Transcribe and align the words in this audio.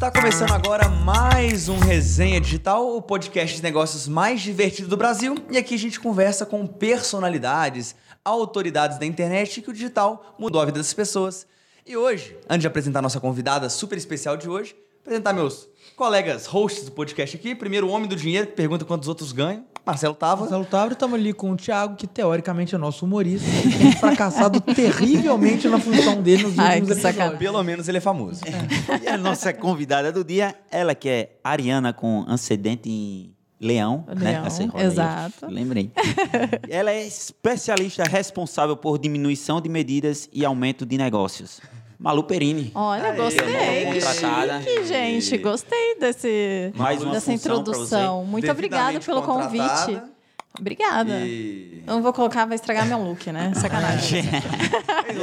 Está 0.00 0.10
começando 0.10 0.52
agora 0.52 0.88
mais 0.88 1.68
um 1.68 1.78
Resenha 1.78 2.40
Digital, 2.40 2.96
o 2.96 3.02
podcast 3.02 3.54
de 3.54 3.62
negócios 3.62 4.08
mais 4.08 4.40
divertido 4.40 4.88
do 4.88 4.96
Brasil. 4.96 5.34
E 5.50 5.58
aqui 5.58 5.74
a 5.74 5.78
gente 5.78 6.00
conversa 6.00 6.46
com 6.46 6.66
personalidades, 6.66 7.94
autoridades 8.24 8.98
da 8.98 9.04
internet 9.04 9.60
que 9.60 9.68
o 9.68 9.74
digital 9.74 10.34
mudou 10.38 10.62
a 10.62 10.64
vida 10.64 10.78
das 10.78 10.94
pessoas. 10.94 11.46
E 11.86 11.98
hoje, 11.98 12.34
antes 12.48 12.62
de 12.62 12.66
apresentar 12.66 13.02
nossa 13.02 13.20
convidada 13.20 13.68
super 13.68 13.98
especial 13.98 14.38
de 14.38 14.48
hoje, 14.48 14.74
apresentar 15.02 15.34
meus 15.34 15.68
colegas 15.94 16.46
hosts 16.46 16.86
do 16.86 16.92
podcast 16.92 17.36
aqui. 17.36 17.54
Primeiro, 17.54 17.86
o 17.86 17.90
homem 17.90 18.08
do 18.08 18.16
dinheiro, 18.16 18.46
que 18.46 18.54
pergunta 18.54 18.86
quantos 18.86 19.06
outros 19.06 19.32
ganham. 19.32 19.66
Marcelo 19.84 20.14
Tava. 20.14 20.42
Marcelo 20.42 20.64
Távora, 20.64 20.92
estamos 20.92 21.18
ali 21.18 21.32
com 21.32 21.50
o 21.52 21.56
Thiago, 21.56 21.96
que 21.96 22.06
teoricamente 22.06 22.74
é 22.74 22.78
nosso 22.78 23.04
humorista, 23.04 23.48
e 23.66 23.78
tem 23.78 23.92
fracassado 23.92 24.60
terrivelmente 24.74 25.68
na 25.68 25.78
função 25.78 26.20
dele 26.22 26.44
nos 26.44 26.58
Ai, 26.58 26.80
últimos 26.80 27.00
que 27.00 27.06
episódios. 27.06 27.38
Pelo 27.38 27.62
menos 27.62 27.88
ele 27.88 27.98
é 27.98 28.00
famoso. 28.00 28.40
E 29.02 29.08
a 29.08 29.16
nossa 29.16 29.52
convidada 29.52 30.12
do 30.12 30.24
dia, 30.24 30.54
ela 30.70 30.94
que 30.94 31.08
é 31.08 31.36
Ariana 31.42 31.92
com 31.92 32.24
antecedente 32.28 32.88
em 32.88 33.34
Leão, 33.60 34.04
né? 34.08 34.32
Leão, 34.32 34.46
Essa 34.46 34.66
rola 34.66 34.80
aí, 34.80 34.86
exato. 34.86 35.46
Lembrei. 35.46 35.90
ela 36.68 36.90
é 36.90 37.06
especialista 37.06 38.04
responsável 38.04 38.74
por 38.74 38.98
diminuição 38.98 39.60
de 39.60 39.68
medidas 39.68 40.30
e 40.32 40.44
aumento 40.44 40.86
de 40.86 40.96
negócios. 40.96 41.60
Malu 42.00 42.22
Perini. 42.24 42.72
Olha, 42.74 43.10
Aê, 43.10 43.16
gostei. 43.16 43.44
Que 43.44 44.00
contratada. 44.00 44.62
chique, 44.62 44.84
gente. 44.86 45.36
Gostei 45.36 45.96
desse, 46.00 46.72
Mais 46.74 47.02
uma 47.02 47.12
dessa 47.12 47.30
introdução. 47.30 48.24
Muito 48.24 48.50
obrigada 48.50 48.98
pelo 49.00 49.20
convite. 49.20 50.00
Obrigada. 50.58 51.20
E... 51.20 51.84
Eu 51.86 51.96
não 51.96 52.02
vou 52.02 52.12
colocar, 52.14 52.46
vai 52.46 52.54
estragar 52.54 52.86
meu 52.86 52.98
look, 53.02 53.30
né? 53.30 53.52
Sacanagem. 53.54 54.24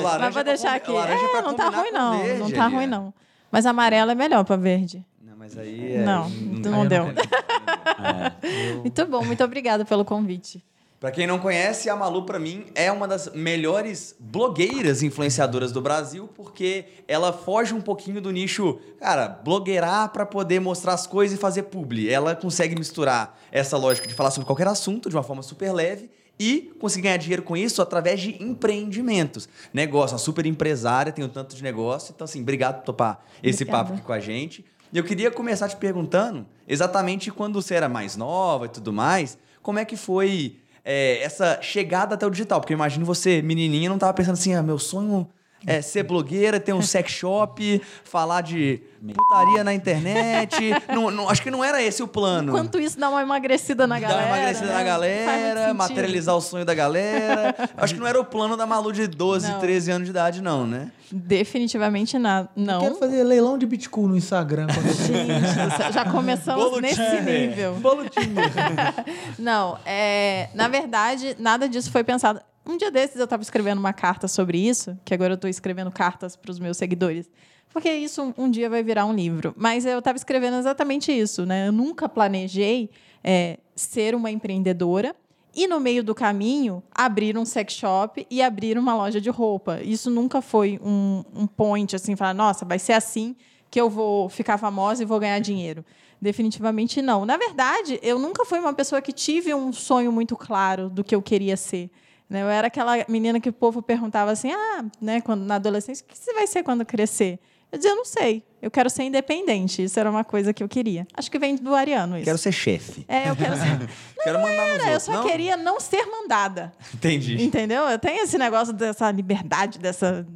Laranja 0.02 0.20
Mas 0.20 0.34
vou 0.36 0.44
deixar 0.44 0.76
aqui. 0.76 0.96
É, 0.96 1.42
não 1.42 1.56
tá 1.56 1.70
ruim, 1.70 1.92
não. 1.92 2.20
verde, 2.20 2.40
Não 2.40 2.52
tá 2.52 2.68
ruim, 2.68 2.86
não. 2.86 3.12
Mas 3.52 3.66
amarelo 3.66 4.12
é 4.12 4.16
melhor 4.16 4.46
pra 4.46 4.56
verde. 4.56 5.04
Não, 5.20 5.36
mas 5.36 5.58
aí 5.58 5.96
é... 5.96 6.04
Não, 6.04 6.30
não, 6.30 6.82
Aí 6.84 6.88
deu. 6.88 7.06
não 7.08 7.14
tem. 7.16 7.26
Muito 8.82 9.06
bom, 9.08 9.26
muito 9.26 9.44
obrigada 9.44 9.84
pelo 9.84 10.06
convite. 10.06 10.64
Pra 11.00 11.12
quem 11.12 11.28
não 11.28 11.38
conhece, 11.38 11.92
a 11.92 11.96
Malu, 11.96 12.24
pra 12.26 12.40
mim, 12.40 12.66
é 12.74 12.92
uma 12.92 13.08
das 13.08 13.32
melhores 13.32 14.16
blogueiras 14.20 15.04
influenciadoras 15.04 15.72
do 15.72 15.80
Brasil, 15.80 16.28
porque 16.36 16.86
ela 17.08 17.32
foge 17.32 17.72
um 17.72 17.82
pouquinho 17.82 18.20
do 18.20 18.32
nicho, 18.32 18.80
cara, 19.00 19.28
blogueirar 19.28 20.10
pra 20.12 20.26
poder 20.26 20.60
mostrar 20.60 20.94
as 20.94 21.06
coisas 21.06 21.38
e 21.38 21.40
fazer 21.40 21.64
publi. 21.64 22.10
Ela 22.10 22.36
consegue 22.36 22.74
misturar 22.76 23.40
essa 23.52 23.78
lógica 23.78 24.08
de 24.08 24.16
falar 24.16 24.32
sobre 24.32 24.48
qualquer 24.48 24.68
assunto 24.68 25.08
de 25.08 25.16
uma 25.16 25.22
forma 25.22 25.44
super 25.44 25.72
leve 25.72 26.10
e 26.40 26.74
conseguir 26.80 27.04
ganhar 27.04 27.18
dinheiro 27.18 27.44
com 27.44 27.56
isso 27.56 27.80
através 27.80 28.20
de 28.20 28.42
empreendimentos. 28.44 29.48
Negócio, 29.72 30.16
uma 30.16 30.20
super 30.20 30.48
empresária, 30.48 31.12
tem 31.12 31.24
um 31.24 31.30
tanto 31.30 31.56
de 31.56 31.62
negócio. 31.62 32.12
Então, 32.16 32.26
assim, 32.26 32.42
obrigado 32.42 32.78
por 32.78 32.86
topar 32.86 33.24
esse 33.44 33.62
Obrigada. 33.62 33.84
papo 33.84 33.94
aqui 33.98 34.02
com 34.02 34.14
a 34.14 34.20
gente. 34.20 34.66
E 34.92 34.98
eu 34.98 35.04
queria 35.04 35.30
começar 35.30 35.70
te 35.70 35.76
perguntando, 35.76 36.44
exatamente 36.68 37.30
quando 37.30 37.62
você 37.62 37.76
era 37.76 37.88
mais 37.88 38.16
nova 38.16 38.66
e 38.66 38.70
tudo 38.70 38.92
mais, 38.92 39.38
como 39.62 39.78
é 39.78 39.86
que 39.86 39.98
foi 39.98 40.58
é, 40.90 41.22
essa 41.22 41.60
chegada 41.62 42.16
até 42.16 42.26
o 42.26 42.30
digital? 42.30 42.62
Porque 42.62 42.72
eu 42.72 42.78
imagino 42.78 43.06
você, 43.06 43.42
menininha, 43.42 43.90
não 43.90 43.98
tava 43.98 44.14
pensando 44.14 44.36
assim, 44.36 44.54
ah, 44.54 44.64
meu 44.64 44.80
sonho 44.80 45.28
é 45.66 45.82
ser 45.82 46.04
blogueira, 46.04 46.62
ter 46.62 46.72
um 46.72 46.82
sex 46.82 47.12
shop, 47.12 47.82
falar 48.06 48.40
de 48.40 48.82
putaria 49.14 49.64
na 49.64 49.74
internet. 49.74 50.56
não, 50.94 51.10
não- 51.12 51.30
acho 51.30 51.42
que 51.42 51.52
não 51.52 51.64
era 51.64 51.82
esse 51.82 52.02
o 52.04 52.08
plano. 52.08 52.50
Enquanto 52.50 52.80
isso, 52.80 53.00
dá 53.00 53.10
uma 53.10 53.22
emagrecida 53.22 53.86
na 53.88 53.96
Dar 53.96 54.02
galera. 54.08 54.26
uma 54.28 54.38
emagrecida 54.38 54.68
né? 54.68 54.74
na 54.74 54.84
galera, 54.84 55.74
materializar 55.74 56.36
o 56.36 56.42
sonho 56.42 56.66
da 56.66 56.74
galera. 56.74 57.56
Acho 57.78 57.94
que 57.94 58.00
não 58.00 58.08
era 58.08 58.20
o 58.20 58.26
plano 58.26 58.56
da 58.58 58.66
Malu 58.66 58.92
de 58.92 59.08
12, 59.08 59.48
Não. 59.52 59.60
13 59.60 59.92
anos 59.92 60.06
de 60.06 60.12
idade, 60.12 60.42
não, 60.42 60.66
né? 60.68 60.92
Definitivamente 61.12 62.18
na- 62.20 62.48
não. 62.56 62.82
Quero 62.82 62.96
fazer 62.96 63.24
leilão 63.24 63.58
de 63.58 63.66
Bitcoin 63.66 64.08
no 64.08 64.18
Instagram. 64.18 64.68
Eu 64.70 64.94
Gente, 64.94 65.94
já 65.94 66.04
começamos 66.06 66.64
Bolo 66.64 66.80
nesse 66.82 66.96
Tinder. 66.96 67.50
nível. 67.50 67.74
Bolo 67.80 68.10
Tinder. 68.10 68.52
Não, 69.40 69.78
é, 69.86 70.50
na 70.54 70.68
verdade, 70.68 71.36
nada 71.40 71.70
disso 71.70 71.92
foi 71.92 72.04
pensado. 72.04 72.42
Um 72.66 72.76
dia 72.78 72.92
desses 72.92 73.16
eu 73.18 73.24
estava 73.24 73.42
escrevendo 73.42 73.78
uma 73.80 73.94
carta 73.94 74.28
sobre 74.28 74.58
isso, 74.58 74.98
que 75.06 75.14
agora 75.14 75.34
eu 75.34 75.36
estou 75.36 75.50
escrevendo 75.50 75.90
cartas 75.92 76.36
para 76.36 76.52
os 76.52 76.60
meus 76.60 76.76
seguidores. 76.78 77.30
Porque 77.78 77.92
isso 77.92 78.34
um, 78.36 78.50
dia 78.50 78.72
vai 78.72 78.82
virar 78.82 79.06
um 79.06 79.14
livro. 79.14 79.54
Mas 79.56 79.86
eu 79.86 80.00
estava 80.00 80.16
escrevendo 80.16 80.58
exatamente 80.58 81.12
isso, 81.12 81.46
né? 81.46 81.68
Eu 81.68 81.72
nunca 81.72 82.10
planejei 82.10 82.90
é, 83.24 83.60
ser 83.76 84.16
uma 84.16 84.32
empreendedora 84.32 85.16
e, 85.56 85.68
no 85.68 85.80
meio 85.80 86.04
do 86.04 86.16
caminho, 86.16 86.82
abrir 86.92 87.38
um 87.38 87.46
sex 87.46 87.74
shop 87.74 88.26
e 88.32 88.42
abrir 88.42 88.80
uma 88.80 88.96
loja 88.96 89.22
de 89.22 89.30
roupa. 89.30 89.80
Isso 89.84 90.10
nunca 90.10 90.42
foi 90.42 90.80
um, 90.84 91.24
um 91.36 91.46
point, 91.46 91.96
assim, 91.96 92.16
falar, 92.16 92.34
nossa, 92.34 92.66
vai 92.66 92.80
ser 92.80 92.94
assim 92.94 93.36
que 93.70 93.80
eu 93.80 93.92
vou 93.92 94.28
ficar 94.28 94.58
famosa 94.58 95.04
e 95.04 95.06
vou 95.06 95.20
ganhar 95.20 95.38
dinheiro. 95.38 95.86
Definitivamente 96.20 97.00
não. 97.00 97.28
Na 97.28 97.38
verdade, 97.38 98.00
eu 98.02 98.18
nunca 98.18 98.44
fui 98.44 98.58
uma 98.58 98.74
pessoa 98.74 99.04
que 99.04 99.14
tive 99.14 99.54
um 99.54 99.72
sonho 99.72 100.12
muito 100.12 100.36
claro 100.36 100.90
do 100.90 101.04
que 101.04 101.14
eu 101.14 101.22
queria 101.22 101.56
ser. 101.56 101.92
né? 102.28 102.42
Eu 102.42 102.50
era 102.50 102.66
aquela 102.66 102.94
menina 103.08 103.40
que 103.40 103.50
o 103.50 103.54
povo 103.54 103.84
perguntava 103.84 104.32
assim, 104.32 104.52
ah, 104.52 104.84
né, 105.00 105.22
quando, 105.22 105.44
na 105.44 105.58
adolescência, 105.58 106.04
o 106.04 106.08
que 106.12 106.18
você 106.18 106.34
vai 106.34 106.48
ser 106.48 106.64
quando 106.64 106.84
crescer? 106.84 107.40
Eu 107.72 107.78
dizia, 107.78 107.92
eu 107.92 107.96
não 107.96 108.06
sei. 108.06 108.44
Eu 108.62 108.72
quero 108.72 108.90
ser 108.90 109.04
independente. 109.04 109.84
Isso 109.84 110.00
era 110.00 110.10
uma 110.10 110.24
coisa 110.24 110.54
que 110.54 110.64
eu 110.64 110.70
queria. 110.70 111.06
Acho 111.14 111.30
que 111.30 111.38
vem 111.38 111.56
do 111.56 111.76
Ariano 111.76 112.16
isso. 112.16 112.26
Quero 112.26 112.38
ser 112.38 112.52
chefe. 112.52 113.06
É, 113.08 113.30
eu 113.30 113.36
quero 113.36 113.56
ser. 113.56 113.90
Quero 114.24 114.40
mandar 114.40 114.52
Era, 114.52 114.84
eu 114.84 114.84
outros, 114.88 115.04
só 115.04 115.12
não? 115.14 115.24
queria 115.24 115.56
não 115.56 115.80
ser 115.80 116.06
mandada. 116.06 116.74
Entendi. 116.94 117.42
Entendeu? 117.42 117.84
Eu 117.84 117.98
tenho 117.98 118.24
esse 118.24 118.38
negócio 118.38 118.74
dessa 118.74 119.10
liberdade, 119.12 119.80
dessa. 119.80 120.28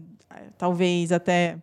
Talvez 0.58 1.12
até 1.12 1.58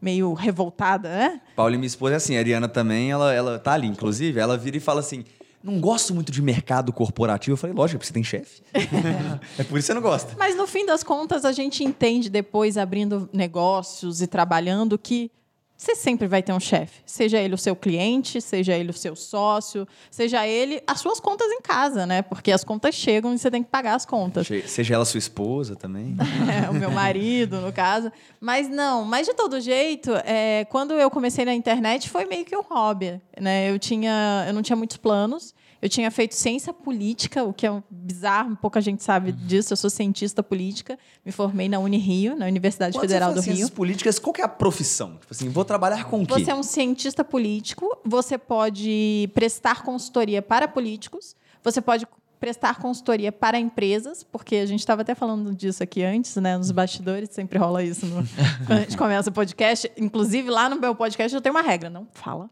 meio 0.00 0.32
revoltada, 0.34 1.08
né? 1.08 1.40
Paula, 1.56 1.72
minha 1.72 1.86
esposa, 1.86 2.14
é 2.14 2.16
assim, 2.16 2.36
a 2.36 2.38
Ariana 2.38 2.68
também, 2.68 3.10
ela, 3.10 3.32
ela 3.32 3.58
tá 3.58 3.72
ali, 3.72 3.86
inclusive, 3.86 4.38
ela 4.38 4.56
vira 4.56 4.76
e 4.76 4.80
fala 4.80 5.00
assim, 5.00 5.24
não 5.64 5.80
gosto 5.80 6.14
muito 6.14 6.30
de 6.30 6.42
mercado 6.42 6.92
corporativo. 6.92 7.54
Eu 7.54 7.56
falei, 7.56 7.74
lógico, 7.74 7.98
porque 7.98 8.06
você 8.06 8.12
tem 8.12 8.22
chefe. 8.22 8.62
é 9.58 9.64
por 9.64 9.78
isso 9.78 9.86
que 9.86 9.92
você 9.92 9.94
não 9.94 10.02
gosta. 10.02 10.34
Mas 10.38 10.54
no 10.54 10.66
fim 10.66 10.84
das 10.84 11.02
contas, 11.02 11.42
a 11.46 11.52
gente 11.52 11.82
entende 11.82 12.28
depois, 12.28 12.76
abrindo 12.76 13.30
negócios 13.32 14.20
e 14.20 14.26
trabalhando, 14.26 14.98
que 14.98 15.30
você 15.76 15.94
sempre 15.96 16.26
vai 16.28 16.42
ter 16.42 16.52
um 16.52 16.60
chefe. 16.60 17.00
Seja 17.04 17.38
ele 17.38 17.54
o 17.54 17.58
seu 17.58 17.74
cliente, 17.74 18.40
seja 18.40 18.74
ele 18.74 18.90
o 18.90 18.92
seu 18.92 19.16
sócio, 19.16 19.86
seja 20.10 20.46
ele 20.46 20.80
as 20.86 21.00
suas 21.00 21.18
contas 21.18 21.50
em 21.50 21.60
casa, 21.60 22.06
né? 22.06 22.22
Porque 22.22 22.52
as 22.52 22.62
contas 22.62 22.94
chegam 22.94 23.34
e 23.34 23.38
você 23.38 23.50
tem 23.50 23.62
que 23.62 23.68
pagar 23.68 23.94
as 23.94 24.06
contas. 24.06 24.46
Seja 24.66 24.94
ela 24.94 25.04
sua 25.04 25.18
esposa 25.18 25.74
também. 25.76 26.16
É, 26.44 26.68
o 26.68 26.74
meu 26.74 26.90
marido, 26.90 27.60
no 27.60 27.72
caso. 27.72 28.12
Mas 28.40 28.68
não, 28.68 29.04
mas 29.04 29.26
de 29.26 29.34
todo 29.34 29.60
jeito, 29.60 30.12
é, 30.24 30.66
quando 30.66 30.92
eu 30.94 31.10
comecei 31.10 31.44
na 31.44 31.54
internet 31.54 32.08
foi 32.08 32.26
meio 32.26 32.44
que 32.44 32.56
um 32.56 32.62
hobby. 32.62 33.20
Né? 33.40 33.70
Eu, 33.70 33.78
tinha, 33.78 34.44
eu 34.46 34.52
não 34.52 34.62
tinha 34.62 34.76
muitos 34.76 34.96
planos. 34.96 35.54
Eu 35.84 35.88
tinha 35.90 36.10
feito 36.10 36.34
ciência 36.34 36.72
política, 36.72 37.44
o 37.44 37.52
que 37.52 37.66
é 37.66 37.70
um 37.70 37.82
bizarro, 37.90 38.56
pouca 38.56 38.80
gente 38.80 39.02
sabe 39.02 39.32
disso. 39.32 39.74
Eu 39.74 39.76
sou 39.76 39.90
cientista 39.90 40.42
política, 40.42 40.98
me 41.26 41.30
formei 41.30 41.68
na 41.68 41.78
Unirio, 41.78 42.34
na 42.34 42.46
Universidade 42.46 42.96
Quando 42.96 43.02
Federal 43.02 43.28
do 43.28 43.34
faz 43.34 43.44
ciências 43.44 43.68
Rio. 43.68 43.76
políticas, 43.76 44.18
qual 44.18 44.32
que 44.32 44.40
é 44.40 44.44
a 44.46 44.48
profissão? 44.48 45.18
Tipo 45.18 45.26
assim, 45.32 45.50
vou 45.50 45.62
trabalhar 45.62 46.04
com 46.04 46.22
o 46.22 46.26
quê? 46.26 46.32
Você 46.32 46.50
é 46.50 46.54
um 46.54 46.62
cientista 46.62 47.22
político, 47.22 47.98
você 48.02 48.38
pode 48.38 49.28
prestar 49.34 49.82
consultoria 49.82 50.40
para 50.40 50.66
políticos, 50.66 51.36
você 51.62 51.82
pode 51.82 52.06
prestar 52.40 52.78
consultoria 52.78 53.30
para 53.30 53.58
empresas, 53.58 54.22
porque 54.22 54.56
a 54.56 54.66
gente 54.66 54.80
estava 54.80 55.02
até 55.02 55.14
falando 55.14 55.54
disso 55.54 55.82
aqui 55.82 56.02
antes, 56.02 56.34
né? 56.36 56.56
Nos 56.56 56.70
bastidores, 56.70 57.28
sempre 57.30 57.58
rola 57.58 57.82
isso 57.82 58.06
no- 58.06 58.26
quando 58.66 58.78
a 58.78 58.80
gente 58.82 58.96
começa 58.96 59.28
o 59.28 59.32
podcast. 59.34 59.92
Inclusive, 59.98 60.48
lá 60.48 60.66
no 60.70 60.80
meu 60.80 60.94
podcast 60.94 61.34
eu 61.34 61.42
tenho 61.42 61.54
uma 61.54 61.62
regra, 61.62 61.90
não 61.90 62.06
fala. 62.12 62.48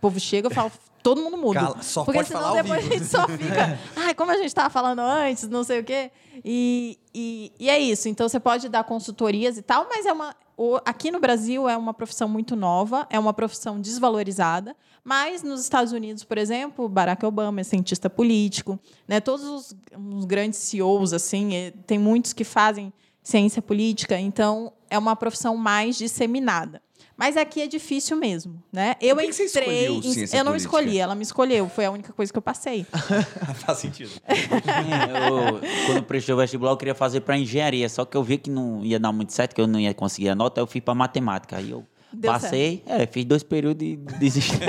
O 0.00 0.08
povo 0.08 0.18
chega, 0.18 0.46
eu 0.46 0.50
falo, 0.50 0.72
todo 1.02 1.20
mundo 1.20 1.36
muda. 1.36 1.60
Cala, 1.60 1.82
só 1.82 2.04
Porque 2.04 2.20
pode 2.20 2.28
senão 2.28 2.40
falar 2.40 2.62
depois 2.62 2.86
a 2.86 2.88
gente 2.88 3.04
só 3.04 3.28
fica. 3.28 3.78
Ai, 3.94 4.14
como 4.14 4.30
a 4.30 4.36
gente 4.36 4.46
estava 4.46 4.70
falando 4.70 5.00
antes, 5.00 5.46
não 5.46 5.62
sei 5.62 5.80
o 5.80 5.84
quê. 5.84 6.10
E, 6.42 6.98
e, 7.14 7.52
e 7.60 7.68
é 7.68 7.78
isso. 7.78 8.08
Então 8.08 8.26
você 8.26 8.40
pode 8.40 8.66
dar 8.70 8.82
consultorias 8.84 9.58
e 9.58 9.62
tal, 9.62 9.86
mas 9.90 10.06
é 10.06 10.12
uma. 10.14 10.34
aqui 10.86 11.10
no 11.10 11.20
Brasil 11.20 11.68
é 11.68 11.76
uma 11.76 11.92
profissão 11.92 12.26
muito 12.26 12.56
nova, 12.56 13.06
é 13.10 13.18
uma 13.18 13.34
profissão 13.34 13.78
desvalorizada. 13.78 14.74
Mas 15.04 15.42
nos 15.42 15.60
Estados 15.60 15.92
Unidos, 15.92 16.24
por 16.24 16.38
exemplo, 16.38 16.88
Barack 16.88 17.26
Obama 17.26 17.60
é 17.60 17.64
cientista 17.64 18.08
político, 18.08 18.78
né? 19.06 19.20
Todos 19.20 19.44
os, 19.46 19.76
os 20.14 20.24
grandes 20.24 20.58
CEOs, 20.60 21.12
assim, 21.12 21.50
tem 21.86 21.98
muitos 21.98 22.32
que 22.32 22.44
fazem 22.44 22.90
ciência 23.22 23.60
política, 23.60 24.18
então 24.18 24.72
é 24.88 24.98
uma 24.98 25.14
profissão 25.14 25.56
mais 25.56 25.96
disseminada. 25.96 26.80
Mas 27.20 27.36
aqui 27.36 27.60
é 27.60 27.66
difícil 27.66 28.16
mesmo, 28.16 28.62
né? 28.72 28.94
Eu 28.98 29.14
Por 29.14 29.20
que 29.20 29.28
que 29.28 29.34
você 29.34 29.44
entrei, 29.44 29.84
escolheu 29.84 29.98
em- 29.98 30.02
ciência 30.14 30.36
eu 30.38 30.42
não 30.44 30.52
política? 30.52 30.74
escolhi, 30.78 30.98
ela 30.98 31.14
me 31.14 31.22
escolheu, 31.22 31.68
foi 31.68 31.84
a 31.84 31.90
única 31.90 32.14
coisa 32.14 32.32
que 32.32 32.38
eu 32.38 32.42
passei. 32.42 32.86
Faz 33.66 33.76
sentido. 33.78 34.10
É, 34.26 34.32
eu, 35.28 35.60
quando 35.86 35.96
eu 35.98 36.02
prestei 36.02 36.34
o 36.34 36.38
vestibular, 36.38 36.72
eu 36.72 36.76
queria 36.78 36.94
fazer 36.94 37.20
para 37.20 37.36
engenharia, 37.36 37.88
só 37.90 38.06
que 38.06 38.16
eu 38.16 38.22
vi 38.24 38.38
que 38.38 38.48
não 38.48 38.82
ia 38.82 38.98
dar 38.98 39.12
muito 39.12 39.34
certo, 39.34 39.54
que 39.54 39.60
eu 39.60 39.66
não 39.66 39.78
ia 39.78 39.92
conseguir 39.92 40.30
a 40.30 40.34
nota, 40.34 40.60
eu 40.62 40.66
fui 40.66 40.80
para 40.80 40.94
matemática. 40.94 41.58
Aí 41.58 41.70
eu 41.70 41.84
Deu 42.12 42.32
Passei, 42.32 42.82
é, 42.86 43.06
fiz 43.06 43.24
dois 43.24 43.42
períodos 43.42 43.86
e 43.86 43.96
desisti. 43.96 44.58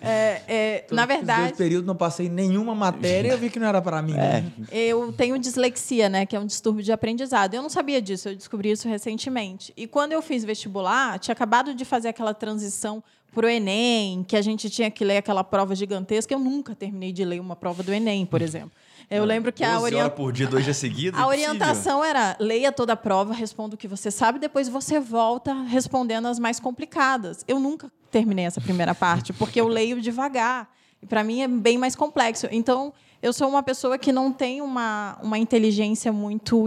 É, 0.00 0.42
é, 0.48 0.84
na 0.90 1.02
Os 1.02 1.08
verdade, 1.08 1.42
dois 1.48 1.56
períodos 1.56 1.86
não 1.86 1.94
passei 1.94 2.28
nenhuma 2.28 2.74
matéria 2.74 3.28
e 3.28 3.30
eu 3.32 3.38
vi 3.38 3.50
que 3.50 3.58
não 3.58 3.66
era 3.66 3.80
pra 3.80 4.00
mim. 4.02 4.14
né? 4.14 4.44
Eu 4.70 5.12
tenho 5.12 5.38
dislexia, 5.38 6.08
né? 6.08 6.26
Que 6.26 6.34
é 6.34 6.40
um 6.40 6.46
distúrbio 6.46 6.82
de 6.82 6.90
aprendizado. 6.90 7.54
Eu 7.54 7.62
não 7.62 7.68
sabia 7.68 8.00
disso, 8.00 8.28
eu 8.30 8.34
descobri 8.36 8.70
isso 8.70 8.88
recentemente. 8.88 9.72
E 9.76 9.86
quando 9.86 10.12
eu 10.12 10.22
fiz 10.22 10.44
vestibular, 10.44 11.18
tinha 11.18 11.32
acabado 11.32 11.74
de 11.74 11.84
fazer 11.84 12.08
aquela 12.08 12.34
transição 12.34 13.02
para 13.34 13.46
o 13.46 13.48
Enem, 13.48 14.24
que 14.26 14.36
a 14.36 14.42
gente 14.42 14.70
tinha 14.70 14.90
que 14.90 15.04
ler 15.04 15.18
aquela 15.18 15.44
prova 15.44 15.74
gigantesca. 15.74 16.32
Eu 16.34 16.38
nunca 16.38 16.74
terminei 16.74 17.12
de 17.12 17.24
ler 17.24 17.40
uma 17.40 17.54
prova 17.54 17.82
do 17.82 17.92
Enem, 17.92 18.24
por 18.26 18.40
exemplo. 18.42 18.72
Eu 19.10 19.24
lembro 19.24 19.52
que 19.52 19.64
a 19.64 19.72
12 19.72 19.84
orientação. 19.84 20.16
por 20.16 20.32
dia, 20.32 20.46
dois 20.46 20.64
dias 20.64 20.76
seguidos. 20.76 21.18
A 21.18 21.26
orientação 21.26 22.04
era 22.04 22.36
leia 22.38 22.70
toda 22.70 22.92
a 22.92 22.96
prova, 22.96 23.32
responda 23.32 23.74
o 23.74 23.78
que 23.78 23.88
você 23.88 24.10
sabe, 24.10 24.38
depois 24.38 24.68
você 24.68 25.00
volta 25.00 25.54
respondendo 25.62 26.26
as 26.26 26.38
mais 26.38 26.60
complicadas. 26.60 27.44
Eu 27.48 27.58
nunca 27.58 27.90
terminei 28.10 28.44
essa 28.44 28.60
primeira 28.60 28.94
parte, 28.94 29.32
porque 29.32 29.60
eu 29.60 29.68
leio 29.68 30.00
devagar. 30.00 30.68
E 31.02 31.06
para 31.06 31.24
mim 31.24 31.40
é 31.42 31.48
bem 31.48 31.78
mais 31.78 31.94
complexo. 31.96 32.48
Então, 32.50 32.92
eu 33.22 33.32
sou 33.32 33.48
uma 33.48 33.62
pessoa 33.62 33.96
que 33.96 34.12
não 34.12 34.32
tem 34.32 34.60
uma, 34.60 35.18
uma 35.22 35.38
inteligência 35.38 36.12
muito. 36.12 36.66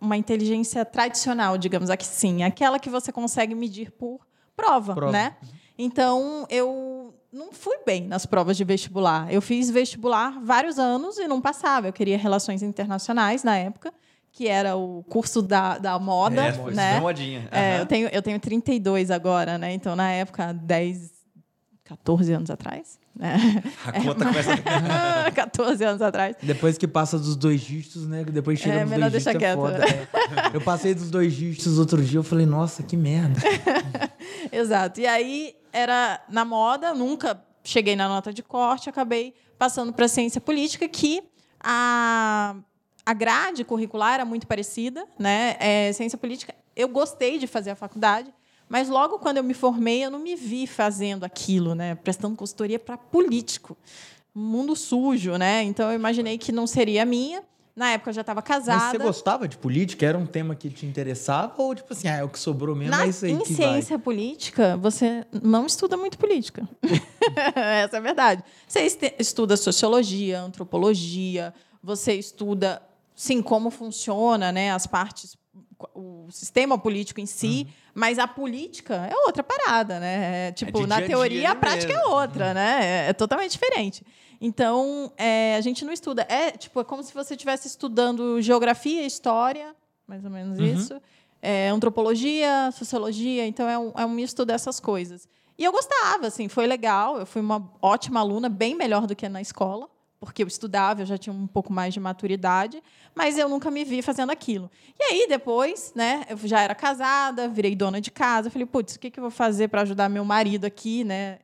uma 0.00 0.16
inteligência 0.16 0.84
tradicional, 0.84 1.58
digamos 1.58 1.90
assim. 1.90 2.42
Aquela 2.42 2.78
que 2.78 2.88
você 2.88 3.12
consegue 3.12 3.54
medir 3.54 3.90
por 3.90 4.20
prova, 4.56 4.94
Prova. 4.94 5.12
né? 5.12 5.36
Então, 5.76 6.46
eu 6.48 7.14
não 7.32 7.50
fui 7.52 7.78
bem 7.86 8.06
nas 8.06 8.26
provas 8.26 8.56
de 8.56 8.64
vestibular. 8.64 9.32
Eu 9.32 9.40
fiz 9.40 9.70
vestibular 9.70 10.38
vários 10.42 10.78
anos 10.78 11.16
e 11.18 11.26
não 11.26 11.40
passava. 11.40 11.88
Eu 11.88 11.92
queria 11.92 12.18
relações 12.18 12.62
internacionais 12.62 13.42
na 13.42 13.56
época, 13.56 13.92
que 14.30 14.46
era 14.48 14.76
o 14.76 15.02
curso 15.04 15.40
da, 15.40 15.78
da 15.78 15.98
moda, 15.98 16.42
É, 16.46 16.70
né? 16.72 17.00
modinha. 17.00 17.48
É, 17.50 17.80
eu, 17.80 17.86
tenho, 17.86 18.08
eu 18.08 18.22
tenho 18.22 18.38
32 18.38 19.10
agora, 19.10 19.56
né? 19.56 19.72
Então, 19.72 19.96
na 19.96 20.10
época, 20.10 20.52
10, 20.52 21.10
14 21.84 22.32
anos 22.32 22.50
atrás. 22.50 22.98
Né? 23.14 23.62
A 23.86 23.92
conta 23.92 24.24
começa 24.24 24.52
a 25.26 25.30
14 25.30 25.84
anos 25.84 26.00
atrás. 26.02 26.34
Depois 26.42 26.78
que 26.78 26.88
passa 26.88 27.18
dos 27.18 27.36
dois 27.36 27.60
dígitos, 27.60 28.06
né? 28.06 28.24
Depois 28.24 28.58
chega 28.58 28.76
É, 28.76 28.80
nos 28.82 28.90
melhor 28.90 29.10
dois 29.10 29.22
deixar 29.24 29.38
dígitos 29.38 29.50
é 29.50 29.78
quieto. 29.78 30.08
foda. 30.30 30.50
é. 30.52 30.56
Eu 30.56 30.60
passei 30.62 30.94
dos 30.94 31.10
dois 31.10 31.32
dígitos 31.34 31.78
outro 31.78 32.02
dia, 32.02 32.18
eu 32.18 32.22
falei, 32.24 32.46
nossa, 32.46 32.82
que 32.82 32.96
merda. 32.96 33.38
Exato. 34.50 35.00
E 35.00 35.06
aí 35.06 35.54
era 35.72 36.20
na 36.28 36.44
moda, 36.44 36.94
nunca 36.94 37.42
cheguei 37.64 37.94
na 37.96 38.08
nota 38.08 38.32
de 38.32 38.42
corte, 38.42 38.88
acabei 38.88 39.34
passando 39.58 39.92
para 39.92 40.08
ciência 40.08 40.40
política, 40.40 40.88
que 40.88 41.22
a, 41.62 42.56
a 43.06 43.12
grade 43.14 43.64
curricular 43.64 44.14
era 44.14 44.24
muito 44.24 44.46
parecida, 44.46 45.04
né? 45.18 45.56
É, 45.60 45.92
ciência 45.92 46.18
política, 46.18 46.54
eu 46.74 46.88
gostei 46.88 47.38
de 47.38 47.46
fazer 47.46 47.70
a 47.70 47.76
faculdade, 47.76 48.32
mas 48.72 48.88
logo 48.88 49.18
quando 49.18 49.36
eu 49.36 49.44
me 49.44 49.52
formei, 49.52 50.02
eu 50.02 50.10
não 50.10 50.18
me 50.18 50.34
vi 50.34 50.66
fazendo 50.66 51.24
aquilo, 51.24 51.74
né? 51.74 51.94
Prestando 51.94 52.34
consultoria 52.34 52.78
para 52.78 52.96
político. 52.96 53.76
Mundo 54.34 54.74
sujo, 54.74 55.36
né? 55.36 55.62
Então 55.62 55.90
eu 55.90 55.94
imaginei 55.94 56.38
que 56.38 56.50
não 56.50 56.66
seria 56.66 57.02
a 57.02 57.04
minha. 57.04 57.42
Na 57.76 57.90
época 57.90 58.08
eu 58.10 58.14
já 58.14 58.22
estava 58.22 58.40
casada. 58.40 58.78
Mas 58.80 58.90
você 58.92 58.98
gostava 58.98 59.46
de 59.46 59.58
política? 59.58 60.06
Era 60.06 60.16
um 60.16 60.24
tema 60.24 60.54
que 60.54 60.70
te 60.70 60.86
interessava? 60.86 61.52
Ou 61.62 61.74
tipo 61.74 61.92
assim, 61.92 62.08
ah, 62.08 62.16
é 62.16 62.24
o 62.24 62.28
que 62.30 62.38
sobrou 62.38 62.74
mesmo, 62.74 62.90
Na- 62.96 63.04
é 63.04 63.08
isso 63.08 63.26
aí 63.26 63.32
em 63.32 63.44
ciência 63.44 63.98
política, 63.98 64.76
você 64.78 65.26
não 65.42 65.66
estuda 65.66 65.96
muito 65.96 66.16
política. 66.18 66.66
Essa 67.54 67.96
é 67.96 67.98
a 67.98 68.00
verdade. 68.00 68.42
Você 68.66 68.86
estuda 69.18 69.54
sociologia, 69.56 70.40
antropologia, 70.40 71.52
você 71.82 72.14
estuda, 72.14 72.82
sim, 73.14 73.42
como 73.42 73.70
funciona 73.70 74.50
né, 74.52 74.70
as 74.72 74.86
partes, 74.86 75.36
o 75.94 76.28
sistema 76.30 76.78
político 76.78 77.20
em 77.20 77.26
si, 77.26 77.66
mas 77.94 78.18
a 78.18 78.26
política 78.26 78.94
é 79.06 79.14
outra 79.26 79.42
parada, 79.42 79.98
né? 80.00 80.48
É, 80.48 80.52
tipo, 80.52 80.80
de 80.80 80.86
na 80.86 80.98
dia 80.98 81.06
teoria, 81.06 81.40
dia 81.40 81.50
a 81.50 81.54
prática 81.54 81.92
é 81.92 81.96
mesmo. 81.96 82.10
outra, 82.10 82.54
né? 82.54 82.80
É, 82.82 83.10
é 83.10 83.12
totalmente 83.12 83.52
diferente. 83.52 84.04
Então, 84.40 85.12
é, 85.16 85.54
a 85.56 85.60
gente 85.60 85.84
não 85.84 85.92
estuda. 85.92 86.26
É 86.28 86.50
tipo, 86.50 86.80
é 86.80 86.84
como 86.84 87.02
se 87.02 87.14
você 87.14 87.34
estivesse 87.34 87.68
estudando 87.68 88.40
geografia, 88.42 89.06
história, 89.06 89.74
mais 90.06 90.24
ou 90.24 90.30
menos 90.30 90.58
isso. 90.58 91.00
É, 91.40 91.68
antropologia, 91.68 92.70
sociologia, 92.72 93.46
então 93.46 93.68
é 93.68 93.78
um, 93.78 93.92
é 93.96 94.06
um 94.06 94.10
misto 94.10 94.44
dessas 94.44 94.78
coisas. 94.78 95.28
E 95.58 95.64
eu 95.64 95.72
gostava, 95.72 96.26
assim, 96.26 96.48
foi 96.48 96.66
legal. 96.66 97.18
Eu 97.18 97.26
fui 97.26 97.40
uma 97.40 97.70
ótima 97.80 98.20
aluna, 98.20 98.48
bem 98.48 98.74
melhor 98.74 99.06
do 99.06 99.14
que 99.14 99.28
na 99.28 99.40
escola, 99.40 99.88
porque 100.22 100.40
eu 100.40 100.46
estudava, 100.46 101.02
eu 101.02 101.06
já 101.06 101.18
tinha 101.18 101.34
um 101.34 101.48
pouco 101.48 101.72
mais 101.72 101.92
de 101.92 101.98
maturidade, 101.98 102.80
mas 103.12 103.36
eu 103.36 103.48
nunca 103.48 103.72
me 103.72 103.84
vi 103.84 104.00
fazendo 104.02 104.30
aquilo. 104.30 104.70
E 104.96 105.02
aí, 105.02 105.26
depois, 105.28 105.92
né, 105.96 106.24
eu 106.28 106.36
já 106.36 106.60
era 106.60 106.76
casada, 106.76 107.48
virei 107.48 107.74
dona 107.74 108.00
de 108.00 108.12
casa, 108.12 108.48
falei, 108.48 108.64
putz, 108.64 108.94
o 108.94 109.00
que, 109.00 109.10
que 109.10 109.18
eu 109.18 109.22
vou 109.22 109.32
fazer 109.32 109.66
para 109.66 109.82
ajudar 109.82 110.08
meu 110.08 110.24
marido 110.24 110.64
aqui, 110.64 111.02
né? 111.02 111.40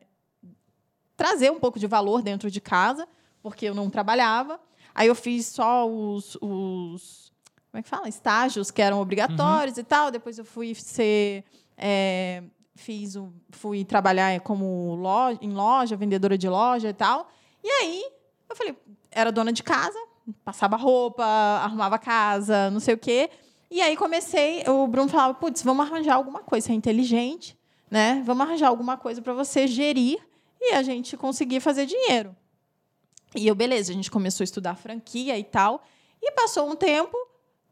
Trazer 1.16 1.50
um 1.50 1.58
pouco 1.58 1.76
de 1.76 1.88
valor 1.88 2.22
dentro 2.22 2.48
de 2.48 2.60
casa, 2.60 3.08
porque 3.42 3.66
eu 3.66 3.74
não 3.74 3.90
trabalhava. 3.90 4.60
Aí 4.94 5.08
eu 5.08 5.14
fiz 5.16 5.46
só 5.46 5.84
os, 5.84 6.38
os 6.40 7.32
como 7.72 7.80
é 7.80 7.82
que 7.82 7.88
fala? 7.88 8.08
Estágios 8.08 8.70
que 8.70 8.80
eram 8.80 9.00
obrigatórios 9.00 9.76
e 9.76 9.82
tal. 9.82 10.12
Depois 10.12 10.38
eu 10.38 10.44
fui 10.44 10.72
ser. 10.76 11.42
é, 11.76 12.44
fiz 12.76 13.16
fui 13.50 13.84
trabalhar 13.84 14.38
como 14.42 14.94
loja, 14.94 15.38
em 15.42 15.50
loja, 15.50 15.96
vendedora 15.96 16.38
de 16.38 16.48
loja 16.48 16.90
e 16.90 16.94
tal. 16.94 17.28
E 17.64 17.68
aí 17.68 18.17
eu 18.48 18.56
falei, 18.56 18.76
era 19.10 19.30
dona 19.30 19.52
de 19.52 19.62
casa, 19.62 19.98
passava 20.44 20.76
roupa, 20.76 21.24
arrumava 21.24 21.98
casa, 21.98 22.70
não 22.70 22.80
sei 22.80 22.94
o 22.94 22.98
quê. 22.98 23.30
E 23.70 23.80
aí 23.82 23.96
comecei, 23.96 24.64
o 24.66 24.86
Bruno 24.86 25.08
falava, 25.08 25.34
putz, 25.34 25.62
vamos 25.62 25.86
arranjar 25.86 26.14
alguma 26.14 26.40
coisa, 26.40 26.66
você 26.66 26.72
é 26.72 26.76
inteligente, 26.76 27.58
né? 27.90 28.22
Vamos 28.24 28.46
arranjar 28.46 28.68
alguma 28.68 28.96
coisa 28.96 29.20
para 29.20 29.34
você 29.34 29.66
gerir 29.66 30.18
e 30.60 30.72
a 30.72 30.82
gente 30.82 31.16
conseguir 31.16 31.60
fazer 31.60 31.86
dinheiro. 31.86 32.34
E 33.34 33.46
eu, 33.46 33.54
beleza, 33.54 33.92
a 33.92 33.94
gente 33.94 34.10
começou 34.10 34.42
a 34.42 34.46
estudar 34.46 34.74
franquia 34.74 35.38
e 35.38 35.44
tal. 35.44 35.82
E 36.20 36.32
passou 36.32 36.68
um 36.68 36.74
tempo, 36.74 37.16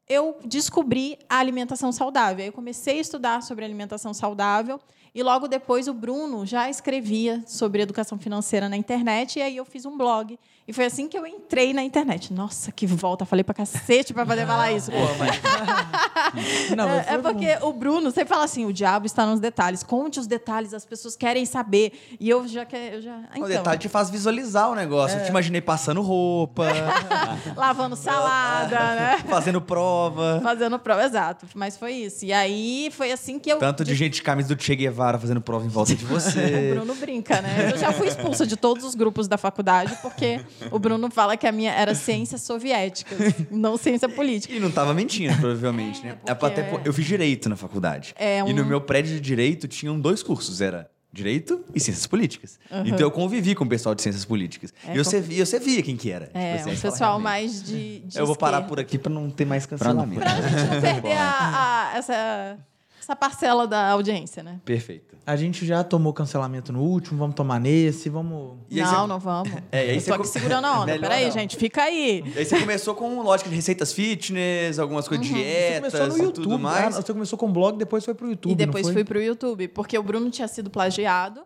eu 0.09 0.39
descobri 0.45 1.19
a 1.29 1.39
alimentação 1.39 1.91
saudável. 1.91 2.45
Eu 2.45 2.53
comecei 2.53 2.99
a 2.99 3.01
estudar 3.01 3.43
sobre 3.43 3.65
alimentação 3.65 4.13
saudável. 4.13 4.81
E 5.17 5.23
logo 5.23 5.49
depois 5.49 5.89
o 5.89 5.95
Bruno 5.95 6.45
já 6.45 6.69
escrevia 6.69 7.43
sobre 7.47 7.81
educação 7.81 8.19
financeira 8.19 8.69
na 8.69 8.77
internet. 8.77 9.39
E 9.39 9.43
aí 9.43 9.57
eu 9.57 9.65
fiz 9.65 9.87
um 9.87 9.97
blog. 9.97 10.39
E 10.69 10.75
foi 10.75 10.85
assim 10.85 11.09
que 11.09 11.17
eu 11.17 11.27
entrei 11.27 11.73
na 11.73 11.83
internet. 11.83 12.35
Nossa, 12.35 12.71
que 12.71 12.87
volta! 12.87 13.25
Falei 13.25 13.43
pra 13.43 13.55
cacete 13.55 14.13
pra 14.13 14.27
poder 14.27 14.47
falar 14.47 14.73
isso. 14.73 14.91
Não, 14.91 14.99
mas 15.17 15.41
É, 16.35 17.15
é 17.15 17.19
foi 17.21 17.33
porque 17.33 17.59
o 17.63 17.73
Bruno 17.73 18.11
sempre 18.11 18.29
fala 18.29 18.45
assim: 18.45 18.65
o 18.65 18.73
diabo 18.73 19.07
está 19.07 19.27
nos 19.27 19.41
detalhes. 19.41 19.83
Conte 19.83 20.19
os 20.19 20.27
detalhes, 20.27 20.75
as 20.75 20.85
pessoas 20.85 21.17
querem 21.17 21.45
saber. 21.45 21.93
E 22.19 22.29
eu 22.29 22.47
já 22.49 22.65
quero. 22.65 22.97
Eu 22.97 23.03
já... 23.03 23.17
O 23.17 23.23
Então, 23.37 23.49
detalhe 23.49 23.79
te 23.79 23.89
faz 23.89 24.11
visualizar 24.11 24.71
o 24.71 24.75
negócio. 24.75 25.19
Eu 25.19 25.25
te 25.25 25.31
imaginei 25.31 25.61
passando 25.61 26.03
roupa, 26.03 26.67
lavando 27.57 27.97
salada, 27.97 28.79
né? 28.95 29.19
fazendo 29.29 29.61
prova. 29.61 30.41
Fazendo 30.43 30.79
prova, 30.79 31.05
exato. 31.05 31.47
Mas 31.55 31.77
foi 31.77 31.93
isso. 31.93 32.25
E 32.25 32.33
aí 32.33 32.91
foi 32.93 33.13
assim 33.13 33.39
que 33.39 33.51
eu. 33.51 33.59
Tanto 33.59 33.85
de 33.85 33.95
gente 33.95 34.15
de 34.15 34.23
camisa 34.23 34.55
do 34.55 34.63
Che 34.63 34.75
Guevara 34.75 35.19
fazendo 35.19 35.41
prova 35.41 35.65
em 35.65 35.69
volta 35.69 35.95
de 35.95 36.05
O 36.07 36.09
você. 36.09 36.73
Bruno 36.75 36.95
brinca, 36.95 37.41
né? 37.41 37.71
Eu 37.73 37.79
já 37.79 37.93
fui 37.93 38.07
expulsa 38.07 38.47
de 38.47 38.57
todos 38.57 38.85
os 38.85 38.95
grupos 38.95 39.29
da 39.29 39.37
faculdade, 39.37 39.97
porque 40.01 40.41
o 40.71 40.79
Bruno 40.79 41.11
fala 41.11 41.37
que 41.37 41.47
a 41.47 41.53
minha 41.53 41.73
era 41.73 41.95
ciências 41.95 42.43
soviéticas, 42.43 43.19
não 43.51 43.77
ciência 43.77 44.09
política. 44.09 44.55
E 44.55 44.61
não 44.61 44.71
tava 44.71 44.95
mentindo, 44.95 45.37
provavelmente, 45.37 46.03
né? 46.05 46.16
É, 46.25 46.35
pra 46.35 46.51
porque- 46.51 46.63
ter- 46.63 46.81
Eu 46.87 46.93
fiz 46.93 47.05
direito 47.07 47.49
na 47.49 47.57
faculdade. 47.57 48.15
É 48.19 48.41
E 48.41 48.53
no 48.53 48.63
um- 48.63 48.65
meu 48.67 48.81
prédio 48.81 49.15
de 49.15 49.21
direito 49.21 49.67
tinham 49.69 49.99
dois 50.01 50.23
cursos. 50.23 50.61
Era 50.61 50.89
direito 51.13 51.65
e 51.75 51.81
ciências 51.81 52.07
políticas. 52.07 52.59
Então 52.85 53.01
eu 53.01 53.11
convivi 53.11 53.55
com 53.55 53.65
o 53.65 53.69
pessoal 53.69 53.95
de 53.95 54.03
ciências 54.03 54.25
políticas. 54.25 54.73
É, 54.87 54.95
e 54.95 54.99
você, 54.99 55.19
via, 55.21 55.47
você 55.47 55.59
via 55.59 55.83
quem 55.83 55.97
que 55.97 56.11
era. 56.11 56.31
É, 56.35 56.59
Tipo 56.59 56.69
assim, 56.69 56.73
um 56.73 56.77
fala, 56.77 56.93
pessoal 56.93 57.11
realmente. 57.21 57.25
mais 57.25 57.63
de. 57.63 57.99
de 58.01 58.19
Eu 58.19 58.27
vou 58.27 58.37
parar 58.37 58.63
por 58.63 58.79
aqui 58.79 58.99
pra 58.99 59.11
não 59.11 59.31
ter 59.31 59.45
mais 59.47 59.65
cancelamento. 59.65 60.21
Pra 60.21 60.29
gente 60.43 60.71
não 60.75 60.81
perder 60.81 61.13
a- 61.17 61.91
a- 61.95 61.97
essa, 61.97 62.59
essa 63.07 63.15
parcela 63.15 63.69
da 63.69 63.91
audiência, 63.93 64.43
né? 64.43 64.61
Perfeito. 64.65 65.17
A 65.25 65.37
gente 65.37 65.65
já 65.65 65.85
tomou 65.85 66.13
cancelamento 66.13 66.73
no 66.73 66.83
último, 66.83 67.17
vamos 67.19 67.37
tomar 67.37 67.61
nesse, 67.61 68.09
vamos. 68.09 68.59
E 68.69 68.81
não, 68.81 68.87
você- 69.03 69.07
não 69.07 69.19
vamos. 69.21 69.53
É, 69.71 69.79
aí 69.81 69.95
eu 69.95 70.01
você 70.01 70.09
tô 70.09 70.15
aqui 70.15 70.23
com- 70.25 70.29
segurando 70.29 70.65
a 70.65 70.81
onda. 70.83 70.99
Peraí, 70.99 71.31
gente, 71.31 71.57
fica 71.57 71.83
aí. 71.85 72.23
E 72.35 72.39
aí 72.39 72.45
você 72.45 72.59
começou 72.59 72.95
com 72.97 73.23
lógica 73.23 73.49
de 73.49 73.55
receitas 73.55 73.93
fitness, 73.93 74.79
algumas 74.81 75.07
coisas 75.07 75.25
de 75.25 75.33
Uhum. 75.33 75.39
Você 75.39 75.45
dietas 75.45 75.93
começou 75.93 76.09
no 76.09 76.19
e 76.19 76.27
YouTube, 76.27 76.43
tudo 76.45 76.59
mais. 76.59 76.97
ah, 76.97 77.01
Você 77.03 77.13
começou 77.13 77.39
com 77.39 77.53
blog, 77.53 77.77
depois 77.79 78.05
foi 78.05 78.15
pro 78.15 78.29
YouTube. 78.29 78.53
E 78.53 78.55
depois 78.57 78.85
não 78.87 78.93
fui 78.93 79.03
foi? 79.03 79.05
pro 79.05 79.23
YouTube, 79.23 79.69
porque 79.69 79.97
o 79.97 80.03
Bruno 80.03 80.29
tinha 80.31 80.49
sido 80.49 80.69
plagiado 80.69 81.43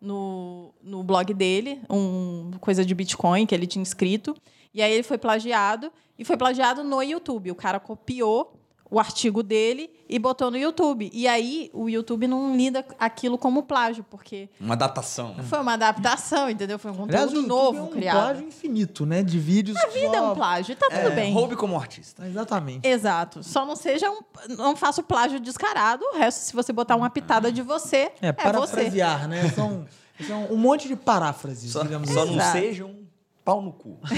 no, 0.00 0.74
no 0.82 1.02
blog 1.04 1.32
dele, 1.32 1.80
um 1.88 2.50
coisa 2.60 2.84
de 2.84 2.92
Bitcoin 2.94 3.46
que 3.46 3.54
ele 3.54 3.66
tinha 3.68 3.82
escrito. 3.82 4.34
E 4.74 4.82
aí 4.82 4.92
ele 4.92 5.04
foi 5.04 5.16
plagiado, 5.18 5.92
e 6.18 6.24
foi 6.24 6.36
plagiado 6.36 6.82
no 6.82 7.00
YouTube. 7.02 7.50
O 7.52 7.54
cara 7.54 7.78
copiou 7.78 8.52
o 8.90 9.00
artigo 9.00 9.42
dele 9.42 9.90
e 10.08 10.18
botou 10.18 10.50
no 10.50 10.56
YouTube. 10.56 11.10
E 11.12 11.26
aí 11.26 11.70
o 11.72 11.88
YouTube 11.88 12.28
não 12.28 12.54
lida 12.56 12.84
aquilo 12.98 13.36
como 13.38 13.62
plágio, 13.62 14.04
porque 14.08 14.48
Uma 14.60 14.76
datação. 14.76 15.34
foi 15.44 15.58
uma 15.58 15.72
adaptação, 15.72 16.48
entendeu? 16.50 16.78
Foi 16.78 16.90
um 16.92 17.04
Aliás, 17.04 17.24
o 17.32 17.34
conteúdo 17.34 17.48
YouTube 17.48 17.48
novo 17.48 17.78
é 17.78 17.82
um 17.82 17.86
criado. 17.88 18.16
plágio 18.16 18.46
infinito, 18.46 19.06
né? 19.06 19.22
De 19.22 19.38
vídeos. 19.38 19.76
A 19.78 19.88
vida 19.88 20.16
é 20.16 20.20
um 20.22 20.34
plágio, 20.34 20.72
e 20.72 20.76
tá 20.76 20.86
tudo 20.88 20.98
É, 20.98 21.10
bem. 21.10 21.32
Roube 21.32 21.56
como 21.56 21.76
artista. 21.76 22.26
Exatamente. 22.26 22.86
Exato. 22.86 23.42
Só 23.42 23.64
não 23.66 23.74
seja 23.74 24.08
um. 24.10 24.20
Não 24.56 24.76
faça 24.76 25.00
o 25.00 25.04
plágio 25.04 25.40
descarado. 25.40 26.04
O 26.04 26.18
resto, 26.18 26.38
se 26.40 26.52
você 26.54 26.72
botar 26.72 26.94
uma 26.94 27.10
pitada 27.10 27.50
de 27.50 27.62
você, 27.62 28.12
É, 28.20 28.28
é, 28.28 28.32
você. 28.32 28.42
parafrasear, 28.42 29.26
né? 29.28 29.48
São, 29.50 29.86
são 30.26 30.44
um 30.52 30.56
monte 30.56 30.86
de 30.86 30.94
paráfrases, 30.94 31.72
Só, 31.72 31.82
digamos 31.82 32.10
só 32.10 32.22
assim. 32.24 32.36
não 32.36 32.52
seja 32.52 32.84
um 32.84 33.02
pau 33.44 33.60
no 33.62 33.72
cu. 33.72 33.98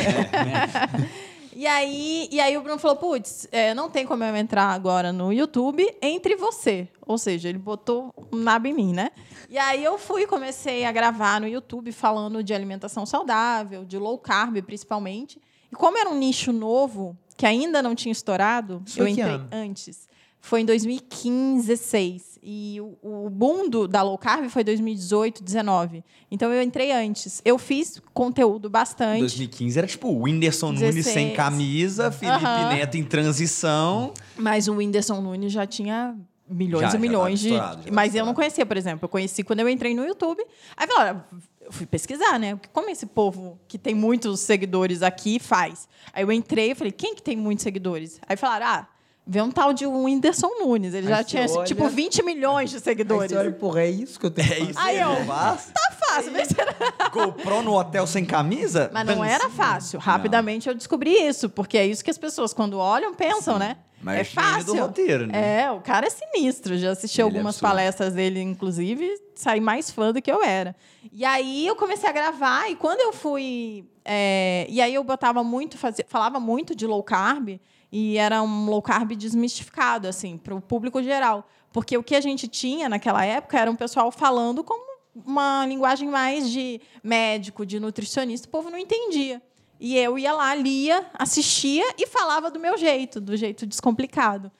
E 1.58 1.66
aí, 1.66 2.28
e 2.30 2.38
aí 2.38 2.54
o 2.58 2.60
Bruno 2.60 2.78
falou: 2.78 2.98
putz, 2.98 3.48
é, 3.50 3.72
não 3.72 3.88
tem 3.88 4.04
como 4.04 4.22
eu 4.22 4.36
entrar 4.36 4.66
agora 4.72 5.10
no 5.10 5.32
YouTube 5.32 5.90
entre 6.02 6.36
você. 6.36 6.86
Ou 7.06 7.16
seja, 7.16 7.48
ele 7.48 7.56
botou 7.56 8.12
um 8.30 8.36
nabo 8.36 8.66
em 8.66 8.74
mim, 8.74 8.92
né? 8.92 9.10
E 9.48 9.56
aí 9.56 9.82
eu 9.82 9.96
fui 9.96 10.24
e 10.24 10.26
comecei 10.26 10.84
a 10.84 10.92
gravar 10.92 11.40
no 11.40 11.48
YouTube 11.48 11.92
falando 11.92 12.44
de 12.44 12.52
alimentação 12.52 13.06
saudável, 13.06 13.86
de 13.86 13.96
low 13.96 14.18
carb 14.18 14.60
principalmente. 14.60 15.40
E 15.72 15.74
como 15.74 15.96
era 15.96 16.10
um 16.10 16.18
nicho 16.18 16.52
novo, 16.52 17.16
que 17.38 17.46
ainda 17.46 17.80
não 17.80 17.94
tinha 17.94 18.12
estourado, 18.12 18.82
Isso 18.84 19.00
eu 19.00 19.08
entrei 19.08 19.24
ano? 19.24 19.48
antes. 19.50 20.06
Foi 20.38 20.60
em 20.60 20.66
2015, 20.66 21.66
16. 21.68 22.35
E 22.48 22.80
o, 22.80 23.26
o 23.26 23.28
boom 23.28 23.68
do, 23.68 23.88
da 23.88 24.02
low 24.02 24.16
carb 24.16 24.48
foi 24.48 24.62
2018, 24.62 25.42
19. 25.42 26.04
Então 26.30 26.52
eu 26.52 26.62
entrei 26.62 26.92
antes. 26.92 27.42
Eu 27.44 27.58
fiz 27.58 28.00
conteúdo 28.14 28.70
bastante. 28.70 29.18
2015 29.18 29.76
era 29.76 29.86
tipo 29.88 30.06
o 30.06 30.22
Whindersson 30.22 30.68
Nunes 30.68 30.94
16. 30.94 31.12
sem 31.12 31.34
camisa, 31.34 32.12
Felipe 32.12 32.44
Aham. 32.44 32.68
Neto 32.68 32.96
em 32.96 33.02
transição. 33.02 34.14
Mas 34.36 34.68
o 34.68 34.74
Whindersson 34.74 35.20
Nunes 35.20 35.52
já 35.52 35.66
tinha 35.66 36.16
milhões 36.48 36.92
Já, 36.92 36.96
e 36.96 37.00
milhões 37.00 37.40
de. 37.40 37.50
Mas 37.92 38.14
eu 38.14 38.24
não 38.24 38.32
conhecia, 38.32 38.64
por 38.64 38.76
exemplo. 38.76 39.06
Eu 39.06 39.08
conheci 39.08 39.42
quando 39.42 39.58
eu 39.58 39.68
entrei 39.68 39.92
no 39.92 40.04
YouTube. 40.04 40.40
Aí 40.76 40.86
olha, 40.96 41.24
eu 41.60 41.72
fui 41.72 41.84
pesquisar, 41.84 42.38
né? 42.38 42.56
Como 42.72 42.88
esse 42.88 43.06
povo 43.06 43.58
que 43.66 43.76
tem 43.76 43.92
muitos 43.92 44.38
seguidores 44.38 45.02
aqui 45.02 45.40
faz? 45.40 45.88
Aí 46.12 46.22
eu 46.22 46.30
entrei 46.30 46.70
e 46.70 46.74
falei, 46.76 46.92
quem 46.92 47.12
que 47.16 47.22
tem 47.22 47.36
muitos 47.36 47.64
seguidores? 47.64 48.20
Aí 48.28 48.36
falaram, 48.36 48.66
ah, 48.66 48.88
vê 49.26 49.40
um 49.42 49.50
tal 49.50 49.72
de 49.72 49.86
Whindersson 49.86 50.48
Nunes. 50.60 50.94
Ele 50.94 51.06
Aí 51.08 51.12
já 51.14 51.24
tinha, 51.24 51.46
olha- 51.50 51.64
tipo, 51.64 51.88
20 51.88 52.22
milhões 52.22 52.70
de 52.70 52.76
Aí 52.76 52.82
seguidores. 52.82 53.30
você 53.32 53.36
olha, 53.36 53.52
porra, 53.52 53.80
é 53.82 53.90
isso 53.90 54.18
que 54.20 54.26
eu 54.26 54.30
tenho 54.30 54.52
É 54.52 54.56
que 54.56 54.62
isso 54.62 54.72
fazer. 54.74 54.88
Aí 54.88 55.00
aí, 55.02 55.18
eu- 55.20 55.26
faz. 55.26 55.66
Tá 55.74 55.96
fácil, 56.06 56.32
mas 56.32 56.48
será? 56.48 56.74
GoPro 57.12 57.62
no 57.62 57.74
hotel 57.76 58.06
sem 58.06 58.24
camisa? 58.24 58.90
Mas 58.92 59.06
não 59.06 59.24
era 59.24 59.48
fácil. 59.50 59.98
Rapidamente 59.98 60.68
eu 60.68 60.74
descobri 60.74 61.10
isso, 61.10 61.48
porque 61.50 61.76
é 61.76 61.86
isso 61.86 62.04
que 62.04 62.10
as 62.10 62.18
pessoas, 62.18 62.52
quando 62.52 62.78
olham, 62.78 63.14
pensam, 63.14 63.58
né? 63.58 63.78
Mas 64.02 64.18
é 64.18 64.20
é 64.20 64.24
fácil. 64.24 64.74
do 64.74 64.74
roteiro, 64.80 65.26
né? 65.26 65.62
É, 65.62 65.70
o 65.72 65.80
cara 65.80 66.06
é 66.06 66.10
sinistro. 66.10 66.76
Já 66.78 66.90
assisti 66.92 67.16
Ele 67.20 67.22
é 67.22 67.24
algumas 67.24 67.56
absurdo. 67.56 67.70
palestras 67.70 68.12
dele, 68.14 68.40
inclusive, 68.40 69.10
saí 69.34 69.58
mais 69.60 69.90
fã 69.90 70.12
do 70.12 70.20
que 70.22 70.30
eu 70.30 70.44
era. 70.44 70.76
E 71.10 71.24
aí 71.24 71.66
eu 71.66 71.74
comecei 71.74 72.08
a 72.08 72.12
gravar, 72.12 72.70
e 72.70 72.76
quando 72.76 73.00
eu 73.00 73.12
fui. 73.12 73.84
é, 74.04 74.66
e 74.68 74.80
aí 74.80 74.94
eu 74.94 75.02
botava 75.02 75.42
muito, 75.42 75.76
fazia, 75.78 76.04
falava 76.06 76.38
muito 76.38 76.76
de 76.76 76.86
low 76.86 77.02
carb, 77.02 77.58
e 77.98 78.18
era 78.18 78.42
um 78.42 78.66
low 78.66 78.82
carb 78.82 79.12
desmistificado, 79.12 80.06
assim, 80.06 80.36
para 80.36 80.54
o 80.54 80.60
público 80.60 81.02
geral. 81.02 81.48
Porque 81.72 81.96
o 81.96 82.02
que 82.02 82.14
a 82.14 82.20
gente 82.20 82.46
tinha 82.46 82.90
naquela 82.90 83.24
época 83.24 83.58
era 83.58 83.70
um 83.70 83.74
pessoal 83.74 84.12
falando 84.12 84.62
como 84.62 84.84
uma 85.14 85.64
linguagem 85.64 86.06
mais 86.06 86.50
de 86.50 86.78
médico, 87.02 87.64
de 87.64 87.80
nutricionista, 87.80 88.46
o 88.46 88.50
povo 88.50 88.68
não 88.68 88.76
entendia. 88.76 89.40
E 89.80 89.96
eu 89.96 90.18
ia 90.18 90.34
lá, 90.34 90.54
lia, 90.54 91.06
assistia 91.14 91.86
e 91.96 92.06
falava 92.06 92.50
do 92.50 92.60
meu 92.60 92.76
jeito, 92.76 93.18
do 93.18 93.34
jeito 93.34 93.66
descomplicado. 93.66 94.52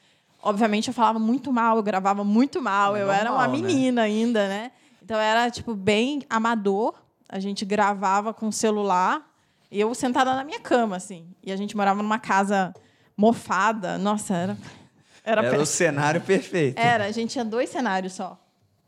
Obviamente 0.43 0.89
eu 0.89 0.95
falava 0.95 1.19
muito 1.19 1.53
mal, 1.53 1.77
eu 1.77 1.83
gravava 1.83 2.25
muito 2.25 2.63
mal, 2.63 2.97
É 2.97 3.03
eu 3.03 3.11
era 3.11 3.31
uma 3.31 3.47
normal, 3.47 3.61
né? 3.61 3.67
menina 3.67 4.03
ainda, 4.03 4.49
né? 4.49 4.73
Então 5.03 5.19
era 5.19 5.51
tipo 5.51 5.75
bem 5.75 6.23
amador. 6.31 6.95
A 7.29 7.39
gente 7.39 7.67
gravava 7.67 8.33
com 8.33 8.51
celular, 8.51 9.31
eu 9.71 9.95
sentada 9.95 10.35
na 10.35 10.43
minha 10.43 10.59
cama 10.59 10.97
assim. 10.97 11.27
E 11.45 11.53
a 11.53 11.57
gente 11.57 11.77
morava 11.77 12.03
numa 12.03 12.19
casa 12.19 12.73
mofada. 13.17 13.99
Nossa, 13.99 14.35
era 14.35 14.57
era, 15.25 15.45
Era 15.45 15.61
o 15.61 15.67
cenário 15.67 16.21
perfeito. 16.21 16.79
Era, 16.79 17.05
a 17.07 17.11
gente 17.11 17.31
tinha 17.33 17.45
dois 17.45 17.69
cenários 17.69 18.13
só. 18.13 18.39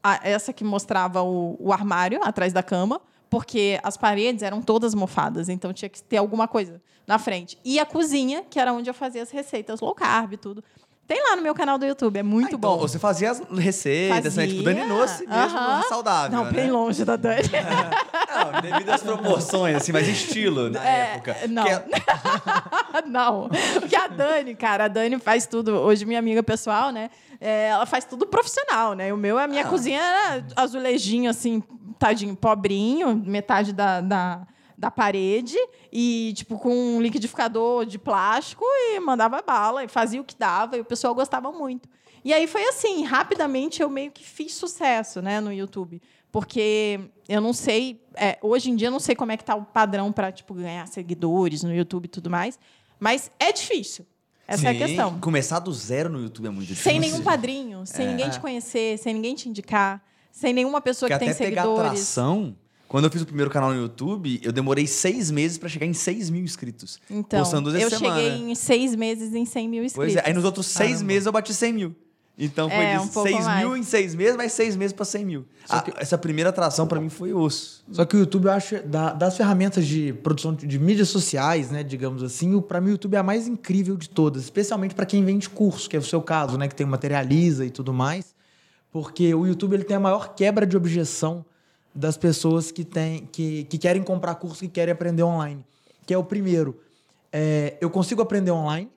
A- 0.02 0.20
essa 0.22 0.52
que 0.52 0.62
mostrava 0.62 1.20
o, 1.22 1.56
o 1.58 1.72
armário 1.72 2.22
atrás 2.22 2.52
da 2.52 2.62
cama, 2.62 3.00
porque 3.28 3.80
as 3.82 3.96
paredes 3.96 4.42
eram 4.42 4.62
todas 4.62 4.94
mofadas, 4.94 5.48
então 5.48 5.72
tinha 5.72 5.88
que 5.88 6.00
ter 6.00 6.16
alguma 6.18 6.46
coisa 6.46 6.80
na 7.06 7.18
frente. 7.18 7.58
E 7.64 7.80
a 7.80 7.84
cozinha, 7.84 8.44
que 8.48 8.60
era 8.60 8.72
onde 8.72 8.88
eu 8.88 8.94
fazia 8.94 9.22
as 9.22 9.30
receitas 9.30 9.80
low 9.80 9.94
carb 9.94 10.34
e 10.34 10.36
tudo. 10.36 10.62
Tem 11.08 11.22
lá 11.22 11.34
no 11.36 11.40
meu 11.42 11.54
canal 11.54 11.78
do 11.78 11.86
YouTube, 11.86 12.18
é 12.18 12.22
muito 12.22 12.54
Ah, 12.54 12.58
então, 12.58 12.70
bom. 12.76 12.78
Você 12.78 12.98
fazia 12.98 13.30
as 13.30 13.40
receitas, 13.50 14.36
né? 14.36 14.46
Tipo, 14.46 14.62
Dani 14.62 14.84
Noce 14.84 15.26
mesmo, 15.26 15.58
Aham. 15.58 15.82
saudável, 15.88 16.36
Não, 16.38 16.44
né? 16.44 16.52
bem 16.52 16.70
longe 16.70 17.02
da 17.02 17.16
Dani. 17.16 17.48
Não, 18.52 18.60
devido 18.60 18.90
às 18.90 19.02
proporções, 19.02 19.74
assim, 19.76 19.90
mas 19.90 20.06
estilo 20.06 20.68
na 20.68 20.86
É, 20.86 21.14
época. 21.14 21.34
não. 21.48 21.66
É- 21.66 21.84
não, 23.08 23.48
porque 23.80 23.96
a 23.96 24.06
Dani, 24.06 24.54
cara, 24.54 24.84
a 24.84 24.88
Dani 24.88 25.18
faz 25.18 25.46
tudo. 25.46 25.72
Hoje, 25.76 26.04
minha 26.04 26.18
amiga 26.18 26.42
pessoal, 26.42 26.92
né? 26.92 27.10
é, 27.40 27.68
ela 27.68 27.86
faz 27.86 28.04
tudo 28.04 28.26
profissional, 28.26 28.92
né? 28.94 29.12
O 29.12 29.16
meu, 29.16 29.38
a 29.38 29.46
minha 29.48 29.62
Ah. 29.62 29.68
cozinha 29.68 30.00
era 30.00 30.44
azulejinho, 30.56 31.30
assim, 31.30 31.62
tadinho, 31.98 32.36
pobrinho, 32.36 33.14
metade 33.24 33.72
da, 33.72 34.00
da, 34.02 34.40
da 34.78 34.90
parede, 34.92 35.56
e, 35.92 36.32
tipo, 36.36 36.56
com 36.56 36.72
um 36.72 37.02
liquidificador 37.02 37.84
de 37.84 37.98
plástico, 37.98 38.64
e 38.64 39.00
mandava 39.00 39.42
bala, 39.42 39.82
e 39.82 39.88
fazia 39.88 40.20
o 40.20 40.24
que 40.24 40.36
dava, 40.38 40.76
e 40.76 40.80
o 40.80 40.84
pessoal 40.84 41.12
gostava 41.14 41.50
muito. 41.50 41.88
E 42.24 42.32
aí 42.32 42.46
foi 42.46 42.62
assim, 42.68 43.04
rapidamente 43.04 43.82
eu 43.82 43.90
meio 43.90 44.12
que 44.12 44.22
fiz 44.24 44.54
sucesso, 44.54 45.20
né, 45.20 45.40
no 45.40 45.52
YouTube. 45.52 46.00
Porque 46.30 47.00
eu 47.28 47.40
não 47.40 47.52
sei, 47.52 48.04
é, 48.14 48.38
hoje 48.42 48.70
em 48.70 48.76
dia 48.76 48.88
eu 48.88 48.92
não 48.92 49.00
sei 49.00 49.16
como 49.16 49.32
é 49.32 49.36
que 49.36 49.44
tá 49.44 49.54
o 49.56 49.64
padrão 49.64 50.12
para 50.12 50.30
tipo 50.30 50.52
ganhar 50.54 50.86
seguidores 50.86 51.62
no 51.62 51.74
YouTube 51.74 52.04
e 52.04 52.08
tudo 52.08 52.28
mais, 52.28 52.58
mas 53.00 53.30
é 53.40 53.50
difícil. 53.50 54.06
Essa 54.46 54.68
é 54.68 54.70
a 54.70 54.72
Sim, 54.72 54.78
questão. 54.78 55.20
Começar 55.20 55.58
do 55.58 55.72
zero 55.72 56.08
no 56.10 56.20
YouTube 56.22 56.46
é 56.46 56.50
muito 56.50 56.68
difícil. 56.68 56.90
Sem 56.90 57.00
nenhum 57.00 57.22
padrinho, 57.22 57.84
sem 57.86 58.06
É. 58.06 58.10
ninguém 58.10 58.30
te 58.30 58.38
conhecer, 58.40 58.98
sem 58.98 59.14
ninguém 59.14 59.34
te 59.34 59.48
indicar, 59.48 60.02
sem 60.30 60.52
nenhuma 60.52 60.80
pessoa 60.80 61.08
Porque 61.08 61.24
que 61.24 61.30
até 61.30 61.38
tem 61.38 61.48
pegar 61.48 61.62
seguidores. 61.62 61.90
atração... 61.90 62.56
Quando 62.88 63.04
eu 63.04 63.10
fiz 63.10 63.20
o 63.20 63.26
primeiro 63.26 63.50
canal 63.50 63.70
no 63.70 63.76
YouTube, 63.82 64.40
eu 64.42 64.50
demorei 64.50 64.86
seis 64.86 65.30
meses 65.30 65.58
pra 65.58 65.68
chegar 65.68 65.84
em 65.84 65.92
6 65.92 66.30
mil 66.30 66.42
inscritos. 66.42 66.98
Então, 67.10 67.38
postando 67.40 67.68
eu 67.76 67.90
semana. 67.90 68.16
cheguei 68.16 68.50
em 68.50 68.54
seis 68.54 68.94
meses 68.94 69.34
em 69.34 69.44
100 69.44 69.68
mil 69.68 69.80
Pois 69.82 69.92
inscritos. 69.92 70.16
é, 70.16 70.22
aí 70.26 70.32
nos 70.32 70.44
outros 70.44 70.66
seis 70.66 70.92
Caramba. 70.92 71.04
meses 71.06 71.26
eu 71.26 71.32
bati 71.32 71.52
100 71.52 71.72
mil. 71.74 71.94
Então 72.40 72.70
foi 72.70 72.78
É, 72.78 72.92
de 72.96 73.00
um 73.02 73.08
pouco 73.08 73.28
6 73.28 73.38
mil 73.40 73.68
mais. 73.70 73.80
em 73.80 73.82
seis 73.82 74.14
meses, 74.14 74.36
mais 74.36 74.52
seis 74.52 74.76
meses 74.76 74.92
pra 74.92 75.04
100 75.04 75.24
mil. 75.26 75.44
Ah, 75.68 75.84
essa 75.96 76.16
primeira 76.16 76.50
atração 76.50 76.86
pra 76.86 77.00
mim 77.00 77.08
foi 77.08 77.34
osso. 77.34 77.84
Só 77.90 78.04
que 78.04 78.16
o 78.16 78.20
YouTube, 78.20 78.44
eu 78.46 78.52
acho, 78.52 78.80
da- 78.86 79.12
das 79.12 79.36
ferramentas 79.36 79.84
de 79.84 80.12
produção 80.22 80.54
de, 80.54 80.64
de 80.66 80.78
mídias 80.78 81.08
sociais, 81.08 81.70
né, 81.72 81.82
digamos 81.82 82.22
assim, 82.22 82.54
o- 82.54 82.62
pra 82.62 82.80
mim 82.80 82.90
o 82.90 82.92
YouTube 82.92 83.16
é 83.16 83.18
a 83.18 83.22
mais 83.24 83.48
incrível 83.48 83.96
de 83.96 84.08
todas, 84.08 84.44
especialmente 84.44 84.94
para 84.94 85.04
quem 85.04 85.22
vende 85.24 85.50
curso, 85.50 85.90
que 85.90 85.96
é 85.96 85.98
o 85.98 86.02
seu 86.02 86.22
caso, 86.22 86.56
né, 86.56 86.68
que 86.68 86.76
tem 86.76 86.86
o 86.86 86.88
materializa 86.88 87.66
e 87.66 87.70
tudo 87.70 87.92
mais, 87.92 88.34
porque 88.92 89.34
o 89.34 89.44
YouTube 89.44 89.74
ele 89.74 89.84
tem 89.84 89.96
a 89.96 90.00
maior 90.00 90.34
quebra 90.34 90.64
de 90.64 90.76
objeção 90.76 91.44
das 91.98 92.16
pessoas 92.16 92.70
que, 92.70 92.84
tem, 92.84 93.26
que, 93.32 93.64
que 93.64 93.78
querem 93.78 94.02
comprar 94.02 94.34
curso, 94.36 94.60
que 94.60 94.68
querem 94.68 94.92
aprender 94.92 95.22
online. 95.22 95.64
Que 96.06 96.14
é 96.14 96.18
o 96.18 96.24
primeiro, 96.24 96.80
é, 97.32 97.76
eu 97.80 97.90
consigo 97.90 98.22
aprender 98.22 98.50
online, 98.50 98.90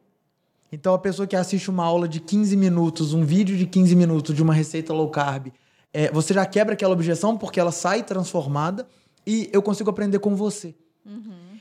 então, 0.71 0.93
a 0.93 0.99
pessoa 0.99 1.27
que 1.27 1.35
assiste 1.35 1.69
uma 1.69 1.83
aula 1.83 2.07
de 2.07 2.21
15 2.21 2.55
minutos, 2.55 3.13
um 3.13 3.25
vídeo 3.25 3.57
de 3.57 3.65
15 3.65 3.93
minutos 3.93 4.33
de 4.33 4.41
uma 4.41 4.53
receita 4.53 4.93
low 4.93 5.09
carb, 5.09 5.47
é, 5.93 6.09
você 6.11 6.33
já 6.33 6.45
quebra 6.45 6.73
aquela 6.73 6.93
objeção 6.93 7.37
porque 7.37 7.59
ela 7.59 7.73
sai 7.73 8.03
transformada 8.03 8.87
e 9.27 9.49
eu 9.51 9.61
consigo 9.61 9.89
aprender 9.89 10.19
com 10.19 10.33
você. 10.33 10.73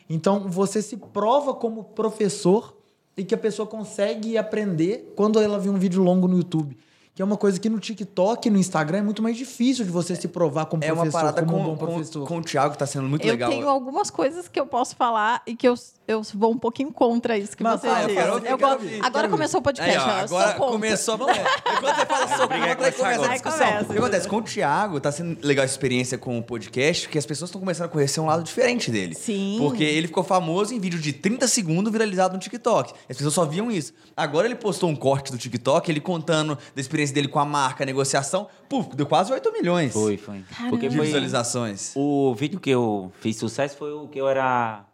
Então, 0.09 0.49
você 0.49 0.81
se 0.81 0.97
prova 0.97 1.53
como 1.53 1.83
professor 1.83 2.77
e 3.17 3.25
que 3.25 3.35
a 3.35 3.39
pessoa 3.39 3.67
consegue 3.67 4.39
aprender 4.39 5.13
quando 5.17 5.41
ela 5.41 5.59
vê 5.59 5.69
um 5.69 5.79
vídeo 5.79 6.03
longo 6.03 6.29
no 6.29 6.37
YouTube. 6.37 6.77
Que 7.21 7.23
é 7.23 7.27
uma 7.27 7.37
coisa 7.37 7.61
que 7.61 7.69
no 7.69 7.79
TikTok 7.79 8.49
e 8.49 8.51
no 8.51 8.57
Instagram 8.57 8.97
é 9.01 9.03
muito 9.03 9.23
mais 9.23 9.37
difícil 9.37 9.85
de 9.85 9.91
você 9.91 10.17
se 10.17 10.27
provar 10.27 10.65
como 10.65 10.83
É 10.83 10.87
uma 10.91 11.03
professor, 11.03 11.19
parada 11.21 11.43
como 11.45 11.53
com, 11.53 11.61
um 11.61 11.65
bom 11.75 11.77
com, 11.77 11.87
professor. 11.93 12.27
com 12.27 12.39
o 12.39 12.43
Thiago, 12.43 12.73
que 12.73 12.79
tá 12.79 12.87
sendo 12.87 13.07
muito 13.11 13.27
eu 13.27 13.33
legal. 13.33 13.51
tenho 13.51 13.69
algumas 13.69 14.11
coisas 14.11 14.49
que 14.49 14.59
eu 14.59 14.65
posso 14.65 14.97
falar 14.97 15.43
e 15.47 15.55
que 15.55 15.69
eu, 15.69 15.75
eu 16.09 16.23
vou 16.35 16.51
um 16.51 16.57
pouquinho 16.59 16.91
contra 16.91 17.37
isso 17.37 17.55
que 17.55 17.63
Mas 17.63 17.79
você 17.83 17.89
fala, 17.89 18.07
disse. 18.07 18.19
eu 18.19 18.39
Eu 18.39 18.57
gosto- 18.57 18.73
ouvir, 18.85 19.05
agora 19.05 19.29
começou 19.29 19.61
o 19.61 19.63
podcast. 19.63 19.99
Aí, 19.99 19.99
ó, 19.99 20.21
eu 20.23 20.29
sou 20.29 20.39
agora 20.39 20.55
começou. 20.59 21.19
Vamos 21.19 21.37
lá. 21.37 21.43
Enquanto 21.77 21.97
você 21.97 22.07
fala 22.07 22.27
vai 22.27 22.39
contra, 22.39 22.57
aí 22.65 22.75
começar 22.77 22.97
começa 22.97 23.27
a 23.27 23.33
discussão. 23.35 23.67
Aí 23.67 23.83
O 23.83 23.87
que 23.87 23.99
acontece? 23.99 24.27
Com 24.29 24.37
o 24.37 24.43
Thiago, 24.43 24.99
tá 24.99 25.13
sendo 25.13 25.47
legal 25.47 25.63
a 25.63 25.67
experiência 25.67 26.17
com 26.17 26.39
o 26.39 26.43
podcast, 26.43 27.03
porque 27.07 27.19
as 27.19 27.27
pessoas 27.27 27.51
estão 27.51 27.61
começando 27.61 27.85
a 27.85 27.89
conhecer 27.91 28.19
um 28.21 28.25
lado 28.25 28.43
diferente 28.43 28.91
dele. 28.91 29.15
Sim. 29.15 29.57
Porque 29.61 29.85
ele 29.85 30.07
ficou 30.07 30.25
famoso 30.25 30.73
em 30.73 30.81
vídeo 30.81 30.99
de 30.99 31.13
30 31.13 31.47
segundos 31.49 31.93
viralizado 31.93 32.33
no 32.33 32.41
TikTok. 32.41 32.95
As 33.11 33.15
pessoas 33.19 33.35
só 33.35 33.45
viam 33.45 33.71
isso. 33.71 33.93
Agora 34.17 34.47
ele 34.47 34.55
postou 34.57 34.89
um 34.89 34.97
corte 34.97 35.31
do 35.31 35.37
TikTok, 35.37 35.91
ele 35.91 36.01
contando 36.01 36.57
da 36.75 36.81
experiência 36.81 37.10
dele 37.13 37.29
com 37.29 37.39
a 37.39 37.45
marca, 37.45 37.85
a 37.85 37.87
negociação. 37.87 38.49
Puf, 38.69 38.95
deu 38.95 39.07
quase 39.07 39.33
8 39.33 39.53
milhões 39.53 39.93
Foi, 39.93 40.17
foi. 40.17 40.41
Caramba. 40.43 40.71
Porque 40.71 40.89
de 40.89 40.97
foi 40.97 41.07
visualizações. 41.07 41.93
o 41.97 42.35
vídeo 42.35 42.61
que 42.61 42.71
eu 42.71 43.13
fiz 43.21 43.37
sucesso 43.37 43.77
foi 43.77 43.93
o 43.93 44.09
que 44.09 44.21
eu 44.21 44.29
era 44.29 44.85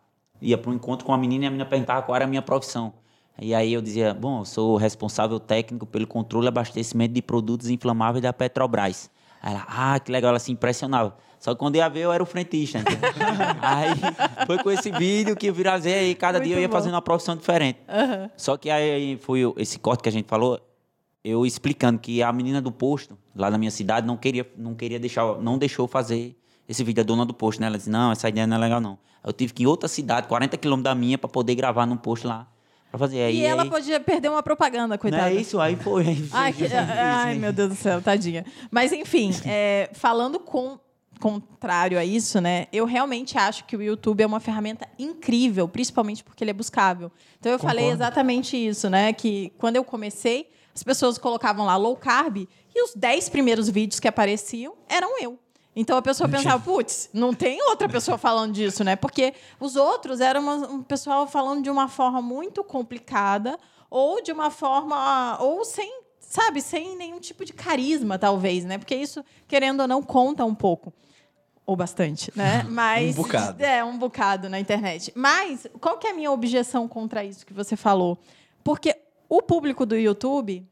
ia 0.40 0.58
para 0.58 0.70
um 0.70 0.74
encontro 0.74 1.04
com 1.04 1.12
uma 1.12 1.18
menina 1.18 1.44
e 1.44 1.46
a 1.46 1.50
menina 1.50 1.68
perguntava 1.68 2.02
qual 2.02 2.14
era 2.16 2.24
a 2.24 2.28
minha 2.28 2.42
profissão. 2.42 2.92
E 3.40 3.54
aí 3.54 3.72
eu 3.72 3.82
dizia, 3.82 4.14
bom, 4.14 4.40
eu 4.40 4.44
sou 4.44 4.76
responsável 4.76 5.38
técnico 5.38 5.84
pelo 5.84 6.06
controle 6.06 6.46
e 6.46 6.48
abastecimento 6.48 7.12
de 7.12 7.20
produtos 7.20 7.68
inflamáveis 7.68 8.22
da 8.22 8.32
Petrobras. 8.32 9.10
Aí 9.42 9.52
ela, 9.52 9.66
ah, 9.68 10.00
que 10.00 10.10
legal, 10.10 10.30
ela 10.30 10.38
se 10.38 10.50
impressionava. 10.50 11.14
Só 11.38 11.52
que 11.52 11.58
quando 11.58 11.76
ia 11.76 11.88
ver, 11.88 12.00
eu 12.00 12.12
era 12.12 12.22
o 12.22 12.26
frentista. 12.26 12.78
aí 13.60 13.90
foi 14.46 14.58
com 14.58 14.70
esse 14.70 14.90
vídeo 14.90 15.36
que 15.36 15.48
eu 15.48 15.54
viralizei 15.54 16.10
e 16.10 16.14
cada 16.14 16.38
Muito 16.38 16.48
dia 16.48 16.56
eu 16.56 16.60
ia 16.62 16.68
bom. 16.68 16.72
fazendo 16.72 16.94
uma 16.94 17.02
profissão 17.02 17.36
diferente. 17.36 17.78
Só 18.36 18.56
que 18.56 18.70
aí 18.70 19.18
foi 19.20 19.40
esse 19.58 19.78
corte 19.78 20.02
que 20.02 20.08
a 20.08 20.12
gente 20.12 20.26
falou, 20.26 20.58
eu 21.28 21.44
explicando 21.44 21.98
que 21.98 22.22
a 22.22 22.32
menina 22.32 22.60
do 22.62 22.70
posto, 22.70 23.18
lá 23.34 23.50
na 23.50 23.58
minha 23.58 23.70
cidade, 23.70 24.06
não 24.06 24.16
queria, 24.16 24.48
não 24.56 24.74
queria 24.74 24.98
deixar, 25.00 25.36
não 25.40 25.58
deixou 25.58 25.88
fazer 25.88 26.36
esse 26.68 26.84
vídeo, 26.84 27.00
a 27.00 27.04
dona 27.04 27.24
do 27.26 27.34
posto, 27.34 27.60
né? 27.60 27.66
Ela 27.66 27.76
disse, 27.76 27.90
não, 27.90 28.12
essa 28.12 28.28
ideia 28.28 28.46
não 28.46 28.56
é 28.56 28.60
legal, 28.60 28.80
não. 28.80 28.96
Eu 29.24 29.32
tive 29.32 29.52
que 29.52 29.62
ir 29.62 29.64
em 29.64 29.66
outra 29.66 29.88
cidade, 29.88 30.28
40 30.28 30.56
quilômetros 30.56 30.84
da 30.84 30.94
minha, 30.94 31.18
para 31.18 31.28
poder 31.28 31.54
gravar 31.56 31.84
num 31.86 31.96
posto 31.96 32.28
lá, 32.28 32.46
para 32.90 32.98
fazer. 32.98 33.22
Aí, 33.22 33.38
E 33.38 33.44
ela 33.44 33.64
aí, 33.64 33.68
podia 33.70 33.98
perder 33.98 34.28
uma 34.28 34.42
propaganda, 34.42 34.94
Não 34.94 34.98
coitada. 34.98 35.30
é 35.30 35.34
isso, 35.34 35.58
aí 35.60 35.74
foi. 35.76 36.06
aí 36.06 36.28
Ai, 36.32 36.52
foi- 36.52 36.68
que- 36.68 36.74
ai, 36.74 37.34
meu 37.34 37.52
Deus 37.52 37.70
do 37.70 37.74
céu, 37.74 38.00
tadinha. 38.00 38.44
Mas, 38.70 38.92
enfim, 38.92 39.30
é, 39.44 39.90
falando 39.94 40.38
com 40.38 40.78
contrário 41.18 41.98
a 41.98 42.04
isso, 42.04 42.40
né? 42.40 42.66
Eu 42.72 42.84
realmente 42.84 43.36
acho 43.38 43.64
que 43.64 43.76
o 43.76 43.82
YouTube 43.82 44.22
é 44.22 44.26
uma 44.26 44.38
ferramenta 44.38 44.86
incrível, 44.98 45.66
principalmente 45.66 46.22
porque 46.22 46.44
ele 46.44 46.50
é 46.50 46.54
buscável. 46.54 47.10
Então 47.40 47.50
eu 47.50 47.58
falei 47.58 47.84
Concordo. 47.86 48.02
exatamente 48.02 48.56
isso, 48.56 48.88
né? 48.90 49.12
Que 49.12 49.50
quando 49.58 49.76
eu 49.76 49.82
comecei, 49.84 50.48
as 50.76 50.82
pessoas 50.82 51.16
colocavam 51.16 51.64
lá 51.64 51.74
low 51.76 51.96
carb 51.96 52.36
e 52.74 52.84
os 52.84 52.94
10 52.94 53.30
primeiros 53.30 53.66
vídeos 53.68 53.98
que 53.98 54.06
apareciam 54.06 54.74
eram 54.88 55.18
eu. 55.20 55.38
Então 55.74 55.96
a 55.96 56.02
pessoa 56.02 56.28
pensava, 56.28 56.62
putz, 56.62 57.08
não 57.14 57.32
tem 57.34 57.60
outra 57.62 57.88
pessoa 57.88 58.18
falando 58.18 58.52
disso, 58.52 58.84
né? 58.84 58.94
Porque 58.94 59.32
os 59.58 59.74
outros 59.74 60.20
eram 60.20 60.42
uma- 60.42 60.68
um 60.68 60.82
pessoal 60.82 61.26
falando 61.26 61.62
de 61.62 61.70
uma 61.70 61.88
forma 61.88 62.20
muito 62.20 62.62
complicada 62.62 63.58
ou 63.90 64.22
de 64.22 64.32
uma 64.32 64.50
forma 64.50 65.38
ou 65.40 65.64
sem, 65.64 66.00
sabe, 66.20 66.60
sem 66.60 66.94
nenhum 66.96 67.20
tipo 67.20 67.42
de 67.44 67.52
carisma, 67.54 68.18
talvez, 68.18 68.64
né? 68.66 68.76
Porque 68.78 68.94
isso, 68.94 69.24
querendo 69.48 69.80
ou 69.80 69.88
não, 69.88 70.02
conta 70.02 70.44
um 70.44 70.54
pouco. 70.54 70.92
Ou 71.64 71.74
bastante, 71.74 72.30
né? 72.36 72.62
Mas. 72.68 73.18
Um 73.18 73.22
bocado. 73.22 73.64
É, 73.64 73.82
um 73.84 73.98
bocado 73.98 74.48
na 74.50 74.60
internet. 74.60 75.10
Mas 75.14 75.66
qual 75.80 75.96
que 75.98 76.06
é 76.06 76.10
a 76.10 76.14
minha 76.14 76.30
objeção 76.30 76.86
contra 76.86 77.24
isso 77.24 77.44
que 77.46 77.52
você 77.54 77.76
falou? 77.76 78.18
Porque 78.64 78.95
o 79.28 79.42
público 79.42 79.84
do 79.84 79.96
YouTube, 79.96 80.66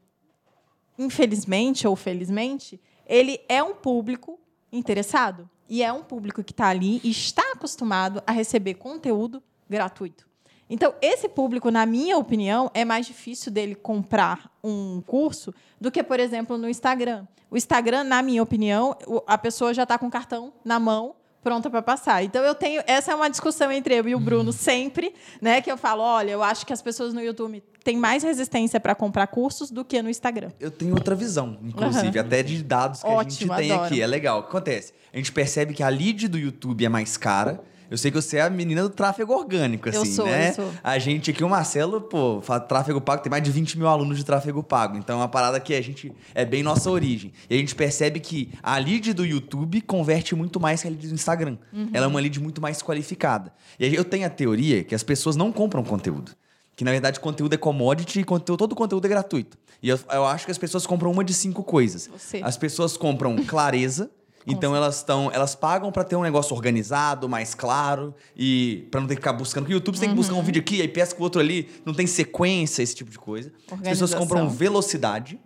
infelizmente 0.97 1.87
ou 1.87 1.95
felizmente, 1.95 2.79
ele 3.05 3.39
é 3.47 3.61
um 3.61 3.75
público 3.75 4.39
interessado. 4.71 5.49
E 5.67 5.81
é 5.81 5.91
um 5.91 6.03
público 6.03 6.43
que 6.43 6.51
está 6.51 6.67
ali 6.67 7.01
e 7.03 7.09
está 7.09 7.43
acostumado 7.53 8.21
a 8.27 8.31
receber 8.31 8.75
conteúdo 8.75 9.41
gratuito. 9.67 10.27
Então, 10.69 10.93
esse 11.01 11.29
público, 11.29 11.69
na 11.69 11.85
minha 11.85 12.17
opinião, 12.17 12.71
é 12.73 12.83
mais 12.83 13.05
difícil 13.05 13.51
dele 13.51 13.75
comprar 13.75 14.51
um 14.63 15.01
curso 15.01 15.53
do 15.79 15.91
que, 15.91 16.03
por 16.03 16.19
exemplo, 16.19 16.57
no 16.57 16.69
Instagram. 16.69 17.27
O 17.51 17.57
Instagram, 17.57 18.03
na 18.03 18.21
minha 18.21 18.41
opinião, 18.41 18.95
a 19.27 19.37
pessoa 19.37 19.73
já 19.73 19.83
está 19.83 19.97
com 19.97 20.07
o 20.07 20.11
cartão 20.11 20.53
na 20.63 20.79
mão, 20.79 21.15
pronta 21.45 21.69
para 21.69 21.83
passar. 21.83 22.23
Então, 22.23 22.43
eu 22.43 22.55
tenho. 22.55 22.81
Essa 22.87 23.11
é 23.11 23.15
uma 23.15 23.29
discussão 23.29 23.71
entre 23.71 23.93
eu 23.93 24.07
e 24.09 24.15
o 24.15 24.19
Bruno 24.19 24.51
sempre, 24.51 25.13
né? 25.39 25.61
Que 25.61 25.71
eu 25.71 25.77
falo: 25.77 26.01
olha, 26.01 26.31
eu 26.31 26.41
acho 26.41 26.65
que 26.65 26.73
as 26.73 26.81
pessoas 26.81 27.13
no 27.13 27.21
YouTube 27.21 27.63
têm 27.83 27.95
mais 27.95 28.23
resistência 28.23 28.79
para 28.79 28.95
comprar 28.95 29.27
cursos 29.27 29.69
do 29.69 29.85
que 29.85 30.01
no 30.01 30.09
Instagram. 30.09 30.49
Eu 30.59 30.71
tenho 30.71 30.95
outra 30.95 31.13
visão, 31.13 31.59
inclusive, 31.63 32.17
até 32.17 32.41
de 32.41 32.63
dados 32.63 33.03
que 33.03 33.07
a 33.07 33.21
gente 33.21 33.35
Ótimo, 33.35 33.55
tem 33.55 33.71
adoro. 33.71 33.85
aqui. 33.85 34.01
É 34.01 34.07
legal. 34.07 34.39
O 34.39 34.43
que 34.43 34.49
acontece? 34.49 34.91
A 35.13 35.17
gente 35.17 35.31
percebe 35.31 35.75
que 35.75 35.83
a 35.83 35.89
lead 35.89 36.27
do 36.27 36.39
YouTube 36.39 36.83
é 36.83 36.89
mais 36.89 37.15
cara. 37.15 37.61
Eu 37.89 37.97
sei 37.97 38.11
que 38.11 38.21
você 38.21 38.37
é 38.37 38.41
a 38.41 38.49
menina 38.49 38.83
do 38.83 38.89
tráfego 38.89 39.33
orgânico, 39.33 39.89
Eu 39.89 40.01
assim, 40.01 40.11
sou, 40.11 40.25
né? 40.25 40.49
eu 40.49 40.53
sou. 40.53 40.71
A 40.83 40.97
gente 40.97 41.31
aqui, 41.31 41.43
o 41.43 41.49
Marcelo, 41.49 42.01
pô, 42.01 42.41
tráfego 42.67 42.99
pago, 42.99 43.21
tem 43.21 43.29
mais 43.29 43.43
de 43.43 43.51
20 43.51 43.77
mil 43.77 43.87
alunos 43.87 44.17
de 44.17 44.23
tráfego 44.23 44.63
pago. 44.63 44.97
Então 44.97 45.17
é 45.17 45.21
uma 45.21 45.27
parada 45.27 45.59
que 45.59 45.73
a 45.73 45.81
gente 45.81 46.11
é 46.33 46.45
bem 46.45 46.63
nossa 46.63 46.89
origem. 46.89 47.31
E 47.49 47.55
a 47.55 47.57
gente 47.57 47.75
percebe 47.75 48.19
que 48.19 48.51
a 48.61 48.77
lead 48.77 49.13
do 49.13 49.25
YouTube 49.25 49.81
converte 49.81 50.35
muito 50.35 50.59
mais 50.59 50.81
que 50.81 50.87
a 50.87 50.91
lead 50.91 51.07
do 51.07 51.13
Instagram. 51.13 51.57
Uhum. 51.71 51.89
Ela 51.93 52.05
é 52.05 52.07
uma 52.07 52.19
lead 52.19 52.39
muito 52.39 52.61
mais 52.61 52.81
qualificada. 52.81 53.53
E 53.79 53.85
aí 53.85 53.95
eu 53.95 54.03
tenho 54.03 54.25
a 54.25 54.29
teoria 54.29 54.83
que 54.83 54.95
as 54.95 55.03
pessoas 55.03 55.35
não 55.35 55.51
compram 55.51 55.83
conteúdo. 55.83 56.31
Que 56.75 56.83
na 56.83 56.91
verdade 56.91 57.19
conteúdo 57.19 57.53
é 57.53 57.57
commodity 57.57 58.19
e 58.19 58.23
conteúdo, 58.23 58.59
todo 58.59 58.75
conteúdo 58.75 59.05
é 59.05 59.09
gratuito. 59.09 59.57
E 59.81 59.89
eu, 59.89 59.99
eu 60.11 60.25
acho 60.25 60.45
que 60.45 60.51
as 60.51 60.57
pessoas 60.57 60.85
compram 60.85 61.11
uma 61.11 61.23
de 61.23 61.33
cinco 61.33 61.63
coisas. 61.63 62.07
Você. 62.07 62.41
As 62.43 62.57
pessoas 62.57 62.97
compram 62.97 63.35
clareza. 63.45 64.09
Então 64.47 64.75
elas 64.75 64.97
estão, 64.97 65.31
elas 65.31 65.55
pagam 65.55 65.91
pra 65.91 66.03
ter 66.03 66.15
um 66.15 66.21
negócio 66.21 66.55
organizado, 66.55 67.27
mais 67.27 67.55
claro 67.55 68.13
e 68.35 68.87
pra 68.91 69.01
não 69.01 69.07
ter 69.07 69.15
que 69.15 69.21
ficar 69.21 69.33
buscando. 69.33 69.63
Porque 69.63 69.73
o 69.73 69.77
YouTube 69.77 69.95
você 69.95 70.01
tem 70.01 70.09
que 70.09 70.15
buscar 70.15 70.35
um 70.35 70.43
vídeo 70.43 70.59
aqui, 70.59 70.81
aí 70.81 70.87
pesca 70.87 71.19
o 71.19 71.23
outro 71.23 71.41
ali, 71.41 71.69
não 71.83 71.93
tem 71.93 72.05
sequência, 72.05 72.83
esse 72.83 72.95
tipo 72.95 73.09
de 73.09 73.17
coisa. 73.17 73.51
As 73.71 73.79
pessoas 73.79 74.13
compram 74.13 74.49
velocidade. 74.49 75.39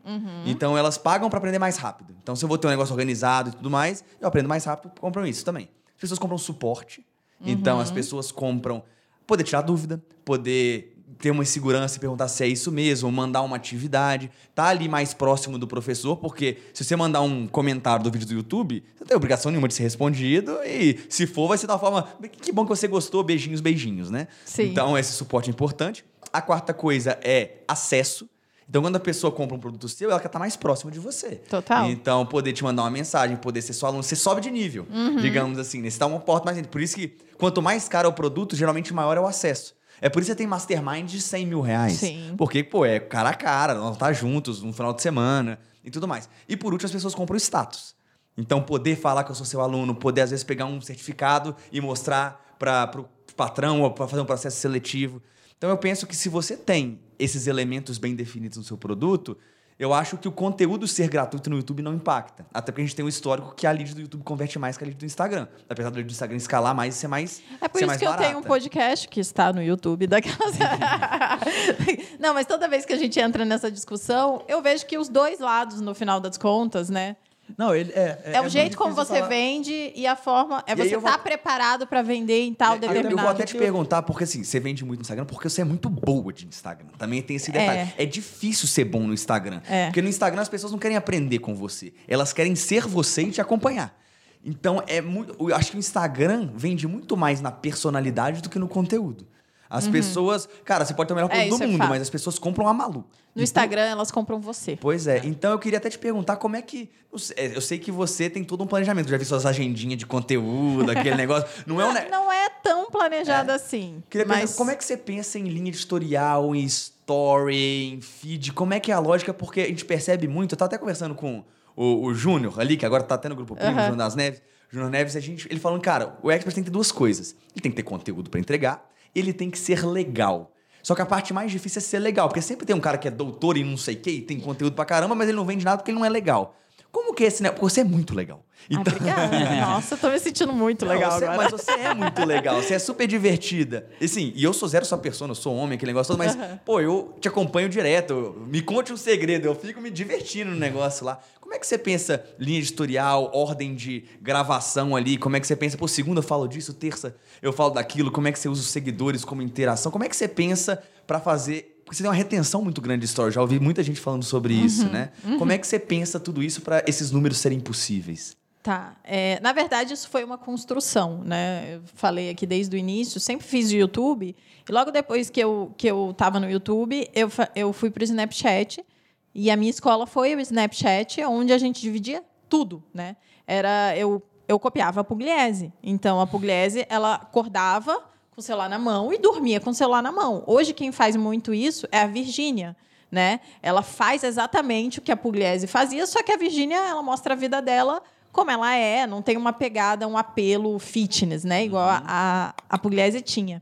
Então 0.46 0.77
elas 0.77 0.98
pagam 0.98 1.29
pra 1.29 1.38
aprender 1.38 1.60
mais 1.60 1.77
rápido. 1.77 2.15
Então 2.22 2.36
se 2.36 2.44
eu 2.44 2.50
vou 2.50 2.58
ter 2.58 2.68
um 2.68 2.72
negócio 2.72 2.94
organizado 2.94 3.50
e 3.50 3.53
tudo 3.53 3.70
mais, 3.70 4.03
eu 4.20 4.27
aprendo 4.27 4.50
mais 4.50 4.65
rápido, 4.65 4.91
compram 5.00 5.25
isso 5.25 5.46
também. 5.46 5.70
As 5.95 6.02
pessoas 6.02 6.19
compram 6.19 6.38
suporte. 6.38 7.06
Então 7.41 7.80
as 7.80 7.91
pessoas 7.91 8.32
compram 8.32 8.84
poder 9.26 9.43
tirar 9.43 9.62
dúvida, 9.62 10.04
poder 10.26 10.98
ter 11.19 11.32
uma 11.32 11.43
segurança 11.45 11.97
e 11.97 11.99
perguntar 11.99 12.27
se 12.29 12.43
é 12.43 12.47
isso 12.47 12.71
mesmo, 12.71 13.12
mandar 13.12 13.41
uma 13.41 13.55
atividade, 13.58 14.32
tá 14.55 14.65
ali 14.65 14.88
mais 14.88 15.13
próximo 15.13 15.58
do 15.58 15.67
professor, 15.67 16.15
porque 16.15 16.58
se 16.73 16.84
você 16.84 16.95
mandar 16.95 17.21
um 17.21 17.45
comentário 17.47 18.03
do 18.03 18.10
vídeo 18.10 18.27
do 18.27 18.34
YouTube, 18.34 18.84
você 18.95 19.01
não 19.01 19.08
tem 19.08 19.17
obrigação 19.17 19.51
nenhuma 19.51 19.67
de 19.67 19.73
ser 19.73 19.84
respondido 19.84 20.58
e 20.65 20.97
se 21.10 21.27
for 21.27 21.47
vai 21.47 21.58
ser 21.58 21.65
uma 21.67 21.77
forma, 21.77 22.08
que 22.41 22.51
bom 22.51 22.63
que 22.63 22.69
você 22.69 22.88
gostou, 22.88 23.21
beijinhos, 23.23 23.60
beijinhos, 23.62 24.10
né? 24.10 24.27
Sim. 24.45 24.63
Então 24.71 24.97
esse 24.97 25.12
suporte 25.12 25.49
é 25.49 25.51
importante. 25.51 26.05
A 26.32 26.41
quarta 26.41 26.73
coisa 26.73 27.19
é 27.21 27.58
acesso. 27.67 28.29
Então, 28.69 28.84
quando 28.84 28.97
a 28.97 28.99
pessoa 28.99 29.32
compra 29.32 29.55
um 29.58 29.60
produto 29.60 29.89
seu, 29.89 30.12
ela 30.12 30.19
quer 30.19 30.27
estar 30.27 30.38
mais 30.38 30.55
próxima 30.55 30.91
de 30.91 30.99
você. 30.99 31.38
Total. 31.49 31.89
Então, 31.89 32.23
poder 32.23 32.53
te 32.53 32.63
mandar 32.63 32.84
uma 32.84 32.91
mensagem, 32.91 33.36
poder 33.36 33.63
ser 33.63 33.73
seu 33.73 33.88
aluno, 33.88 34.03
você 34.03 34.15
sobe 34.15 34.41
de 34.41 34.51
nível, 34.51 34.86
digamos 35.19 35.58
assim. 35.58 35.82
né? 35.82 35.89
Você 35.89 35.97
dá 35.97 36.05
uma 36.05 36.19
porta 36.19 36.45
mais 36.45 36.55
dentro. 36.55 36.69
Por 36.71 36.79
isso 36.79 36.95
que, 36.95 37.17
quanto 37.39 37.63
mais 37.63 37.89
caro 37.89 38.05
é 38.05 38.12
o 38.12 38.13
produto, 38.13 38.55
geralmente 38.55 38.93
maior 38.93 39.17
é 39.17 39.19
o 39.19 39.25
acesso. 39.25 39.73
É 40.01 40.09
por 40.09 40.21
isso 40.21 40.31
que 40.31 40.33
você 40.33 40.38
tem 40.38 40.47
mastermind 40.47 41.09
de 41.09 41.21
100 41.21 41.45
mil 41.45 41.62
reais. 41.62 41.93
Sim. 41.93 42.33
Porque, 42.38 42.63
pô, 42.63 42.85
é 42.85 42.99
cara 42.99 43.29
a 43.29 43.33
cara, 43.33 43.73
nós 43.73 43.97
tá 43.97 44.12
juntos 44.13 44.62
no 44.62 44.71
final 44.73 44.93
de 44.93 45.01
semana 45.01 45.59
e 45.83 45.91
tudo 45.91 46.07
mais. 46.07 46.29
E 46.47 46.55
por 46.55 46.73
último, 46.73 46.85
as 46.85 46.91
pessoas 46.91 47.15
compram 47.15 47.38
status. 47.38 47.95
Então, 48.38 48.62
poder 48.62 48.95
falar 48.95 49.23
que 49.23 49.31
eu 49.31 49.35
sou 49.35 49.45
seu 49.45 49.59
aluno, 49.59 49.93
poder 49.93 50.21
às 50.21 50.29
vezes 50.29 50.43
pegar 50.43 50.65
um 50.65 50.79
certificado 50.79 51.55
e 51.71 51.81
mostrar 51.81 52.55
para 52.57 52.91
o 52.97 53.05
patrão 53.35 53.81
ou 53.81 53.91
para 53.91 54.07
fazer 54.07 54.21
um 54.21 54.25
processo 54.25 54.57
seletivo. 54.57 55.21
Então, 55.57 55.69
eu 55.69 55.77
penso 55.77 56.07
que 56.07 56.15
se 56.15 56.29
você 56.29 56.55
tem 56.55 57.01
esses 57.17 57.47
elementos 57.47 57.97
bem 57.97 58.15
definidos 58.15 58.57
no 58.57 58.63
seu 58.63 58.77
produto, 58.77 59.38
eu 59.80 59.94
acho 59.94 60.18
que 60.18 60.28
o 60.28 60.32
conteúdo 60.32 60.86
ser 60.88 61.08
gratuito 61.08 61.50
no 61.50 61.56
YouTube 61.56 61.82
não 61.82 61.94
impacta. 61.94 62.46
Até 62.54 62.70
porque 62.72 62.82
a 62.82 62.86
gente 62.86 62.96
tem 62.96 63.06
um 63.06 63.08
histórico 63.08 63.56
que 63.56 63.65
a 63.65 63.72
lead 63.72 63.96
do 63.96 64.02
YouTube 64.02 64.24
converte 64.24 64.60
mais 64.60 64.78
que 64.78 64.84
a 64.84 64.88
lead 64.88 65.00
do 65.00 65.06
Instagram. 65.06 65.48
Apesar 65.70 65.89
da 65.89 65.96
lead 65.96 66.08
do 66.08 66.12
Instagram 66.12 66.36
escalar 66.36 66.76
mais 66.76 66.96
e 66.96 66.98
ser 67.00 67.08
mais 67.08 67.42
É 67.62 67.68
por 67.70 67.82
isso 67.82 67.98
que 67.98 68.06
eu 68.06 68.13
tenho 68.18 68.32
um 68.32 68.34
barata. 68.42 68.48
podcast 68.48 69.08
que 69.08 69.22
está 69.22 69.54
no 69.54 69.63
YouTube 69.63 70.06
daquelas. 70.06 70.56
Não, 72.20 72.34
mas 72.34 72.46
toda 72.46 72.68
vez 72.68 72.86
que 72.86 72.92
a 72.92 72.98
gente 72.98 73.18
entra 73.20 73.46
nessa 73.46 73.72
discussão, 73.72 74.44
eu 74.48 74.62
vejo 74.62 74.86
que 74.86 74.98
os 74.98 75.08
dois 75.08 75.39
lados, 75.39 75.80
no 75.80 75.96
final 75.96 76.20
das 76.20 76.38
contas, 76.38 76.89
né? 76.89 77.15
Não, 77.57 77.75
ele 77.75 77.91
é. 77.93 78.19
É, 78.25 78.39
o 78.39 78.43
muito 78.43 78.51
jeito 78.53 78.77
como 78.77 78.93
você 78.93 79.15
falar- 79.15 79.27
vende 79.27 79.91
e 79.95 80.05
a 80.07 80.15
forma. 80.15 80.63
É 80.67 80.73
E 80.73 80.75
você 80.75 80.95
estar 80.95 80.99
vou- 81.12 81.19
preparado 81.19 81.85
para 81.88 82.01
vender 82.01 82.41
em 82.41 82.53
tal 82.53 82.73
É, 82.73 82.77
eu- 82.77 82.83
Eu, 82.83 82.88
determinado. 82.89 83.21
vou 83.21 83.29
até 83.29 83.45
te 83.45 83.55
perguntar, 83.57 84.01
porque 84.03 84.23
assim, 84.23 84.43
você 84.43 84.59
vende 84.59 84.85
muito 84.85 84.99
no 84.99 85.03
Instagram, 85.03 85.25
porque 85.25 85.49
você 85.49 85.62
é 85.62 85.65
muito 85.65 85.89
boa 85.89 86.31
de 86.31 86.45
Instagram. 86.45 86.88
Também 86.97 87.21
tem 87.21 87.35
esse 87.35 87.51
detalhe. 87.51 87.93
É, 87.97 88.05
difícil 88.05 88.67
ser 88.67 88.85
bom 88.85 89.01
no 89.07 89.13
Instagram. 89.13 89.62
É. 89.69 89.85
Porque 89.88 90.01
no 90.01 90.09
Instagram 90.09 90.41
as 90.41 90.49
pessoas 90.49 90.71
não 90.71 90.79
querem 90.79 90.95
aprender 90.97 91.39
com 91.39 91.55
você. 91.55 91.93
Elas 92.07 92.31
querem 92.33 92.55
ser 92.55 92.88
você 92.88 93.23
e 93.23 93.31
te 93.31 93.41
acompanhar. 93.41 93.97
Então, 94.45 94.81
é 94.88 95.01
muito. 95.01 95.35
Eu 95.39 95.53
acho 95.55 95.71
que 95.71 95.77
o 95.77 95.79
Instagram 95.79 96.49
vende 96.55 96.88
muito 96.88 97.17
mais 97.17 97.41
na 97.41 97.51
personalidade 97.51 98.41
do 98.41 98.49
que 98.49 98.57
no 98.57 98.67
conteúdo. 98.69 99.27
As 99.69 99.88
pessoas. 99.88 100.49
Cara, 100.65 100.84
você 100.84 100.93
pode 100.95 101.08
ter 101.08 101.13
o 101.13 101.15
melhor 101.15 101.29
Uhum. 101.29 101.36
É, 101.36 101.39
produto 101.41 101.53
isso 101.55 101.63
é 101.63 101.67
do 101.67 101.71
mundo, 101.73 101.88
mas 101.89 102.01
as 102.01 102.10
pessoas 102.10 102.39
compram 102.39 102.67
a 102.67 102.73
Malu. 102.73 102.93
No 102.95 103.03
Então- 103.36 103.43
Instagram, 103.43 103.82
elas 103.84 104.10
compram 104.12 104.39
você. 104.41 104.75
Pois 104.82 105.05
é. 105.05 105.21
Então 105.23 105.51
eu 105.51 105.60
queria 105.60 105.77
até 105.77 105.89
te 105.89 105.99
perguntar 105.99 106.38
como 106.38 106.55
é 106.55 106.62
que. 106.62 106.89
eu 107.12 107.62
sei- 107.62 107.77
que 107.77 107.91
você 107.91 108.29
tem 108.29 108.43
todo 108.43 108.63
um 108.63 108.67
planejamento. 108.67 109.05
Eu 109.08 109.12
já 109.12 109.17
vi 109.17 109.25
suas 109.25 109.45
agendinhas 109.45 109.97
de 109.99 110.05
conteúdo, 110.08 110.89
aquele 110.91 111.13
negócio. 111.15 111.47
Não 111.67 111.79
é 111.79 111.86
um. 111.86 112.10
Não 112.10 112.32
é 112.32 112.49
tão 112.63 112.89
planejado 112.89 113.51
assim. 113.51 114.01
Queria 114.10 114.25
mas 114.25 114.38
perguntar, 114.39 114.58
como 114.58 114.71
é 114.71 114.75
que 114.75 114.84
você 114.84 114.97
pensa 114.97 115.38
em 115.38 115.43
linha 115.43 115.67
editorial, 115.69 116.55
em 116.55 116.63
story, 116.65 117.93
em 117.93 118.01
feed? 118.01 118.53
Como 118.53 118.73
é 118.73 118.79
que 118.79 118.91
é 118.91 118.95
a 118.95 118.99
lógica? 118.99 119.34
Porque 119.34 119.62
a 119.62 119.67
gente 119.67 119.86
percebe 119.86 120.27
muito. 120.27 120.53
Eu 120.53 120.58
tava 120.58 120.67
até 120.67 120.77
conversando 120.77 121.13
com 121.15 121.43
o, 121.75 122.05
o 122.05 122.13
Júnior 122.13 122.60
ali, 122.60 122.75
que 122.77 122.86
agora 122.86 123.03
tá 123.03 123.17
tendo 123.17 123.34
o 123.34 123.36
grupo 123.36 123.55
Primo, 123.55 123.71
Aham. 123.71 123.82
Júnior 123.82 123.97
das 123.97 124.15
Neves. 124.15 124.41
Júnior 124.71 124.89
Neves, 124.91 125.15
a 125.15 125.19
gente, 125.19 125.47
ele 125.49 125.60
falando, 125.60 125.82
cara, 125.82 126.15
o 126.21 126.29
expert 126.29 126.53
tem 126.53 126.63
que 126.63 126.69
ter 126.69 126.73
duas 126.73 126.91
coisas. 126.91 127.36
Ele 127.55 127.62
tem 127.62 127.71
que 127.71 127.75
ter 127.77 127.84
conteúdo 127.84 128.29
pra 128.29 128.39
entregar, 128.39 128.88
ele 129.13 129.34
tem 129.34 129.50
que 129.50 129.60
ser 129.60 129.86
legal. 129.86 130.52
Só 130.82 130.95
que 130.95 131.02
a 131.02 131.06
parte 131.06 131.34
mais 131.34 131.52
difícil 131.52 131.80
é 131.80 131.82
ser 131.82 132.00
legal, 132.00 132.28
porque 132.28 132.41
sempre 132.41 132.65
tem 132.65 132.76
um 132.76 132.80
cara 132.80 132.98
que 132.98 133.08
é 133.08 133.12
doutor 133.12 133.58
em 133.58 133.63
não 133.63 133.78
sei 133.78 133.95
o 133.95 134.00
quê 134.00 134.12
e 134.12 134.22
tem 134.22 134.39
conteúdo 134.39 134.74
pra 134.74 134.86
caramba, 134.86 135.13
mas 135.13 135.28
ele 135.28 135.38
não 135.38 135.45
vende 135.45 135.65
nada 135.65 135.78
porque 135.78 135.91
ele 135.91 136.00
não 136.00 136.06
é 136.06 136.10
legal. 136.10 136.56
Como 136.91 137.10
porque, 137.19 137.26
esse, 137.26 137.43
né, 137.43 137.50
porque 137.50 137.62
você 137.62 137.82
é 137.82 137.84
muito 137.84 138.15
legal. 138.15 138.45
Então... 138.69 138.82
Ah, 138.88 139.26
obrigada. 139.26 139.56
Nossa, 139.62 139.95
eu 139.95 139.98
tô 139.98 140.10
me 140.10 140.19
sentindo 140.19 140.54
muito 140.54 140.86
legal 140.86 141.12
você, 141.12 141.26
agora. 141.26 141.38
Mas 141.38 141.52
você 141.52 141.72
é 141.72 141.93
muito 141.93 142.26
legal, 142.26 142.56
você 142.56 142.76
é 142.76 142.80
super 142.80 143.06
divertida. 143.06 143.89
E 144.00 144.08
sim, 144.08 144.32
e 144.36 144.43
eu 144.43 144.54
sou 144.54 144.69
zero 144.69 144.86
sua 144.86 144.98
persona, 144.98 145.32
eu 145.32 145.36
sou 145.36 145.54
homem, 145.54 145.76
aquele 145.76 145.91
negócio 145.91 146.13
todo, 146.13 146.17
mas, 146.17 146.36
uhum. 146.36 146.58
pô, 146.63 146.80
eu 146.80 147.13
te 147.19 147.28
acompanho 147.28 147.67
direto. 147.67 148.41
Me 148.48 148.62
conte 148.62 148.93
um 148.93 148.98
segredo, 148.98 149.45
eu 149.45 149.54
fico 149.54 149.82
me 149.82 149.91
divertindo 149.91 150.50
no 150.50 150.58
negócio 150.58 151.06
lá. 151.06 151.19
Como 151.49 151.55
é 151.55 151.59
que 151.59 151.65
você 151.65 151.79
pensa 151.79 152.23
linha 152.38 152.59
editorial, 152.59 153.31
ordem 153.33 153.73
de 153.73 154.05
gravação 154.21 154.95
ali? 154.95 155.17
Como 155.17 155.35
é 155.35 155.39
que 155.39 155.47
você 155.47 155.55
pensa, 155.55 155.75
pô, 155.75 155.88
segunda 155.88 156.19
eu 156.19 156.23
falo 156.23 156.47
disso, 156.47 156.75
terça 156.75 157.15
eu 157.41 157.51
falo 157.51 157.71
daquilo? 157.71 158.12
Como 158.12 158.27
é 158.27 158.31
que 158.31 158.38
você 158.38 158.47
usa 158.47 158.62
os 158.62 158.67
seguidores 158.67 159.25
como 159.25 159.41
interação? 159.41 159.91
Como 159.91 160.03
é 160.03 160.07
que 160.07 160.15
você 160.15 160.27
pensa 160.27 160.79
para 161.07 161.19
fazer 161.19 161.81
porque 161.83 161.95
você 161.95 162.03
tem 162.03 162.09
uma 162.12 162.15
retenção 162.15 162.62
muito 162.62 162.79
grande 162.79 163.01
de 163.01 163.07
stories. 163.07 163.33
Já 163.33 163.41
ouvi 163.41 163.59
muita 163.59 163.81
gente 163.81 163.99
falando 163.99 164.21
sobre 164.21 164.53
uhum, 164.53 164.63
isso, 164.63 164.85
né? 164.89 165.09
Uhum. 165.25 165.39
Como 165.39 165.51
é 165.51 165.57
que 165.57 165.65
você 165.65 165.79
pensa 165.79 166.19
tudo 166.19 166.43
isso 166.43 166.62
para 166.62 166.83
esses 166.85 167.09
números 167.09 167.39
serem 167.39 167.59
possíveis? 167.59 168.38
Tá. 168.62 168.95
É, 169.03 169.39
na 169.39 169.51
verdade, 169.51 169.91
isso 169.91 170.07
foi 170.07 170.23
uma 170.23 170.38
construção, 170.38 171.23
né? 171.23 171.77
Eu 171.77 171.81
falei 171.95 172.29
aqui 172.29 172.45
desde 172.45 172.75
o 172.75 172.77
início, 172.77 173.19
sempre 173.19 173.47
fiz 173.47 173.71
YouTube. 173.71 174.35
E 174.69 174.71
logo 174.71 174.91
depois 174.91 175.31
que 175.31 175.39
eu, 175.39 175.73
que 175.75 175.88
eu 175.88 176.13
tava 176.15 176.39
no 176.39 176.47
YouTube, 176.47 177.09
eu, 177.15 177.27
eu 177.55 177.73
fui 177.73 177.89
para 177.89 178.01
o 178.01 178.03
Snapchat. 178.03 178.85
E 179.34 179.52
a 179.52 179.56
minha 179.56 179.70
escola 179.70 180.06
foi 180.06 180.36
o 180.36 180.39
Snapchat, 180.39 181.24
onde 181.26 181.54
a 181.54 181.58
gente 181.58 181.82
dividia 181.82 182.24
tudo, 182.48 182.84
né? 182.94 183.15
Era, 183.46 183.96
eu, 183.96 184.22
eu 184.48 184.60
copiava 184.60 185.02
a 185.02 185.04
Pugliese. 185.04 185.72
Então, 185.84 186.20
a 186.20 186.28
Pugliese, 186.28 186.86
ela 186.89 187.15
acordava 187.15 188.00
com 188.32 188.39
o 188.39 188.42
celular 188.42 188.70
na 188.70 188.80
mão 188.80 189.13
e 189.13 189.18
dormia 189.18 189.60
com 189.60 189.70
o 189.70 189.74
celular 189.74 190.02
na 190.02 190.12
mão. 190.12 190.44
Hoje, 190.48 190.74
quem 190.74 190.92
faz 190.92 191.15
muito 191.15 191.54
isso 191.54 191.88
é 191.92 192.00
a 192.00 192.08
Virgínia. 192.08 192.76
Né? 193.12 193.39
Ela 193.63 193.82
faz 193.82 194.24
exatamente 194.24 195.00
o 195.00 195.02
que 195.02 195.12
a 195.12 195.18
Pugliese 195.18 195.65
fazia, 195.65 196.06
só 196.06 196.22
que 196.22 196.32
a 196.32 196.38
Virgínia 196.38 196.78
ela 196.78 197.02
mostra 197.02 197.34
a 197.34 197.38
vida 197.38 197.60
dela 197.60 198.04
como 198.32 198.52
ela 198.52 198.76
é, 198.76 199.08
não 199.08 199.22
tem 199.22 199.38
uma 199.38 199.52
pegada, 199.52 200.08
um 200.08 200.18
apelo 200.18 200.78
fitness, 200.78 201.44
né? 201.44 201.65
Igual 201.65 201.89
uhum. 201.89 202.04
a, 202.06 202.54
a 202.70 202.78
Pugliese 202.78 203.22
tinha. 203.22 203.62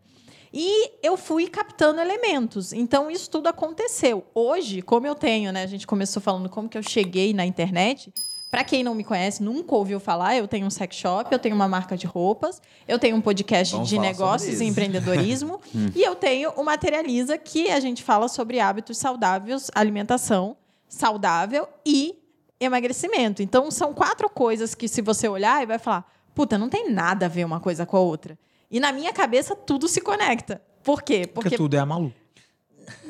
E 0.54 0.92
eu 1.04 1.18
fui 1.18 1.48
captando 1.48 2.00
elementos. 2.00 2.74
Então, 2.74 3.12
isso 3.12 3.30
tudo 3.30 3.48
aconteceu. 3.48 4.26
Hoje, 4.34 4.82
como 4.82 5.06
eu 5.06 5.16
tenho, 5.16 5.52
né? 5.52 5.64
A 5.64 5.68
gente 5.68 5.86
começou 5.86 6.22
falando 6.22 6.50
como 6.50 6.70
que 6.70 6.78
eu 6.78 6.84
cheguei 6.84 7.34
na 7.34 7.46
internet. 7.46 8.14
Para 8.50 8.64
quem 8.64 8.82
não 8.82 8.96
me 8.96 9.04
conhece, 9.04 9.44
nunca 9.44 9.76
ouviu 9.76 10.00
falar, 10.00 10.38
eu 10.38 10.48
tenho 10.48 10.66
um 10.66 10.70
sex 10.70 10.96
shop, 10.96 11.30
eu 11.34 11.38
tenho 11.38 11.54
uma 11.54 11.68
marca 11.68 11.98
de 11.98 12.08
roupas, 12.08 12.62
eu 12.88 12.98
tenho 12.98 13.18
um 13.18 13.22
podcast 13.22 13.74
Vamos 13.74 13.90
de 13.90 14.00
negócios 14.00 14.62
e 14.62 14.66
empreendedorismo 14.66 15.60
hum. 15.76 15.92
e 15.94 16.02
eu 16.02 16.16
tenho 16.16 16.52
o 16.52 16.64
Materializa, 16.64 17.38
que 17.38 17.70
a 17.70 17.80
gente 17.82 18.02
fala 18.02 18.30
sobre 18.30 18.62
hábitos 18.62 18.98
saudáveis, 18.98 19.70
alimentação 19.76 20.56
saudável 20.88 21.68
e 21.86 22.16
emagrecimento. 22.58 23.44
Então, 23.44 23.70
são 23.70 23.94
quatro 23.94 24.30
coisas 24.30 24.74
que, 24.74 24.88
se 24.88 25.02
você 25.02 25.28
olhar, 25.28 25.62
e 25.62 25.66
vai 25.66 25.78
falar: 25.78 26.10
puta, 26.34 26.58
não 26.58 26.70
tem 26.70 26.90
nada 26.90 27.26
a 27.26 27.30
ver 27.30 27.46
uma 27.46 27.60
coisa 27.60 27.86
com 27.86 27.98
a 27.98 28.00
outra. 28.00 28.38
E 28.70 28.80
na 28.80 28.92
minha 28.92 29.14
cabeça, 29.14 29.56
tudo 29.56 29.88
se 29.88 30.02
conecta. 30.02 30.62
Por 30.84 31.02
quê? 31.02 31.22
Porque, 31.22 31.50
porque 31.50 31.58
tudo 31.58 31.76
é 31.76 31.80
a 31.80 31.86
Malu. 31.86 32.14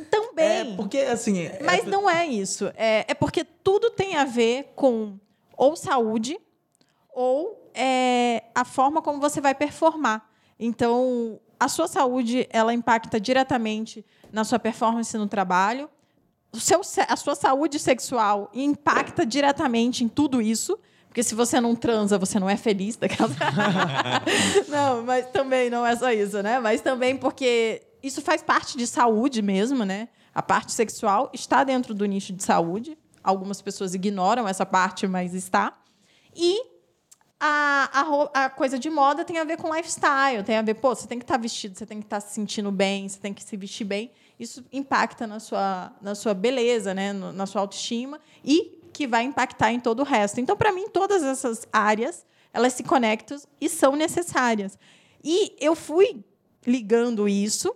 Também. 0.09 0.73
É 0.73 0.75
porque, 0.75 0.99
assim. 0.99 1.39
É... 1.39 1.61
Mas 1.63 1.85
não 1.85 2.09
é 2.09 2.25
isso. 2.25 2.71
É, 2.75 3.05
é 3.07 3.13
porque 3.13 3.43
tudo 3.43 3.91
tem 3.91 4.15
a 4.15 4.25
ver 4.25 4.71
com 4.75 5.19
ou 5.55 5.75
saúde 5.75 6.39
ou 7.13 7.71
é, 7.73 8.43
a 8.53 8.63
forma 8.63 9.01
como 9.01 9.19
você 9.19 9.41
vai 9.41 9.55
performar. 9.55 10.29
Então, 10.59 11.39
a 11.59 11.67
sua 11.67 11.87
saúde 11.87 12.47
ela 12.51 12.73
impacta 12.73 13.19
diretamente 13.19 14.05
na 14.31 14.43
sua 14.43 14.59
performance 14.59 15.17
no 15.17 15.27
trabalho. 15.27 15.89
O 16.51 16.59
seu, 16.59 16.81
a 17.07 17.15
sua 17.15 17.35
saúde 17.35 17.79
sexual 17.79 18.49
impacta 18.53 19.25
diretamente 19.25 20.03
em 20.03 20.07
tudo 20.07 20.41
isso. 20.41 20.77
Porque 21.17 21.23
se 21.23 21.33
você 21.33 21.59
não 21.59 21.75
transa, 21.75 22.19
você 22.19 22.39
não 22.39 22.47
é 22.47 22.55
feliz 22.55 22.95
daquela. 22.95 23.27
não, 24.69 25.01
mas 25.03 25.25
também 25.31 25.67
não 25.67 25.83
é 25.83 25.95
só 25.95 26.11
isso, 26.11 26.43
né? 26.43 26.59
Mas 26.59 26.79
também 26.79 27.17
porque 27.17 27.81
isso 28.03 28.21
faz 28.21 28.43
parte 28.43 28.77
de 28.77 28.85
saúde 28.85 29.41
mesmo, 29.41 29.83
né? 29.83 30.09
A 30.31 30.43
parte 30.43 30.71
sexual 30.71 31.31
está 31.33 31.63
dentro 31.63 31.95
do 31.95 32.05
nicho 32.05 32.31
de 32.33 32.43
saúde. 32.43 32.95
Algumas 33.23 33.63
pessoas 33.63 33.95
ignoram 33.95 34.47
essa 34.47 34.63
parte, 34.63 35.07
mas 35.07 35.33
está. 35.33 35.73
E 36.35 36.61
a, 37.39 37.89
a, 37.91 38.45
a, 38.45 38.49
coisa 38.51 38.77
de 38.77 38.91
moda 38.91 39.25
tem 39.25 39.39
a 39.39 39.43
ver 39.43 39.57
com 39.57 39.75
lifestyle, 39.75 40.43
tem 40.45 40.55
a 40.55 40.61
ver, 40.61 40.75
pô, 40.75 40.93
você 40.93 41.07
tem 41.07 41.17
que 41.17 41.23
estar 41.23 41.33
tá 41.33 41.41
vestido, 41.41 41.75
você 41.75 41.87
tem 41.87 41.99
que 41.99 42.05
estar 42.05 42.21
tá 42.21 42.27
se 42.27 42.35
sentindo 42.35 42.71
bem, 42.71 43.09
você 43.09 43.19
tem 43.19 43.33
que 43.33 43.43
se 43.43 43.57
vestir 43.57 43.85
bem. 43.85 44.11
Isso 44.39 44.63
impacta 44.71 45.25
na 45.25 45.39
sua, 45.39 45.91
na 45.99 46.13
sua 46.13 46.35
beleza, 46.35 46.93
né? 46.93 47.11
na 47.11 47.47
sua 47.47 47.61
autoestima 47.61 48.21
e 48.45 48.76
que 48.91 49.07
vai 49.07 49.23
impactar 49.23 49.71
em 49.71 49.79
todo 49.79 49.99
o 49.99 50.03
resto. 50.03 50.39
Então, 50.39 50.55
para 50.55 50.71
mim, 50.71 50.87
todas 50.89 51.23
essas 51.23 51.67
áreas 51.71 52.25
elas 52.53 52.73
se 52.73 52.83
conectam 52.83 53.37
e 53.61 53.69
são 53.69 53.95
necessárias. 53.95 54.77
E 55.23 55.55
eu 55.59 55.75
fui 55.75 56.23
ligando 56.65 57.27
isso 57.27 57.75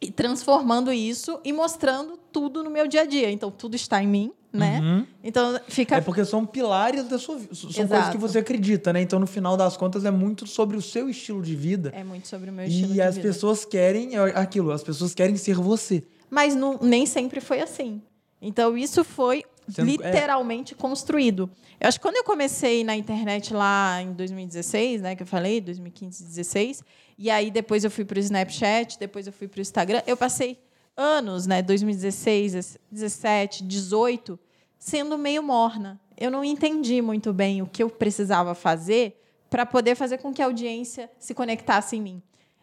e 0.00 0.10
transformando 0.10 0.92
isso 0.92 1.38
e 1.44 1.52
mostrando 1.52 2.16
tudo 2.32 2.64
no 2.64 2.70
meu 2.70 2.88
dia 2.88 3.02
a 3.02 3.06
dia. 3.06 3.30
Então, 3.30 3.50
tudo 3.50 3.76
está 3.76 4.02
em 4.02 4.08
mim 4.08 4.32
né? 4.52 4.80
Uhum. 4.80 5.06
Então 5.24 5.58
fica. 5.66 5.96
É 5.96 6.00
porque 6.00 6.24
são 6.24 6.44
pilares 6.44 7.04
da 7.04 7.18
sua 7.18 7.38
vida. 7.38 7.54
São 7.54 7.70
Exato. 7.70 7.88
coisas 7.88 8.10
que 8.10 8.18
você 8.18 8.38
acredita, 8.38 8.92
né? 8.92 9.00
Então, 9.00 9.18
no 9.18 9.26
final 9.26 9.56
das 9.56 9.76
contas, 9.76 10.04
é 10.04 10.10
muito 10.10 10.46
sobre 10.46 10.76
o 10.76 10.82
seu 10.82 11.08
estilo 11.08 11.40
de 11.40 11.56
vida. 11.56 11.90
É 11.94 12.04
muito 12.04 12.28
sobre 12.28 12.50
o 12.50 12.52
meu 12.52 12.66
estilo 12.66 12.88
de 12.88 12.92
vida. 12.92 13.04
E 13.04 13.08
as 13.08 13.18
pessoas 13.18 13.64
querem 13.64 14.14
é 14.14 14.18
aquilo, 14.38 14.70
as 14.70 14.82
pessoas 14.82 15.14
querem 15.14 15.36
ser 15.36 15.54
você. 15.54 16.04
Mas 16.28 16.54
não, 16.54 16.78
nem 16.82 17.06
sempre 17.06 17.40
foi 17.40 17.60
assim. 17.60 18.02
Então, 18.40 18.76
isso 18.76 19.02
foi 19.04 19.44
Sendo, 19.68 19.88
é 19.88 20.10
literalmente 20.10 20.74
é... 20.74 20.76
construído. 20.76 21.50
Eu 21.80 21.88
acho 21.88 21.98
que 21.98 22.02
quando 22.02 22.16
eu 22.16 22.24
comecei 22.24 22.84
na 22.84 22.96
internet 22.96 23.52
lá 23.52 24.00
em 24.02 24.12
2016, 24.12 25.02
né, 25.02 25.16
que 25.16 25.22
eu 25.22 25.26
falei, 25.26 25.60
2015, 25.60 26.24
2016, 26.24 26.84
e 27.18 27.30
aí 27.30 27.50
depois 27.50 27.84
eu 27.84 27.90
fui 27.90 28.04
para 28.04 28.16
o 28.16 28.20
Snapchat, 28.20 28.98
depois 28.98 29.26
eu 29.26 29.32
fui 29.32 29.48
para 29.48 29.58
o 29.58 29.62
Instagram, 29.62 30.02
eu 30.06 30.16
passei 30.16 30.58
anos, 30.96 31.46
né, 31.46 31.62
2016, 31.62 32.78
17, 32.90 33.64
18, 33.64 34.38
sendo 34.78 35.16
meio 35.16 35.42
morna. 35.42 36.00
Eu 36.18 36.30
não 36.30 36.44
entendi 36.44 37.00
muito 37.00 37.32
bem 37.32 37.62
o 37.62 37.66
que 37.66 37.82
eu 37.82 37.90
precisava 37.90 38.54
fazer 38.54 39.20
para 39.48 39.66
poder 39.66 39.94
fazer 39.94 40.18
com 40.18 40.32
que 40.32 40.40
a 40.40 40.46
audiência 40.46 41.10
se 41.18 41.34
conectasse 41.34 41.96
em 41.96 42.00
mim. 42.00 42.22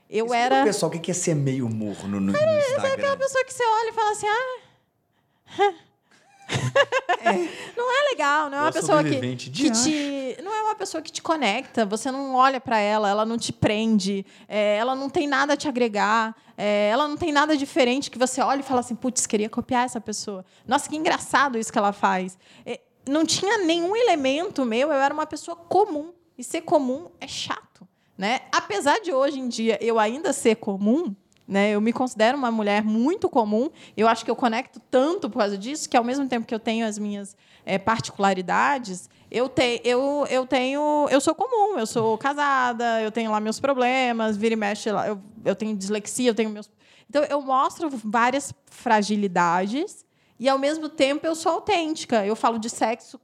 Eu 0.09 0.25
Explica 0.25 0.43
era. 0.43 0.63
pessoal, 0.63 0.91
o 0.91 0.99
que 0.99 1.11
é 1.11 1.13
ser 1.13 1.35
meio 1.35 1.69
morno 1.69 2.19
no, 2.19 2.31
no 2.31 2.31
Instagram? 2.31 2.87
É 2.87 2.93
aquela 2.93 3.17
pessoa 3.17 3.45
que 3.45 3.53
você 3.53 3.63
olha 3.63 3.89
e 3.89 3.93
fala 3.93 4.11
assim, 4.11 4.27
ah. 4.27 5.73
Não 7.75 7.91
é 7.91 8.09
legal, 8.09 8.49
não 8.49 8.57
é 8.57 8.61
uma 8.61 8.71
pessoa 8.71 9.03
que, 9.03 9.35
que 9.35 9.71
te. 9.71 10.37
Não 10.43 10.53
é 10.53 10.63
uma 10.63 10.75
pessoa 10.75 11.01
que 11.01 11.11
te 11.11 11.21
conecta, 11.21 11.85
você 11.85 12.11
não 12.11 12.33
olha 12.35 12.59
para 12.59 12.79
ela, 12.79 13.09
ela 13.09 13.25
não 13.25 13.37
te 13.37 13.53
prende, 13.53 14.25
é, 14.47 14.77
ela 14.77 14.95
não 14.95 15.09
tem 15.09 15.27
nada 15.27 15.53
a 15.53 15.57
te 15.57 15.67
agregar, 15.67 16.35
é, 16.57 16.89
ela 16.89 17.07
não 17.07 17.17
tem 17.17 17.31
nada 17.31 17.55
diferente 17.55 18.09
que 18.09 18.17
você 18.17 18.41
olha 18.41 18.61
e 18.61 18.63
fala 18.63 18.79
assim, 18.79 18.95
putz, 18.95 19.25
queria 19.25 19.49
copiar 19.49 19.85
essa 19.85 20.01
pessoa. 20.01 20.45
Nossa, 20.67 20.89
que 20.89 20.95
engraçado 20.95 21.57
isso 21.57 21.71
que 21.71 21.77
ela 21.77 21.93
faz. 21.93 22.37
É, 22.65 22.79
não 23.07 23.25
tinha 23.25 23.57
nenhum 23.59 23.95
elemento 23.95 24.65
meu, 24.65 24.89
eu 24.89 24.99
era 24.99 25.13
uma 25.13 25.25
pessoa 25.25 25.55
comum. 25.55 26.13
E 26.37 26.43
ser 26.43 26.61
comum 26.61 27.09
é 27.19 27.27
chato. 27.27 27.87
Né? 28.17 28.41
Apesar 28.51 28.99
de 28.99 29.13
hoje 29.13 29.39
em 29.39 29.47
dia 29.47 29.77
eu 29.81 29.97
ainda 29.97 30.33
ser 30.33 30.55
comum, 30.55 31.15
né? 31.49 31.71
Eu 31.71 31.81
me 31.81 31.91
considero 31.91 32.37
uma 32.37 32.51
mulher 32.51 32.83
muito 32.83 33.27
comum. 33.27 33.71
Eu 33.97 34.07
acho 34.07 34.23
que 34.23 34.29
eu 34.29 34.35
conecto 34.35 34.79
tanto 34.91 35.27
por 35.29 35.39
causa 35.39 35.57
disso 35.57 35.89
que, 35.89 35.97
ao 35.97 36.03
mesmo 36.03 36.27
tempo 36.27 36.45
que 36.45 36.53
eu 36.53 36.59
tenho 36.59 36.85
as 36.85 36.99
minhas 36.99 37.35
é, 37.65 37.79
particularidades, 37.79 39.09
eu, 39.31 39.49
te, 39.49 39.81
eu, 39.83 40.27
eu 40.29 40.45
tenho. 40.45 41.07
Eu 41.09 41.19
sou 41.19 41.33
comum, 41.33 41.79
eu 41.79 41.87
sou 41.87 42.17
casada, 42.19 43.01
eu 43.01 43.11
tenho 43.11 43.31
lá 43.31 43.39
meus 43.39 43.59
problemas, 43.59 44.37
vira 44.37 44.53
e 44.53 44.55
mexe 44.55 44.91
lá. 44.91 45.07
Eu, 45.07 45.19
eu 45.43 45.55
tenho 45.55 45.75
dislexia, 45.75 46.29
eu 46.29 46.35
tenho 46.35 46.51
meus. 46.51 46.69
Então, 47.09 47.23
eu 47.23 47.41
mostro 47.41 47.89
várias 47.89 48.53
fragilidades 48.67 50.05
e, 50.39 50.47
ao 50.47 50.59
mesmo 50.59 50.87
tempo, 50.87 51.25
eu 51.25 51.33
sou 51.33 51.53
autêntica. 51.53 52.23
Eu 52.23 52.35
falo 52.35 52.59
de 52.59 52.69
sexo 52.69 53.19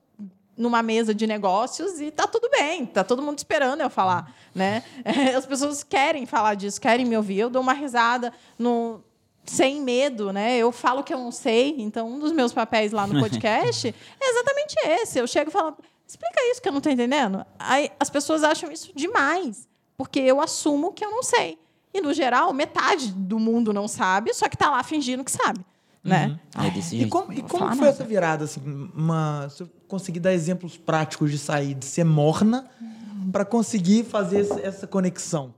numa 0.57 0.81
mesa 0.81 1.13
de 1.13 1.27
negócios 1.27 1.99
e 1.99 2.11
tá 2.11 2.25
tudo 2.25 2.49
bem, 2.49 2.85
tá 2.85 3.03
todo 3.03 3.21
mundo 3.21 3.37
esperando 3.37 3.81
eu 3.81 3.89
falar, 3.89 4.33
né? 4.53 4.83
As 5.35 5.45
pessoas 5.45 5.83
querem 5.83 6.25
falar 6.25 6.55
disso, 6.55 6.79
querem 6.79 7.05
me 7.05 7.17
ouvir. 7.17 7.39
Eu 7.39 7.49
dou 7.49 7.61
uma 7.61 7.73
risada 7.73 8.31
no 8.57 9.01
sem 9.45 9.81
medo, 9.81 10.31
né? 10.33 10.57
Eu 10.57 10.71
falo 10.71 11.03
que 11.03 11.13
eu 11.13 11.19
não 11.19 11.31
sei. 11.31 11.75
Então, 11.77 12.07
um 12.07 12.19
dos 12.19 12.31
meus 12.31 12.53
papéis 12.53 12.91
lá 12.91 13.05
no 13.05 13.19
podcast 13.19 13.93
é 14.19 14.29
exatamente 14.29 14.75
esse. 15.01 15.19
Eu 15.19 15.27
chego 15.27 15.49
e 15.49 15.53
falo, 15.53 15.77
explica 16.07 16.51
isso 16.51 16.61
que 16.61 16.67
eu 16.67 16.71
não 16.71 16.79
estou 16.79 16.91
entendendo. 16.91 17.45
Aí 17.59 17.91
as 17.99 18.09
pessoas 18.09 18.43
acham 18.43 18.71
isso 18.71 18.91
demais, 18.95 19.67
porque 19.97 20.19
eu 20.19 20.41
assumo 20.41 20.93
que 20.93 21.03
eu 21.03 21.11
não 21.11 21.21
sei. 21.21 21.59
E 21.93 22.01
no 22.01 22.13
geral, 22.13 22.51
metade 22.53 23.11
do 23.11 23.39
mundo 23.39 23.71
não 23.71 23.87
sabe, 23.87 24.33
só 24.33 24.49
que 24.49 24.55
está 24.55 24.69
lá 24.69 24.83
fingindo 24.83 25.23
que 25.23 25.31
sabe 25.31 25.65
né? 26.05 26.39
Uhum. 26.55 26.63
É 26.63 26.69
desse 26.69 26.91
jeito. 26.91 27.07
E 27.07 27.09
como, 27.09 27.33
e 27.33 27.41
como 27.41 27.67
foi 27.69 27.77
nada. 27.77 27.87
essa 27.87 28.03
virada? 28.03 28.45
Assim, 28.45 28.61
uma, 28.95 29.49
se 29.49 29.63
eu 29.63 29.69
conseguir 29.87 30.19
dar 30.19 30.33
exemplos 30.33 30.77
práticos 30.77 31.31
de 31.31 31.39
sair 31.39 31.73
de 31.73 31.85
ser 31.85 32.03
morna 32.03 32.69
para 33.31 33.43
conseguir 33.43 34.03
fazer 34.03 34.47
essa 34.61 34.85
conexão. 34.85 35.53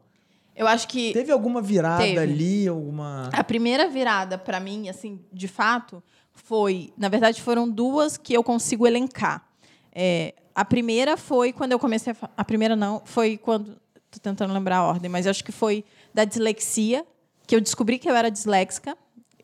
Eu 0.56 0.68
acho 0.68 0.88
que 0.88 1.14
teve 1.14 1.32
alguma 1.32 1.62
virada 1.62 2.02
teve. 2.02 2.18
ali, 2.18 2.68
alguma. 2.68 3.30
A 3.32 3.44
primeira 3.44 3.88
virada 3.88 4.38
para 4.38 4.60
mim, 4.60 4.90
assim, 4.90 5.20
de 5.32 5.48
fato, 5.48 6.02
foi, 6.34 6.92
na 6.98 7.10
verdade, 7.10 7.42
foram 7.42 7.70
duas 7.70 8.18
que 8.18 8.34
eu 8.34 8.44
consigo 8.44 8.88
elencar. 8.88 9.46
É, 9.94 10.34
a 10.56 10.66
primeira 10.66 11.16
foi 11.16 11.54
quando 11.54 11.74
eu 11.74 11.80
comecei 11.80 12.14
a. 12.14 12.30
A 12.38 12.44
primeira 12.44 12.76
não, 12.76 13.04
foi 13.06 13.38
quando. 13.38 13.78
Tô 14.10 14.20
tentando 14.20 14.54
lembrar 14.54 14.78
a 14.78 14.84
ordem, 14.88 15.12
mas 15.12 15.28
acho 15.28 15.44
que 15.44 15.52
foi 15.52 15.84
da 16.14 16.24
dislexia, 16.24 17.06
que 17.46 17.56
eu 17.56 17.62
descobri 17.62 18.00
que 18.00 18.10
eu 18.10 18.16
era 18.16 18.32
disléxica. 18.32 18.98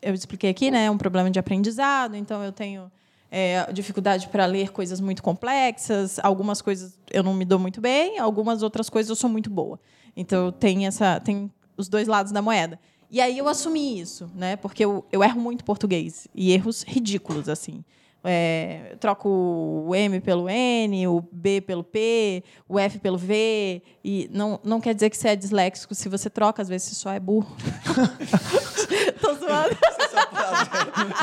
Eu 0.04 0.12
expliquei 0.12 0.50
aqui, 0.50 0.70
né? 0.70 0.84
É 0.84 0.90
um 0.90 0.98
problema 0.98 1.30
de 1.30 1.38
aprendizado, 1.38 2.14
então 2.14 2.42
eu 2.44 2.52
tenho 2.52 2.92
é, 3.30 3.72
dificuldade 3.72 4.28
para 4.28 4.44
ler 4.44 4.70
coisas 4.70 5.00
muito 5.00 5.22
complexas. 5.22 6.20
Algumas 6.22 6.60
coisas 6.60 6.98
eu 7.10 7.22
não 7.22 7.32
me 7.32 7.44
dou 7.44 7.58
muito 7.58 7.80
bem, 7.80 8.18
algumas 8.18 8.62
outras 8.62 8.90
coisas 8.90 9.08
eu 9.08 9.16
sou 9.16 9.30
muito 9.30 9.48
boa. 9.48 9.80
Então 10.14 10.52
tenho 10.52 10.86
essa. 10.86 11.18
Tem 11.20 11.50
os 11.76 11.88
dois 11.88 12.06
lados 12.06 12.30
da 12.30 12.42
moeda. 12.42 12.78
E 13.10 13.20
aí 13.20 13.38
eu 13.38 13.48
assumi 13.48 13.98
isso, 13.98 14.30
né? 14.34 14.56
Porque 14.56 14.84
eu, 14.84 15.04
eu 15.10 15.24
erro 15.24 15.40
muito 15.40 15.64
português. 15.64 16.28
E 16.34 16.52
erros 16.52 16.82
ridículos, 16.82 17.48
assim. 17.48 17.82
É, 18.26 18.96
troco 18.98 19.28
o 19.28 19.94
M 19.94 20.18
pelo 20.20 20.48
N, 20.48 21.06
o 21.08 21.22
B 21.30 21.60
pelo 21.60 21.84
P, 21.84 22.42
o 22.68 22.78
F 22.78 22.98
pelo 22.98 23.18
V. 23.18 23.82
E 24.04 24.30
não, 24.32 24.58
não 24.64 24.80
quer 24.80 24.94
dizer 24.94 25.10
que 25.10 25.16
você 25.16 25.28
é 25.28 25.36
disléxico. 25.36 25.94
Se 25.94 26.08
você 26.08 26.30
troca, 26.30 26.62
às 26.62 26.68
vezes 26.68 26.88
você 26.88 26.94
só 26.94 27.12
é 27.12 27.20
burro. 27.20 27.54
Tô 29.24 29.34
zoando. 29.34 29.76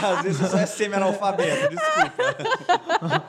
Às 0.02 0.22
vezes 0.24 0.40
você 0.40 0.48
só 0.50 0.58
é 0.58 0.66
semi-analfabeto, 0.66 1.70
desculpa. 1.70 3.26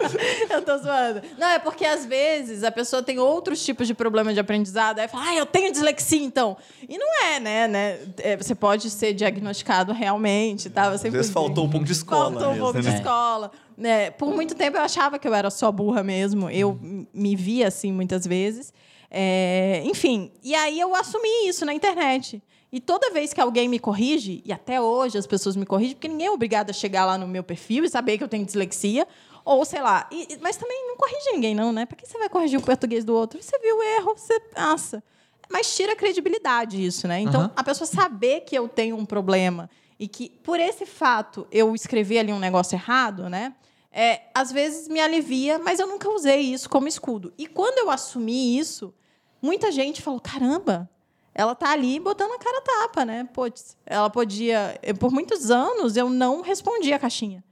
Eu 0.50 0.62
tô 0.62 0.78
zoando. 0.78 1.22
Não, 1.38 1.46
é 1.48 1.58
porque 1.58 1.84
às 1.84 2.06
vezes 2.06 2.64
a 2.64 2.70
pessoa 2.70 3.02
tem 3.02 3.18
outros 3.18 3.64
tipos 3.64 3.86
de 3.86 3.94
problema 3.94 4.32
de 4.32 4.40
aprendizado. 4.40 4.98
Aí 4.98 5.08
fala, 5.08 5.24
ah, 5.28 5.34
eu 5.36 5.46
tenho 5.46 5.70
dislexia, 5.70 6.22
então. 6.22 6.56
E 6.88 6.96
não 6.98 7.24
é, 7.24 7.40
né? 7.40 7.68
né? 7.68 7.98
É, 8.18 8.36
você 8.36 8.54
pode 8.54 8.88
ser 8.90 9.12
diagnosticado 9.14 9.92
realmente. 9.92 10.70
Tá? 10.70 10.88
Às 10.88 11.02
vezes 11.02 11.26
digo. 11.26 11.32
faltou 11.34 11.64
um 11.64 11.70
pouco 11.70 11.86
de 11.86 11.92
escola 11.92 12.30
Faltou 12.32 12.48
um 12.48 12.52
mesmo, 12.52 12.64
pouco 12.64 12.80
de 12.80 12.88
né? 12.88 12.94
escola. 12.96 13.50
Né? 13.76 14.10
Por 14.10 14.34
muito 14.34 14.54
tempo 14.54 14.76
eu 14.76 14.82
achava 14.82 15.18
que 15.18 15.26
eu 15.26 15.34
era 15.34 15.50
só 15.50 15.70
burra 15.72 16.02
mesmo. 16.02 16.48
Eu 16.50 16.78
m- 16.82 17.06
me 17.12 17.36
via 17.36 17.68
assim 17.68 17.92
muitas 17.92 18.26
vezes. 18.26 18.72
É, 19.10 19.82
enfim, 19.84 20.32
e 20.42 20.54
aí 20.54 20.80
eu 20.80 20.94
assumi 20.96 21.46
isso 21.46 21.66
na 21.66 21.74
internet. 21.74 22.42
E 22.72 22.80
toda 22.80 23.10
vez 23.10 23.34
que 23.34 23.40
alguém 23.40 23.68
me 23.68 23.78
corrige, 23.78 24.42
e 24.46 24.52
até 24.52 24.80
hoje 24.80 25.18
as 25.18 25.26
pessoas 25.26 25.54
me 25.56 25.66
corrigem, 25.66 25.94
porque 25.94 26.08
ninguém 26.08 26.28
é 26.28 26.30
obrigado 26.30 26.70
a 26.70 26.72
chegar 26.72 27.04
lá 27.04 27.18
no 27.18 27.28
meu 27.28 27.44
perfil 27.44 27.84
e 27.84 27.88
saber 27.90 28.16
que 28.16 28.24
eu 28.24 28.28
tenho 28.28 28.46
dislexia, 28.46 29.06
ou 29.44 29.62
sei 29.64 29.82
lá. 29.82 30.08
E- 30.10 30.38
mas 30.40 30.56
também 30.56 30.88
não 30.88 30.96
corrige 30.96 31.32
ninguém, 31.32 31.54
não, 31.54 31.70
né? 31.70 31.84
Por 31.84 31.96
que 31.96 32.06
você 32.06 32.16
vai 32.18 32.30
corrigir 32.30 32.58
o 32.58 32.62
português 32.62 33.04
do 33.04 33.14
outro? 33.14 33.42
Você 33.42 33.58
viu 33.58 33.76
o 33.76 33.82
erro, 33.82 34.14
você 34.16 34.40
passa. 34.40 35.02
Mas 35.50 35.74
tira 35.76 35.92
a 35.92 35.96
credibilidade 35.96 36.82
isso, 36.82 37.06
né? 37.06 37.20
Então, 37.20 37.42
Aham. 37.42 37.52
a 37.54 37.62
pessoa 37.62 37.86
saber 37.86 38.40
que 38.40 38.56
eu 38.56 38.66
tenho 38.66 38.96
um 38.96 39.04
problema 39.04 39.68
e 39.98 40.08
que, 40.08 40.30
por 40.42 40.58
esse 40.58 40.86
fato, 40.86 41.46
eu 41.52 41.74
escrevi 41.74 42.18
ali 42.18 42.32
um 42.32 42.38
negócio 42.38 42.74
errado, 42.74 43.28
né? 43.28 43.54
É, 43.92 44.22
às 44.34 44.50
vezes 44.50 44.88
me 44.88 44.98
alivia, 44.98 45.58
mas 45.58 45.78
eu 45.78 45.86
nunca 45.86 46.08
usei 46.08 46.40
isso 46.40 46.70
como 46.70 46.88
escudo. 46.88 47.34
E 47.36 47.46
quando 47.46 47.76
eu 47.76 47.90
assumi 47.90 48.58
isso, 48.58 48.94
muita 49.42 49.70
gente 49.70 50.00
falou: 50.00 50.18
caramba, 50.18 50.88
ela 51.34 51.54
tá 51.54 51.70
ali 51.72 51.98
botando 51.98 52.32
a 52.32 52.38
cara 52.38 52.58
a 52.58 52.60
tapa, 52.60 53.04
né? 53.04 53.28
Putz, 53.32 53.76
ela 53.86 54.10
podia. 54.10 54.78
eu- 54.82 54.94
Por 54.94 55.10
muitos 55.12 55.50
anos 55.50 55.96
eu 55.96 56.08
não 56.10 56.40
respondia 56.42 56.96
a 56.96 56.98
caixinha. 56.98 57.42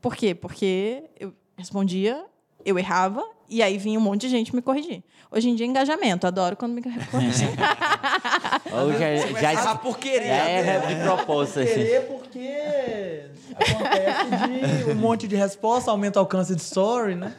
Por 0.00 0.16
quê? 0.16 0.34
Porque 0.34 1.04
eu 1.18 1.32
respondia, 1.56 2.24
eu 2.64 2.78
errava, 2.78 3.24
e 3.48 3.62
aí 3.62 3.78
vinha 3.78 3.98
um 3.98 4.02
monte 4.02 4.22
de 4.22 4.28
gente 4.28 4.54
me 4.54 4.60
corrigir. 4.62 5.02
Hoje 5.30 5.48
em 5.48 5.54
dia, 5.54 5.64
engajamento. 5.66 6.26
Adoro 6.26 6.56
quando 6.56 6.72
me 6.72 6.82
corrigem. 6.82 7.48
Já, 9.40 9.54
já, 9.54 9.70
Ah, 9.72 9.76
por 9.76 9.98
querer. 9.98 10.26
já 10.26 10.34
erra 10.48 10.86
de 10.86 11.02
propósito. 11.02 11.60
Assim. 11.60 11.74
Querer 11.74 12.06
porque 12.06 13.24
acontece 13.54 14.84
de 14.84 14.90
um 14.90 14.94
monte 14.94 15.28
de 15.28 15.36
resposta, 15.36 15.90
aumenta 15.90 16.18
o 16.18 16.22
alcance 16.22 16.54
de 16.54 16.62
story, 16.62 17.14
né? 17.14 17.34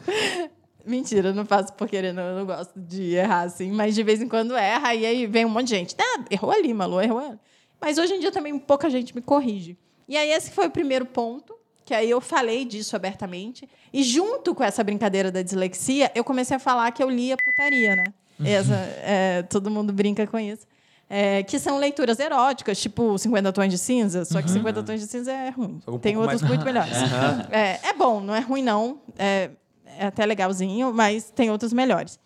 Mentira, 0.86 1.32
não 1.32 1.44
faço 1.46 1.72
por 1.72 1.88
querer, 1.88 2.12
não. 2.12 2.22
Eu 2.22 2.38
não 2.38 2.46
gosto 2.46 2.72
de 2.78 3.14
errar 3.14 3.42
assim. 3.42 3.70
Mas 3.72 3.94
de 3.94 4.02
vez 4.02 4.20
em 4.20 4.28
quando 4.28 4.54
erra, 4.56 4.94
e 4.94 5.04
aí 5.06 5.26
vem 5.26 5.44
um 5.44 5.48
monte 5.48 5.68
de 5.68 5.76
gente. 5.76 5.96
Ah, 5.98 6.24
errou 6.30 6.50
ali, 6.50 6.72
Malu, 6.74 7.00
errou 7.00 7.18
ali. 7.18 7.38
Mas 7.80 7.98
hoje 7.98 8.14
em 8.14 8.20
dia 8.20 8.30
também 8.30 8.58
pouca 8.58 8.88
gente 8.90 9.14
me 9.14 9.22
corrige. 9.22 9.78
E 10.08 10.16
aí 10.16 10.30
esse 10.30 10.50
foi 10.50 10.66
o 10.66 10.70
primeiro 10.70 11.06
ponto, 11.06 11.54
que 11.84 11.94
aí 11.94 12.08
eu 12.10 12.20
falei 12.20 12.64
disso 12.64 12.94
abertamente. 12.96 13.68
E 13.92 14.02
junto 14.02 14.54
com 14.54 14.62
essa 14.64 14.82
brincadeira 14.84 15.30
da 15.30 15.42
dislexia, 15.42 16.10
eu 16.14 16.24
comecei 16.24 16.56
a 16.56 16.60
falar 16.60 16.90
que 16.92 17.02
eu 17.02 17.08
lia 17.10 17.36
putaria, 17.36 17.96
né? 17.96 18.04
Essa, 18.44 18.74
é, 19.02 19.42
todo 19.42 19.70
mundo 19.70 19.92
brinca 19.92 20.26
com 20.26 20.38
isso. 20.38 20.66
É, 21.08 21.42
que 21.42 21.58
são 21.58 21.78
leituras 21.78 22.18
eróticas, 22.18 22.80
tipo 22.80 23.16
50 23.18 23.52
Tons 23.52 23.68
de 23.68 23.78
Cinza, 23.78 24.24
só 24.24 24.40
que 24.42 24.50
50 24.50 24.82
Tons 24.82 25.00
de 25.00 25.06
Cinza 25.06 25.30
é 25.30 25.50
ruim. 25.50 25.78
Um 25.86 25.98
Tem 25.98 26.16
outros 26.16 26.40
mais- 26.42 26.54
muito 26.54 26.64
melhores. 26.64 26.92
É, 27.52 27.78
é 27.88 27.92
bom, 27.92 28.20
não 28.20 28.34
é 28.34 28.40
ruim, 28.40 28.62
não. 28.62 29.00
É, 29.18 29.50
é 29.98 30.06
até 30.06 30.24
legalzinho, 30.24 30.92
mas 30.92 31.30
tem 31.30 31.50
outros 31.50 31.72
melhores. 31.72 32.18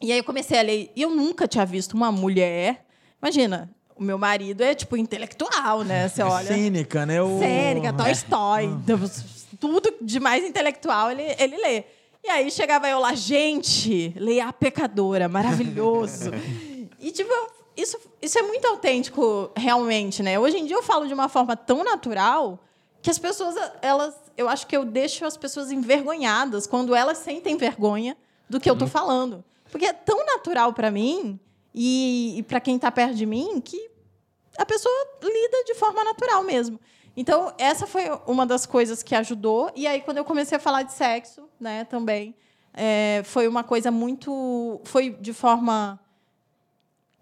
E 0.00 0.12
aí 0.12 0.18
eu 0.18 0.24
comecei 0.24 0.58
a 0.58 0.62
ler. 0.62 0.92
E 0.94 1.02
eu 1.02 1.10
nunca 1.10 1.48
tinha 1.48 1.66
visto 1.66 1.94
uma 1.94 2.12
mulher. 2.12 2.86
Imagina, 3.20 3.68
o 3.96 4.02
meu 4.02 4.16
marido 4.16 4.62
é 4.62 4.74
tipo 4.74 4.96
intelectual, 4.96 5.82
né? 5.82 6.08
Você 6.08 6.22
olha. 6.22 6.54
Cínica, 6.54 7.04
né? 7.04 7.20
O... 7.20 7.38
Sêneca, 7.38 7.92
Toy 7.92 8.12
Story, 8.12 8.68
tudo 9.58 9.92
de 10.00 10.20
mais 10.20 10.44
intelectual 10.44 11.10
ele, 11.10 11.34
ele 11.38 11.56
lê. 11.56 11.84
E 12.22 12.28
aí 12.28 12.50
chegava 12.50 12.88
eu 12.88 12.98
lá, 13.00 13.14
gente, 13.14 14.12
leia 14.16 14.48
A 14.48 14.52
Pecadora, 14.52 15.28
maravilhoso. 15.28 16.30
e 17.00 17.10
tipo, 17.10 17.32
isso, 17.76 17.98
isso 18.20 18.38
é 18.38 18.42
muito 18.42 18.66
autêntico 18.66 19.50
realmente, 19.56 20.22
né? 20.22 20.38
Hoje 20.38 20.58
em 20.58 20.66
dia 20.66 20.76
eu 20.76 20.82
falo 20.82 21.06
de 21.06 21.14
uma 21.14 21.28
forma 21.28 21.56
tão 21.56 21.82
natural 21.82 22.58
que 23.00 23.10
as 23.10 23.18
pessoas, 23.18 23.54
elas, 23.80 24.14
eu 24.38 24.48
acho 24.48 24.68
que 24.68 24.76
eu 24.76 24.84
deixo 24.84 25.26
as 25.26 25.36
pessoas 25.36 25.72
envergonhadas 25.72 26.64
quando 26.64 26.94
elas 26.94 27.18
sentem 27.18 27.56
vergonha 27.56 28.16
do 28.48 28.60
que 28.60 28.70
eu 28.70 28.78
tô 28.78 28.86
falando. 28.86 29.44
Porque 29.68 29.84
é 29.84 29.92
tão 29.92 30.24
natural 30.24 30.72
para 30.72 30.92
mim 30.92 31.40
e, 31.74 32.38
e 32.38 32.42
para 32.44 32.60
quem 32.60 32.78
tá 32.78 32.90
perto 32.90 33.16
de 33.16 33.26
mim 33.26 33.60
que 33.60 33.90
a 34.56 34.64
pessoa 34.64 34.94
lida 35.20 35.64
de 35.66 35.74
forma 35.74 36.04
natural 36.04 36.44
mesmo. 36.44 36.78
Então, 37.16 37.52
essa 37.58 37.84
foi 37.84 38.04
uma 38.28 38.46
das 38.46 38.64
coisas 38.64 39.02
que 39.02 39.12
ajudou. 39.12 39.72
E 39.74 39.88
aí, 39.88 40.00
quando 40.02 40.18
eu 40.18 40.24
comecei 40.24 40.56
a 40.56 40.60
falar 40.60 40.84
de 40.84 40.92
sexo, 40.92 41.48
né, 41.58 41.84
também, 41.84 42.32
é, 42.72 43.22
foi 43.24 43.48
uma 43.48 43.64
coisa 43.64 43.90
muito. 43.90 44.80
Foi 44.84 45.10
de 45.10 45.32
forma 45.32 45.98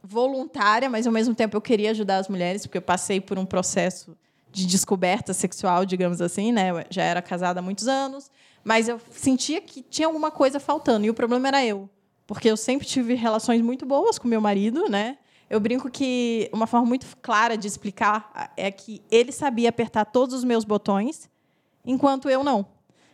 voluntária, 0.03 0.91
mas 0.91 1.07
ao 1.07 1.13
mesmo 1.15 1.35
tempo 1.35 1.57
eu 1.57 1.63
queria 1.63 1.93
ajudar 1.93 2.19
as 2.19 2.29
mulheres, 2.29 2.67
porque 2.67 2.77
eu 2.77 2.83
passei 2.83 3.23
por 3.23 3.39
um 3.39 3.47
processo 3.47 4.15
de 4.57 4.65
descoberta 4.65 5.35
sexual, 5.35 5.85
digamos 5.85 6.23
assim, 6.23 6.51
né? 6.51 6.71
Eu 6.71 6.87
já 6.89 7.03
era 7.03 7.21
casada 7.21 7.61
há 7.61 7.63
muitos 7.63 7.87
anos, 7.87 8.31
mas 8.65 8.89
eu 8.89 8.99
sentia 9.11 9.61
que 9.61 9.83
tinha 9.83 10.09
alguma 10.09 10.31
coisa 10.31 10.59
faltando. 10.59 11.05
E 11.05 11.11
o 11.11 11.15
problema 11.15 11.49
era 11.49 11.63
eu. 11.63 11.91
Porque 12.27 12.51
eu 12.51 12.57
sempre 12.57 12.87
tive 12.87 13.13
relações 13.13 13.61
muito 13.61 13.85
boas 13.85 14.19
com 14.19 14.27
meu 14.27 14.41
marido, 14.41 14.89
né? 14.89 15.19
Eu 15.51 15.61
brinco 15.61 15.91
que 15.91 16.49
uma 16.55 16.67
forma 16.67 16.87
muito 16.87 17.07
clara 17.19 17.55
de 17.55 17.69
explicar 17.69 18.51
é 18.57 18.71
que 18.71 19.03
ele 19.11 19.31
sabia 19.31 19.69
apertar 19.69 20.07
todos 20.07 20.35
os 20.35 20.43
meus 20.43 20.65
botões, 20.65 21.29
enquanto 21.85 22.31
eu 22.31 22.43
não. 22.43 22.67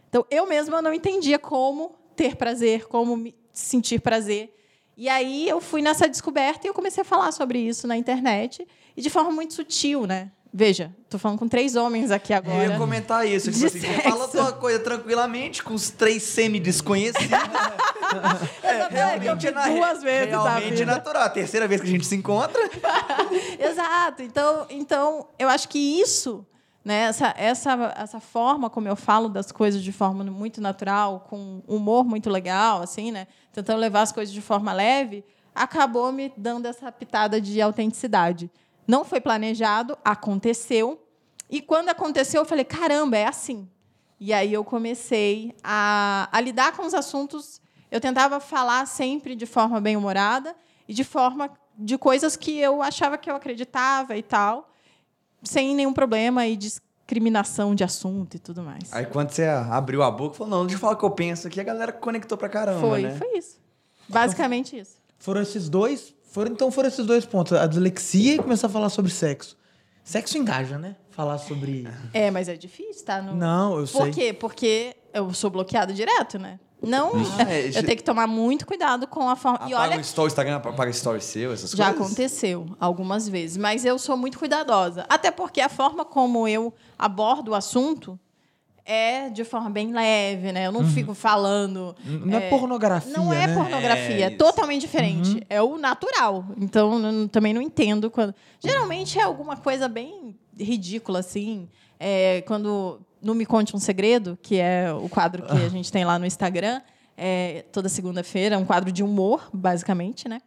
Então, 0.09 0.25
eu 0.31 0.47
mesma 0.47 0.81
não 0.81 0.95
entendia 0.95 1.41
como 1.41 1.97
ter 2.15 2.37
prazer, 2.37 2.87
como 2.87 3.35
sentir 3.53 4.01
prazer. 4.01 4.57
E 4.97 5.09
aí 5.09 5.49
eu 5.49 5.61
fui 5.61 5.83
nessa 5.83 6.09
descoberta 6.09 6.67
e 6.67 6.71
eu 6.71 6.75
comecei 6.75 7.01
a 7.01 7.05
falar 7.05 7.33
sobre 7.33 7.59
isso 7.59 7.89
na 7.89 7.97
internet 7.97 8.65
e 8.97 9.03
de 9.03 9.11
forma 9.11 9.33
muito 9.33 9.55
sutil, 9.55 10.07
né? 10.07 10.31
Veja, 10.55 10.95
tô 11.09 11.19
falando 11.19 11.39
com 11.39 11.49
três 11.49 11.77
homens 11.77 12.11
aqui 12.11 12.35
Eu 12.35 12.37
agora. 12.37 12.67
ia 12.67 12.77
comentar 12.77 13.27
isso. 13.27 13.51
Tipo 13.51 13.67
assim, 13.67 13.81
você 13.81 14.03
fala 14.03 14.29
tua 14.29 14.53
coisa 14.53 14.79
tranquilamente 14.81 15.63
com 15.63 15.73
os 15.73 15.89
três 15.89 16.23
semi-desconhecidos. 16.25 17.25
Exatamente, 18.63 19.27
eu 19.27 19.37
vi 19.37 19.51
duas 19.79 20.03
vezes 20.03 20.31
na 20.31 20.59
realmente 20.59 20.85
natural. 20.85 21.23
A 21.23 21.31
terceira 21.31 21.67
vez 21.67 21.81
que 21.81 21.87
a 21.87 21.91
gente 21.91 22.05
se 22.05 22.15
encontra. 22.15 22.61
Exato. 23.59 24.23
Então, 24.23 24.67
então, 24.69 25.27
eu 25.39 25.49
acho 25.49 25.67
que 25.71 25.79
isso, 25.79 26.47
né, 26.85 27.05
essa, 27.05 27.33
essa, 27.39 27.95
essa 27.97 28.21
forma 28.21 28.69
como 28.69 28.87
eu 28.87 28.97
falo 28.97 29.31
das 29.31 29.51
coisas 29.51 29.83
de 29.83 29.91
forma 29.91 30.23
muito 30.25 30.61
natural, 30.61 31.27
com 31.31 31.63
humor 31.67 32.05
muito 32.05 32.29
legal, 32.29 32.83
assim, 32.83 33.11
né, 33.11 33.27
tentando 33.55 33.79
levar 33.79 34.03
as 34.03 34.13
coisas 34.13 34.35
de 34.35 34.43
forma 34.43 34.71
leve, 34.71 35.25
acabou 35.55 36.13
me 36.13 36.31
dando 36.37 36.67
essa 36.67 36.93
pitada 36.93 37.41
de 37.41 37.61
autenticidade. 37.63 38.51
Não 38.87 39.05
foi 39.05 39.21
planejado, 39.21 39.97
aconteceu. 40.05 41.01
E 41.49 41.61
quando 41.61 41.89
aconteceu, 41.89 42.43
eu 42.43 42.45
falei: 42.45 42.65
caramba, 42.65 43.17
é 43.17 43.27
assim. 43.27 43.69
E 44.19 44.33
aí 44.33 44.53
eu 44.53 44.65
comecei 44.65 45.55
a, 45.63 46.29
a 46.31 46.41
lidar 46.41 46.77
com 46.77 46.87
os 46.87 46.95
assuntos. 46.95 47.61
Eu 47.91 48.01
tentava 48.01 48.41
falar 48.41 48.87
sempre 48.87 49.35
de 49.35 49.47
forma 49.47 49.81
bem 49.81 49.97
humorada 49.97 50.55
e 50.89 50.95
de 50.95 51.05
forma 51.05 51.51
de 51.77 51.99
coisas 51.99 52.37
que 52.37 52.59
eu 52.59 52.83
achava 52.83 53.19
que 53.19 53.31
eu 53.31 53.35
acreditava 53.35 54.17
e 54.17 54.23
tal, 54.23 54.71
sem 55.43 55.75
nenhum 55.75 55.93
problema 55.93 56.47
e 56.47 56.57
discriminação 56.57 57.75
de 57.75 57.85
assunto 57.85 58.37
e 58.37 58.39
tudo 58.39 58.63
mais. 58.63 58.93
Aí 58.93 59.07
quando 59.07 59.31
você 59.31 59.45
abriu 59.45 60.03
a 60.03 60.11
boca, 60.11 60.37
falou, 60.37 60.51
não, 60.51 60.67
deixa 60.67 60.77
eu 60.77 60.81
falar 60.81 60.93
o 60.93 60.97
que 60.97 61.05
eu 61.05 61.11
penso 61.11 61.49
aqui, 61.49 61.61
a 61.61 61.65
galera 61.65 61.93
conectou 61.93 62.39
pra 62.39 62.49
caramba, 62.49 62.81
foi, 62.81 63.03
né? 63.03 63.17
foi 63.17 63.37
isso. 63.37 63.61
Basicamente 64.09 64.79
isso. 64.79 64.97
Foram 65.19 65.43
esses 65.43 65.69
dois. 65.69 66.15
Foram, 66.33 66.51
então 66.51 66.71
foram 66.71 66.89
esses 66.89 67.05
dois 67.05 67.27
pontos. 67.27 67.53
A 67.53 67.67
dislexia 67.67 68.35
e 68.35 68.39
começar 68.39 68.67
a 68.67 68.71
falar 68.71 68.89
sobre 68.89 69.11
sexo. 69.11 69.57
Sexo 70.03 70.39
engaja, 70.39 70.79
né? 70.79 70.97
Falar 71.11 71.37
sobre. 71.39 71.87
É, 72.13 72.31
mas 72.31 72.49
é 72.49 72.57
difícil, 72.57 73.05
tá? 73.05 73.21
No... 73.21 73.35
Não, 73.37 73.79
eu 73.79 73.87
Por 73.87 74.05
sei. 74.05 74.11
quê? 74.11 74.33
Porque 74.33 74.97
eu 75.13 75.33
sou 75.35 75.51
bloqueada 75.51 75.93
direto, 75.93 76.39
né? 76.39 76.59
Não, 76.83 77.13
É, 77.39 77.69
eu 77.69 77.85
tenho 77.85 77.97
que 77.97 78.03
tomar 78.03 78.27
muito 78.27 78.67
cuidado 78.67 79.07
com 79.07 79.29
a 79.29 79.37
forma. 79.37 79.59
E 79.69 79.75
Apaga 79.75 79.91
olha 79.93 79.99
um 79.99 80.01
story, 80.01 80.27
Instagram, 80.29 80.57
apaga 80.57 80.91
story 80.91 81.21
seu, 81.21 81.53
essas 81.53 81.71
Já 81.71 81.93
coisas? 81.93 82.07
aconteceu 82.07 82.67
algumas 82.81 83.29
vezes, 83.29 83.57
mas 83.57 83.85
eu 83.85 83.99
sou 83.99 84.17
muito 84.17 84.39
cuidadosa. 84.39 85.07
Até 85.09 85.31
porque 85.31 85.61
a 85.61 85.69
forma 85.69 86.05
como 86.05 86.49
eu 86.49 86.75
abordo 86.99 87.53
o 87.53 87.55
assunto 87.55 88.19
é 88.85 89.29
de 89.31 89.45
forma 89.45 89.71
bem 89.71 89.93
leve, 89.93 90.51
né? 90.53 90.67
Eu 90.67 90.73
não 90.73 90.85
fico 90.85 91.15
falando. 91.15 91.95
Não 92.05 92.37
é 92.39 92.49
pornografia, 92.49 93.13
Não 93.13 93.33
é 93.33 93.47
né? 93.47 93.55
pornografia, 93.55 94.17
é, 94.17 94.23
É, 94.23 94.31
totalmente 94.31 94.81
diferente. 94.81 95.41
É 95.49 95.63
o 95.63 95.79
natural. 95.79 96.45
Então, 96.61 96.93
eu 96.95 96.99
não- 96.99 97.29
também 97.29 97.55
não 97.55 97.63
entendo 97.63 98.11
quando. 98.11 98.35
Geralmente 98.65 99.19
é 99.19 99.23
alguma 99.23 99.57
coisa 99.57 99.89
bem 99.89 100.37
ridícula, 100.59 101.21
assim. 101.21 101.69
É, 101.99 102.43
quando 102.43 103.01
no 103.21 103.35
Me 103.35 103.47
Conte 103.47 103.77
um 103.77 103.79
Segredo, 103.79 104.37
que 104.43 104.59
é 104.59 104.93
o 104.93 105.09
quadro 105.09 105.45
que 105.45 105.53
a 105.53 105.69
gente 105.69 105.91
tem 105.93 106.05
lá 106.05 106.19
no 106.19 106.27
Instagram, 106.27 106.81
é, 107.17 107.65
toda 107.71 107.89
segunda-feira, 107.89 108.57
é 108.57 108.59
um 108.59 108.65
quadro 108.65 108.91
de 108.91 109.03
humor, 109.05 109.49
basicamente, 109.53 110.29
né? 110.29 110.41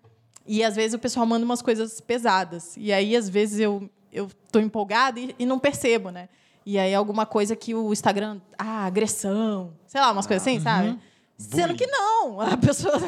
E 0.45 0.63
às 0.63 0.75
vezes 0.75 0.93
o 0.93 0.99
pessoal 0.99 1.25
manda 1.25 1.45
umas 1.45 1.61
coisas 1.61 2.01
pesadas. 2.01 2.75
E 2.77 2.91
aí, 2.91 3.15
às 3.15 3.29
vezes, 3.29 3.59
eu, 3.59 3.89
eu 4.11 4.29
tô 4.51 4.59
empolgada 4.59 5.19
e, 5.19 5.33
e 5.39 5.45
não 5.45 5.57
percebo, 5.57 6.09
né? 6.11 6.27
E 6.65 6.79
aí, 6.79 6.95
alguma 6.95 7.25
coisa 7.25 7.55
que 7.55 7.75
o 7.75 7.93
Instagram. 7.93 8.41
Ah, 8.57 8.85
agressão. 8.85 9.73
Sei 9.85 10.01
lá, 10.01 10.11
umas 10.11 10.25
coisas 10.25 10.45
assim, 10.45 10.59
sabe? 10.59 10.97
Sendo 11.37 11.75
que 11.75 11.85
não. 11.85 12.41
A 12.41 12.57
pessoa 12.57 12.99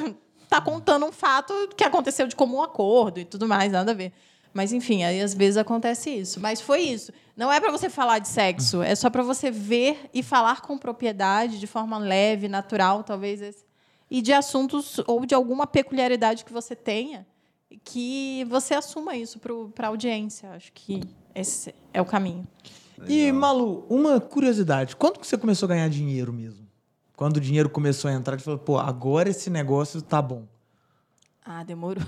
tá 0.47 0.61
contando 0.61 1.05
um 1.05 1.11
fato 1.11 1.53
que 1.75 1.83
aconteceu 1.83 2.27
de 2.27 2.35
comum 2.35 2.61
acordo 2.61 3.19
e 3.19 3.25
tudo 3.25 3.47
mais, 3.47 3.71
nada 3.71 3.91
a 3.91 3.95
ver. 3.95 4.13
Mas, 4.53 4.71
enfim, 4.71 5.03
aí 5.03 5.21
às 5.21 5.33
vezes 5.33 5.57
acontece 5.57 6.09
isso. 6.09 6.39
Mas 6.39 6.61
foi 6.61 6.81
isso. 6.81 7.11
Não 7.35 7.51
é 7.51 7.59
para 7.59 7.71
você 7.71 7.89
falar 7.89 8.19
de 8.19 8.27
sexo, 8.27 8.81
é 8.81 8.95
só 8.95 9.09
para 9.09 9.21
você 9.21 9.51
ver 9.51 10.09
e 10.13 10.23
falar 10.23 10.61
com 10.61 10.77
propriedade, 10.77 11.59
de 11.59 11.67
forma 11.67 11.97
leve, 11.97 12.47
natural, 12.47 13.03
talvez. 13.03 13.41
Esse, 13.41 13.65
e 14.09 14.21
de 14.21 14.33
assuntos 14.33 14.99
ou 15.05 15.25
de 15.25 15.35
alguma 15.35 15.67
peculiaridade 15.67 16.45
que 16.45 16.53
você 16.53 16.75
tenha, 16.75 17.27
que 17.83 18.45
você 18.49 18.73
assuma 18.73 19.15
isso 19.15 19.39
para 19.73 19.87
a 19.87 19.89
audiência. 19.89 20.49
Acho 20.51 20.71
que 20.73 21.01
esse 21.35 21.75
é 21.93 22.01
o 22.01 22.05
caminho. 22.05 22.47
E, 23.07 23.31
Malu, 23.31 23.85
uma 23.89 24.19
curiosidade. 24.19 24.95
Quando 24.95 25.19
que 25.19 25.27
você 25.27 25.37
começou 25.37 25.67
a 25.67 25.69
ganhar 25.69 25.89
dinheiro 25.89 26.31
mesmo? 26.33 26.65
Quando 27.15 27.37
o 27.37 27.41
dinheiro 27.41 27.69
começou 27.69 28.09
a 28.09 28.13
entrar, 28.13 28.37
você 28.39 28.45
falou, 28.45 28.59
pô, 28.59 28.77
agora 28.77 29.29
esse 29.29 29.49
negócio 29.49 30.01
tá 30.01 30.21
bom. 30.21 30.45
Ah, 31.43 31.63
demorou. 31.63 32.03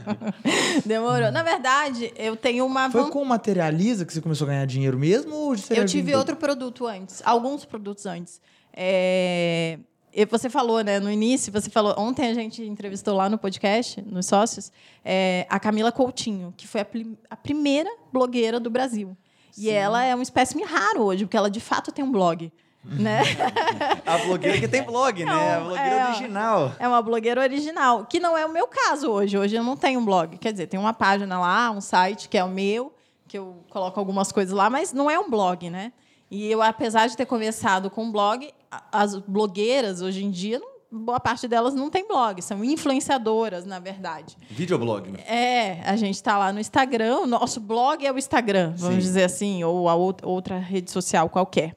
demorou. 0.84 1.30
Na 1.30 1.42
verdade, 1.42 2.12
eu 2.16 2.36
tenho 2.36 2.64
uma 2.64 2.90
Foi 2.90 3.10
com 3.10 3.22
o 3.22 3.26
Materializa 3.26 4.04
que 4.04 4.12
você 4.12 4.20
começou 4.20 4.46
a 4.46 4.50
ganhar 4.50 4.66
dinheiro 4.66 4.98
mesmo? 4.98 5.34
Ou 5.34 5.52
Eu 5.52 5.56
já 5.56 5.84
tive 5.84 6.14
outro 6.14 6.36
produto 6.36 6.86
antes, 6.86 7.22
alguns 7.24 7.64
produtos 7.64 8.06
antes. 8.06 8.40
É, 8.72 9.78
e 10.12 10.24
Você 10.26 10.48
falou, 10.48 10.82
né, 10.82 10.98
no 10.98 11.10
início, 11.10 11.52
você 11.52 11.68
falou. 11.68 11.94
Ontem 11.98 12.26
a 12.28 12.34
gente 12.34 12.62
entrevistou 12.62 13.14
lá 13.16 13.28
no 13.28 13.36
podcast, 13.38 14.00
nos 14.02 14.26
sócios, 14.26 14.72
é, 15.04 15.46
a 15.50 15.60
Camila 15.60 15.92
Coutinho, 15.92 16.52
que 16.56 16.66
foi 16.66 16.80
a, 16.80 16.84
prim- 16.84 17.18
a 17.28 17.36
primeira 17.36 17.90
blogueira 18.12 18.58
do 18.58 18.70
Brasil. 18.70 19.16
E 19.56 19.70
ela 19.70 20.02
é 20.04 20.14
um 20.14 20.22
espécime 20.22 20.62
raro 20.64 21.02
hoje, 21.02 21.24
porque 21.24 21.36
ela 21.36 21.50
de 21.50 21.60
fato 21.60 21.92
tem 21.92 22.04
um 22.04 22.10
blog. 22.10 22.52
Né? 22.84 23.22
A 24.04 24.18
blogueira 24.18 24.58
que 24.60 24.68
tem 24.68 24.82
blog, 24.82 25.24
né? 25.24 25.54
A 25.54 25.60
blogueira 25.60 25.88
é, 25.96 26.08
original. 26.08 26.72
É 26.78 26.86
uma 26.86 27.00
blogueira 27.00 27.40
original, 27.40 28.04
que 28.04 28.20
não 28.20 28.36
é 28.36 28.44
o 28.44 28.52
meu 28.52 28.66
caso 28.68 29.10
hoje. 29.10 29.38
Hoje 29.38 29.56
eu 29.56 29.62
não 29.64 29.74
tenho 29.76 30.00
um 30.00 30.04
blog. 30.04 30.36
Quer 30.36 30.52
dizer, 30.52 30.66
tem 30.66 30.78
uma 30.78 30.92
página 30.92 31.40
lá, 31.40 31.70
um 31.70 31.80
site 31.80 32.28
que 32.28 32.36
é 32.36 32.44
o 32.44 32.48
meu, 32.48 32.92
que 33.26 33.38
eu 33.38 33.64
coloco 33.70 33.98
algumas 33.98 34.30
coisas 34.30 34.54
lá, 34.54 34.68
mas 34.68 34.92
não 34.92 35.10
é 35.10 35.18
um 35.18 35.30
blog, 35.30 35.70
né? 35.70 35.92
E 36.30 36.50
eu, 36.50 36.60
apesar 36.60 37.06
de 37.06 37.16
ter 37.16 37.24
conversado 37.24 37.88
com 37.90 38.04
um 38.04 38.12
blog, 38.12 38.52
as 38.92 39.16
blogueiras 39.16 40.02
hoje 40.02 40.22
em 40.24 40.30
dia, 40.30 40.58
não- 40.58 40.73
boa 40.94 41.18
parte 41.20 41.48
delas 41.48 41.74
não 41.74 41.90
tem 41.90 42.06
blog, 42.06 42.40
são 42.42 42.64
influenciadoras, 42.64 43.64
na 43.66 43.78
verdade. 43.78 44.36
Videoblog. 44.50 45.10
né? 45.10 45.18
É, 45.26 45.80
a 45.84 45.96
gente 45.96 46.14
está 46.14 46.38
lá 46.38 46.52
no 46.52 46.60
Instagram, 46.60 47.18
o 47.20 47.26
nosso 47.26 47.60
blog 47.60 48.04
é 48.06 48.12
o 48.12 48.18
Instagram, 48.18 48.74
vamos 48.76 48.96
Sim. 48.96 49.00
dizer 49.00 49.24
assim, 49.24 49.64
ou 49.64 49.88
a 49.88 49.92
out- 49.92 50.24
outra 50.24 50.58
rede 50.58 50.90
social 50.90 51.28
qualquer. 51.28 51.76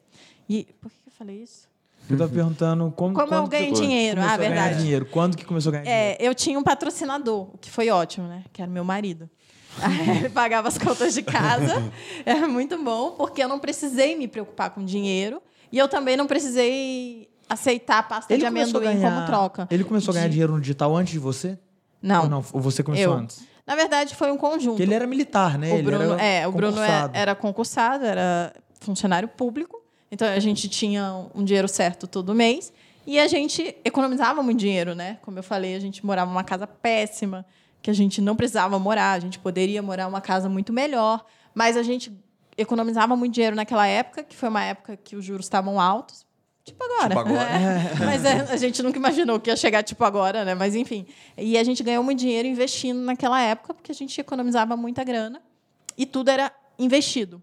E 0.49 0.65
por 0.81 0.89
que 0.91 0.97
eu 1.07 1.11
falei 1.17 1.41
isso? 1.43 1.67
Eu 2.09 2.17
tô 2.17 2.29
perguntando 2.29 2.89
como, 2.95 3.13
Como 3.13 3.25
eu 3.25 3.27
quando 3.27 3.49
que 3.49 3.57
ganho 3.57 3.75
você 3.75 3.81
dinheiro. 3.81 4.21
Ah, 4.21 4.31
a 4.33 4.37
ganhar 4.37 4.49
verdade. 4.53 4.77
dinheiro. 4.81 5.05
Quando 5.07 5.35
que 5.35 5.43
começou 5.43 5.71
a 5.71 5.73
ganhar 5.73 5.83
dinheiro? 5.83 6.17
É, 6.21 6.25
eu 6.25 6.33
tinha 6.33 6.57
um 6.57 6.63
patrocinador, 6.63 7.49
o 7.53 7.57
que 7.57 7.69
foi 7.69 7.89
ótimo, 7.89 8.27
né? 8.29 8.45
Que 8.53 8.61
era 8.61 8.71
meu 8.71 8.85
marido. 8.85 9.29
Ele 10.19 10.29
pagava 10.29 10.69
as 10.69 10.77
contas 10.77 11.13
de 11.13 11.21
casa. 11.21 11.91
Era 12.25 12.47
muito 12.47 12.81
bom, 12.81 13.11
porque 13.11 13.43
eu 13.43 13.49
não 13.49 13.59
precisei 13.59 14.15
me 14.15 14.25
preocupar 14.27 14.69
com 14.69 14.85
dinheiro. 14.85 15.41
E 15.69 15.77
eu 15.77 15.89
também 15.89 16.15
não 16.15 16.25
precisei 16.25 17.27
aceitar 17.49 17.99
a 17.99 18.03
pasta 18.03 18.37
de 18.37 18.43
começou 18.45 18.79
a 18.79 18.83
amendoim 18.83 18.99
ganhar- 19.01 19.13
como 19.15 19.25
troca. 19.25 19.67
Ele 19.71 19.83
começou 19.83 20.11
a 20.11 20.15
ganhar 20.15 20.25
De- 20.27 20.31
dinheiro 20.31 20.53
no 20.53 20.59
digital 20.61 20.95
antes 20.95 21.13
de 21.13 21.19
você? 21.19 21.57
Não. 22.01 22.23
Ou 22.23 22.29
não? 22.29 22.45
Ou 22.53 22.61
você 22.61 22.83
começou 22.83 23.13
Eu. 23.13 23.19
antes? 23.19 23.43
Na 23.65 23.75
verdade, 23.75 24.15
foi 24.15 24.31
um 24.31 24.37
conjunto. 24.37 24.71
Porque 24.71 24.83
ele 24.83 24.93
era 24.93 25.05
militar, 25.07 25.57
né? 25.57 25.71
o 25.71 25.75
ele 25.75 25.83
Bruno, 25.83 26.13
era 26.13 26.23
é, 26.23 26.47
o 26.47 26.51
Bruno 26.51 26.77
é- 26.77 26.85
concursado. 26.87 27.17
era 27.17 27.35
concursado, 27.35 28.05
era 28.05 28.53
funcionário 28.79 29.27
público. 29.27 29.81
Então 30.11 30.27
a 30.27 30.39
gente 30.39 30.69
tinha 30.69 31.25
um 31.35 31.43
dinheiro 31.43 31.67
certo 31.67 32.07
todo 32.07 32.33
mês 32.33 32.71
e 33.05 33.19
a 33.19 33.27
gente 33.27 33.75
economizava 33.83 34.41
muito 34.41 34.59
dinheiro, 34.59 34.95
né? 34.95 35.17
Como 35.21 35.37
eu 35.37 35.43
falei, 35.43 35.75
a 35.75 35.79
gente 35.79 36.05
morava 36.05 36.29
numa 36.31 36.43
casa 36.45 36.65
péssima, 36.65 37.45
que 37.81 37.89
a 37.89 37.93
gente 37.93 38.21
não 38.21 38.35
precisava 38.35 38.77
morar, 38.79 39.11
a 39.13 39.19
gente 39.19 39.37
poderia 39.39 39.81
morar 39.81 40.05
numa 40.05 40.21
casa 40.21 40.47
muito 40.47 40.71
melhor, 40.71 41.25
mas 41.53 41.75
a 41.75 41.83
gente 41.83 42.11
economizava 42.57 43.15
muito 43.15 43.33
dinheiro 43.33 43.55
naquela 43.55 43.85
época, 43.85 44.23
que 44.23 44.35
foi 44.35 44.49
uma 44.49 44.63
época 44.63 44.95
que 44.97 45.15
os 45.15 45.23
juros 45.25 45.45
estavam 45.45 45.79
altos. 45.79 46.25
Tipo 46.67 46.83
agora. 46.83 47.07
Tipo 47.07 47.19
agora. 47.19 47.59
né? 47.59 47.91
Mas 48.05 48.25
é, 48.25 48.41
a 48.51 48.57
gente 48.57 48.83
nunca 48.83 48.97
imaginou 48.97 49.39
que 49.39 49.49
ia 49.49 49.55
chegar 49.55 49.83
tipo 49.83 50.03
agora, 50.03 50.43
né? 50.43 50.53
Mas 50.53 50.75
enfim. 50.75 51.05
E 51.37 51.57
a 51.57 51.63
gente 51.63 51.81
ganhou 51.81 52.03
muito 52.03 52.19
dinheiro 52.19 52.45
investindo 52.45 52.99
naquela 52.99 53.41
época, 53.41 53.73
porque 53.73 53.89
a 53.89 53.95
gente 53.95 54.19
economizava 54.19 54.75
muita 54.75 55.01
grana 55.01 55.41
e 55.97 56.05
tudo 56.05 56.29
era 56.29 56.51
investido. 56.77 57.41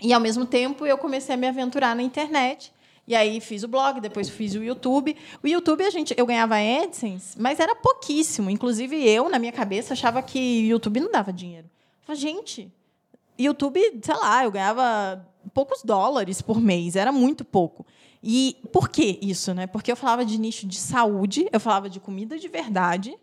E 0.00 0.12
ao 0.12 0.20
mesmo 0.20 0.46
tempo 0.46 0.86
eu 0.86 0.96
comecei 0.96 1.34
a 1.34 1.38
me 1.38 1.48
aventurar 1.48 1.96
na 1.96 2.02
internet. 2.02 2.72
E 3.08 3.16
aí 3.16 3.40
fiz 3.40 3.64
o 3.64 3.68
blog, 3.68 4.00
depois 4.00 4.28
fiz 4.28 4.54
o 4.54 4.62
YouTube. 4.62 5.16
O 5.42 5.48
YouTube 5.48 5.82
a 5.82 5.90
gente, 5.90 6.14
eu 6.16 6.26
ganhava 6.26 6.56
AdSense, 6.56 7.40
mas 7.40 7.58
era 7.58 7.74
pouquíssimo. 7.74 8.48
Inclusive 8.48 8.96
eu, 9.08 9.28
na 9.28 9.40
minha 9.40 9.52
cabeça, 9.52 9.94
achava 9.94 10.22
que 10.22 10.38
o 10.38 10.70
YouTube 10.70 11.00
não 11.00 11.10
dava 11.10 11.32
dinheiro. 11.32 11.66
Eu 11.66 12.06
falei, 12.06 12.20
gente, 12.20 12.72
YouTube, 13.38 13.80
sei 14.02 14.14
lá, 14.14 14.44
eu 14.44 14.50
ganhava 14.52 15.24
poucos 15.52 15.82
dólares 15.82 16.42
por 16.42 16.60
mês, 16.60 16.96
era 16.96 17.10
muito 17.10 17.44
pouco. 17.44 17.84
E 18.22 18.56
por 18.72 18.88
que 18.88 19.18
isso, 19.22 19.54
né? 19.54 19.66
Porque 19.66 19.90
eu 19.90 19.96
falava 19.96 20.24
de 20.24 20.38
nicho 20.38 20.66
de 20.66 20.76
saúde, 20.76 21.46
eu 21.52 21.60
falava 21.60 21.88
de 21.88 22.00
comida 22.00 22.38
de 22.38 22.48
verdade, 22.48 23.16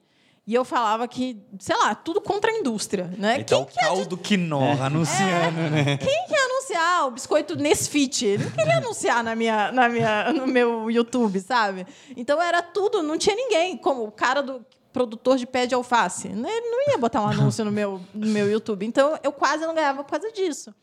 e 0.46 0.54
eu 0.54 0.66
falava 0.66 1.08
que, 1.08 1.42
sei 1.60 1.76
lá, 1.78 1.96
tudo 1.96 2.20
contra 2.20 2.52
a 2.52 2.54
indústria, 2.54 3.14
né? 3.18 3.38
Então, 3.40 3.66
caldo 3.74 4.18
quinoa 4.18 4.86
anunciando, 4.86 5.58
né? 5.72 5.98
Quem 5.98 6.28
quer 6.28 6.46
anunciar 6.46 7.08
o 7.08 7.12
biscoito 7.12 7.56
Nesfit? 7.56 8.26
Ele 8.26 8.44
não 8.44 8.52
queria 8.52 8.78
anunciar 8.78 9.24
na 9.24 9.36
minha, 9.36 9.72
na 9.72 9.88
minha, 9.88 10.34
no 10.34 10.46
meu 10.46 10.92
YouTube, 10.92 11.40
sabe? 11.40 11.86
Então 12.16 12.42
era 12.42 12.62
tudo, 12.62 13.02
não 13.02 13.18
tinha 13.18 13.36
ninguém. 13.36 13.78
Como 13.78 14.04
o 14.04 14.12
cara 14.12 14.42
do 14.42 14.66
produtor 14.92 15.38
de 15.38 15.48
pé 15.48 15.66
de 15.66 15.74
alface. 15.74 16.30
né? 16.30 16.50
Ele 16.50 16.70
não 16.70 16.92
ia 16.92 16.98
botar 16.98 17.22
um 17.22 17.28
anúncio 17.28 17.64
no 17.66 17.72
meu, 17.72 18.00
no 18.14 18.28
meu 18.28 18.50
YouTube. 18.52 18.86
Então 18.86 19.18
eu 19.24 19.32
quase 19.32 19.66
não 19.66 19.74
ganhava 19.74 20.04
por 20.04 20.12
causa 20.12 20.32
disso. 20.32 20.74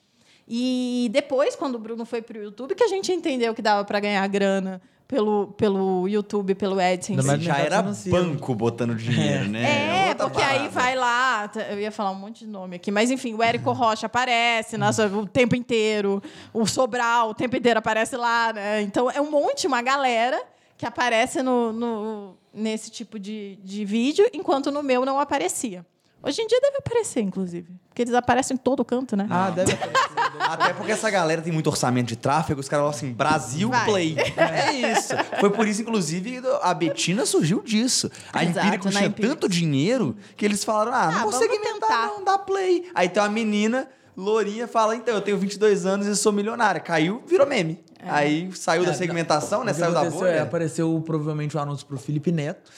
E 0.53 1.09
depois, 1.13 1.55
quando 1.55 1.77
o 1.77 1.79
Bruno 1.79 2.05
foi 2.05 2.21
pro 2.21 2.43
YouTube, 2.43 2.75
que 2.75 2.83
a 2.83 2.89
gente 2.89 3.13
entendeu 3.13 3.55
que 3.55 3.63
dava 3.63 3.85
para 3.85 4.01
ganhar 4.01 4.27
grana 4.27 4.83
pelo, 5.07 5.49
pelo 5.57 6.09
YouTube, 6.09 6.57
pelo 6.57 6.81
AdSense. 6.81 7.25
Mais 7.25 7.41
Já 7.41 7.59
era 7.59 7.81
banco 8.09 8.53
botando 8.57 8.97
dinheiro, 8.97 9.49
né? 9.49 10.07
É, 10.07 10.09
Outra 10.09 10.29
porque 10.29 10.43
aí 10.43 10.55
parada. 10.69 10.71
vai 10.71 10.97
lá. 10.97 11.51
Eu 11.71 11.79
ia 11.79 11.93
falar 11.93 12.11
um 12.11 12.17
monte 12.17 12.41
de 12.41 12.47
nome 12.49 12.75
aqui, 12.77 12.91
mas 12.91 13.13
enfim, 13.13 13.33
o 13.35 13.43
Érico 13.43 13.71
Rocha 13.71 14.07
aparece 14.07 14.77
nossa, 14.77 15.07
o 15.07 15.25
tempo 15.25 15.55
inteiro, 15.55 16.21
o 16.53 16.67
Sobral 16.67 17.31
o 17.31 17.35
tempo 17.35 17.55
inteiro 17.57 17.79
aparece 17.79 18.17
lá, 18.17 18.53
né? 18.53 18.83
Então 18.83 19.09
é 19.09 19.21
um 19.21 19.31
monte, 19.31 19.69
uma 19.69 19.81
galera 19.83 20.41
que 20.77 20.85
aparece 20.85 21.43
no, 21.45 21.73
no- 21.73 22.37
nesse 22.53 22.91
tipo 22.91 23.19
de, 23.21 23.57
de 23.63 23.85
vídeo, 23.85 24.29
enquanto 24.33 24.71
no 24.73 24.83
meu 24.83 25.05
não 25.05 25.21
aparecia. 25.21 25.87
Hoje 26.23 26.43
em 26.43 26.47
dia 26.47 26.61
deve 26.61 26.77
aparecer, 26.79 27.21
inclusive. 27.21 27.69
Porque 27.89 28.03
eles 28.03 28.13
aparecem 28.15 28.55
em 28.55 28.59
todo 28.59 28.85
canto, 28.85 29.17
né? 29.17 29.27
Ah, 29.31 29.51
deve 29.51 29.73
aparecer. 29.73 30.01
Até 30.41 30.73
porque 30.75 30.93
essa 30.93 31.11
galera 31.11 31.41
tem 31.43 31.53
muito 31.53 31.69
orçamento 31.69 32.09
de 32.09 32.17
tráfego, 32.17 32.61
os 32.61 32.69
caras 32.69 32.83
falam 32.85 32.97
assim, 32.97 33.13
Brasil 33.13 33.69
Vai. 33.71 33.85
Play. 33.87 34.17
É 34.37 34.73
isso. 34.93 35.15
Foi 35.39 35.51
por 35.51 35.67
isso, 35.67 35.83
inclusive, 35.83 36.41
a 36.63 36.75
Betina 36.75 37.25
surgiu 37.25 37.63
disso. 37.63 38.11
A 38.33 38.45
Exato, 38.45 38.59
Empíricos 38.67 38.87
na 38.93 39.01
tinha 39.01 39.09
Empíricos. 39.09 39.35
tanto 39.35 39.49
dinheiro 39.49 40.17
que 40.37 40.45
eles 40.45 40.63
falaram, 40.65 40.93
ah, 40.93 41.03
Ah, 41.05 41.07
não 41.13 41.23
vou 41.23 41.31
vamos 41.33 41.39
segmentar 41.47 41.73
tentar. 41.89 42.07
não, 42.09 42.25
dá 42.25 42.39
Play. 42.39 42.91
Aí 42.95 43.09
tem 43.09 43.23
uma 43.23 43.29
menina, 43.29 43.89
lourinha, 44.17 44.67
fala, 44.69 44.95
então, 44.97 45.15
eu 45.15 45.21
tenho 45.21 45.39
22 45.39 45.87
anos 45.87 46.07
e 46.07 46.17
sou 46.17 46.33
milionária. 46.33 46.81
Caiu, 46.81 47.23
virou 47.27 47.47
meme. 47.47 47.83
É. 48.03 48.09
Aí 48.11 48.51
saiu 48.55 48.85
da 48.85 48.95
segmentação, 48.95 49.63
né? 49.63 49.73
Saiu 49.75 49.93
da 49.93 50.05
bolha. 50.09 50.29
é, 50.29 50.41
apareceu 50.41 51.03
provavelmente 51.05 51.57
o 51.57 51.61
anúncio 51.61 51.87
pro 51.87 51.99
Felipe 51.99 52.33
Neto. 52.33 52.71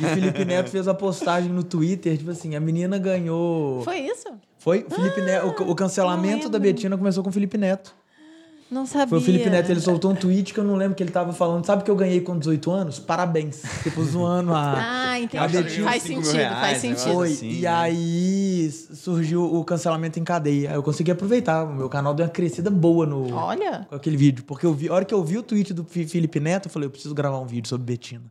E 0.00 0.04
o 0.04 0.08
Felipe 0.08 0.44
Neto 0.44 0.70
fez 0.70 0.88
a 0.88 0.94
postagem 0.94 1.50
no 1.50 1.62
Twitter, 1.62 2.16
tipo 2.16 2.30
assim, 2.30 2.54
a 2.56 2.60
menina 2.60 2.98
ganhou. 2.98 3.82
Foi 3.82 3.98
isso? 3.98 4.28
Foi? 4.58 4.86
O 4.88 4.94
Felipe 4.94 5.20
Neto, 5.20 5.62
o, 5.64 5.70
o 5.70 5.74
cancelamento 5.74 6.48
da. 6.48 6.58
Betina 6.58 6.96
começou 6.96 7.22
com 7.22 7.30
o 7.30 7.32
Felipe 7.32 7.58
Neto. 7.58 7.94
Não 8.70 8.86
sabia. 8.86 9.08
Foi 9.08 9.18
o 9.18 9.20
Felipe 9.20 9.50
Neto, 9.50 9.70
ele 9.70 9.80
soltou 9.80 10.12
um 10.12 10.14
tweet 10.14 10.54
que 10.54 10.58
eu 10.58 10.64
não 10.64 10.76
lembro 10.76 10.94
que 10.94 11.02
ele 11.02 11.10
tava 11.10 11.30
falando. 11.34 11.66
Sabe 11.66 11.84
que 11.84 11.90
eu 11.90 11.94
ganhei 11.94 12.22
com 12.22 12.38
18 12.38 12.70
anos? 12.70 12.98
Parabéns. 12.98 13.60
Tipo, 13.82 14.02
zoando 14.02 14.54
a. 14.54 14.72
Ah, 14.72 15.10
A 15.10 15.20
entendi. 15.20 15.48
Betinho, 15.58 15.84
Faz 15.84 16.02
cinco 16.02 16.20
mil 16.20 16.24
sentido, 16.24 16.40
reais, 16.40 16.60
faz 16.60 16.78
sentido. 16.78 17.12
Foi. 17.12 17.28
assim, 17.28 17.50
e 17.50 17.60
né? 17.60 17.68
aí 17.68 18.70
surgiu 18.70 19.44
o 19.44 19.62
cancelamento 19.62 20.18
em 20.18 20.24
cadeia. 20.24 20.70
Aí 20.70 20.74
eu 20.76 20.82
consegui 20.82 21.10
aproveitar. 21.10 21.64
O 21.64 21.74
meu 21.74 21.88
canal 21.90 22.14
deu 22.14 22.24
uma 22.24 22.32
crescida 22.32 22.70
boa 22.70 23.04
no. 23.04 23.30
Olha. 23.34 23.86
Com 23.90 23.94
aquele 23.94 24.16
vídeo. 24.16 24.42
Porque 24.44 24.64
eu 24.64 24.72
vi, 24.72 24.88
a 24.88 24.94
hora 24.94 25.04
que 25.04 25.12
eu 25.12 25.22
vi 25.22 25.36
o 25.36 25.42
tweet 25.42 25.74
do 25.74 25.84
Felipe 25.84 26.40
Neto, 26.40 26.68
eu 26.68 26.70
falei, 26.72 26.86
eu 26.86 26.90
preciso 26.90 27.14
gravar 27.14 27.40
um 27.40 27.46
vídeo 27.46 27.68
sobre 27.68 27.84
Betina. 27.84 28.24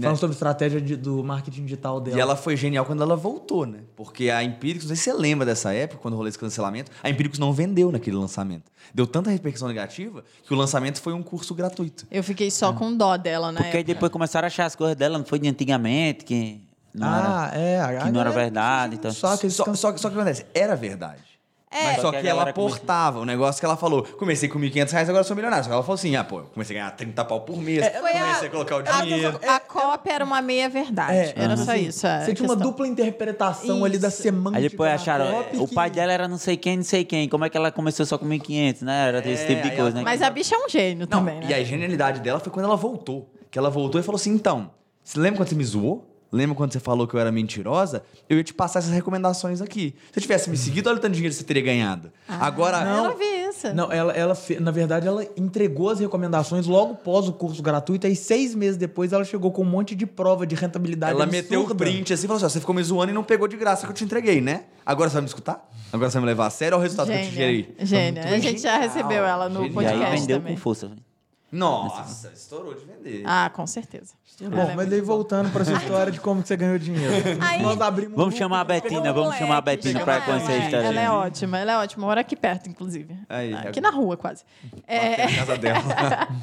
Falando 0.00 0.18
sobre 0.18 0.34
estratégia 0.34 0.80
de- 0.80 0.96
do 0.96 1.24
marketing 1.24 1.64
digital 1.64 2.00
dela. 2.00 2.16
E 2.16 2.20
ela 2.20 2.36
foi 2.36 2.56
genial 2.56 2.84
quando 2.84 3.02
ela 3.02 3.16
voltou, 3.16 3.64
né? 3.64 3.78
Porque 3.96 4.28
a 4.30 4.44
Empíricos, 4.44 4.86
não 4.88 4.94
sei 4.94 5.02
se 5.02 5.10
você 5.10 5.12
lembra 5.22 5.46
dessa 5.46 5.72
época, 5.72 6.00
quando 6.02 6.14
rolou 6.14 6.28
esse 6.28 6.38
cancelamento, 6.38 6.90
a 7.02 7.08
Empíricos 7.08 7.38
não 7.38 7.52
vendeu 7.52 7.90
naquele 7.90 8.16
lançamento. 8.16 8.70
Deu 8.94 9.06
tanta 9.06 9.30
repercussão 9.30 9.66
negativa 9.68 10.22
que 10.46 10.52
o 10.52 10.56
lançamento 10.56 11.00
foi 11.00 11.12
um 11.14 11.22
curso 11.22 11.54
gratuito. 11.54 12.06
Eu 12.10 12.22
fiquei 12.22 12.50
só 12.50 12.72
com 12.72 12.94
dó 12.94 13.16
dela, 13.16 13.50
né? 13.50 13.62
Porque 13.62 13.78
aí 13.78 13.84
depois 13.84 14.12
começaram 14.12 14.44
a 14.44 14.48
achar 14.48 14.66
as 14.66 14.76
coisas 14.76 14.94
dela, 14.96 15.16
não 15.18 15.24
foi 15.24 15.38
de 15.38 15.48
antigamente, 15.48 16.24
que 16.24 16.60
não 16.92 17.06
era. 17.08 17.26
ah, 17.44 17.50
é. 17.54 17.80
a 17.80 17.98
que 18.04 18.10
não 18.10 18.20
era 18.20 18.30
verdade, 18.30 18.96
então. 18.96 19.10
Só 19.10 19.36
que 19.36 19.48
Só, 19.48 19.64
só, 19.64 19.72
que- 19.72 19.78
só 19.78 19.92
que 19.92 19.98
o 20.06 20.10
que 20.10 20.18
acontece? 20.18 20.44
Era 20.54 20.74
verdade. 20.76 21.22
É. 21.70 21.84
Mas 21.84 22.00
só 22.00 22.10
que 22.10 22.16
a 22.16 22.20
que 22.22 22.26
ela 22.28 22.50
portava 22.52 23.20
o 23.20 23.24
negócio 23.26 23.60
que 23.60 23.66
ela 23.66 23.76
falou. 23.76 24.02
Comecei 24.02 24.48
com 24.48 24.58
1.500 24.58 24.90
reais, 24.90 25.08
agora 25.10 25.22
sou 25.22 25.36
milionário. 25.36 25.64
Só 25.64 25.68
que 25.70 25.74
ela 25.74 25.82
falou 25.82 25.94
assim: 25.96 26.16
ah, 26.16 26.24
pô, 26.24 26.38
eu 26.38 26.44
comecei 26.44 26.74
a 26.76 26.80
ganhar 26.80 26.90
30 26.92 27.24
pau 27.26 27.42
por 27.42 27.58
mês. 27.58 27.82
A- 27.86 27.90
comecei 27.90 28.48
a 28.48 28.50
colocar 28.50 28.76
o 28.76 28.78
a- 28.78 29.02
dinheiro. 29.02 29.38
A, 29.46 29.60
cópia 29.60 30.12
era 30.14 30.24
uma 30.24 30.40
meia 30.40 30.68
verdade. 30.68 31.12
É, 31.12 31.34
era 31.36 31.56
só 31.58 31.72
assim, 31.72 31.86
isso. 31.86 32.06
a 32.06 32.20
Você 32.24 32.32
tinha 32.34 32.48
uma 32.48 32.56
dupla 32.56 32.88
interpretação 32.88 33.84
ali 33.84 33.98
da 33.98 34.08
Isso. 34.08 34.22
semântica. 34.22 34.58
Aí 34.62 34.68
depois 34.68 34.90
acharam, 34.92 35.40
o 35.54 35.68
que- 35.68 35.74
pai 35.74 35.90
dela 35.90 36.12
era 36.12 36.26
não 36.26 36.38
sei 36.38 36.56
quem, 36.56 36.78
não 36.78 36.84
sei 36.84 37.04
quem. 37.04 37.28
Como 37.28 37.44
é 37.44 37.50
que 37.50 37.56
ela 37.56 37.70
começou 37.70 38.06
só 38.06 38.16
com 38.16 38.26
1.500, 38.26 38.82
né? 38.82 39.08
Era 39.08 39.18
esse 39.30 39.44
É, 39.44 39.46
tipo 39.46 39.62
de 39.62 39.70
coisa, 39.76 39.82
ela- 39.82 39.90
né? 39.98 40.02
Mas 40.04 40.22
a 40.22 40.30
bicha 40.30 40.54
é 40.54 40.58
um 40.58 40.68
gênio 40.68 41.06
Não, 41.10 41.18
também, 41.18 41.40
né? 41.40 41.46
E 41.50 41.54
a 41.54 41.62
genialidade 41.62 42.20
dela 42.20 42.40
foi 42.40 42.50
quando 42.50 42.64
ela 42.64 42.76
voltou. 42.76 43.30
Que 43.50 43.58
ela 43.58 43.68
voltou 43.70 44.00
e 44.00 44.04
falou 44.04 44.16
assim: 44.16 44.30
então, 44.32 44.70
você 45.04 45.18
lembra 45.18 45.38
quando 45.40 45.48
você 45.48 45.54
me 45.54 45.64
zoou? 45.64 46.07
Lembra 46.30 46.54
quando 46.54 46.72
você 46.72 46.80
falou 46.80 47.06
que 47.06 47.14
eu 47.14 47.20
era 47.20 47.32
mentirosa? 47.32 48.02
Eu 48.28 48.36
ia 48.36 48.44
te 48.44 48.52
passar 48.52 48.80
essas 48.80 48.92
recomendações 48.92 49.62
aqui. 49.62 49.94
Se 50.08 50.14
você 50.14 50.20
tivesse 50.20 50.50
me 50.50 50.56
seguido, 50.56 50.90
olha 50.90 50.98
o 50.98 51.00
tanto 51.00 51.12
de 51.12 51.16
dinheiro 51.16 51.34
que 51.34 51.40
você 51.40 51.46
teria 51.46 51.62
ganhado. 51.62 52.12
Agora. 52.28 52.78
Eu 52.80 53.04
não 53.04 53.16
vi 53.16 53.24
isso. 53.24 53.74
Não, 53.74 53.90
ela, 53.90 54.12
ela 54.12 54.36
na 54.60 54.70
verdade, 54.70 55.08
ela 55.08 55.26
entregou 55.36 55.88
as 55.88 56.00
recomendações 56.00 56.66
logo 56.66 56.96
pós 56.96 57.28
o 57.28 57.32
curso 57.32 57.62
gratuito. 57.62 58.06
Aí, 58.06 58.14
seis 58.14 58.54
meses 58.54 58.76
depois, 58.76 59.12
ela 59.12 59.24
chegou 59.24 59.50
com 59.50 59.62
um 59.62 59.66
monte 59.66 59.94
de 59.94 60.06
prova 60.06 60.46
de 60.46 60.54
rentabilidade. 60.54 61.12
Ela 61.12 61.26
meteu 61.26 61.60
o 61.60 61.62
absurda. 61.62 61.84
print 61.84 62.12
assim 62.12 62.24
e 62.24 62.26
falou 62.26 62.36
assim: 62.36 62.46
ó, 62.46 62.48
você 62.50 62.60
ficou 62.60 62.74
me 62.74 62.82
zoando 62.82 63.10
e 63.10 63.14
não 63.14 63.24
pegou 63.24 63.48
de 63.48 63.56
graça 63.56 63.86
que 63.86 63.92
eu 63.92 63.96
te 63.96 64.04
entreguei, 64.04 64.40
né? 64.40 64.64
Agora 64.84 65.08
você 65.08 65.14
vai 65.14 65.22
me 65.22 65.28
escutar? 65.28 65.70
Agora 65.92 66.10
você 66.10 66.14
vai 66.14 66.22
me 66.22 66.26
levar 66.26 66.46
a 66.46 66.50
sério? 66.50 66.76
Olha 66.76 66.80
o 66.80 66.82
resultado 66.82 67.10
que 67.10 67.14
eu 67.18 67.22
te 67.22 67.34
gerei. 67.34 67.74
Gênia. 67.80 68.24
A 68.24 68.38
gente 68.38 68.60
já 68.60 68.76
recebeu 68.78 69.24
ela 69.24 69.48
no 69.48 69.62
Genial. 69.62 69.82
E 69.82 69.86
aí 69.86 69.92
podcast 69.94 70.20
vendeu 70.20 70.38
também. 70.38 70.54
com 70.54 70.60
força. 70.60 70.90
Nossa, 71.50 72.30
estourou 72.34 72.74
de 72.74 72.84
vender. 72.84 73.22
Ah, 73.26 73.50
com 73.54 73.66
certeza. 73.66 74.14
Ela 74.40 74.50
Bom, 74.50 74.70
é 74.70 74.74
mas 74.76 74.88
daí 74.88 75.00
boa. 75.00 75.16
voltando 75.16 75.50
pra 75.50 75.62
essa 75.62 75.72
história 75.72 76.12
de 76.12 76.20
como 76.20 76.42
que 76.42 76.48
você 76.48 76.56
ganhou 76.56 76.78
dinheiro. 76.78 77.14
Aí- 77.40 77.62
Nós 77.62 77.80
abrimos 77.80 78.16
Vamos 78.16 78.34
um 78.34 78.36
chamar 78.36 78.60
a 78.60 78.64
Betina, 78.64 79.12
vamos 79.12 79.34
chamar 79.36 79.56
a 79.56 79.60
Betina 79.62 80.00
ela, 80.00 80.20
conhecer 80.20 80.52
a 80.52 80.54
é. 80.54 80.58
história. 80.64 80.86
Ela 80.86 81.00
é 81.00 81.10
ótima, 81.10 81.58
ela 81.58 81.72
é 81.72 81.76
ótima. 81.78 82.06
Mora 82.06 82.20
aqui 82.20 82.36
perto, 82.36 82.68
inclusive. 82.68 83.16
Aí, 83.28 83.52
aqui 83.54 83.78
é- 83.78 83.82
na 83.82 83.90
rua, 83.90 84.16
quase. 84.16 84.44
É, 84.86 85.26
Na 85.26 85.34
casa 85.38 85.56
dela. 85.58 85.80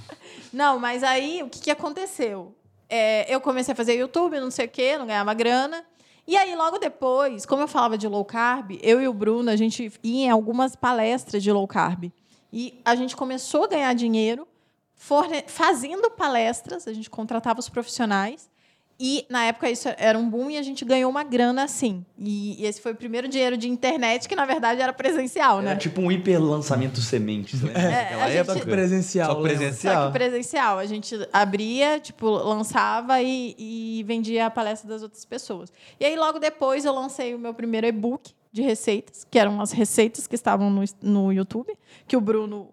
Não, 0.52 0.80
mas 0.80 1.04
aí 1.04 1.42
o 1.44 1.50
que, 1.50 1.60
que 1.60 1.72
aconteceu? 1.72 2.54
É, 2.90 3.34
eu 3.34 3.40
comecei 3.40 3.72
a 3.74 3.76
fazer 3.76 3.94
YouTube, 3.96 4.40
não 4.40 4.52
sei 4.52 4.66
o 4.66 4.70
quê, 4.70 4.98
não 4.98 5.06
ganhava 5.08 5.34
grana. 5.34 5.84
E 6.28 6.36
aí, 6.36 6.56
logo 6.56 6.78
depois, 6.80 7.46
como 7.46 7.62
eu 7.62 7.68
falava 7.68 7.98
de 7.98 8.08
low 8.08 8.26
carb, 8.26 8.72
eu 8.82 9.00
e 9.02 9.08
o 9.08 9.14
Bruno, 9.14 9.50
a 9.52 9.56
gente 9.56 9.92
ia 10.04 10.26
em 10.26 10.30
algumas 10.30 10.76
palestras 10.76 11.44
de 11.44 11.52
low 11.52 11.68
carb. 11.68 12.12
E 12.52 12.80
a 12.84 12.96
gente 12.96 13.16
começou 13.16 13.66
a 13.66 13.68
ganhar 13.68 13.94
dinheiro 13.94 14.48
fazendo 14.96 16.10
palestras, 16.12 16.88
a 16.88 16.94
gente 16.94 17.10
contratava 17.10 17.60
os 17.60 17.70
profissionais. 17.70 18.50
E 18.98 19.26
na 19.30 19.44
época 19.44 19.70
isso 19.70 19.90
era 19.98 20.18
um 20.18 20.30
boom 20.30 20.50
e 20.50 20.58
a 20.58 20.62
gente 20.62 20.86
ganhou 20.86 21.12
uma 21.12 21.22
grana 21.22 21.66
assim. 21.66 22.06
E, 22.18 22.62
e 22.62 22.66
esse 22.66 22.80
foi 22.80 22.94
o 22.94 22.96
primeiro 22.96 23.28
dinheiro 23.28 23.58
de 23.58 23.68
internet, 23.68 24.26
que 24.26 24.36
na 24.38 24.46
verdade 24.46 24.80
era 24.80 24.94
presencial, 24.94 25.62
né? 25.62 25.72
Era 25.72 25.80
tipo 25.80 26.00
um 26.00 26.10
hiper 26.10 26.42
lançamento 26.42 27.02
sementes, 27.02 27.62
lembra? 27.62 27.82
É, 27.84 28.14
a 28.14 28.28
gente- 28.30 28.38
época. 28.38 28.54
Só 28.54 28.60
que 28.64 28.72
presencial. 28.72 29.36
Só 29.36 29.42
presencial. 29.42 29.96
Só 29.96 30.08
que 30.08 30.14
presencial. 30.14 30.78
A 30.80 30.86
gente 30.86 31.28
abria, 31.34 32.00
tipo, 32.00 32.30
lançava 32.30 33.22
e, 33.22 33.54
e 33.60 34.04
vendia 34.08 34.46
a 34.46 34.50
palestra 34.50 34.88
das 34.88 35.04
outras 35.04 35.26
pessoas. 35.26 35.74
E 36.00 36.06
aí, 36.06 36.16
logo 36.16 36.40
depois, 36.40 36.86
eu 36.86 36.94
lancei 36.94 37.36
o 37.36 37.40
meu 37.40 37.54
primeiro 37.54 37.86
e-book 37.86 38.32
de 38.50 38.62
receitas, 38.62 39.28
que 39.30 39.38
eram 39.38 39.60
as 39.60 39.74
receitas 39.74 40.26
que 40.26 40.36
estavam 40.36 40.70
no, 40.70 40.82
no 41.02 41.34
YouTube, 41.34 41.78
que 42.08 42.16
o 42.16 42.22
Bruno 42.22 42.70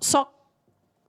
só. 0.00 0.32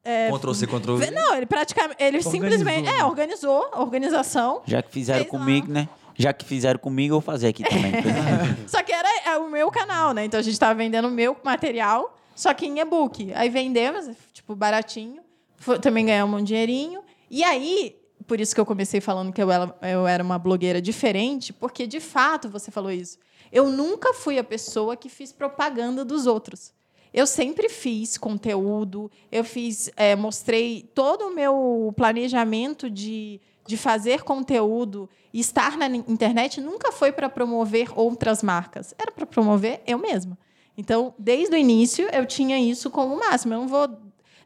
É, 0.03 0.31
Ctrl 0.31 0.53
C, 0.53 0.65
Ctrl 0.67 0.95
V. 0.95 1.11
Não, 1.11 1.35
ele 1.35 1.45
praticamente. 1.45 2.01
Ele 2.01 2.21
simplesmente. 2.23 2.85
né? 2.89 2.99
É, 2.99 3.05
organizou 3.05 3.69
a 3.71 3.81
organização. 3.81 4.61
Já 4.65 4.81
que 4.81 4.91
fizeram 4.91 5.19
Fez 5.23 5.31
lá. 5.33 5.39
comigo, 5.39 5.71
né? 5.71 5.89
Já 6.15 6.33
que 6.33 6.45
fizeram 6.45 6.79
comigo, 6.79 7.15
eu 7.15 7.19
vou 7.19 7.25
fazer 7.25 7.47
aqui 7.47 7.63
também. 7.63 7.93
Só 8.67 8.81
que 8.83 8.91
era 8.91 9.07
é, 9.25 9.37
o 9.37 9.49
meu 9.49 9.69
canal, 9.71 10.13
né? 10.13 10.25
Então 10.25 10.39
a 10.39 10.43
gente 10.43 10.53
estava 10.53 10.73
vendendo 10.75 11.07
o 11.07 11.11
meu 11.11 11.35
material, 11.43 12.15
só 12.35 12.53
que 12.53 12.65
em 12.65 12.79
e-book. 12.79 13.31
Aí 13.35 13.49
vendemos, 13.49 14.09
tipo, 14.33 14.55
baratinho. 14.55 15.21
Foi- 15.57 15.79
também 15.79 16.05
ganhamos 16.05 16.41
um 16.41 16.43
dinheirinho. 16.43 17.01
E 17.29 17.43
aí, 17.43 17.95
por 18.27 18.39
isso 18.39 18.53
que 18.53 18.59
eu 18.59 18.65
comecei 18.65 18.99
falando 18.99 19.31
que 19.31 19.41
eu 19.41 19.49
era, 19.49 19.73
eu 19.81 20.05
era 20.07 20.21
uma 20.23 20.37
blogueira 20.37 20.81
diferente, 20.81 21.53
porque 21.53 21.87
de 21.87 21.99
fato 22.01 22.49
você 22.49 22.69
falou 22.69 22.91
isso. 22.91 23.17
Eu 23.51 23.69
nunca 23.69 24.13
fui 24.13 24.37
a 24.37 24.43
pessoa 24.43 24.95
que 24.97 25.07
fiz 25.09 25.31
propaganda 25.31 26.03
dos 26.03 26.27
outros. 26.27 26.73
Eu 27.13 27.25
sempre 27.25 27.69
fiz 27.69 28.17
conteúdo, 28.17 29.09
eu 29.31 29.43
fiz, 29.43 29.89
é, 29.95 30.15
mostrei 30.15 30.89
todo 30.93 31.27
o 31.27 31.35
meu 31.35 31.93
planejamento 31.95 32.89
de, 32.89 33.41
de 33.65 33.77
fazer 33.77 34.23
conteúdo 34.23 35.09
e 35.33 35.39
estar 35.39 35.77
na 35.77 35.87
internet 35.87 36.61
nunca 36.61 36.91
foi 36.91 37.11
para 37.11 37.29
promover 37.29 37.91
outras 37.95 38.43
marcas, 38.43 38.93
era 38.97 39.11
para 39.11 39.25
promover 39.25 39.81
eu 39.87 39.97
mesma. 39.97 40.37
Então, 40.79 41.13
desde 41.19 41.53
o 41.53 41.57
início, 41.57 42.07
eu 42.09 42.25
tinha 42.25 42.57
isso 42.57 42.89
como 42.89 43.19
máximo. 43.19 43.53
Eu 43.53 43.59
não 43.59 43.67
vou. 43.67 43.89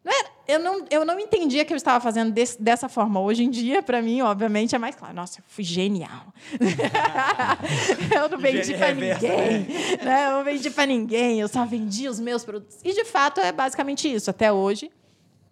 Não 0.04 0.12
era, 0.12 0.30
eu, 0.47 0.60
não, 0.60 0.86
eu 0.91 1.06
não 1.06 1.18
entendia 1.20 1.64
que 1.64 1.72
eu 1.72 1.78
estava 1.78 1.99
fazendo 2.01 2.32
desse- 2.32 2.62
dessa 2.62 2.89
forma. 2.89 3.22
Hoje 3.22 3.43
em 3.43 3.49
dia, 3.49 3.82
para 3.82 4.01
mim, 4.01 4.22
obviamente, 4.22 4.76
é 4.76 4.78
mais 4.78 4.95
claro. 4.95 5.14
Nossa, 5.16 5.39
eu 5.39 5.43
fui 5.47 5.64
genial. 5.64 6.26
eu 8.14 8.30
não 8.30 8.38
vendi 8.38 8.74
para 8.74 8.88
reverso, 8.88 9.22
ninguém. 9.24 9.60
Né? 10.04 10.28
Eu 10.28 10.32
não 10.32 10.43
vendi 10.43 10.70
para 10.70 10.86
ninguém. 10.86 11.39
Eu 11.39 11.47
só 11.47 11.66
vendi 11.66 12.08
os 12.10 12.20
meus 12.20 12.43
produtos. 12.43 12.80
E, 12.84 12.93
de 12.93 13.06
fato, 13.06 13.39
é 13.39 13.51
basicamente 13.51 14.12
isso. 14.14 14.30
Até 14.30 14.51
hoje, 14.51 14.91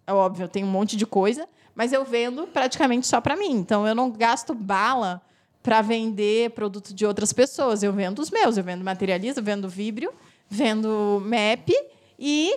é 0.06 0.12
óbvio, 0.12 0.44
eu 0.44 0.48
tenho 0.48 0.66
um 0.66 0.70
monte 0.70 0.96
de 0.96 1.06
coisa, 1.06 1.48
mas 1.74 1.92
eu 1.92 2.04
vendo 2.04 2.46
praticamente 2.46 3.06
só 3.06 3.20
para 3.20 3.36
mim. 3.36 3.52
Então, 3.52 3.86
eu 3.86 3.94
não 3.94 4.10
gasto 4.10 4.52
bala 4.54 5.22
para 5.62 5.80
vender 5.80 6.50
produto 6.50 6.92
de 6.92 7.06
outras 7.06 7.32
pessoas. 7.32 7.82
Eu 7.82 7.92
vendo 7.92 8.18
os 8.18 8.30
meus. 8.30 8.56
Eu 8.58 8.64
vendo 8.64 8.84
materializa, 8.84 9.40
eu 9.40 9.44
vendo 9.44 9.68
Vibrio, 9.68 10.12
vendo 10.48 11.22
Map 11.24 11.70
e... 12.18 12.54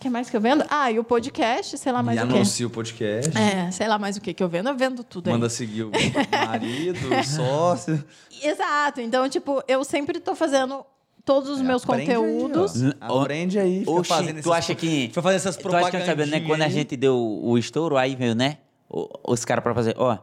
O 0.00 0.02
que 0.02 0.08
mais 0.08 0.30
que 0.30 0.36
eu 0.36 0.40
vendo? 0.40 0.64
Ah, 0.70 0.90
e 0.90 0.98
o 0.98 1.04
podcast, 1.04 1.76
sei 1.76 1.92
lá 1.92 2.02
mais 2.02 2.18
E 2.18 2.24
o 2.24 2.26
quê. 2.26 2.34
anuncia 2.34 2.66
o 2.66 2.70
podcast. 2.70 3.36
É, 3.36 3.70
sei 3.70 3.86
lá 3.86 3.98
mais 3.98 4.16
o 4.16 4.20
que 4.22 4.32
que 4.32 4.42
eu 4.42 4.48
vendo. 4.48 4.70
Eu 4.70 4.74
vendo 4.74 5.04
tudo 5.04 5.26
aí. 5.28 5.34
Manda 5.34 5.50
seguir 5.50 5.82
o 5.82 5.90
marido, 6.46 6.98
o 7.14 7.20
sócio. 7.22 8.02
Exato. 8.42 9.02
Então, 9.02 9.28
tipo, 9.28 9.62
eu 9.68 9.84
sempre 9.84 10.18
tô 10.18 10.34
fazendo 10.34 10.86
todos 11.22 11.50
os 11.50 11.60
meus 11.60 11.84
Aprende 11.84 12.10
aí, 12.12 12.16
conteúdos. 12.16 12.72
Aprende 12.98 13.58
aí. 13.58 13.78
Fica 13.80 13.90
Oxi, 13.90 14.08
fazendo 14.08 14.42
tu 14.42 14.52
acha 14.54 14.74
que. 14.74 15.08
Fica 15.08 15.20
fazendo 15.20 15.36
essas 15.36 15.56
Tu 15.58 15.68
acha 15.76 15.90
que 15.90 16.06
sabendo, 16.06 16.30
né? 16.30 16.40
Quando 16.40 16.62
a 16.62 16.64
aí. 16.64 16.70
gente 16.70 16.96
deu 16.96 17.18
o 17.18 17.58
estouro, 17.58 17.98
aí 17.98 18.16
veio, 18.16 18.34
né? 18.34 18.56
Os 18.88 19.44
caras 19.44 19.62
pra 19.62 19.74
fazer, 19.74 19.94
ó. 19.98 20.16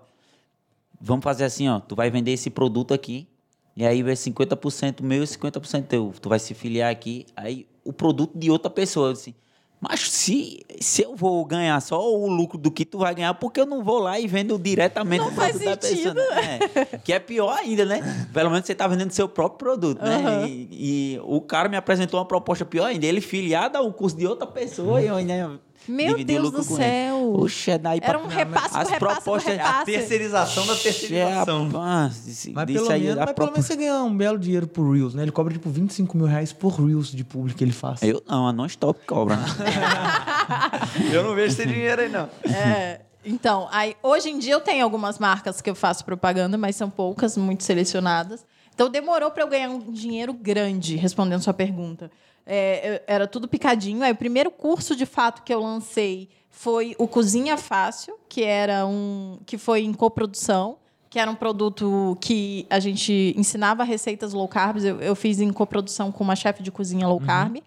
Vamos 1.00 1.24
fazer 1.24 1.44
assim, 1.44 1.70
ó. 1.70 1.80
Tu 1.80 1.96
vai 1.96 2.10
vender 2.10 2.32
esse 2.32 2.50
produto 2.50 2.96
aqui. 2.96 3.28
E 3.76 3.86
aí 3.86 4.02
vai 4.02 4.14
50% 4.16 5.04
meu 5.04 5.24
e 5.24 5.28
50% 5.28 5.84
teu. 5.86 6.12
Tu 6.20 6.28
vai 6.28 6.40
se 6.40 6.56
filiar 6.56 6.92
aqui. 6.92 7.28
Aí 7.36 7.68
o 7.84 7.94
produto 7.94 8.36
de 8.36 8.50
outra 8.50 8.72
pessoa. 8.72 9.14
Disse, 9.14 9.36
mas 9.80 10.00
se, 10.10 10.66
se 10.80 11.04
eu 11.04 11.16
vou 11.16 11.46
ganhar 11.46 11.80
só 11.82 12.02
o 12.12 12.28
lucro 12.28 12.58
do 12.58 12.72
que 12.72 12.84
tu 12.84 12.98
vai 12.98 13.14
ganhar, 13.14 13.34
porque 13.36 13.60
eu 13.60 13.66
não 13.66 13.84
vou 13.84 14.00
lá 14.00 14.20
e 14.20 14.26
vendo 14.28 14.58
diretamente 14.58 15.22
Não 15.24 15.30
o 15.30 15.36
faz 15.36 15.56
sentido. 15.56 15.80
pessoa? 15.80 16.14
né? 16.16 16.60
É. 16.76 16.86
Que 16.98 17.14
é 17.14 17.20
pior 17.20 17.56
ainda, 17.56 17.86
né? 17.86 18.28
Pelo 18.34 18.50
menos 18.50 18.66
você 18.66 18.74
tá 18.74 18.88
vendendo 18.88 19.12
seu 19.12 19.30
próprio 19.30 19.58
produto, 19.60 20.02
né? 20.04 20.16
Aham. 20.16 20.48
E, 20.48 20.68
e 20.72 21.20
o 21.24 21.40
cara 21.42 21.70
me 21.70 21.78
apresentou 21.78 22.20
uma 22.20 22.26
proposta 22.26 22.66
pior 22.66 22.86
ainda. 22.86 23.06
Ele 23.06 23.22
filiado 23.22 23.78
ao 23.78 23.94
curso 23.94 24.18
de 24.18 24.26
outra 24.26 24.48
pessoa 24.48 25.02
e 25.02 25.08
eu 25.08 25.16
ainda. 25.16 25.60
Meu 25.88 26.10
dividi 26.10 26.24
o 26.24 26.26
Deus 26.42 26.44
lucro 26.46 26.62
do 26.62 26.68
com 26.68 26.74
ele. 26.76 26.84
céu. 26.84 27.34
Oxe, 27.36 27.72
é 27.72 27.78
daí 27.78 28.00
pra... 28.02 28.10
Era 28.10 28.20
um 28.20 28.28
repasse 28.28 28.78
As 28.78 28.90
repasse 28.90 29.00
propostas- 29.00 29.54
A 29.54 29.64
repasse. 29.64 29.86
terceirização 29.86 30.66
da 30.68 30.76
terceirização. 30.76 31.70
Mas, 31.70 32.48
Mas 32.54 32.66
pelo, 32.72 32.88
menos, 32.90 33.16
mas 33.16 33.32
pelo 33.34 33.52
menos 33.52 33.66
você 33.66 33.76
ganha 33.76 34.04
um 34.04 34.16
belo 34.18 34.38
dinheiro 34.40 34.68
por 34.68 34.92
Reels, 34.92 35.14
né? 35.14 35.24
Ele 35.24 35.32
cobra 35.32 35.54
tipo 35.54 35.70
25 35.70 36.18
mil 36.18 36.26
reais 36.26 36.52
por 36.54 36.74
Reels 36.74 37.12
de 37.12 37.24
público 37.24 37.58
que 37.58 37.64
ele 37.64 37.72
faz. 37.72 38.02
Eu 38.04 38.22
não, 38.28 38.48
a 38.48 38.54
non-stop 38.54 39.00
cobra. 39.06 39.36
né? 39.38 39.46
Eu 41.14 41.24
não 41.24 41.36
vejo 41.36 41.54
esse 41.54 41.66
dinheiro 41.66 42.02
aí, 42.02 42.10
não. 42.10 42.30
É, 42.52 43.02
então, 43.26 43.68
aí, 43.72 43.96
hoje 44.02 44.30
em 44.30 44.40
dia 44.40 44.54
eu 44.54 44.62
tenho 44.62 44.84
algumas 44.84 45.20
marcas 45.20 45.62
que 45.62 45.70
eu 45.70 45.76
faço 45.76 46.04
propaganda, 46.06 46.58
mas 46.58 46.76
são 46.76 46.90
poucas, 46.90 47.36
muito 47.38 47.64
selecionadas. 47.64 48.46
Então 48.74 48.90
demorou 48.90 49.32
para 49.32 49.44
eu 49.44 49.48
ganhar 49.50 49.70
um 49.70 49.92
dinheiro 49.92 50.34
grande, 50.34 50.96
respondendo 50.96 51.42
sua 51.42 51.54
pergunta. 51.54 52.12
É, 52.48 53.04
era 53.06 53.28
tudo 53.28 53.48
picadinho. 53.48 54.02
Aí 54.02 54.12
o 54.12 54.16
primeiro 54.16 54.50
curso 54.50 54.96
de 54.96 55.06
fato 55.06 55.44
que 55.44 55.54
eu 55.54 55.62
lancei 55.62 56.30
foi 56.50 56.96
o 56.98 57.08
Cozinha 57.08 57.58
Fácil, 57.58 58.18
que 58.28 58.44
era 58.44 58.86
um 58.86 59.40
que 59.46 59.58
foi 59.58 59.84
em 59.84 59.94
coprodução, 59.94 60.78
que 61.10 61.20
era 61.20 61.30
um 61.30 61.36
produto 61.36 62.18
que 62.22 62.66
a 62.70 62.80
gente 62.80 63.34
ensinava 63.38 63.84
receitas 63.84 64.34
low 64.34 64.48
carb. 64.48 64.78
Eu, 64.78 65.00
eu 65.02 65.16
fiz 65.16 65.40
em 65.40 65.52
coprodução 65.52 66.12
com 66.12 66.24
uma 66.24 66.36
chefe 66.36 66.64
de 66.64 66.72
cozinha 66.72 67.08
low 67.08 67.20
carb. 67.20 67.58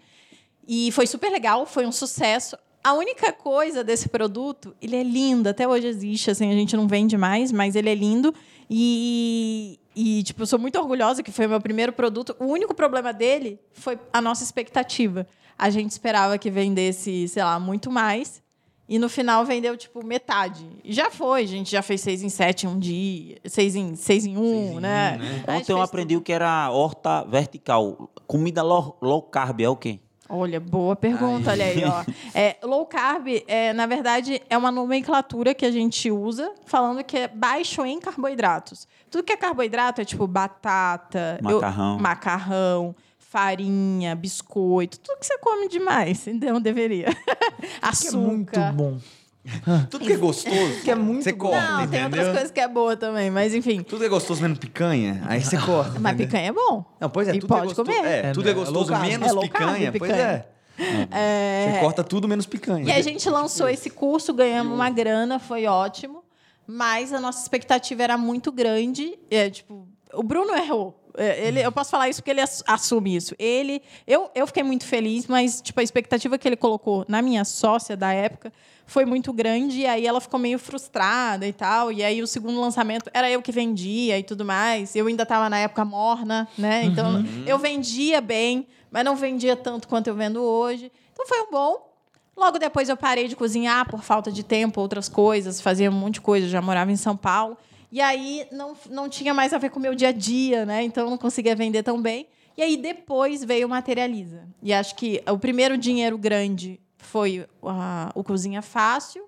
E 0.67 0.91
foi 0.91 1.07
super 1.07 1.31
legal, 1.31 1.65
foi 1.65 1.85
um 1.85 1.91
sucesso. 1.91 2.57
A 2.83 2.93
única 2.93 3.31
coisa 3.31 3.83
desse 3.83 4.09
produto, 4.09 4.75
ele 4.81 4.95
é 4.95 5.03
lindo, 5.03 5.47
até 5.47 5.67
hoje 5.67 5.87
existe, 5.87 6.31
assim, 6.31 6.49
a 6.49 6.53
gente 6.53 6.75
não 6.75 6.87
vende 6.87 7.15
mais, 7.15 7.51
mas 7.51 7.75
ele 7.75 7.89
é 7.89 7.95
lindo. 7.95 8.33
E, 8.69 9.79
e 9.95 10.23
tipo, 10.23 10.41
eu 10.41 10.47
sou 10.47 10.57
muito 10.57 10.79
orgulhosa 10.79 11.21
que 11.21 11.31
foi 11.31 11.45
o 11.45 11.49
meu 11.49 11.61
primeiro 11.61 11.93
produto. 11.93 12.35
O 12.39 12.45
único 12.45 12.73
problema 12.73 13.13
dele 13.13 13.59
foi 13.71 13.99
a 14.11 14.19
nossa 14.19 14.43
expectativa. 14.43 15.27
A 15.57 15.69
gente 15.69 15.91
esperava 15.91 16.37
que 16.37 16.49
vendesse, 16.49 17.27
sei 17.27 17.43
lá, 17.43 17.59
muito 17.59 17.91
mais. 17.91 18.41
E 18.89 18.97
no 18.97 19.07
final 19.07 19.45
vendeu, 19.45 19.77
tipo, 19.77 20.03
metade. 20.05 20.67
E 20.83 20.91
já 20.91 21.09
foi, 21.09 21.43
a 21.43 21.47
gente 21.47 21.71
já 21.71 21.81
fez 21.81 22.01
seis 22.01 22.23
em 22.23 22.29
sete 22.29 22.65
em 22.65 22.69
um 22.69 22.77
dia, 22.77 23.37
seis 23.45 23.75
em, 23.75 23.95
seis 23.95 24.25
em 24.25 24.35
um, 24.35 24.81
né? 24.81 25.17
A 25.47 25.51
gente 25.53 25.61
Ontem 25.61 25.71
eu 25.71 25.81
aprendi 25.81 26.17
o 26.17 26.21
que 26.21 26.33
era 26.33 26.69
horta 26.71 27.23
vertical. 27.23 28.09
Comida 28.27 28.61
low, 28.61 28.97
low 29.01 29.21
carb 29.21 29.61
é 29.61 29.69
o 29.69 29.77
quê? 29.77 29.99
Olha, 30.33 30.59
boa 30.61 30.95
pergunta, 30.95 31.51
olha 31.51 31.65
aí, 31.65 31.83
ó. 31.83 32.05
É, 32.33 32.55
low 32.63 32.85
carb, 32.85 33.27
é, 33.47 33.73
na 33.73 33.85
verdade, 33.85 34.41
é 34.49 34.57
uma 34.57 34.71
nomenclatura 34.71 35.53
que 35.53 35.65
a 35.65 35.71
gente 35.71 36.09
usa 36.09 36.53
falando 36.65 37.03
que 37.03 37.17
é 37.17 37.27
baixo 37.27 37.85
em 37.85 37.99
carboidratos. 37.99 38.87
Tudo 39.09 39.23
que 39.25 39.33
é 39.33 39.37
carboidrato 39.37 39.99
é 39.99 40.05
tipo 40.05 40.25
batata, 40.27 41.37
eu- 41.43 41.55
Macarrão. 41.59 41.99
macarrão, 41.99 42.95
farinha, 43.17 44.15
biscoito, 44.15 44.99
tudo 44.99 45.19
que 45.19 45.25
você 45.25 45.37
come 45.39 45.67
demais, 45.67 46.25
então 46.27 46.61
deveria. 46.61 47.07
Que 47.07 47.67
Açúcar. 47.81 48.17
é 48.17 48.21
muito 48.21 48.59
bom. 48.73 48.97
Tudo 49.89 50.05
que 50.05 50.13
é 50.13 50.17
gostoso. 50.17 50.81
Que 50.83 50.91
é 50.91 50.95
muito 50.95 51.23
Você 51.23 51.33
corta, 51.33 51.59
Não, 51.59 51.87
tem 51.87 52.03
outras 52.03 52.05
entendeu? 52.05 52.31
coisas 52.33 52.51
que 52.51 52.59
é 52.59 52.67
boa 52.67 52.95
também, 52.95 53.31
mas 53.31 53.53
enfim. 53.55 53.81
Tudo 53.81 53.99
que 53.99 54.05
é 54.05 54.09
gostoso 54.09 54.41
menos 54.41 54.59
picanha, 54.59 55.21
aí 55.27 55.41
você 55.43 55.57
corta. 55.57 55.99
Mas 55.99 56.13
entendeu? 56.13 56.27
picanha 56.27 56.47
é 56.49 56.51
bom. 56.51 56.85
Não, 56.99 57.09
pois 57.09 57.27
é, 57.27 57.35
E 57.35 57.39
tudo 57.39 57.49
pode 57.49 57.61
é 57.61 57.65
gostoso. 57.65 57.91
comer. 57.91 58.05
É, 58.07 58.27
É, 58.27 58.31
tudo 58.33 58.49
é 58.49 58.53
gostoso 58.53 58.93
É 58.93 58.99
menos 58.99 59.27
É 59.27 59.31
low 59.31 59.49
carb, 59.49 59.67
picanha, 59.73 59.91
pois 59.97 60.11
picanha. 60.11 60.45
é. 60.79 61.11
É, 61.11 61.71
Você 61.73 61.79
corta 61.79 62.03
tudo 62.03 62.27
menos 62.27 62.45
picanha. 62.45 62.85
E 62.85 62.91
a 62.91 63.01
gente 63.01 63.29
lançou 63.29 63.67
esse 63.67 63.89
curso, 63.89 64.33
ganhamos 64.33 64.73
uma 64.73 64.89
grana, 64.89 65.37
foi 65.39 65.65
ótimo. 65.65 66.23
Mas 66.67 67.11
a 67.11 67.19
nossa 67.19 67.41
expectativa 67.41 68.03
era 68.03 68.17
muito 68.17 68.51
grande. 68.51 69.17
É, 69.29 69.49
tipo, 69.49 69.87
o 70.13 70.23
Bruno 70.23 70.53
errou. 70.55 71.00
É, 71.17 71.47
Ele, 71.47 71.59
eu 71.61 71.71
posso 71.71 71.89
falar 71.91 72.09
isso 72.09 72.21
porque 72.21 72.31
ele 72.31 72.41
ass- 72.41 72.63
assume 72.67 73.15
isso. 73.15 73.35
Ele, 73.37 73.81
eu, 74.07 74.29
eu 74.35 74.45
fiquei 74.47 74.63
muito 74.63 74.85
feliz, 74.85 75.27
mas 75.27 75.61
tipo 75.61 75.79
a 75.79 75.83
expectativa 75.83 76.37
que 76.37 76.47
ele 76.47 76.55
colocou 76.55 77.05
na 77.07 77.21
minha 77.21 77.43
sócia 77.45 77.95
da 77.97 78.13
época 78.13 78.51
foi 78.85 79.05
muito 79.05 79.31
grande 79.31 79.79
e 79.81 79.85
aí 79.87 80.05
ela 80.05 80.19
ficou 80.19 80.39
meio 80.39 80.59
frustrada 80.59 81.47
e 81.47 81.53
tal. 81.53 81.91
E 81.91 82.03
aí 82.03 82.21
o 82.21 82.27
segundo 82.27 82.59
lançamento 82.59 83.09
era 83.13 83.29
eu 83.29 83.41
que 83.41 83.51
vendia 83.51 84.17
e 84.19 84.23
tudo 84.23 84.43
mais. 84.43 84.95
Eu 84.95 85.07
ainda 85.07 85.23
estava 85.23 85.49
na 85.49 85.57
época 85.59 85.85
morna, 85.85 86.47
né? 86.57 86.85
Então 86.85 87.23
eu 87.45 87.57
vendia 87.57 88.19
bem, 88.21 88.67
mas 88.91 89.05
não 89.05 89.15
vendia 89.15 89.55
tanto 89.55 89.87
quanto 89.87 90.07
eu 90.07 90.15
vendo 90.15 90.41
hoje. 90.41 90.91
Então 91.13 91.25
foi 91.27 91.39
um 91.41 91.51
bom. 91.51 91.89
Logo 92.35 92.57
depois 92.57 92.89
eu 92.89 92.97
parei 92.97 93.27
de 93.27 93.35
cozinhar 93.35 93.87
por 93.89 94.01
falta 94.03 94.31
de 94.31 94.43
tempo, 94.43 94.79
outras 94.81 95.07
coisas, 95.07 95.61
fazia 95.61 95.89
um 95.89 95.93
monte 95.93 96.15
de 96.15 96.21
coisa, 96.21 96.47
já 96.47 96.61
morava 96.61 96.91
em 96.91 96.95
São 96.95 97.15
Paulo. 97.15 97.57
E 97.91 97.99
aí 97.99 98.47
não, 98.51 98.73
não 98.89 99.09
tinha 99.09 99.33
mais 99.33 99.51
a 99.53 99.57
ver 99.57 99.69
com 99.69 99.77
o 99.79 99.81
meu 99.81 99.93
dia 99.93 100.09
a 100.09 100.11
dia, 100.13 100.65
né? 100.65 100.83
Então 100.83 101.03
eu 101.05 101.09
não 101.09 101.17
conseguia 101.17 101.55
vender 101.55 101.83
tão 101.83 102.01
bem. 102.01 102.27
E 102.57 102.61
aí 102.61 102.77
depois 102.77 103.43
veio 103.43 103.67
o 103.67 103.69
Materializa. 103.69 104.43
E 104.61 104.73
acho 104.73 104.95
que 104.95 105.21
o 105.29 105.37
primeiro 105.37 105.77
dinheiro 105.77 106.17
grande 106.17 106.79
foi 106.97 107.45
a- 107.63 108.11
o 108.15 108.23
Cozinha 108.23 108.61
Fácil. 108.61 109.23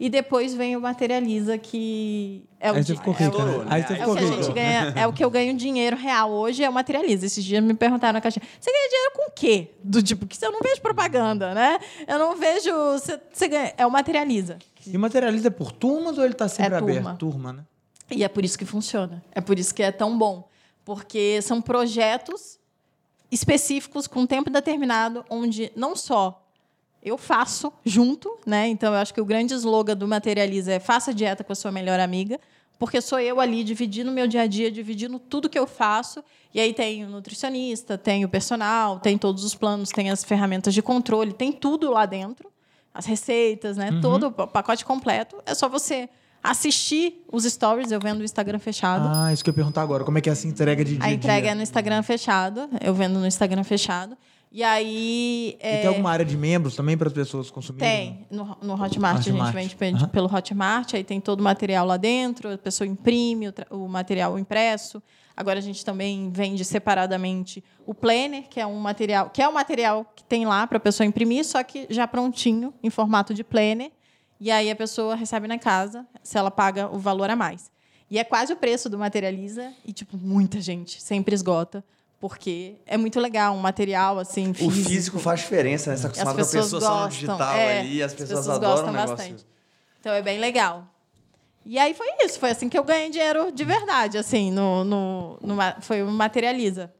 E 0.00 0.08
depois 0.08 0.54
vem 0.54 0.76
o 0.76 0.80
Materializa, 0.80 1.58
que 1.58 2.44
é 2.60 2.70
o, 2.70 2.76
Aí 2.76 2.84
você 2.84 2.94
ficou 2.94 3.14
é 3.18 3.28
o- 3.28 3.64
né? 3.64 3.66
Aí 3.68 3.82
você 3.82 3.92
é 3.94 3.96
ficou 3.96 4.14
o 4.14 4.16
que 4.16 4.22
a 4.24 4.26
gente 4.28 4.52
ganha, 4.52 4.92
é 4.94 5.06
o 5.08 5.12
que 5.12 5.24
eu 5.24 5.30
ganho 5.30 5.54
dinheiro 5.54 5.96
real 5.96 6.30
hoje, 6.30 6.62
é 6.62 6.70
o 6.70 6.72
materializa. 6.72 7.26
Esses 7.26 7.44
dias 7.44 7.62
me 7.64 7.74
perguntaram 7.74 8.12
na 8.12 8.20
caixinha, 8.20 8.44
você 8.60 8.70
ganha 8.70 8.88
dinheiro 8.88 9.12
com 9.16 9.22
o 9.28 9.30
quê? 9.32 9.72
Do 9.82 10.00
tipo, 10.00 10.24
que 10.24 10.44
eu 10.44 10.52
não 10.52 10.60
vejo 10.60 10.80
propaganda, 10.80 11.52
né? 11.52 11.80
Eu 12.06 12.16
não 12.16 12.36
vejo. 12.36 12.70
Você, 12.92 13.20
você 13.32 13.48
ganha, 13.48 13.74
é 13.76 13.84
o 13.84 13.90
materializa. 13.90 14.58
E 14.86 14.96
materializa 14.96 15.50
por 15.50 15.72
turmas 15.72 16.16
ou 16.16 16.24
ele 16.24 16.34
tá 16.34 16.46
sempre 16.48 16.74
É 16.74 16.78
aberto? 16.78 16.94
turma. 16.94 17.16
Turma, 17.16 17.52
né? 17.52 17.64
E 18.10 18.24
é 18.24 18.28
por 18.28 18.44
isso 18.44 18.58
que 18.58 18.64
funciona. 18.64 19.22
É 19.32 19.40
por 19.40 19.58
isso 19.58 19.74
que 19.74 19.82
é 19.82 19.92
tão 19.92 20.16
bom. 20.16 20.48
Porque 20.84 21.40
são 21.42 21.60
projetos 21.60 22.58
específicos 23.30 24.06
com 24.06 24.26
tempo 24.26 24.48
determinado, 24.50 25.24
onde 25.28 25.70
não 25.76 25.94
só 25.94 26.44
eu 27.02 27.16
faço 27.16 27.72
junto, 27.84 28.38
né? 28.44 28.68
Então 28.68 28.92
eu 28.92 28.98
acho 28.98 29.14
que 29.14 29.20
o 29.20 29.24
grande 29.24 29.54
slogan 29.54 29.96
do 29.96 30.08
Materializa 30.08 30.72
é 30.72 30.80
faça 30.80 31.12
dieta 31.14 31.44
com 31.44 31.52
a 31.52 31.56
sua 31.56 31.70
melhor 31.70 32.00
amiga, 32.00 32.40
porque 32.78 33.00
sou 33.00 33.18
eu 33.18 33.40
ali 33.40 33.64
dividindo 33.64 34.10
meu 34.10 34.26
dia 34.26 34.42
a 34.42 34.46
dia, 34.46 34.70
dividindo 34.70 35.18
tudo 35.18 35.48
que 35.48 35.58
eu 35.58 35.66
faço. 35.66 36.22
E 36.54 36.60
aí 36.60 36.72
tem 36.72 37.04
o 37.04 37.08
nutricionista, 37.08 37.98
tem 37.98 38.24
o 38.24 38.28
personal, 38.28 38.98
tem 39.00 39.18
todos 39.18 39.44
os 39.44 39.54
planos, 39.54 39.90
tem 39.90 40.10
as 40.10 40.24
ferramentas 40.24 40.72
de 40.72 40.80
controle, 40.80 41.32
tem 41.32 41.52
tudo 41.52 41.90
lá 41.90 42.06
dentro, 42.06 42.50
as 42.94 43.04
receitas, 43.04 43.76
né? 43.76 43.90
Todo 44.00 44.28
o 44.28 44.32
pacote 44.32 44.84
completo. 44.84 45.42
É 45.44 45.54
só 45.54 45.68
você 45.68 46.08
assistir 46.42 47.24
os 47.30 47.44
stories, 47.44 47.90
eu 47.92 48.00
vendo 48.00 48.20
o 48.20 48.24
Instagram 48.24 48.58
fechado. 48.58 49.08
Ah, 49.14 49.32
isso 49.32 49.42
que 49.44 49.50
eu 49.50 49.52
ia 49.52 49.56
perguntar 49.56 49.82
agora. 49.82 50.04
Como 50.04 50.18
é 50.18 50.20
que 50.20 50.28
é 50.28 50.32
essa 50.32 50.46
entrega 50.46 50.84
de 50.84 50.96
dia 50.96 51.04
A 51.04 51.12
entrega 51.12 51.42
dia? 51.42 51.50
é 51.50 51.54
no 51.54 51.62
Instagram 51.62 52.02
fechado, 52.02 52.68
eu 52.82 52.94
vendo 52.94 53.18
no 53.18 53.26
Instagram 53.26 53.64
fechado. 53.64 54.16
E 54.50 54.62
aí. 54.64 55.56
E 55.56 55.56
é, 55.60 55.78
tem 55.78 55.88
alguma 55.88 56.10
área 56.10 56.24
de 56.24 56.34
membros 56.36 56.74
também 56.74 56.96
para 56.96 57.08
as 57.08 57.12
pessoas 57.12 57.50
consumirem? 57.50 57.88
Tem. 57.88 58.26
No, 58.30 58.56
no 58.62 58.82
Hotmart, 58.82 59.18
a 59.18 59.20
gente 59.20 59.34
Hotmart. 59.34 59.54
vende 59.54 59.76
pe- 59.76 59.90
Aham. 59.92 60.08
pelo 60.08 60.34
Hotmart, 60.34 60.94
aí 60.94 61.04
tem 61.04 61.20
todo 61.20 61.40
o 61.40 61.42
material 61.42 61.84
lá 61.86 61.98
dentro, 61.98 62.50
a 62.52 62.56
pessoa 62.56 62.88
imprime 62.88 63.48
o, 63.48 63.52
o 63.84 63.88
material 63.88 64.38
impresso. 64.38 65.02
Agora 65.36 65.58
a 65.58 65.62
gente 65.62 65.84
também 65.84 66.30
vende 66.32 66.64
separadamente 66.64 67.62
o 67.86 67.94
planner, 67.94 68.44
que 68.48 68.58
é 68.58 68.66
um 68.66 68.78
material, 68.80 69.28
que 69.30 69.40
é 69.42 69.46
o 69.46 69.52
material 69.52 70.10
que 70.16 70.24
tem 70.24 70.46
lá 70.46 70.66
para 70.66 70.78
a 70.78 70.80
pessoa 70.80 71.06
imprimir, 71.06 71.44
só 71.44 71.62
que 71.62 71.86
já 71.90 72.08
prontinho, 72.08 72.72
em 72.82 72.90
formato 72.90 73.34
de 73.34 73.44
planner. 73.44 73.92
E 74.40 74.50
aí 74.50 74.70
a 74.70 74.76
pessoa 74.76 75.14
recebe 75.14 75.48
na 75.48 75.58
casa, 75.58 76.06
se 76.22 76.38
ela 76.38 76.50
paga 76.50 76.88
o 76.88 76.98
valor 76.98 77.28
a 77.30 77.36
mais. 77.36 77.70
E 78.10 78.18
é 78.18 78.24
quase 78.24 78.52
o 78.52 78.56
preço 78.56 78.88
do 78.88 78.96
Materializa, 78.98 79.72
e 79.84 79.92
tipo, 79.92 80.16
muita 80.16 80.60
gente 80.60 81.02
sempre 81.02 81.34
esgota, 81.34 81.84
porque 82.20 82.76
é 82.86 82.96
muito 82.96 83.20
legal, 83.20 83.54
um 83.54 83.58
material 83.60 84.18
assim, 84.18 84.50
O 84.50 84.54
físico. 84.54 84.88
físico 84.88 85.18
faz 85.18 85.40
diferença, 85.40 85.90
né? 85.90 85.96
Você 85.96 86.02
tá 86.02 86.08
E 86.08 86.10
acostumado 86.10 86.34
com 86.36 86.40
a 86.40 86.44
pessoas 86.44 86.64
pessoa 86.64 86.80
só 86.80 86.88
no 86.88 86.94
gostam. 87.04 87.08
digital 87.10 87.52
é, 87.56 87.78
ali, 87.80 88.02
as 88.02 88.12
as 88.12 88.18
pessoas, 88.18 88.38
pessoas 88.40 88.56
adoram 88.56 88.70
gostam 88.74 88.88
o 88.88 88.92
negócio. 88.92 89.16
bastante. 89.16 89.46
Então 90.00 90.12
é 90.12 90.22
bem 90.22 90.38
legal. 90.38 90.86
E 91.66 91.78
aí 91.78 91.92
foi 91.92 92.06
isso, 92.24 92.38
foi 92.40 92.50
assim 92.50 92.68
que 92.68 92.78
eu 92.78 92.84
ganhei 92.84 93.10
dinheiro 93.10 93.52
de 93.52 93.64
verdade, 93.64 94.16
assim, 94.16 94.50
no, 94.50 94.84
no, 94.84 95.38
no 95.42 95.56
foi 95.80 96.02
o 96.02 96.10
Materializa. 96.10 96.90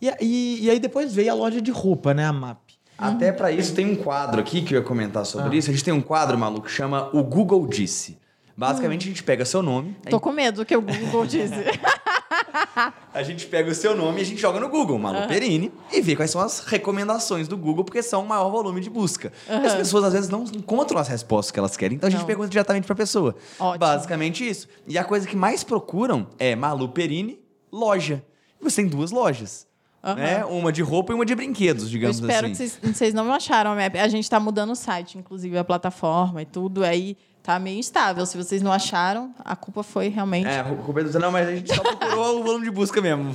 E, 0.00 0.08
e, 0.20 0.64
e 0.64 0.70
aí 0.70 0.78
depois 0.78 1.14
veio 1.14 1.30
a 1.30 1.34
loja 1.34 1.62
de 1.62 1.70
roupa, 1.70 2.12
né? 2.12 2.26
A 2.26 2.32
MAP. 2.32 2.60
Até 2.96 3.32
pra 3.32 3.50
isso 3.50 3.74
tem 3.74 3.86
um 3.90 3.96
quadro 3.96 4.40
aqui 4.40 4.62
que 4.62 4.74
eu 4.74 4.80
ia 4.80 4.84
comentar 4.86 5.26
sobre 5.26 5.56
Ah. 5.56 5.58
isso. 5.58 5.70
A 5.70 5.72
gente 5.72 5.84
tem 5.84 5.92
um 5.92 6.00
quadro, 6.00 6.38
maluco, 6.38 6.66
que 6.66 6.72
chama 6.72 7.10
o 7.12 7.22
Google 7.22 7.66
Disse. 7.66 8.18
Basicamente, 8.56 9.06
a 9.06 9.08
gente 9.08 9.22
pega 9.24 9.44
seu 9.44 9.62
nome, 9.64 9.96
Tô 10.08 10.20
com 10.20 10.30
medo 10.30 10.58
do 10.58 10.64
que 10.64 10.76
o 10.76 10.80
Google 10.80 11.26
disse. 11.26 11.52
a 13.12 13.22
gente 13.24 13.46
pega 13.46 13.68
o 13.68 13.74
seu 13.74 13.96
nome 13.96 14.20
e 14.20 14.22
a 14.22 14.24
gente 14.24 14.40
joga 14.40 14.60
no 14.60 14.68
Google, 14.68 14.96
Malu 14.96 15.26
Perini, 15.26 15.72
e 15.92 16.00
vê 16.00 16.14
quais 16.14 16.30
são 16.30 16.40
as 16.40 16.60
recomendações 16.60 17.48
do 17.48 17.56
Google, 17.56 17.84
porque 17.84 18.00
são 18.00 18.22
o 18.22 18.28
maior 18.28 18.48
volume 18.50 18.80
de 18.80 18.88
busca. 18.88 19.32
E 19.48 19.52
As 19.66 19.74
pessoas 19.74 20.04
às 20.04 20.12
vezes 20.12 20.28
não 20.30 20.44
encontram 20.44 21.00
as 21.00 21.08
respostas 21.08 21.50
que 21.50 21.58
elas 21.58 21.76
querem, 21.76 21.96
então 21.96 22.06
a 22.06 22.10
gente 22.10 22.20
Não. 22.20 22.26
pergunta 22.26 22.48
diretamente 22.48 22.86
pra 22.86 22.94
pessoa. 22.94 23.34
Ótimo. 23.58 23.78
Basicamente 23.80 24.48
isso. 24.48 24.68
E 24.86 24.96
a 24.96 25.02
coisa 25.02 25.26
que 25.26 25.34
mais 25.36 25.64
procuram 25.64 26.28
é 26.38 26.54
Malu 26.54 26.88
Perini, 26.90 27.40
loja. 27.72 28.24
Você 28.60 28.82
tem 28.82 28.86
duas 28.88 29.10
lojas. 29.10 29.66
Aham. 30.04 30.14
Né? 30.16 30.44
Uma 30.44 30.70
de 30.70 30.82
roupa 30.82 31.12
e 31.12 31.14
uma 31.14 31.24
de 31.24 31.34
brinquedos, 31.34 31.84
Eu 31.84 31.90
digamos 31.90 32.18
espero 32.20 32.46
assim. 32.48 32.68
que 32.68 32.92
vocês, 32.92 33.14
não 33.14 33.32
acharam 33.32 33.72
a 33.72 33.74
map. 33.74 33.96
A 33.96 34.08
gente 34.08 34.28
tá 34.28 34.38
mudando 34.38 34.70
o 34.70 34.76
site, 34.76 35.16
inclusive 35.16 35.56
a 35.56 35.64
plataforma 35.64 36.42
e 36.42 36.44
tudo, 36.44 36.84
aí 36.84 37.16
tá 37.42 37.58
meio 37.58 37.78
instável. 37.78 38.24
Se 38.26 38.36
vocês 38.36 38.60
não 38.60 38.70
acharam, 38.72 39.34
a 39.42 39.56
culpa 39.56 39.82
foi 39.82 40.08
realmente 40.08 40.46
É, 40.46 40.62
o 40.62 40.74
Roberto 40.74 41.18
não, 41.18 41.32
mas 41.32 41.48
a 41.48 41.54
gente 41.56 41.74
só 41.74 41.82
procurou 41.82 42.40
o 42.40 42.44
volume 42.44 42.64
de 42.66 42.70
busca 42.70 43.00
mesmo. 43.00 43.34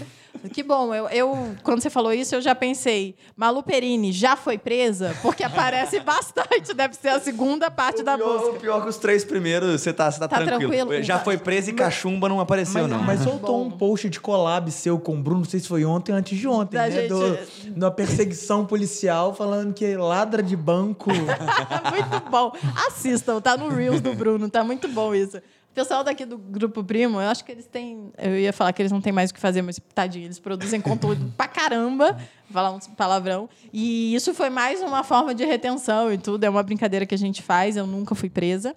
Que 0.54 0.64
bom, 0.64 0.94
eu, 0.96 1.08
eu 1.10 1.56
quando 1.64 1.82
você 1.82 1.90
falou 1.90 2.14
isso, 2.14 2.34
eu 2.34 2.42
já 2.42 2.56
pensei, 2.56 3.16
Malu 3.36 3.62
Perini 3.62 4.12
já 4.14 4.38
foi 4.38 4.58
presa? 4.58 5.14
Porque 5.22 5.44
aparece 5.44 6.00
bastante, 6.02 6.74
deve 6.74 6.96
ser 6.96 7.10
a 7.10 7.20
segunda 7.20 7.70
parte 7.70 8.02
da 8.04 8.16
pior, 8.16 8.38
busca. 8.40 8.52
o 8.52 8.60
pior 8.60 8.82
que 8.84 8.88
os 8.90 8.98
três 8.98 9.26
primeiros, 9.26 9.82
você 9.82 9.92
tá, 9.92 10.10
você 10.10 10.18
tá, 10.20 10.28
Tá 10.30 10.38
tranquilo. 10.38 10.72
tranquilo? 10.72 11.04
Já 11.04 11.20
foi 11.20 11.38
preso 11.38 11.72
e 11.72 11.74
cachumba 11.74 12.30
não 12.30 12.40
apareceu, 12.40 12.84
Mas, 12.84 12.92
não. 12.92 13.04
mas 13.04 13.20
soltou 13.22 13.60
Bom. 13.60 13.66
um 13.66 13.72
post 13.72 14.10
de 14.10 14.20
collab 14.20 14.72
seu 14.72 14.98
com 14.98 15.16
o 15.18 15.22
Bruno, 15.22 15.40
não 15.42 15.46
sei 15.50 15.60
se 15.60 15.68
foi 15.68 15.84
ontem 15.84 16.14
ou 16.14 16.18
antes 16.18 16.38
de 16.38 16.48
ontem, 16.48 16.78
Da 16.78 16.84
né? 16.84 16.92
gente- 16.92 17.10
Do, 17.10 17.36
de 17.74 17.80
uma 17.80 17.92
perseguição 17.92 18.66
policial 18.66 19.34
falando 19.36 19.74
que 19.74 19.96
ladra 19.98 20.42
de 20.42 20.56
banco. 20.56 21.10
muito 21.12 22.30
bom. 22.30 22.54
Assistam, 22.88 23.42
tá 23.42 23.58
no 23.58 23.68
Reels 23.70 24.00
do 24.02 24.14
Bruno, 24.14 24.50
tá 24.50 24.64
muito 24.64 24.88
bom 24.88 25.14
isso. 25.14 25.42
Pessoal 25.80 26.04
daqui 26.04 26.26
do 26.26 26.38
Grupo 26.38 26.84
Primo, 26.84 27.22
eu 27.22 27.30
acho 27.30 27.46
que 27.46 27.54
eles 27.54 27.66
têm. 27.66 28.12
Eu 28.18 28.38
ia 28.38 28.52
falar 28.52 28.74
que 28.74 28.82
eles 28.82 28.92
não 28.92 29.00
têm 29.00 29.14
mais 29.14 29.32
o 29.32 29.34
que 29.34 29.40
fazer, 29.40 29.62
mas 29.62 29.80
tadinho, 29.96 30.26
eles 30.26 30.38
produzem 30.38 30.82
conteúdo 30.82 31.34
pra 31.38 31.48
caramba, 31.48 32.18
falar 32.52 32.72
um 32.72 32.80
palavrão. 32.98 33.48
E 33.72 34.14
isso 34.14 34.34
foi 34.34 34.50
mais 34.50 34.82
uma 34.82 35.06
forma 35.06 35.34
de 35.34 35.46
retenção 35.46 36.12
e 36.12 36.18
tudo. 36.18 36.44
É 36.44 36.50
uma 36.50 36.62
brincadeira 36.62 37.06
que 37.06 37.16
a 37.16 37.18
gente 37.18 37.42
faz, 37.42 37.78
eu 37.78 37.88
nunca 37.88 38.14
fui 38.14 38.30
presa. 38.30 38.76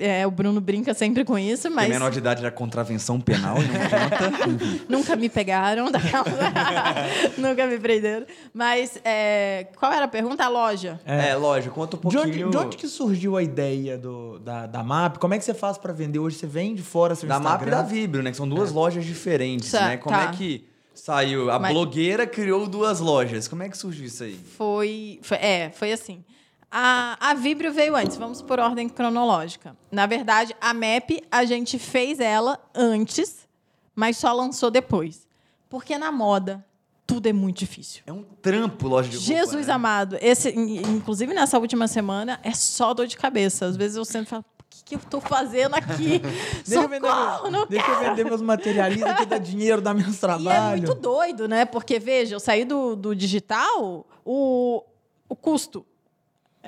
É, 0.00 0.26
o 0.26 0.32
Bruno 0.32 0.60
brinca 0.60 0.92
sempre 0.94 1.24
com 1.24 1.38
isso, 1.38 1.70
mas. 1.70 1.84
Porque 1.86 1.92
menor 1.92 2.10
de 2.10 2.18
idade 2.18 2.40
era 2.40 2.50
contravenção 2.50 3.20
penal 3.20 3.56
e 3.62 3.66
não 3.66 3.78
conta. 3.78 4.82
Nunca 4.90 5.14
me 5.16 5.28
pegaram 5.28 5.90
daquela. 5.92 6.24
Nunca 7.38 7.66
me 7.68 7.78
prenderam. 7.78 8.26
Mas 8.52 8.98
é, 9.04 9.68
qual 9.78 9.92
era 9.92 10.06
a 10.06 10.08
pergunta? 10.08 10.44
A 10.44 10.48
loja. 10.48 10.98
é, 11.04 11.34
lógico, 11.36 11.74
conta 11.74 11.96
um 11.96 12.00
De 12.00 12.16
pouquinho. 12.16 12.46
onde, 12.48 12.50
de 12.58 12.64
onde 12.64 12.76
que 12.76 12.88
surgiu 12.88 13.36
a 13.36 13.42
ideia 13.44 13.96
do, 13.96 14.40
da, 14.40 14.66
da 14.66 14.82
MAP? 14.82 15.18
Como 15.18 15.34
é 15.34 15.38
que 15.38 15.44
você 15.44 15.54
faz 15.54 15.78
pra 15.78 15.92
vender 15.92 16.18
hoje? 16.18 16.36
Você 16.36 16.46
vende 16.48 16.82
fora 16.82 17.14
seu 17.14 17.28
Da 17.28 17.38
MAP 17.38 17.44
e 17.62 17.64
Instagram? 17.66 17.76
da 17.76 17.82
Vibrio, 17.84 18.22
né? 18.24 18.30
Que 18.32 18.36
são 18.36 18.48
duas 18.48 18.72
lojas 18.72 19.04
diferentes, 19.04 19.70
Tá, 19.70 19.86
né? 19.88 19.96
Como 19.98 20.16
tá. 20.16 20.24
é 20.24 20.36
que 20.36 20.64
saiu? 20.94 21.48
A 21.48 21.60
Mas- 21.60 21.72
blogueira 21.72 22.26
criou 22.26 22.66
duas 22.66 22.98
lojas. 22.98 23.46
Como 23.46 23.62
é 23.62 23.68
que 23.68 23.78
surgiu 23.78 24.06
isso 24.06 24.24
aí? 24.24 24.34
Foi, 24.56 25.20
foi- 25.22 25.38
é, 25.38 25.70
foi 25.70 25.92
assim. 25.92 26.24
A, 26.70 27.16
a 27.30 27.34
Vibrio 27.34 27.72
veio 27.72 27.94
antes, 27.96 28.16
vamos 28.16 28.42
por 28.42 28.58
ordem 28.58 28.88
cronológica. 28.88 29.76
Na 29.90 30.04
verdade, 30.06 30.54
a 30.60 30.74
MAP 30.74 31.22
a 31.30 31.44
gente 31.44 31.78
fez 31.78 32.20
ela 32.20 32.58
antes, 32.74 33.48
mas 33.94 34.16
só 34.18 34.32
lançou 34.32 34.70
depois. 34.70 35.26
Porque 35.68 35.96
na 35.96 36.10
moda 36.12 36.64
tudo 37.06 37.28
é 37.28 37.32
muito 37.32 37.58
difícil. 37.58 38.02
É 38.06 38.12
um 38.12 38.24
trampo 38.42 38.88
loja 38.88 39.08
de 39.08 39.16
roupa, 39.16 39.32
Jesus 39.32 39.66
né? 39.68 39.72
amado, 39.72 40.18
esse, 40.20 40.50
in- 40.50 40.82
inclusive 40.96 41.32
nessa 41.32 41.56
última 41.58 41.86
semana 41.86 42.40
é 42.42 42.52
só 42.52 42.92
dor 42.92 43.06
de 43.06 43.16
cabeça. 43.16 43.66
Às 43.66 43.76
vezes 43.76 43.96
eu 43.96 44.04
sempre 44.04 44.28
falo, 44.28 44.44
o 44.60 44.64
que, 44.68 44.82
que 44.84 44.94
eu 44.96 44.98
tô 44.98 45.20
fazendo 45.20 45.74
aqui? 45.76 46.18
Deixa 46.66 46.82
eu 46.82 46.88
vender, 46.88 47.08
não 47.50 47.64
deixa 47.66 47.88
eu 47.90 48.00
vender 48.00 48.24
meus 48.24 48.42
materialistas 48.42 49.16
que 49.18 49.26
dá 49.26 49.38
dinheiro, 49.38 49.80
dá 49.80 49.94
meus 49.94 50.08
E 50.14 50.16
é 50.16 50.18
trabalhos. 50.18 50.84
muito 50.88 51.00
doido, 51.00 51.46
né? 51.48 51.64
Porque, 51.64 51.98
veja, 52.00 52.34
eu 52.34 52.40
saí 52.40 52.64
do, 52.64 52.96
do 52.96 53.14
digital, 53.14 54.04
o, 54.24 54.82
o 55.28 55.36
custo. 55.36 55.86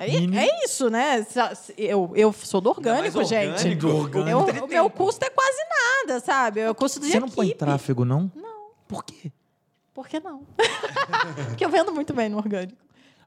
É, 0.01 0.07
Mínimo. 0.07 0.35
é 0.39 0.47
isso, 0.63 0.89
né? 0.89 1.25
Eu, 1.77 2.11
eu 2.15 2.31
sou 2.31 2.61
do 2.61 2.69
orgânico, 2.69 3.17
mais 3.17 3.27
gente. 3.27 3.49
orgânico, 3.51 3.81
Do 3.87 3.95
orgânico. 3.97 4.29
Eu- 4.29 4.63
o 4.65 4.67
meu 4.67 4.89
custo 4.89 5.25
é 5.25 5.29
quase 5.29 5.57
nada, 6.07 6.19
sabe? 6.21 6.61
É 6.61 6.69
o 6.69 6.75
custo 6.75 6.99
de 7.01 7.07
Você 7.11 7.19
não 7.19 7.27
põe 7.29 7.47
equipe. 7.47 7.59
tráfego, 7.59 8.05
não? 8.05 8.31
Não. 8.35 8.69
Por 8.87 9.03
quê? 9.03 9.31
Por 9.93 10.07
que 10.07 10.19
não? 10.21 10.43
porque 11.49 11.65
eu 11.65 11.69
vendo 11.69 11.91
muito 11.91 12.13
bem 12.13 12.29
no 12.29 12.37
orgânico. 12.37 12.77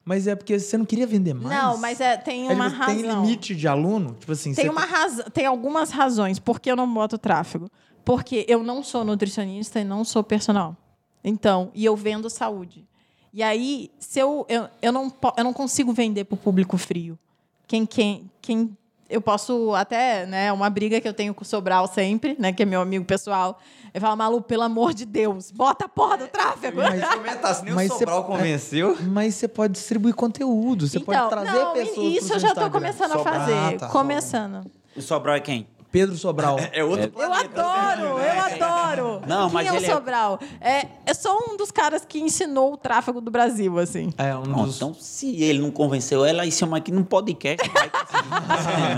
Mas 0.05 0.27
é 0.27 0.35
porque 0.35 0.59
você 0.59 0.77
não 0.79 0.85
queria 0.85 1.07
vender 1.07 1.33
mais? 1.35 1.49
Não, 1.57 1.77
mas 1.77 2.01
é, 2.01 2.17
tem 2.17 2.49
É, 2.51 2.53
uma 2.55 2.69
tipo, 2.71 2.81
razão. 2.83 2.97
Tem 3.03 3.11
limite 3.11 3.55
de 3.55 3.69
aluno? 3.69 4.17
Tipo 4.19 4.33
assim, 4.33 4.55
Tem, 4.55 4.69
uma 4.69 4.85
razão, 4.85 5.27
tem 5.31 5.47
algumas 5.47 5.91
razões 5.91 6.39
por 6.41 6.59
que 6.59 6.71
eu 6.71 6.75
não 6.75 6.93
boto 6.93 7.17
tráfego. 7.19 7.69
Porque 8.05 8.45
eu 8.49 8.65
não 8.65 8.83
sou 8.83 9.05
nutricionista 9.05 9.79
e 9.79 9.85
não 9.85 10.05
sou 10.05 10.25
personal. 10.25 10.77
Então, 11.23 11.71
e 11.73 11.85
eu 11.85 11.95
vendo 11.95 12.29
saúde. 12.29 12.85
E 13.33 13.43
aí, 13.43 13.91
se 13.99 14.19
eu, 14.21 14.45
eu, 14.49 14.69
eu, 14.83 14.93
não, 14.93 15.13
eu 15.37 15.45
não 15.45 15.53
consigo 15.53 15.93
vender 15.93 16.25
para 16.25 16.35
o 16.35 16.39
público 16.39 16.77
frio. 16.77 17.19
Quem, 17.67 17.87
quem, 17.87 18.31
quem 18.43 18.77
eu 19.09 19.21
posso 19.23 19.75
até, 19.75 20.27
né, 20.27 20.53
uma 20.53 20.69
briga 20.69 21.01
que 21.01 21.09
eu 21.09 21.15
tenho 21.15 21.33
com 21.33 21.43
o 21.43 21.45
Sobral 21.47 21.87
sempre, 21.87 22.37
né, 22.39 22.53
que 22.53 22.63
é 22.63 22.67
meu 22.67 22.81
amigo 22.83 23.05
pessoal. 23.05 23.59
Eu 23.95 24.01
falo, 24.01 24.17
Malu, 24.17 24.41
pelo 24.43 24.63
amor 24.63 24.93
de 24.95 25.05
Deus, 25.07 25.51
bota 25.51 25.85
a 25.85 25.89
porra 25.89 26.19
do 26.19 26.29
tráfego. 26.29 26.79
Mas 26.83 27.05
comentar, 27.15 27.55
se 27.55 27.65
nem 27.65 27.75
Mas 27.75 27.91
o 27.91 27.95
você- 27.95 27.99
Sobral 28.01 28.25
convenceu. 28.25 28.97
Mas 29.03 29.35
você 29.35 29.49
pode 29.49 29.73
distribuir 29.75 30.15
conteúdo, 30.15 30.87
você 30.89 31.01
pode 31.01 31.29
trazer 31.29 31.49
Então, 31.51 31.65
não, 31.65 31.73
pessoas 31.73 32.15
isso 32.15 32.33
eu 32.35 32.39
já 32.39 32.49
estou 32.49 32.71
começando 32.71 33.13
a 33.13 33.19
fazer. 33.19 33.79
tá. 33.79 33.89
começando. 33.89 34.71
O 34.97 35.01
Sobral 35.03 35.37
é 35.37 35.41
quem? 35.41 35.67
Pedro 35.93 36.17
Sobral. 36.17 36.57
É 36.73 36.83
outro 36.83 37.05
Eu 37.05 37.11
planeta. 37.11 37.63
adoro, 37.63 38.19
eu 38.19 38.41
adoro. 38.41 39.23
Não, 39.29 39.45
Quem 39.45 39.53
mas 39.55 39.67
é 39.69 39.73
o 39.73 39.77
ele 39.77 39.87
é- 39.87 39.95
Sobral? 39.95 40.41
É, 40.61 40.87
é 41.05 41.15
só 41.15 41.39
um 41.49 41.57
dos 41.57 41.71
caras 41.71 42.05
que 42.05 42.19
ensinou 42.19 42.73
o 42.73 42.77
tráfego 42.79 43.21
do 43.21 43.31
Brasil, 43.31 43.79
assim. 43.79 44.13
É, 44.17 44.35
um 44.35 44.43
Não, 44.45 44.65
dos... 44.65 44.77
então, 44.77 44.95
se 44.95 45.41
ele 45.43 45.59
não 45.61 45.71
convenceu 45.71 46.25
ela, 46.25 46.47
e 46.47 46.51
chama 46.51 46.79
aqui 46.79 46.91
num 46.91 47.05
podcast. 47.05 47.63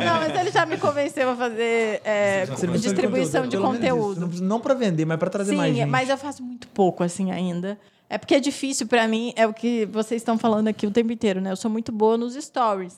Não, 0.04 0.20
mas 0.20 0.40
ele 0.40 0.50
já 0.52 0.64
me 0.64 0.76
convenceu 0.78 1.28
a 1.30 1.36
fazer 1.36 2.00
é, 2.04 2.46
distribuição 2.80 3.42
de 3.46 3.56
isso. 3.56 3.62
Não, 3.62 3.72
conteúdo. 3.72 4.20
precisa- 4.28 4.44
não 4.44 4.60
pra 4.60 4.74
vender, 4.74 5.04
mas 5.04 5.18
pra 5.18 5.28
trazer 5.30 5.54
mais 5.56 5.72
Sim, 5.74 5.80
gente. 5.82 5.90
mas 5.90 6.08
eu 6.08 6.16
faço 6.16 6.42
muito 6.42 6.68
pouco, 6.68 7.02
assim, 7.02 7.30
ainda. 7.32 7.78
É 8.08 8.16
porque 8.18 8.34
é 8.36 8.40
difícil 8.40 8.86
pra 8.86 9.08
mim, 9.08 9.32
é 9.34 9.46
o 9.46 9.52
que 9.52 9.86
vocês 9.86 10.20
estão 10.20 10.38
falando 10.38 10.68
aqui 10.68 10.86
o 10.86 10.90
tempo 10.90 11.10
inteiro, 11.10 11.40
né? 11.40 11.50
Eu 11.50 11.56
sou 11.56 11.70
muito 11.70 11.90
boa 11.90 12.16
nos 12.16 12.34
stories. 12.34 12.96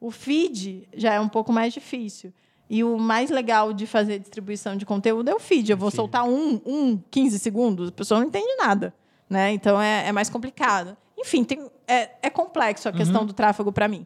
O 0.00 0.10
feed 0.10 0.86
já 0.94 1.14
é 1.14 1.20
um 1.20 1.28
pouco 1.28 1.52
mais 1.52 1.72
difícil. 1.72 2.32
E 2.74 2.82
o 2.82 2.98
mais 2.98 3.30
legal 3.30 3.72
de 3.72 3.86
fazer 3.86 4.18
distribuição 4.18 4.76
de 4.76 4.84
conteúdo 4.84 5.28
é 5.30 5.34
o 5.34 5.38
feed. 5.38 5.70
Eu 5.70 5.76
vou 5.76 5.92
soltar 5.92 6.24
um, 6.24 6.60
um 6.66 7.00
15 7.08 7.38
segundos, 7.38 7.90
a 7.90 7.92
pessoa 7.92 8.18
não 8.18 8.26
entende 8.26 8.52
nada. 8.56 8.92
Né? 9.30 9.52
Então 9.52 9.80
é, 9.80 10.08
é 10.08 10.10
mais 10.10 10.28
complicado. 10.28 10.96
Enfim, 11.16 11.44
tem- 11.44 11.70
é, 11.86 12.10
é 12.20 12.28
complexo 12.28 12.88
a 12.88 12.92
questão 12.92 13.24
do 13.24 13.32
tráfego 13.32 13.70
para 13.70 13.86
mim. 13.86 14.04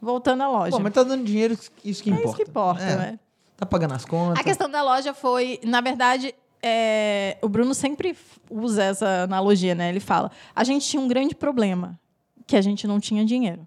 Voltando 0.00 0.44
à 0.44 0.48
loja. 0.48 0.70
Pô, 0.70 0.78
mas 0.78 0.92
tá 0.92 1.02
dando 1.02 1.24
dinheiro, 1.24 1.58
isso 1.84 2.02
que 2.04 2.08
é 2.08 2.12
importa. 2.12 2.28
isso 2.28 2.36
que 2.36 2.48
importa, 2.48 2.82
É, 2.84 2.96
né? 2.96 3.18
Tá 3.56 3.66
pagando 3.66 3.94
as 3.94 4.04
contas. 4.04 4.38
A 4.38 4.44
questão 4.44 4.70
da 4.70 4.80
loja 4.84 5.12
foi, 5.12 5.58
na 5.64 5.80
verdade, 5.80 6.32
é, 6.62 7.36
o 7.42 7.48
Bruno 7.48 7.74
sempre 7.74 8.16
usa 8.48 8.84
essa 8.84 9.24
analogia, 9.24 9.74
né? 9.74 9.88
Ele 9.88 9.98
fala: 10.00 10.30
a 10.54 10.62
gente 10.62 10.86
tinha 10.86 11.02
um 11.02 11.08
grande 11.08 11.34
problema, 11.34 11.98
que 12.46 12.56
a 12.56 12.62
gente 12.62 12.86
não 12.86 13.00
tinha 13.00 13.24
dinheiro. 13.24 13.66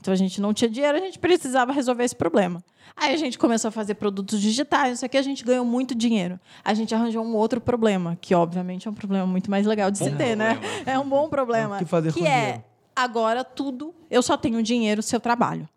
Então 0.00 0.12
a 0.12 0.16
gente 0.16 0.40
não 0.40 0.54
tinha 0.54 0.70
dinheiro, 0.70 0.96
a 0.96 1.00
gente 1.00 1.18
precisava 1.18 1.72
resolver 1.72 2.04
esse 2.04 2.14
problema. 2.14 2.62
Aí 2.96 3.12
a 3.12 3.16
gente 3.16 3.38
começou 3.38 3.68
a 3.68 3.72
fazer 3.72 3.94
produtos 3.94 4.40
digitais, 4.40 4.94
isso 4.94 5.04
aqui 5.04 5.16
a 5.16 5.22
gente 5.22 5.44
ganhou 5.44 5.64
muito 5.64 5.94
dinheiro. 5.94 6.38
A 6.64 6.74
gente 6.74 6.94
arranjou 6.94 7.24
um 7.24 7.34
outro 7.34 7.60
problema, 7.60 8.16
que 8.20 8.34
obviamente 8.34 8.88
é 8.88 8.90
um 8.90 8.94
problema 8.94 9.26
muito 9.26 9.50
mais 9.50 9.66
legal 9.66 9.90
de 9.90 9.98
se 9.98 10.10
ter, 10.12 10.36
né? 10.36 10.58
É 10.86 10.98
um 10.98 11.08
bom 11.08 11.28
problema. 11.28 11.76
O 11.76 11.78
que 11.78 11.84
fazer 11.84 12.12
com 12.12 12.20
é 12.20 12.22
dinheiro. 12.22 12.64
agora 12.94 13.44
tudo, 13.44 13.94
eu 14.10 14.22
só 14.22 14.36
tenho 14.36 14.62
dinheiro 14.62 15.02
se 15.02 15.14
eu 15.14 15.20
trabalho. 15.20 15.68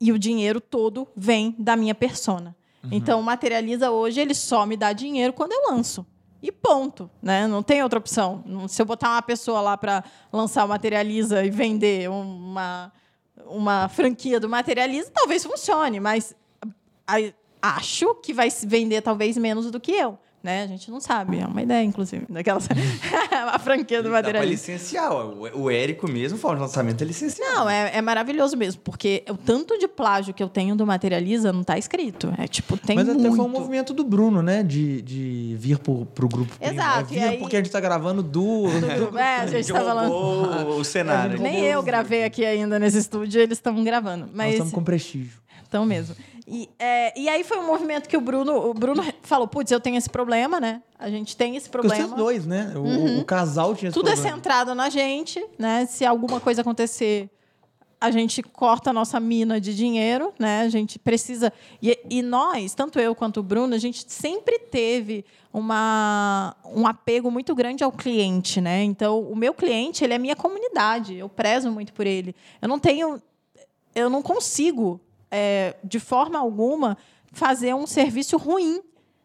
E 0.00 0.12
o 0.12 0.18
dinheiro 0.18 0.60
todo 0.60 1.08
vem 1.16 1.54
da 1.58 1.74
minha 1.74 1.94
persona. 1.94 2.54
Uhum. 2.84 2.90
Então, 2.92 3.18
o 3.18 3.22
Materializa 3.22 3.90
hoje, 3.90 4.20
ele 4.20 4.34
só 4.34 4.66
me 4.66 4.76
dá 4.76 4.92
dinheiro 4.92 5.32
quando 5.32 5.52
eu 5.52 5.70
lanço. 5.70 6.06
E 6.42 6.52
ponto, 6.52 7.10
né? 7.22 7.46
Não 7.46 7.62
tem 7.62 7.82
outra 7.82 7.98
opção. 7.98 8.44
Se 8.68 8.80
eu 8.80 8.86
botar 8.86 9.10
uma 9.10 9.22
pessoa 9.22 9.60
lá 9.60 9.76
para 9.76 10.04
lançar 10.32 10.64
o 10.64 10.68
Materializa 10.68 11.44
e 11.44 11.50
vender 11.50 12.10
uma, 12.10 12.92
uma 13.48 13.88
franquia 13.88 14.38
do 14.40 14.48
Materializa, 14.48 15.10
talvez 15.14 15.44
funcione, 15.44 16.00
mas 16.00 16.34
a- 17.06 17.32
acho 17.62 18.14
que 18.16 18.32
vai 18.32 18.50
se 18.50 18.66
vender 18.66 19.02
talvez 19.02 19.36
menos 19.36 19.70
do 19.70 19.80
que 19.80 19.92
eu. 19.92 20.18
Né? 20.46 20.62
A 20.62 20.66
gente 20.68 20.92
não 20.92 21.00
sabe, 21.00 21.40
é 21.40 21.44
uma 21.44 21.60
ideia, 21.60 21.82
inclusive, 21.82 22.24
daquelas 22.28 22.68
a 23.52 23.58
franquia 23.58 23.98
do 24.00 24.10
pra 24.10 24.18
Materializa. 24.18 24.52
licenciar. 24.52 25.12
O 25.12 25.64
o 25.64 25.68
Érico 25.70 26.08
mesmo 26.08 26.38
fala 26.38 26.54
de 26.54 26.60
lançamento, 26.60 27.02
é 27.02 27.04
licenciado. 27.04 27.52
Não, 27.52 27.68
é, 27.68 27.96
é 27.96 28.00
maravilhoso 28.00 28.56
mesmo, 28.56 28.80
porque 28.84 29.24
o 29.28 29.36
tanto 29.36 29.76
de 29.76 29.88
plágio 29.88 30.32
que 30.32 30.40
eu 30.40 30.48
tenho 30.48 30.76
do 30.76 30.86
Materializa 30.86 31.52
não 31.52 31.64
tá 31.64 31.76
escrito. 31.76 32.32
É 32.38 32.46
tipo, 32.46 32.76
tem 32.76 32.94
Mas 32.94 33.08
até 33.08 33.18
muito. 33.18 33.34
foi 33.34 33.44
um 33.44 33.48
movimento 33.48 33.92
do 33.92 34.04
Bruno, 34.04 34.40
né? 34.40 34.62
De, 34.62 35.02
de 35.02 35.56
vir 35.58 35.78
pro, 35.78 36.06
pro 36.06 36.28
grupo. 36.28 36.56
Primo. 36.56 36.72
Exato, 36.72 37.12
É 37.12 37.16
e 37.16 37.18
vir 37.18 37.24
aí- 37.24 37.38
porque 37.38 37.56
a 37.56 37.58
gente 37.58 37.72
tá 37.72 37.80
gravando 37.80 38.22
do. 38.22 38.66
Do. 39.10 39.18
É, 39.18 39.40
a 39.40 39.46
gente 39.48 39.72
tá 39.72 39.80
falando. 39.80 40.08
roubou 40.12 40.78
o 40.78 40.84
cenário. 40.84 41.40
Nem 41.40 41.64
eu 41.64 41.82
gravei 41.82 42.22
aqui 42.22 42.44
ainda 42.44 42.78
nesse 42.78 42.98
estúdio, 42.98 43.40
eles 43.40 43.58
estão 43.58 43.82
gravando. 43.82 44.26
Nós 44.26 44.34
Mas 44.34 44.52
estamos 44.52 44.72
com 44.72 44.84
prestígio. 44.84 45.32
Então 45.68 45.84
mesmo. 45.84 46.14
E, 46.46 46.68
é, 46.78 47.18
e 47.18 47.28
aí 47.28 47.42
foi 47.42 47.58
um 47.58 47.66
movimento 47.66 48.08
que 48.08 48.16
o 48.16 48.20
Bruno, 48.20 48.70
o 48.70 48.74
Bruno 48.74 49.02
falou: 49.22 49.48
putz, 49.48 49.72
eu 49.72 49.80
tenho 49.80 49.96
esse 49.96 50.08
problema, 50.08 50.60
né? 50.60 50.82
A 50.98 51.10
gente 51.10 51.36
tem 51.36 51.56
esse 51.56 51.68
Porque 51.68 51.88
problema. 51.88 52.08
vocês 52.08 52.18
dois, 52.18 52.46
né? 52.46 52.72
O, 52.76 53.20
o 53.20 53.24
casal 53.24 53.74
tinha 53.74 53.88
esse 53.88 53.94
Tudo 53.94 54.08
é 54.08 54.12
problema. 54.12 54.36
centrado 54.36 54.74
na 54.74 54.88
gente, 54.88 55.44
né? 55.58 55.86
Se 55.86 56.04
alguma 56.04 56.38
coisa 56.38 56.60
acontecer, 56.60 57.28
a 58.00 58.10
gente 58.10 58.42
corta 58.42 58.90
a 58.90 58.92
nossa 58.92 59.18
mina 59.18 59.60
de 59.60 59.74
dinheiro, 59.74 60.32
né? 60.38 60.60
A 60.60 60.68
gente 60.68 60.98
precisa. 60.98 61.52
E, 61.82 61.98
e 62.08 62.22
nós, 62.22 62.74
tanto 62.74 63.00
eu 63.00 63.14
quanto 63.14 63.40
o 63.40 63.42
Bruno, 63.42 63.74
a 63.74 63.78
gente 63.78 64.04
sempre 64.06 64.58
teve 64.58 65.24
uma, 65.52 66.54
um 66.64 66.86
apego 66.86 67.30
muito 67.30 67.54
grande 67.54 67.82
ao 67.82 67.90
cliente, 67.90 68.60
né? 68.60 68.84
Então, 68.84 69.20
o 69.20 69.34
meu 69.34 69.52
cliente, 69.54 70.04
ele 70.04 70.14
é 70.14 70.18
minha 70.18 70.36
comunidade. 70.36 71.16
Eu 71.16 71.28
prezo 71.28 71.70
muito 71.72 71.92
por 71.92 72.06
ele. 72.06 72.36
Eu 72.60 72.68
não 72.68 72.78
tenho. 72.78 73.20
Eu 73.94 74.10
não 74.10 74.20
consigo, 74.20 75.00
é, 75.30 75.76
de 75.84 75.98
forma 76.00 76.38
alguma, 76.38 76.96
fazer 77.32 77.74
um 77.74 77.86
serviço 77.86 78.36
ruim 78.36 78.80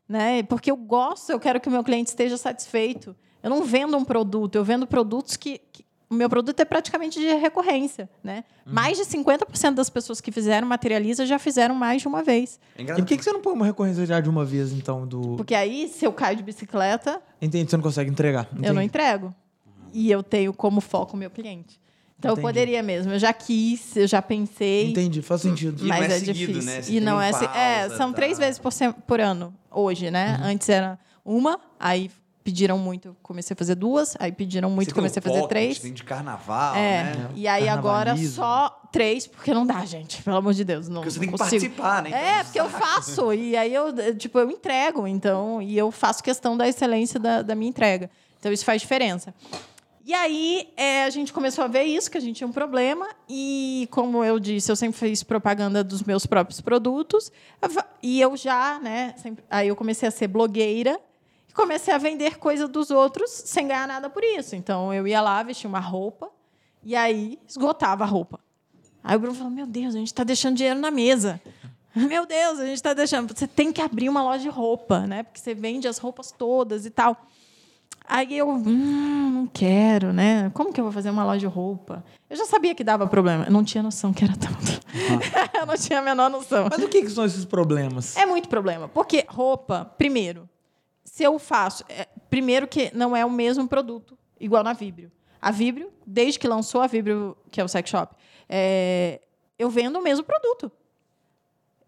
né? 0.10 0.44
Porque 0.44 0.70
eu 0.70 0.76
gosto, 0.76 1.30
eu 1.32 1.40
quero 1.40 1.58
que 1.62 1.70
o 1.70 1.72
meu 1.72 1.86
cliente 1.86 2.10
esteja 2.10 2.36
satisfeito. 2.36 3.16
Eu 3.42 3.50
não 3.50 3.64
vendo 3.64 3.96
um 3.96 4.04
produto, 4.04 4.56
eu 4.58 4.64
vendo 4.66 4.86
produtos 4.86 5.38
que, 5.38 5.60
que- 5.72 5.86
o 6.10 6.14
meu 6.14 6.30
produto 6.30 6.60
é 6.60 6.66
praticamente 6.66 7.18
de 7.18 7.34
recorrência, 7.36 8.10
né? 8.22 8.44
Mais 8.66 8.98
de 8.98 9.06
50% 9.06 9.74
das 9.74 9.90
pessoas 9.90 10.20
que 10.20 10.30
fizeram 10.30 10.68
materializa 10.68 11.26
já 11.26 11.40
fizeram 11.40 11.74
mais 11.74 12.02
de 12.02 12.10
uma 12.10 12.22
vez. 12.22 12.60
É 12.78 12.82
E 12.82 12.86
por 12.88 13.06
que, 13.06 13.16
que 13.16 13.24
você 13.24 13.32
não 13.32 13.40
põe 13.40 13.54
uma 13.54 13.66
recorrência 13.66 14.06
já 14.06 14.20
de 14.20 14.30
uma 14.30 14.44
vez, 14.44 14.74
então? 14.74 15.08
Do... 15.08 15.38
Porque 15.38 15.56
aí, 15.56 15.88
se 15.88 16.04
eu 16.04 16.12
caio 16.12 16.36
de 16.36 16.44
bicicleta, 16.44 17.22
Entendi, 17.42 17.70
você 17.72 17.78
não 17.78 17.84
consegue 17.84 18.10
entregar. 18.12 18.50
eu 18.52 18.58
não 18.58 18.82
Entendi. 18.82 18.86
entrego. 18.88 19.34
E 19.94 20.12
eu 20.12 20.22
tenho 20.22 20.54
como 20.54 20.82
foco 20.82 21.16
o 21.16 21.18
meu 21.18 21.30
cliente. 21.30 21.80
Então 22.22 22.34
Entendi. 22.34 22.46
eu 22.48 22.50
poderia 22.54 22.84
mesmo. 22.84 23.12
Eu 23.14 23.18
já 23.18 23.34
quis, 23.34 23.98
eu 23.98 24.06
já 24.06 24.22
pensei. 24.22 24.92
Entendi, 24.92 25.24
faz 25.24 25.42
sentido. 25.42 25.84
E 25.84 25.88
mas 25.88 26.00
não 26.02 26.06
é 26.06 26.18
é, 26.18 26.20
seguido, 26.20 26.34
difícil. 26.54 26.64
né? 26.72 26.82
Você 26.84 26.92
E 26.94 27.00
não 27.02 27.20
é, 27.20 27.32
pausa, 27.32 27.48
se- 27.52 27.58
é, 27.58 27.90
são 27.98 28.12
tá. 28.12 28.16
três 28.18 28.38
vezes 28.38 28.60
por, 28.60 28.72
por 29.08 29.20
ano 29.20 29.52
hoje, 29.72 30.12
né? 30.12 30.38
Uhum. 30.40 30.48
Antes 30.50 30.70
era 30.70 31.00
uma, 31.26 31.60
aí 31.80 32.12
pediram 32.44 32.78
muito, 32.78 33.16
comecei 33.24 33.54
a 33.56 33.58
fazer 33.58 33.74
duas, 33.76 34.16
aí 34.20 34.32
pediram 34.32 34.70
muito, 34.70 34.90
Você 34.90 34.94
tem 34.94 34.96
comecei 35.02 35.20
a 35.20 35.22
o 35.22 35.24
fazer 35.24 35.40
pocket, 35.42 35.50
três. 35.50 35.80
Tem 35.80 35.94
de 35.94 36.04
carnaval, 36.04 36.76
É, 36.76 37.04
né? 37.04 37.30
e 37.36 37.48
aí 37.48 37.68
agora 37.70 38.16
só 38.18 38.82
três, 38.92 39.26
porque 39.26 39.52
não 39.54 39.66
dá, 39.66 39.84
gente, 39.86 40.22
pelo 40.24 40.38
amor 40.38 40.54
de 40.54 40.64
Deus, 40.64 40.88
não, 40.90 41.02
Porque 41.02 41.12
você 41.12 41.20
não 41.20 41.26
tem 41.28 41.32
que 41.34 41.38
consigo. 41.44 41.76
participar, 41.76 42.04
né? 42.04 42.10
Então, 42.10 42.20
É, 42.20 42.44
porque 42.44 42.60
eu 42.60 42.70
faço, 42.70 43.34
e 43.34 43.56
aí 43.58 43.74
eu, 43.74 44.16
tipo, 44.16 44.38
eu 44.40 44.50
entrego, 44.52 45.08
então, 45.08 45.60
e 45.62 45.76
eu 45.78 45.90
faço 45.92 46.24
questão 46.24 46.56
da 46.56 46.68
excelência 46.68 47.20
da, 47.20 47.42
da 47.42 47.56
minha 47.56 47.70
entrega. 47.70 48.10
Então, 48.40 48.52
isso 48.52 48.66
faz 48.66 48.82
diferença. 48.82 49.34
E 50.04 50.14
aí, 50.16 50.74
é, 50.76 51.04
a 51.04 51.10
gente 51.12 51.32
começou 51.32 51.64
a 51.64 51.68
ver 51.68 51.84
isso, 51.84 52.10
que 52.10 52.18
a 52.18 52.22
gente 52.22 52.38
tinha 52.38 52.48
um 52.48 52.52
problema, 52.52 53.08
e 53.30 53.88
como 53.92 54.24
eu 54.24 54.40
disse, 54.40 54.72
eu 54.72 54.76
sempre 54.76 54.98
fiz 54.98 55.22
propaganda 55.22 55.84
dos 55.84 56.02
meus 56.02 56.26
próprios 56.26 56.60
produtos, 56.60 57.32
e 58.02 58.20
eu 58.20 58.36
já, 58.36 58.80
né, 58.80 59.14
sempre- 59.18 59.44
aí 59.50 59.68
eu 59.68 59.76
comecei 59.76 60.08
a 60.08 60.12
ser 60.12 60.28
blogueira, 60.28 61.00
e 61.48 61.54
comecei 61.54 61.94
a 61.94 62.00
vender 62.00 62.40
coisa 62.40 62.68
dos 62.68 62.90
outros 62.90 63.30
sem 63.30 63.68
ganhar 63.68 63.88
nada 63.88 64.10
por 64.10 64.24
isso. 64.24 64.56
Então, 64.56 64.92
eu 64.92 65.08
ia 65.08 65.22
lá, 65.22 65.44
vestia 65.44 65.70
uma 65.70 65.80
roupa, 65.80 66.30
e 66.84 66.96
aí 66.96 67.38
esgotava 67.48 68.04
a 68.04 68.08
roupa. 68.08 68.40
Aí 69.04 69.16
o 69.16 69.20
Bruno 69.20 69.36
falou: 69.36 69.52
Meu 69.52 69.68
Deus, 69.68 69.94
a 69.94 69.98
gente 70.00 70.08
está 70.08 70.24
deixando 70.24 70.56
dinheiro 70.56 70.80
na 70.80 70.90
mesa. 70.92 71.40
Meu 71.96 72.26
Deus, 72.26 72.60
a 72.60 72.66
gente 72.66 72.76
está 72.76 72.94
deixando. 72.94 73.36
Você 73.38 73.48
tem 73.48 73.72
que 73.74 73.82
abrir 73.82 74.10
uma 74.10 74.24
loja 74.24 74.40
de 74.44 74.50
roupa, 74.50 75.06
né? 75.06 75.24
Porque 75.24 75.40
você 75.40 75.54
vende 75.54 75.88
as 75.88 75.98
roupas 75.98 76.32
todas 76.32 76.86
e 76.86 76.90
tal. 76.90 77.18
Aí 78.14 78.38
eu, 78.38 78.50
hum, 78.50 79.32
não 79.32 79.48
quero, 79.48 80.12
né? 80.12 80.52
Como 80.54 80.74
que 80.74 80.82
eu 80.82 80.84
vou 80.84 80.92
fazer 80.92 81.10
uma 81.10 81.24
loja 81.24 81.40
de 81.40 81.46
roupa? 81.46 82.04
Eu 82.30 82.36
já 82.36 82.44
sabia 82.44 82.76
que 82.76 82.84
dava 82.84 83.08
problema. 83.08 83.46
Eu 83.46 83.52
não 83.54 83.64
tinha 83.64 83.82
noção 83.82 84.12
que 84.12 84.26
era 84.26 84.34
tanto. 84.36 84.82
eu 85.58 85.66
não 85.66 85.76
tinha 85.78 86.00
a 86.00 86.02
menor 86.02 86.30
noção. 86.30 86.68
Mas 86.70 86.84
o 86.84 86.90
que, 86.90 87.04
que 87.04 87.10
são 87.10 87.24
esses 87.24 87.46
problemas? 87.46 88.18
É 88.18 88.26
muito 88.26 88.50
problema. 88.50 88.90
Porque 88.90 89.26
roupa, 89.30 89.86
primeiro, 89.98 90.50
se 91.06 91.24
eu 91.24 91.40
faço. 91.40 91.86
é, 91.88 92.06
primeiro 92.30 92.68
que 92.68 92.92
não 92.94 93.16
é 93.16 93.26
o 93.26 93.32
mesmo 93.32 93.66
produto, 93.66 94.18
igual 94.38 94.62
na 94.62 94.74
Vibrio. 94.74 95.10
A 95.42 95.50
Vibrio, 95.50 95.90
desde 96.06 96.38
que 96.38 96.50
lançou 96.50 96.82
a 96.82 96.88
Vibrio, 96.88 97.38
que 97.50 97.62
é 97.62 97.64
o 97.64 97.68
sex 97.70 97.90
shop, 97.90 98.14
é, 98.50 99.22
eu 99.58 99.70
vendo 99.70 99.98
o 99.98 100.04
mesmo 100.04 100.26
produto. 100.26 100.70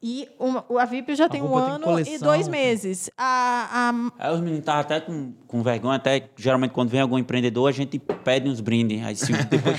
E 0.06 0.28
uma- 0.38 0.66
a 0.82 0.84
Vibrio 0.86 1.16
já 1.16 1.30
tem 1.30 1.42
um 1.42 1.56
ano 1.56 1.80
e 1.86 1.88
coleção, 1.88 2.28
dois 2.28 2.42
tem- 2.48 2.52
meses. 2.52 3.10
A, 3.18 3.90
a- 4.20 4.28
Aí 4.28 4.34
os 4.34 4.40
meninos 4.42 4.60
estavam 4.60 4.82
até 4.82 5.00
com, 5.00 5.32
com 5.48 5.64
vergonha, 5.64 5.96
até 5.96 6.30
geralmente 6.36 6.72
quando 6.72 6.90
vem 6.90 7.00
algum 7.00 7.18
empreendedor, 7.18 7.70
a 7.70 7.72
gente 7.72 7.98
pede 8.00 8.50
uns 8.50 8.60
brindes. 8.60 9.02
Aí 9.06 9.16
se 9.16 9.32
depois. 9.48 9.78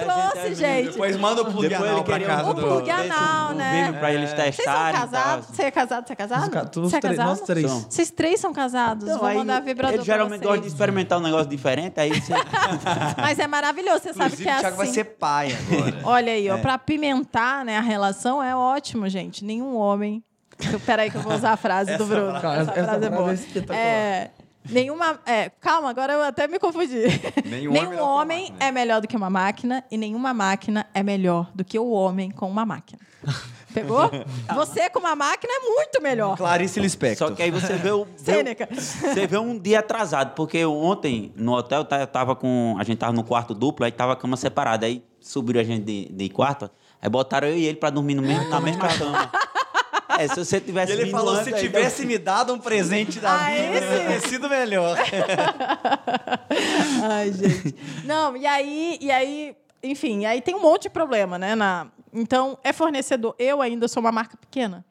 Eu 0.00 0.06
não 0.06 0.14
É, 0.20 0.30
trouxe, 0.30 0.54
gente, 0.54 0.56
gente. 0.56 0.90
Depois 0.92 1.16
manda 1.16 1.42
o 1.42 1.44
plug 1.44 1.68
Depois 1.68 1.80
anal 1.88 1.94
ele 1.98 2.04
pra 2.04 2.12
queria 2.18 2.26
casa 2.36 2.50
um 2.50 2.54
do... 2.54 2.60
plug 2.62 2.90
anal, 2.90 3.50
um 3.50 3.54
né? 3.54 3.84
vídeo 3.86 3.98
pra 4.00 4.12
eles 4.12 4.30
Vocês 4.30 4.54
são 4.54 4.64
testarem. 4.64 4.90
e 4.90 4.92
tal. 5.00 5.08
casados? 5.10 5.46
Você 5.46 5.62
é 5.62 5.70
casado? 5.70 6.06
Você 6.06 6.12
é 6.12 6.16
casado? 6.16 6.42
Os 6.42 6.48
ca- 6.48 6.64
todos 6.64 6.90
Você 6.90 6.96
é 6.96 7.00
três- 7.00 7.16
casado? 7.16 7.36
nós 7.38 7.46
três. 7.46 7.70
São. 7.70 7.80
Vocês 7.88 8.10
três 8.10 8.40
são 8.40 8.52
casados. 8.52 9.04
Então, 9.04 9.18
Vou 9.18 9.28
aí 9.28 9.36
mandar 9.38 9.60
vibrador 9.60 9.94
Ele 9.96 10.04
geralmente 10.04 10.40
pra 10.40 10.48
gosta 10.48 10.58
de 10.58 10.62
vocês. 10.64 10.72
experimentar 10.72 11.18
um 11.18 11.22
negócio 11.22 11.46
diferente, 11.48 11.98
aí 12.00 12.20
você. 12.20 12.32
Mas 13.20 13.38
é 13.38 13.46
maravilhoso, 13.46 14.00
você 14.02 14.12
sabe 14.14 14.34
Inclusive, 14.34 14.42
que 14.44 14.48
é 14.50 14.56
o 14.56 14.60
Thiago 14.60 14.76
vai 14.76 14.86
assim. 14.86 14.94
ser 14.94 15.04
pai 15.04 15.52
agora. 15.52 15.96
Olha 16.04 16.32
aí, 16.32 16.50
ó, 16.50 16.58
pra 16.58 16.74
apimentar 16.74 17.64
né, 17.64 17.76
a 17.78 17.80
relação 17.82 18.42
é 18.42 18.54
ótimo, 18.54 19.08
gente. 19.08 19.44
Nenhum 19.44 19.76
homem. 19.76 20.22
Peraí, 20.86 21.10
que 21.10 21.16
eu 21.16 21.22
vou 21.22 21.34
usar 21.34 21.52
a 21.52 21.56
frase 21.56 21.96
do 21.96 22.06
Bruno. 22.06 22.40
Cara, 22.40 22.60
essa, 22.62 22.70
essa 22.70 22.72
frase 22.72 23.04
é 23.04 23.08
frase 23.08 23.16
boa. 23.16 23.30
é 23.30 23.34
espetacular. 23.34 23.78
É, 23.78 24.30
nenhuma. 24.68 25.20
É, 25.26 25.50
calma, 25.60 25.90
agora 25.90 26.12
eu 26.12 26.22
até 26.22 26.46
me 26.46 26.58
confundi. 26.58 27.02
Nenhum 27.44 27.72
Nenhum 27.72 27.98
homem 27.98 27.98
é 27.98 28.02
homem 28.02 28.54
é 28.60 28.72
melhor 28.72 29.00
do 29.00 29.08
que 29.08 29.16
uma 29.16 29.30
máquina 29.30 29.84
e 29.90 29.96
nenhuma 29.96 30.32
máquina 30.34 30.86
é 30.94 31.02
melhor 31.02 31.50
do 31.54 31.64
que 31.64 31.78
o 31.78 31.90
homem 31.90 32.30
com 32.30 32.48
uma 32.48 32.64
máquina. 32.66 33.00
Pegou? 33.72 34.10
Você 34.54 34.90
com 34.90 34.98
uma 34.98 35.16
máquina 35.16 35.52
é 35.54 35.60
muito 35.60 36.02
melhor. 36.02 36.36
Clarice 36.36 36.78
Lispector. 36.78 37.28
Só 37.28 37.34
que 37.34 37.42
aí 37.42 37.50
você 37.50 37.74
vê 37.74 37.90
o. 37.90 38.06
Sêneca. 38.16 38.68
Você 38.70 39.26
vê 39.26 39.38
um 39.38 39.58
dia 39.58 39.78
atrasado, 39.78 40.34
porque 40.34 40.62
ontem 40.64 41.32
no 41.34 41.54
hotel 41.54 41.86
eu 41.90 42.06
tava 42.06 42.36
com. 42.36 42.76
A 42.78 42.84
gente 42.84 42.98
tava 42.98 43.12
no 43.12 43.24
quarto 43.24 43.54
duplo, 43.54 43.86
aí 43.86 43.92
tava 43.92 44.12
a 44.12 44.16
cama 44.16 44.36
separada. 44.36 44.84
Aí 44.84 45.02
subiram 45.20 45.60
a 45.60 45.64
gente 45.64 45.84
de, 45.84 46.12
de 46.12 46.28
quarto, 46.28 46.70
aí 47.00 47.08
botaram 47.08 47.48
eu 47.48 47.56
e 47.56 47.64
ele 47.64 47.78
pra 47.78 47.88
dormir 47.88 48.14
no 48.14 48.22
mesmo, 48.22 48.48
na 48.50 48.60
mesma 48.60 48.88
cama. 48.88 49.30
É, 50.18 50.28
se 50.28 50.36
você 50.36 50.56
E 50.56 50.60
tivesse. 50.60 50.92
ele 50.92 51.04
vindo 51.04 51.12
falou, 51.12 51.36
se 51.42 51.54
aí 51.54 51.60
tivesse 51.60 52.04
me 52.06 52.18
dado 52.18 52.52
um 52.52 52.58
presente 52.58 53.20
da 53.20 53.44
Aí 53.44 53.72
vida, 53.72 53.86
teria 53.86 54.20
sido 54.20 54.48
melhor. 54.48 54.96
Ai, 57.02 57.32
gente. 57.32 57.74
Não, 58.04 58.36
e 58.36 58.46
aí, 58.46 58.98
e 59.00 59.10
aí, 59.10 59.56
enfim, 59.82 60.24
aí 60.26 60.40
tem 60.40 60.54
um 60.54 60.60
monte 60.60 60.82
de 60.82 60.90
problema, 60.90 61.38
né? 61.38 61.54
Na... 61.54 61.88
Então, 62.12 62.58
é 62.62 62.72
fornecedor. 62.72 63.34
Eu 63.38 63.62
ainda 63.62 63.88
sou 63.88 64.00
uma 64.00 64.12
marca 64.12 64.36
pequena. 64.36 64.84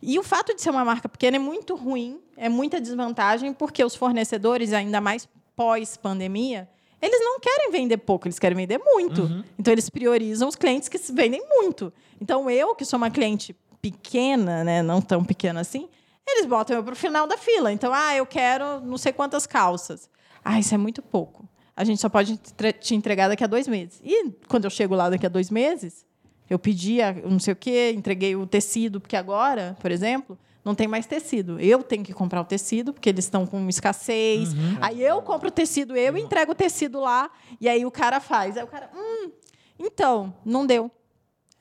E 0.00 0.18
o 0.18 0.22
fato 0.22 0.54
de 0.54 0.62
ser 0.62 0.70
uma 0.70 0.84
marca 0.84 1.08
pequena 1.08 1.36
é 1.36 1.40
muito 1.40 1.74
ruim, 1.74 2.20
é 2.36 2.48
muita 2.48 2.80
desvantagem, 2.80 3.52
porque 3.52 3.84
os 3.84 3.96
fornecedores, 3.96 4.72
ainda 4.72 5.00
mais 5.00 5.28
pós-pandemia, 5.56 6.68
eles 7.02 7.20
não 7.20 7.40
querem 7.40 7.72
vender 7.72 7.96
pouco, 7.98 8.28
eles 8.28 8.38
querem 8.38 8.56
vender 8.56 8.78
muito. 8.78 9.44
Então, 9.58 9.72
eles 9.72 9.90
priorizam 9.90 10.48
os 10.48 10.54
clientes 10.54 10.88
que 10.88 10.98
se 10.98 11.12
vendem 11.12 11.42
muito. 11.48 11.92
Então, 12.20 12.48
eu, 12.48 12.76
que 12.76 12.84
sou 12.84 12.96
uma 12.96 13.10
cliente 13.10 13.56
pequena, 13.92 14.64
né, 14.64 14.82
não 14.82 15.00
tão 15.00 15.24
pequena 15.24 15.60
assim, 15.60 15.88
eles 16.26 16.46
botam 16.46 16.76
eu 16.76 16.84
para 16.84 16.92
o 16.92 16.96
final 16.96 17.26
da 17.26 17.38
fila. 17.38 17.72
Então, 17.72 17.92
ah, 17.92 18.14
eu 18.14 18.26
quero 18.26 18.80
não 18.80 18.98
sei 18.98 19.12
quantas 19.12 19.46
calças. 19.46 20.10
Ah, 20.44 20.58
isso 20.58 20.74
é 20.74 20.78
muito 20.78 21.02
pouco. 21.02 21.48
A 21.74 21.84
gente 21.84 22.00
só 22.00 22.08
pode 22.08 22.36
te 22.80 22.94
entregar 22.94 23.28
daqui 23.28 23.44
a 23.44 23.46
dois 23.46 23.68
meses. 23.68 24.00
E 24.04 24.30
quando 24.48 24.64
eu 24.64 24.70
chego 24.70 24.94
lá 24.94 25.08
daqui 25.08 25.24
a 25.24 25.28
dois 25.28 25.50
meses, 25.50 26.04
eu 26.50 26.58
pedia 26.58 27.12
não 27.24 27.38
sei 27.38 27.52
o 27.52 27.56
quê, 27.56 27.92
entreguei 27.94 28.34
o 28.34 28.46
tecido, 28.46 29.00
porque 29.00 29.16
agora, 29.16 29.76
por 29.80 29.90
exemplo, 29.90 30.38
não 30.64 30.74
tem 30.74 30.86
mais 30.86 31.06
tecido. 31.06 31.58
Eu 31.60 31.82
tenho 31.82 32.04
que 32.04 32.12
comprar 32.12 32.40
o 32.40 32.44
tecido, 32.44 32.92
porque 32.92 33.08
eles 33.08 33.24
estão 33.24 33.46
com 33.46 33.68
escassez. 33.68 34.50
Aí 34.80 35.02
eu 35.02 35.22
compro 35.22 35.48
o 35.48 35.52
tecido, 35.52 35.96
eu 35.96 36.16
entrego 36.16 36.52
o 36.52 36.54
tecido 36.54 37.00
lá, 37.00 37.30
e 37.60 37.68
aí 37.68 37.86
o 37.86 37.90
cara 37.90 38.20
faz. 38.20 38.56
Aí 38.56 38.64
o 38.64 38.66
cara, 38.66 38.90
hum, 38.94 39.30
então, 39.78 40.34
não 40.44 40.66
deu. 40.66 40.90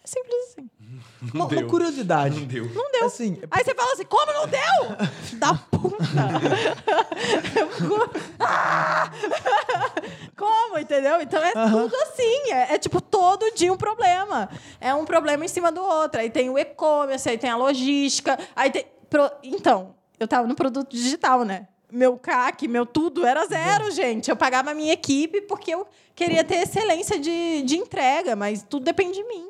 É 0.07 0.09
simples 0.09 0.35
assim. 0.51 0.69
Uma, 1.33 1.45
uma 1.47 1.63
curiosidade. 1.65 2.45
deu. 2.45 2.65
Não 2.73 2.91
deu. 2.91 3.05
Assim, 3.07 3.37
Aí 3.51 3.61
você 3.63 3.75
fala 3.75 3.91
assim, 3.91 4.05
como 4.05 4.31
não 4.31 4.47
deu? 4.47 4.95
da 5.37 5.53
puta. 5.53 5.97
"Ah!" 8.39 9.11
como, 10.37 10.77
entendeu? 10.79 11.21
Então 11.21 11.43
é 11.43 11.51
tudo 11.51 11.95
assim. 12.03 12.51
É, 12.51 12.75
é, 12.75 12.77
tipo 12.77 13.01
todo 13.01 13.51
dia 13.53 13.71
um 13.73 13.77
problema. 13.77 14.49
É 14.79 14.93
um 14.93 15.03
problema 15.05 15.43
em 15.43 15.47
cima 15.49 15.71
do 15.71 15.81
outro. 15.81 16.21
Aí 16.21 16.29
tem 16.29 16.49
o 16.49 16.57
e-commerce, 16.57 17.27
aí 17.29 17.37
tem 17.37 17.49
a 17.49 17.57
logística, 17.57 18.37
aí 18.55 18.69
tem. 18.71 18.85
pro- 19.09 19.31
Então, 19.43 19.95
eu 20.19 20.27
tava 20.27 20.47
no 20.47 20.55
produto 20.55 20.89
digital, 20.91 21.43
né? 21.43 21.67
Meu 21.91 22.17
CAC, 22.17 22.67
meu 22.67 22.85
tudo 22.85 23.25
era 23.25 23.45
zero, 23.45 23.89
gente. 23.91 24.29
Eu 24.29 24.35
pagava 24.35 24.71
a 24.71 24.73
minha 24.73 24.91
equipe 24.93 25.41
porque 25.41 25.73
eu 25.73 25.87
queria 26.13 26.43
ter 26.43 26.55
excelência 26.55 27.17
de, 27.19 27.61
de 27.63 27.77
entrega, 27.77 28.35
mas 28.35 28.61
tudo 28.61 28.83
depende 28.83 29.13
de 29.17 29.23
mim. 29.23 29.49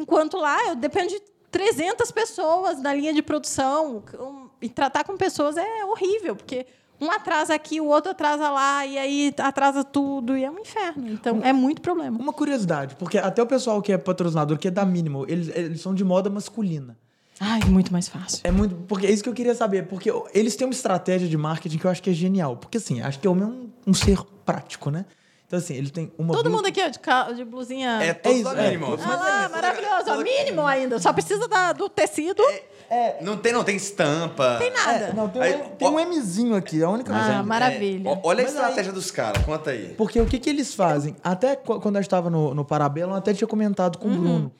Enquanto 0.00 0.36
lá, 0.36 0.58
eu 0.68 0.74
dependo 0.76 1.08
de 1.10 1.20
300 1.50 2.10
pessoas 2.10 2.80
na 2.80 2.92
linha 2.94 3.12
de 3.12 3.22
produção. 3.22 4.02
Um- 4.18 4.48
E 4.62 4.68
tratar 4.68 5.04
com 5.04 5.16
pessoas 5.16 5.56
é 5.56 5.84
horrível, 5.86 6.36
porque 6.36 6.66
um 7.00 7.10
atrasa 7.10 7.54
aqui, 7.54 7.80
o 7.80 7.86
outro 7.86 8.10
atrasa 8.10 8.50
lá, 8.50 8.84
e 8.84 8.98
aí 8.98 9.34
atrasa 9.38 9.82
tudo, 9.82 10.36
e 10.36 10.44
é 10.44 10.50
um 10.50 10.58
inferno. 10.58 11.08
Então, 11.08 11.40
é 11.42 11.50
muito 11.50 11.80
problema. 11.80 12.18
uma 12.18 12.32
curiosidade, 12.32 12.94
porque 12.96 13.16
até 13.16 13.42
o 13.42 13.46
pessoal 13.46 13.80
que 13.80 13.90
é 13.90 13.96
patrocinador, 13.96 14.58
que 14.58 14.68
é 14.68 14.70
da 14.70 14.84
Minimal, 14.84 15.24
eles, 15.26 15.48
eles 15.56 15.80
são 15.80 15.94
de 15.94 16.04
moda 16.04 16.28
masculina. 16.28 16.94
Ai, 17.42 17.60
muito 17.70 17.90
mais 17.90 18.06
fácil. 18.06 18.40
É 18.44 18.50
muito. 18.50 18.74
Porque 18.86 19.06
é 19.06 19.10
isso 19.10 19.22
que 19.22 19.28
eu 19.30 19.32
queria 19.32 19.54
saber. 19.54 19.86
Porque 19.86 20.12
eles 20.34 20.54
têm 20.56 20.66
uma 20.66 20.74
estratégia 20.74 21.26
de 21.26 21.38
marketing 21.38 21.78
que 21.78 21.86
eu 21.86 21.90
acho 21.90 22.02
que 22.02 22.10
é 22.10 22.12
genial. 22.12 22.58
Porque, 22.58 22.76
assim, 22.76 23.00
acho 23.00 23.18
que 23.18 23.26
o 23.26 23.30
homem 23.32 23.44
é 23.44 23.46
um, 23.46 23.70
um 23.86 23.94
ser 23.94 24.22
prático, 24.44 24.90
né? 24.90 25.06
Então, 25.50 25.58
assim, 25.58 25.74
ele 25.74 25.90
tem 25.90 26.12
uma. 26.16 26.32
Todo 26.32 26.44
blusa- 26.44 26.56
mundo 26.58 26.66
aqui 26.68 26.80
ó, 26.80 26.86
de, 26.88 26.98
ca- 27.00 27.32
de 27.32 27.44
blusinha. 27.44 27.98
É 28.00 28.14
todos 28.14 28.38
isso, 28.38 28.54
da 28.54 28.62
é. 28.62 28.70
mínima. 28.70 28.96
Ah 29.04 29.16
lá, 29.16 29.48
maravilhoso. 29.48 30.04
ó, 30.06 30.16
mínimo 30.18 30.64
ainda. 30.64 31.00
Só 31.00 31.12
precisa 31.12 31.48
da- 31.48 31.72
do 31.72 31.88
tecido. 31.88 32.40
Não 33.20 33.36
tem, 33.36 33.52
não 33.52 33.64
tem 33.64 33.74
estampa. 33.74 34.58
Tem 34.60 34.72
nada. 34.72 35.06
É, 35.06 35.12
não, 35.12 35.28
tem, 35.28 35.42
Aí, 35.42 35.56
um, 35.56 35.70
tem 35.70 35.88
ó- 35.88 35.90
um 35.90 36.08
Mzinho 36.08 36.54
aqui, 36.54 36.80
a 36.84 36.88
única 36.88 37.12
coisa. 37.12 37.38
Ah, 37.38 37.42
maravilha. 37.42 38.08
É, 38.10 38.20
olha 38.22 38.40
a 38.40 38.44
Mas 38.44 38.52
estratégia 38.54 38.92
dos 38.92 39.10
caras, 39.10 39.44
conta 39.44 39.70
aí. 39.70 39.94
Porque 39.98 40.20
o 40.20 40.26
que, 40.26 40.38
que 40.38 40.48
eles 40.48 40.72
fazem? 40.72 41.16
Até 41.22 41.56
qu- 41.56 41.80
quando 41.80 41.96
eu 41.96 42.00
estava 42.00 42.30
no, 42.30 42.54
no 42.54 42.64
Parabellum, 42.64 43.10
eu 43.10 43.16
até 43.16 43.34
tinha 43.34 43.48
comentado 43.48 43.98
com 43.98 44.06
o 44.06 44.10
Bruno. 44.12 44.52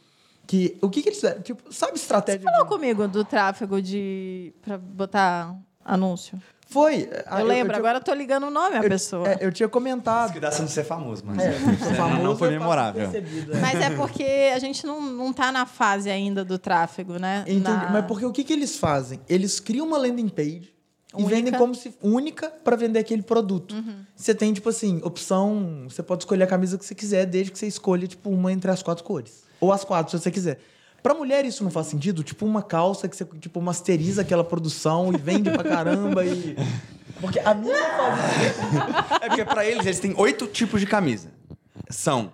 Que 0.47 0.77
o 0.83 0.91
que, 0.91 1.03
que 1.03 1.11
eles 1.11 1.21
fizeram? 1.21 1.41
Tipo, 1.43 1.73
sabe 1.73 1.95
estratégia? 1.97 2.43
Falou 2.43 2.65
de- 2.65 2.69
comigo 2.69 3.07
do 3.07 3.25
tráfego 3.25 3.81
de. 3.81 4.53
pra 4.63 4.77
botar 4.77 5.55
anúncio. 5.85 6.37
Foi. 6.71 7.11
ah, 7.27 7.41
Eu 7.41 7.47
lembro, 7.47 7.73
tinha- 7.73 7.79
agora 7.79 7.99
eu 7.99 8.03
tô 8.03 8.15
ligando 8.15 8.45
o 8.47 8.51
nome 8.51 8.77
à 8.77 8.83
eu, 8.83 8.89
pessoa. 8.89 9.29
é, 9.29 9.39
eu 9.41 9.51
tinha 9.51 9.69
comentado. 9.69 10.31
Cuidado 10.33 10.53
pra 10.53 10.61
não 10.63 10.69
ser 10.69 10.85
famoso, 10.85 11.23
mas. 11.27 11.39
É, 11.43 11.53
famoso 11.97 12.23
não 12.23 12.37
foi 12.37 12.49
é 12.49 12.51
fácil 12.53 12.61
memorável. 12.61 13.11
percebido, 13.11 13.53
é. 13.57 13.61
Mas 13.61 13.81
é 13.81 13.91
porque 13.91 14.51
a 14.55 14.59
gente 14.61 14.87
não, 14.87 15.01
não 15.03 15.33
tá 15.33 15.51
na 15.51 15.67
fase 15.67 16.09
ainda 16.09 16.45
do 16.45 16.59
tráfego, 16.59 17.19
né? 17.19 17.43
Entendi. 17.47 17.61
Na- 17.65 17.91
Mas 17.91 18.05
porque 18.07 18.25
o 18.25 18.33
que, 18.33 18.45
que 18.45 18.53
eles 18.53 18.77
fazem? 18.77 19.21
Eles 19.29 19.59
criam 19.59 19.87
uma 19.87 19.99
landing 19.99 20.29
page 20.29 20.73
e 21.13 21.17
Única. 21.17 21.29
vendem 21.35 21.53
como 21.55 21.75
se 21.75 21.93
única 22.01 22.49
para 22.63 22.77
vender 22.77 23.01
aquele 23.01 23.23
produto. 23.23 23.75
Você 24.15 24.33
tem, 24.33 24.53
tipo 24.53 24.69
assim, 24.69 25.01
opção. 25.03 25.87
Você 25.89 26.03
pode 26.05 26.23
escolher 26.23 26.45
a 26.45 26.47
camisa 26.47 26.79
que 26.79 26.85
você 26.85 26.95
quiser, 26.95 27.27
desde 27.27 27.51
que 27.51 27.59
você 27.59 27.67
escolha, 27.67 28.07
tipo, 28.07 28.31
uma 28.31 28.53
entre 28.53 28.71
as 28.71 28.81
quatro 28.83 29.03
cores. 29.03 29.43
Ou 29.61 29.73
as 29.73 29.83
quatro, 29.83 30.17
se 30.17 30.23
você 30.23 30.31
quiser. 30.31 30.61
Pra 31.03 31.15
mulher 31.15 31.45
isso 31.45 31.65
não 31.65 31.71
faz 31.71 31.87
sentido? 31.87 32.23
Tipo, 32.23 32.45
uma 32.45 32.63
calça 32.63 33.09
que 33.09 33.17
você, 33.17 33.25
tipo, 33.41 33.61
masteriza 33.61 34.23
aquela 34.23 34.45
produção 34.45 35.13
e 35.13 35.17
vende 35.17 35.51
pra 35.51 35.65
caramba 35.65 36.25
e. 36.25 36.57
Porque 37.21 37.39
a 37.39 37.53
minha 37.53 37.77
faz. 37.77 39.23
É 39.23 39.29
porque 39.29 39.45
pra 39.45 39.65
eles, 39.67 39.85
eles 39.85 40.01
têm 40.01 40.15
oito 40.17 40.47
tipos 40.47 40.81
de 40.81 40.87
camisa. 40.87 41.29
São 41.91 42.33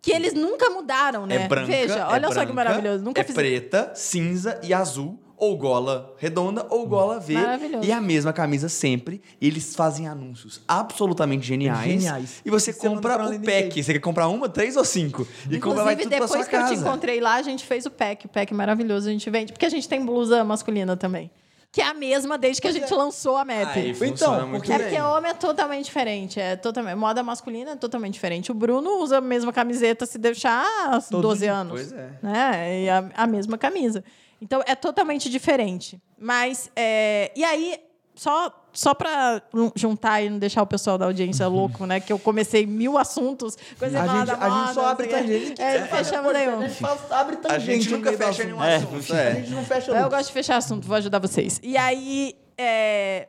Que 0.00 0.10
eles 0.10 0.32
nunca 0.32 0.70
mudaram, 0.70 1.26
né? 1.26 1.36
é 1.44 1.48
branca, 1.48 1.66
Veja, 1.66 1.98
é 1.98 2.04
olha 2.06 2.28
só 2.28 2.40
que 2.40 2.46
branca, 2.46 2.54
maravilhoso. 2.54 3.04
Nunca 3.04 3.20
é 3.20 3.24
fiz 3.24 3.34
preta, 3.34 3.92
cinza 3.94 4.58
e 4.62 4.72
azul. 4.72 5.21
Ou 5.44 5.56
gola 5.56 6.14
redonda 6.18 6.64
ou 6.70 6.86
gola 6.86 7.18
V. 7.18 7.34
Maravilhoso. 7.34 7.84
E 7.84 7.90
a 7.90 8.00
mesma 8.00 8.32
camisa 8.32 8.68
sempre. 8.68 9.20
E 9.40 9.48
eles 9.48 9.74
fazem 9.74 10.06
anúncios 10.06 10.60
absolutamente 10.68 11.44
geniais. 11.44 11.82
Geniais. 11.84 12.42
E 12.44 12.50
você 12.50 12.72
você 12.72 12.78
compra 12.88 13.14
pra 13.16 13.26
o 13.28 13.40
pack. 13.40 13.82
Você 13.82 13.92
quer 13.92 13.98
comprar 13.98 14.28
uma, 14.28 14.48
três 14.48 14.76
ou 14.76 14.84
cinco. 14.84 15.26
E 15.50 15.58
compra 15.58 15.82
vai 15.82 15.94
Inclusive, 15.94 16.02
tudo 16.02 16.08
pra 16.10 16.18
depois 16.20 16.30
sua 16.30 16.44
que 16.48 16.54
eu 16.54 16.60
casa. 16.60 16.74
te 16.74 16.80
encontrei 16.80 17.20
lá, 17.20 17.34
a 17.34 17.42
gente 17.42 17.64
fez 17.64 17.84
o 17.86 17.90
pack. 17.90 18.26
O 18.26 18.28
pack 18.28 18.54
maravilhoso, 18.54 19.08
a 19.08 19.10
gente 19.12 19.28
vende. 19.30 19.52
Porque 19.52 19.66
a 19.66 19.68
gente 19.68 19.88
tem 19.88 20.04
blusa 20.06 20.44
masculina 20.44 20.96
também. 20.96 21.28
Que 21.72 21.80
é 21.80 21.86
a 21.86 21.94
mesma 21.94 22.38
desde 22.38 22.60
que 22.62 22.68
a 22.68 22.70
gente 22.72 22.92
lançou 22.94 23.36
a 23.36 23.44
MAP. 23.44 23.76
Aí, 23.78 23.90
Então, 24.02 24.46
muito 24.46 24.60
porque- 24.60 24.72
É 24.74 24.78
bem. 24.78 24.86
porque 24.90 25.00
homem 25.02 25.30
é 25.30 25.34
totalmente 25.34 25.86
diferente. 25.86 26.38
É 26.38 26.54
totalmente, 26.54 26.94
moda 26.96 27.22
masculina 27.22 27.70
é 27.72 27.76
totalmente 27.76 28.12
diferente. 28.12 28.52
O 28.52 28.54
Bruno 28.54 29.00
usa 29.02 29.18
a 29.18 29.20
mesma 29.22 29.52
camiseta 29.52 30.04
se 30.06 30.18
deixar 30.18 30.64
há 30.86 31.00
Todo 31.00 31.22
12 31.22 31.40
dia. 31.40 31.52
anos. 31.54 31.72
Pois 31.72 31.92
é. 31.92 32.10
Né? 32.22 32.82
E 32.84 32.88
a, 32.90 33.10
a 33.16 33.26
mesma 33.26 33.56
camisa. 33.58 34.04
Então 34.42 34.60
é 34.66 34.74
totalmente 34.74 35.30
diferente. 35.30 36.02
Mas, 36.18 36.68
é, 36.74 37.30
e 37.36 37.44
aí, 37.44 37.78
só, 38.14 38.52
só 38.72 38.92
para 38.92 39.40
juntar 39.76 40.20
e 40.20 40.28
não 40.28 40.38
deixar 40.38 40.62
o 40.62 40.66
pessoal 40.66 40.98
da 40.98 41.04
audiência 41.06 41.46
louco, 41.46 41.86
né? 41.86 42.00
Que 42.00 42.12
eu 42.12 42.18
comecei 42.18 42.66
mil 42.66 42.98
assuntos. 42.98 43.56
Coisa 43.78 44.02
A 44.02 44.06
gente, 44.08 44.26
da 44.26 44.34
a 44.34 44.50
gente 44.50 44.58
moda, 44.58 44.74
só 44.74 44.82
não 44.82 44.88
abre 44.88 45.08
sei 45.10 45.14
o 45.14 45.24
quê. 45.24 45.28
tangente. 45.38 45.62
É, 45.62 45.80
não 45.80 45.86
fechamos 45.86 46.32
nenhum. 46.32 46.60
A 46.60 46.66
gente 46.68 46.84
abre 47.10 47.36
tangente. 47.36 47.54
A 47.54 47.58
gente 47.60 47.90
no 47.90 47.96
nunca 47.98 48.12
fecha 48.14 48.44
nenhum 48.44 48.60
assunto. 48.60 48.96
assunto. 48.96 49.14
A 49.14 49.16
É. 49.20 49.34
gente 49.36 49.50
não 49.52 49.64
fecha 49.64 49.92
Eu 49.92 50.10
gosto 50.10 50.26
de 50.26 50.32
fechar 50.32 50.56
assunto, 50.56 50.86
vou 50.88 50.96
ajudar 50.96 51.20
vocês. 51.20 51.60
E 51.62 51.76
aí, 51.76 52.34
é, 52.58 53.28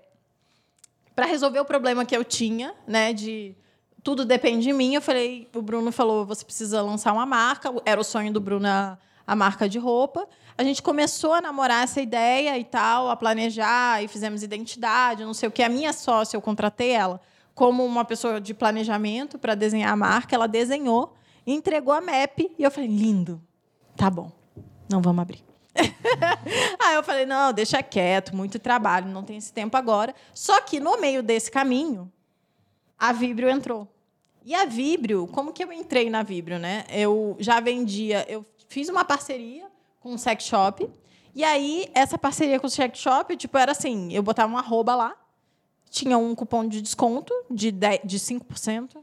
para 1.15 1.27
resolver 1.27 1.59
o 1.59 1.65
problema 1.65 2.05
que 2.05 2.17
eu 2.17 2.23
tinha, 2.23 2.73
né, 2.87 3.13
de 3.13 3.55
tudo 4.03 4.25
depende 4.25 4.63
de 4.63 4.73
mim, 4.73 4.95
eu 4.95 5.01
falei, 5.01 5.47
o 5.55 5.61
Bruno 5.61 5.91
falou, 5.91 6.25
você 6.25 6.43
precisa 6.43 6.81
lançar 6.81 7.13
uma 7.13 7.25
marca, 7.25 7.71
era 7.85 8.01
o 8.01 8.03
sonho 8.03 8.33
do 8.33 8.41
Bruno 8.41 8.67
a, 8.67 8.97
a 9.25 9.35
marca 9.35 9.69
de 9.69 9.77
roupa. 9.79 10.27
A 10.57 10.63
gente 10.63 10.81
começou 10.83 11.33
a 11.33 11.41
namorar 11.41 11.83
essa 11.83 11.99
ideia 11.99 12.57
e 12.57 12.63
tal, 12.63 13.09
a 13.09 13.15
planejar, 13.15 14.03
e 14.03 14.07
fizemos 14.07 14.43
identidade, 14.43 15.25
não 15.25 15.33
sei 15.33 15.49
o 15.49 15.51
que. 15.51 15.63
A 15.63 15.69
minha 15.69 15.91
sócia, 15.91 16.37
eu 16.37 16.41
contratei 16.41 16.91
ela 16.91 17.19
como 17.55 17.85
uma 17.85 18.05
pessoa 18.05 18.39
de 18.39 18.53
planejamento 18.53 19.37
para 19.37 19.55
desenhar 19.55 19.91
a 19.91 19.95
marca, 19.95 20.35
ela 20.35 20.47
desenhou, 20.47 21.13
entregou 21.45 21.93
a 21.93 22.01
map, 22.01 22.39
e 22.39 22.63
eu 22.63 22.71
falei, 22.71 22.89
lindo, 22.89 23.41
tá 23.95 24.09
bom, 24.09 24.31
não 24.89 25.01
vamos 25.01 25.21
abrir. 25.21 25.43
Aí 26.79 26.95
eu 26.95 27.03
falei, 27.03 27.25
não, 27.25 27.51
deixa 27.51 27.81
quieto, 27.81 28.35
muito 28.35 28.59
trabalho, 28.59 29.07
não 29.07 29.23
tem 29.23 29.37
esse 29.37 29.51
tempo 29.51 29.75
agora. 29.75 30.13
Só 30.33 30.61
que 30.61 30.79
no 30.79 30.99
meio 30.99 31.23
desse 31.23 31.49
caminho, 31.49 32.11
a 32.97 33.11
Vibrio 33.11 33.49
entrou. 33.49 33.87
E 34.45 34.53
a 34.53 34.65
Vibrio, 34.65 35.27
como 35.27 35.53
que 35.53 35.63
eu 35.63 35.71
entrei 35.71 36.09
na 36.09 36.21
Vibrio, 36.21 36.59
né? 36.59 36.85
Eu 36.89 37.35
já 37.39 37.59
vendia, 37.59 38.25
eu 38.29 38.45
fiz 38.67 38.89
uma 38.89 39.05
parceria 39.05 39.72
com 40.03 40.13
um 40.13 40.17
sex 40.17 40.43
shop. 40.43 40.87
E 41.33 41.43
aí, 41.43 41.89
essa 41.95 42.17
parceria 42.17 42.59
com 42.59 42.67
o 42.67 42.69
sex 42.69 42.99
shop, 42.99 43.35
tipo, 43.35 43.57
era 43.57 43.71
assim, 43.71 44.13
eu 44.13 44.21
botava 44.21 44.53
um 44.53 44.57
arroba 44.57 44.93
lá, 44.95 45.15
tinha 45.89 46.17
um 46.17 46.35
cupom 46.35 46.67
de 46.67 46.81
desconto 46.81 47.33
de, 47.49 47.71
10, 47.71 48.01
de 48.03 48.19
5%, 48.19 48.97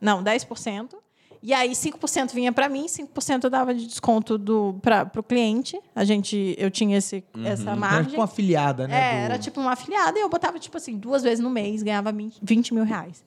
não, 0.00 0.22
10%. 0.22 0.94
E 1.42 1.52
aí 1.52 1.72
5% 1.72 2.32
vinha 2.32 2.50
para 2.52 2.70
mim, 2.70 2.86
5% 2.86 3.44
eu 3.44 3.50
dava 3.50 3.74
de 3.74 3.86
desconto 3.86 4.38
do 4.38 4.78
para 4.80 5.10
o 5.14 5.22
cliente. 5.22 5.78
A 5.94 6.02
gente 6.02 6.54
eu 6.58 6.70
tinha 6.70 6.96
esse 6.96 7.22
essa 7.44 7.64
Era 7.64 7.76
margem. 7.76 8.04
tipo 8.06 8.16
uma 8.16 8.24
afiliada, 8.24 8.88
né? 8.88 8.96
É, 8.96 9.12
do- 9.12 9.24
era 9.26 9.38
tipo 9.38 9.60
uma 9.60 9.72
afiliada 9.72 10.18
e 10.18 10.22
eu 10.22 10.28
botava, 10.30 10.58
tipo 10.58 10.74
assim, 10.78 10.96
duas 10.96 11.22
vezes 11.22 11.40
no 11.40 11.50
mês, 11.50 11.82
ganhava 11.82 12.10
20, 12.12 12.38
20 12.42 12.72
mil 12.72 12.82
reais. 12.84 13.22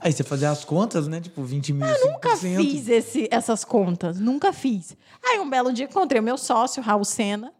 Aí 0.00 0.12
você 0.12 0.22
fazia 0.22 0.50
as 0.50 0.64
contas, 0.64 1.06
né? 1.08 1.20
Tipo, 1.20 1.42
20 1.42 1.72
mil, 1.72 1.86
Eu 1.86 2.12
nunca 2.12 2.36
fiz 2.36 2.88
esse, 2.88 3.28
essas 3.30 3.64
contas, 3.64 4.18
nunca 4.18 4.52
fiz. 4.52 4.96
Aí 5.24 5.38
um 5.38 5.48
belo 5.48 5.72
dia 5.72 5.86
encontrei 5.86 6.20
o 6.20 6.24
meu 6.24 6.38
sócio, 6.38 6.82
o 6.82 6.84
Raul 6.84 7.04
Sena. 7.04 7.52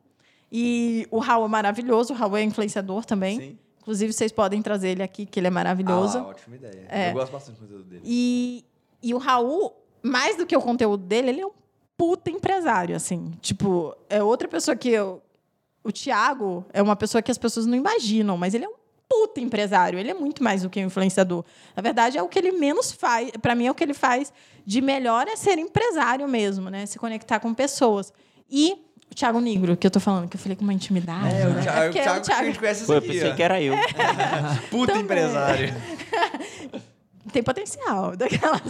E 0.50 1.06
o 1.10 1.18
Raul 1.18 1.46
é 1.46 1.48
maravilhoso, 1.48 2.12
o 2.12 2.16
Raul 2.16 2.36
é 2.36 2.42
influenciador 2.42 3.04
também. 3.04 3.40
Sim. 3.40 3.58
Inclusive, 3.80 4.12
vocês 4.12 4.32
podem 4.32 4.62
trazer 4.62 4.90
ele 4.90 5.02
aqui, 5.02 5.26
que 5.26 5.38
ele 5.38 5.46
é 5.46 5.50
maravilhoso. 5.50 6.18
Ah, 6.18 6.28
ótima 6.28 6.56
ideia. 6.56 6.86
É. 6.88 7.10
Eu 7.10 7.14
gosto 7.14 7.32
bastante 7.32 7.56
do 7.56 7.60
conteúdo 7.60 7.84
dele. 7.84 8.02
E, 8.04 8.64
e 9.02 9.12
o 9.12 9.18
Raul, 9.18 9.74
mais 10.02 10.38
do 10.38 10.46
que 10.46 10.56
o 10.56 10.60
conteúdo 10.60 11.04
dele, 11.04 11.28
ele 11.30 11.40
é 11.42 11.46
um 11.46 11.50
puta 11.96 12.30
empresário, 12.30 12.96
assim. 12.96 13.32
Tipo, 13.42 13.94
é 14.08 14.22
outra 14.22 14.48
pessoa 14.48 14.76
que 14.76 14.88
eu. 14.88 15.22
O 15.82 15.92
Thiago 15.92 16.64
é 16.72 16.80
uma 16.80 16.96
pessoa 16.96 17.20
que 17.20 17.30
as 17.30 17.36
pessoas 17.36 17.66
não 17.66 17.76
imaginam, 17.76 18.38
mas 18.38 18.54
ele 18.54 18.64
é 18.64 18.68
um 18.68 18.74
puta 19.08 19.40
empresário. 19.40 19.98
Ele 19.98 20.10
é 20.10 20.14
muito 20.14 20.42
mais 20.42 20.62
do 20.62 20.70
que 20.70 20.80
um 20.80 20.86
influenciador. 20.86 21.44
Na 21.76 21.82
verdade, 21.82 22.18
é 22.18 22.22
o 22.22 22.28
que 22.28 22.38
ele 22.38 22.52
menos 22.52 22.92
faz. 22.92 23.30
Para 23.42 23.54
mim, 23.54 23.66
é 23.66 23.70
o 23.70 23.74
que 23.74 23.84
ele 23.84 23.94
faz 23.94 24.32
de 24.66 24.80
melhor 24.80 25.28
é 25.28 25.36
ser 25.36 25.58
empresário 25.58 26.26
mesmo, 26.26 26.70
né? 26.70 26.86
Se 26.86 26.98
conectar 26.98 27.40
com 27.40 27.52
pessoas. 27.52 28.12
E 28.50 28.72
o 29.10 29.14
Thiago 29.14 29.40
Negro, 29.40 29.76
que 29.76 29.86
eu 29.86 29.90
tô 29.90 30.00
falando, 30.00 30.28
que 30.28 30.36
eu 30.36 30.40
falei 30.40 30.56
com 30.56 30.62
uma 30.62 30.72
intimidade. 30.72 31.34
É, 31.34 31.46
o 31.46 31.50
né? 31.50 31.62
Thiago, 31.62 31.80
porque 31.84 32.00
o 32.00 32.02
Thiago 32.02 32.24
que 32.24 32.32
a 32.32 32.44
gente 32.44 32.58
conhece 32.58 32.80
isso 32.80 32.86
Pô, 32.86 32.94
eu 32.94 32.98
aqui, 32.98 33.08
pensei 33.08 33.30
ó. 33.30 33.34
que 33.34 33.42
era 33.42 33.62
eu. 33.62 33.74
Puta 34.70 34.92
Também. 34.92 35.04
empresário. 35.04 35.74
Tem 37.32 37.42
potencial. 37.42 38.14
Daquelas... 38.18 38.60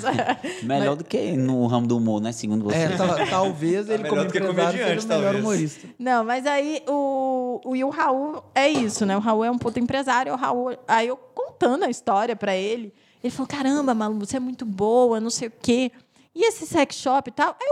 Melhor 0.62 0.96
do 0.96 1.04
que 1.04 1.32
no 1.32 1.66
ramo 1.66 1.86
do 1.86 1.96
humor, 1.96 2.20
né? 2.20 2.32
Segundo 2.32 2.64
você. 2.64 2.76
É, 2.76 2.88
tal- 2.96 3.26
talvez 3.28 3.88
ele, 3.88 4.04
Tá 4.04 4.10
melhor 4.10 4.26
como 4.32 4.44
empresário, 4.50 4.78
seja 4.78 5.00
o 5.06 5.08
melhor 5.08 5.22
talvez. 5.22 5.40
humorista. 5.44 5.88
Não, 5.98 6.24
mas 6.24 6.46
aí 6.46 6.82
o, 6.88 7.60
o, 7.64 7.74
e 7.76 7.82
o 7.84 7.90
Raul 7.90 8.42
é 8.54 8.68
isso, 8.68 9.04
né? 9.04 9.16
O 9.16 9.20
Raul 9.20 9.44
é 9.44 9.50
um 9.50 9.58
puto 9.58 9.78
empresário. 9.80 10.32
O 10.32 10.36
Raul, 10.36 10.76
aí 10.86 11.08
eu 11.08 11.16
contando 11.16 11.84
a 11.84 11.90
história 11.90 12.36
pra 12.36 12.54
ele, 12.56 12.92
ele 13.22 13.30
falou: 13.32 13.48
caramba, 13.48 13.92
Malu, 13.94 14.18
você 14.18 14.36
é 14.36 14.40
muito 14.40 14.64
boa, 14.64 15.18
não 15.20 15.30
sei 15.30 15.48
o 15.48 15.52
quê. 15.62 15.90
E 16.34 16.46
esse 16.48 16.66
sex 16.66 16.96
shop 16.96 17.28
e 17.28 17.32
tal. 17.32 17.56
Aí 17.60 17.68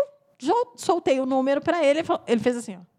eu 0.49 0.73
soltei 0.77 1.21
o 1.21 1.27
número 1.27 1.61
pra 1.61 1.79
ele. 1.85 2.01
Ele, 2.01 2.05
falou- 2.05 2.23
ele 2.27 2.41
fez 2.41 2.57
assim, 2.57 2.77
ó. 2.77 2.92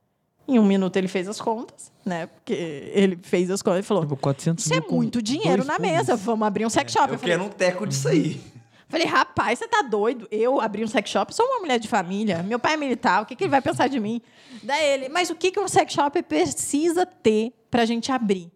Em 0.48 0.60
um 0.60 0.66
minuto 0.66 0.98
ele 0.98 1.08
fez 1.08 1.28
as 1.28 1.40
contas, 1.40 1.92
né? 2.06 2.28
Porque 2.28 2.54
ele 2.54 3.18
fez 3.22 3.50
as 3.50 3.62
contas 3.62 3.80
e 3.80 3.88
falou: 3.88 4.04
Tipo, 4.04 4.18
400 4.18 4.66
Isso 4.66 4.74
é 4.74 4.82
muito 4.82 5.22
dinheiro 5.22 5.64
na 5.64 5.80
mesa, 5.80 6.16
vamos 6.16 6.46
abrir 6.46 6.66
um 6.66 6.70
sex 6.70 6.92
shop. 6.92 7.08
Eu 7.08 7.14
Eu 7.14 7.20
falei, 7.20 7.38
quero 7.38 7.48
um 7.48 7.50
teco 7.50 7.88
disso 7.88 8.08
aí. 8.10 8.42
Falei, 8.90 9.08
rapaz, 9.08 9.58
você 9.58 9.68
tá 9.68 9.82
doido? 9.82 10.28
Eu 10.30 10.62
abri 10.62 10.84
um 10.84 10.88
sex 10.88 11.10
shop, 11.10 11.34
sou 11.34 11.44
uma 11.48 11.62
mulher 11.62 11.80
de 11.80 11.88
família, 11.88 12.44
meu 12.44 12.60
pai 12.60 12.76
é 12.76 12.78
militar, 12.78 13.24
o 13.24 13.26
que, 13.26 13.36
que 13.36 13.44
ele 13.46 13.50
vai 13.50 13.60
pensar 13.60 13.88
de 13.88 14.00
mim? 14.00 14.22
Daí 14.62 14.86
ele, 14.86 15.10
mas 15.10 15.32
o 15.32 15.36
que, 15.36 15.50
que 15.50 15.60
um 15.60 15.68
sex 15.68 15.92
shop 15.92 16.22
precisa 16.22 17.04
ter 17.04 17.52
pra 17.72 17.86
gente 17.86 18.12
abrir? 18.12 18.52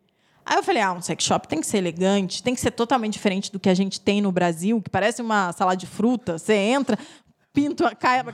Aí 0.45 0.55
eu 0.55 0.63
falei, 0.63 0.81
ah, 0.81 0.93
um 0.93 1.01
sex 1.01 1.23
shop 1.23 1.47
tem 1.47 1.59
que 1.59 1.65
ser 1.65 1.79
elegante, 1.79 2.43
tem 2.43 2.53
que 2.53 2.61
ser 2.61 2.69
totalmente 2.69 3.13
diferente 3.13 3.51
do 3.51 3.59
que 3.59 3.67
a 3.67 3.73
gente 3.73 3.99
tem 3.99 4.21
no 4.21 4.31
Brasil, 4.31 4.79
que 4.79 4.89
parece 4.89 5.23
uma 5.23 5.51
salada 5.53 5.75
de 5.75 5.87
fruta. 5.87 6.37
Você 6.37 6.53
entra, 6.53 6.97
pinto, 7.57 7.83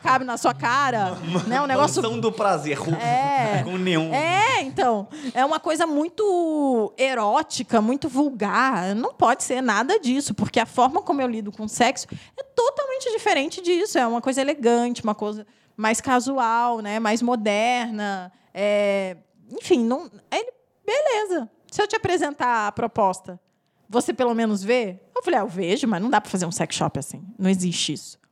cabe 0.01 0.25
na 0.25 0.35
sua 0.35 0.53
cara, 0.53 1.15
né? 1.47 1.61
Um 1.61 1.65
negócio 1.65 2.01
do 2.01 2.31
prazer. 2.31 2.77
É. 3.03 3.63
Com 3.63 3.77
neon. 3.77 4.13
é, 4.13 4.61
então. 4.61 5.07
É 5.33 5.45
uma 5.45 5.59
coisa 5.59 5.87
muito 5.87 6.93
erótica, 6.97 7.81
muito 7.81 8.09
vulgar. 8.09 8.93
Não 8.95 9.13
pode 9.13 9.43
ser 9.43 9.61
nada 9.61 9.99
disso, 9.99 10.33
porque 10.33 10.59
a 10.59 10.65
forma 10.65 11.01
como 11.01 11.21
eu 11.21 11.27
lido 11.27 11.51
com 11.51 11.67
sexo 11.67 12.07
é 12.37 12.43
totalmente 12.43 13.11
diferente 13.11 13.61
disso. 13.61 13.97
É 13.97 14.05
uma 14.05 14.21
coisa 14.21 14.41
elegante, 14.41 15.03
uma 15.03 15.15
coisa 15.15 15.45
mais 15.77 16.01
casual, 16.01 16.79
né? 16.79 16.99
mais 16.99 17.21
moderna. 17.21 18.31
É, 18.53 19.17
Enfim, 19.51 19.83
não. 19.83 20.09
Ele, 20.31 20.51
beleza. 20.85 21.49
Se 21.71 21.81
eu 21.81 21.87
te 21.87 21.95
apresentar 21.95 22.67
a 22.67 22.71
proposta, 22.71 23.39
você 23.89 24.13
pelo 24.13 24.33
menos 24.33 24.63
vê? 24.63 24.99
Eu 25.15 25.23
falei, 25.23 25.39
ah, 25.39 25.43
eu 25.43 25.47
vejo, 25.47 25.87
mas 25.87 26.01
não 26.01 26.09
dá 26.09 26.19
para 26.19 26.31
fazer 26.31 26.45
um 26.45 26.51
sex 26.51 26.75
shop 26.75 26.99
assim. 26.99 27.23
Não 27.37 27.49
existe 27.49 27.93
isso. 27.93 28.22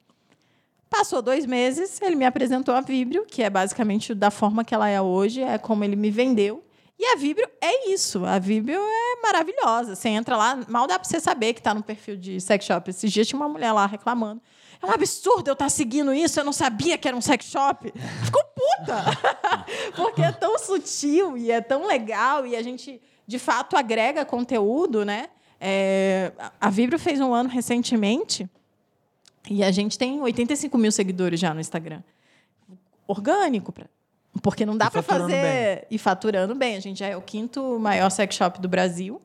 Passou 0.91 1.21
dois 1.21 1.45
meses, 1.45 2.01
ele 2.01 2.17
me 2.17 2.25
apresentou 2.25 2.75
a 2.75 2.81
Vibrio, 2.81 3.25
que 3.25 3.41
é 3.41 3.49
basicamente 3.49 4.13
da 4.13 4.29
forma 4.29 4.61
que 4.65 4.75
ela 4.75 4.89
é 4.89 5.01
hoje, 5.01 5.41
é 5.41 5.57
como 5.57 5.85
ele 5.85 5.95
me 5.95 6.11
vendeu. 6.11 6.61
E 6.99 7.05
a 7.05 7.15
Vibrio 7.15 7.47
é 7.61 7.89
isso. 7.89 8.25
A 8.25 8.37
Vibrio 8.37 8.77
é 8.77 9.21
maravilhosa. 9.23 9.95
Você 9.95 10.09
entra 10.09 10.35
lá, 10.35 10.59
mal 10.67 10.85
dá 10.85 10.99
pra 10.99 11.07
você 11.07 11.17
saber 11.21 11.53
que 11.53 11.61
tá 11.61 11.73
no 11.73 11.81
perfil 11.81 12.17
de 12.17 12.41
sex 12.41 12.65
shop. 12.65 12.89
Esses 12.89 13.09
dias 13.09 13.25
tinha 13.25 13.39
uma 13.39 13.47
mulher 13.47 13.71
lá 13.71 13.85
reclamando. 13.85 14.41
É 14.81 14.85
um 14.85 14.91
absurdo 14.91 15.47
eu 15.47 15.53
estar 15.53 15.69
seguindo 15.69 16.13
isso, 16.13 16.37
eu 16.37 16.43
não 16.43 16.51
sabia 16.51 16.97
que 16.97 17.07
era 17.07 17.15
um 17.15 17.21
sex 17.21 17.45
shop. 17.45 17.91
Ficou 18.25 18.43
puta! 18.43 19.05
Porque 19.95 20.21
é 20.21 20.31
tão 20.33 20.59
sutil 20.59 21.37
e 21.37 21.51
é 21.51 21.61
tão 21.61 21.87
legal 21.87 22.45
e 22.45 22.53
a 22.53 22.61
gente, 22.61 23.01
de 23.25 23.39
fato, 23.39 23.77
agrega 23.77 24.25
conteúdo, 24.25 25.05
né? 25.05 25.29
É, 25.57 26.33
a 26.59 26.69
Vibrio 26.69 26.99
fez 26.99 27.21
um 27.21 27.33
ano 27.33 27.47
recentemente 27.47 28.49
e 29.49 29.63
a 29.63 29.71
gente 29.71 29.97
tem 29.97 30.21
85 30.21 30.77
mil 30.77 30.91
seguidores 30.91 31.39
já 31.39 31.53
no 31.53 31.59
Instagram. 31.59 32.01
Orgânico. 33.07 33.71
Pra... 33.71 33.85
Porque 34.41 34.65
não 34.65 34.77
dá 34.77 34.89
para 34.89 35.01
fazer. 35.01 35.87
E 35.89 35.97
faturando 35.97 36.55
bem. 36.55 36.75
A 36.75 36.79
gente 36.79 36.99
já 36.99 37.07
é 37.07 37.17
o 37.17 37.21
quinto 37.21 37.79
maior 37.79 38.09
sex 38.09 38.35
shop 38.35 38.61
do 38.61 38.69
Brasil, 38.69 39.21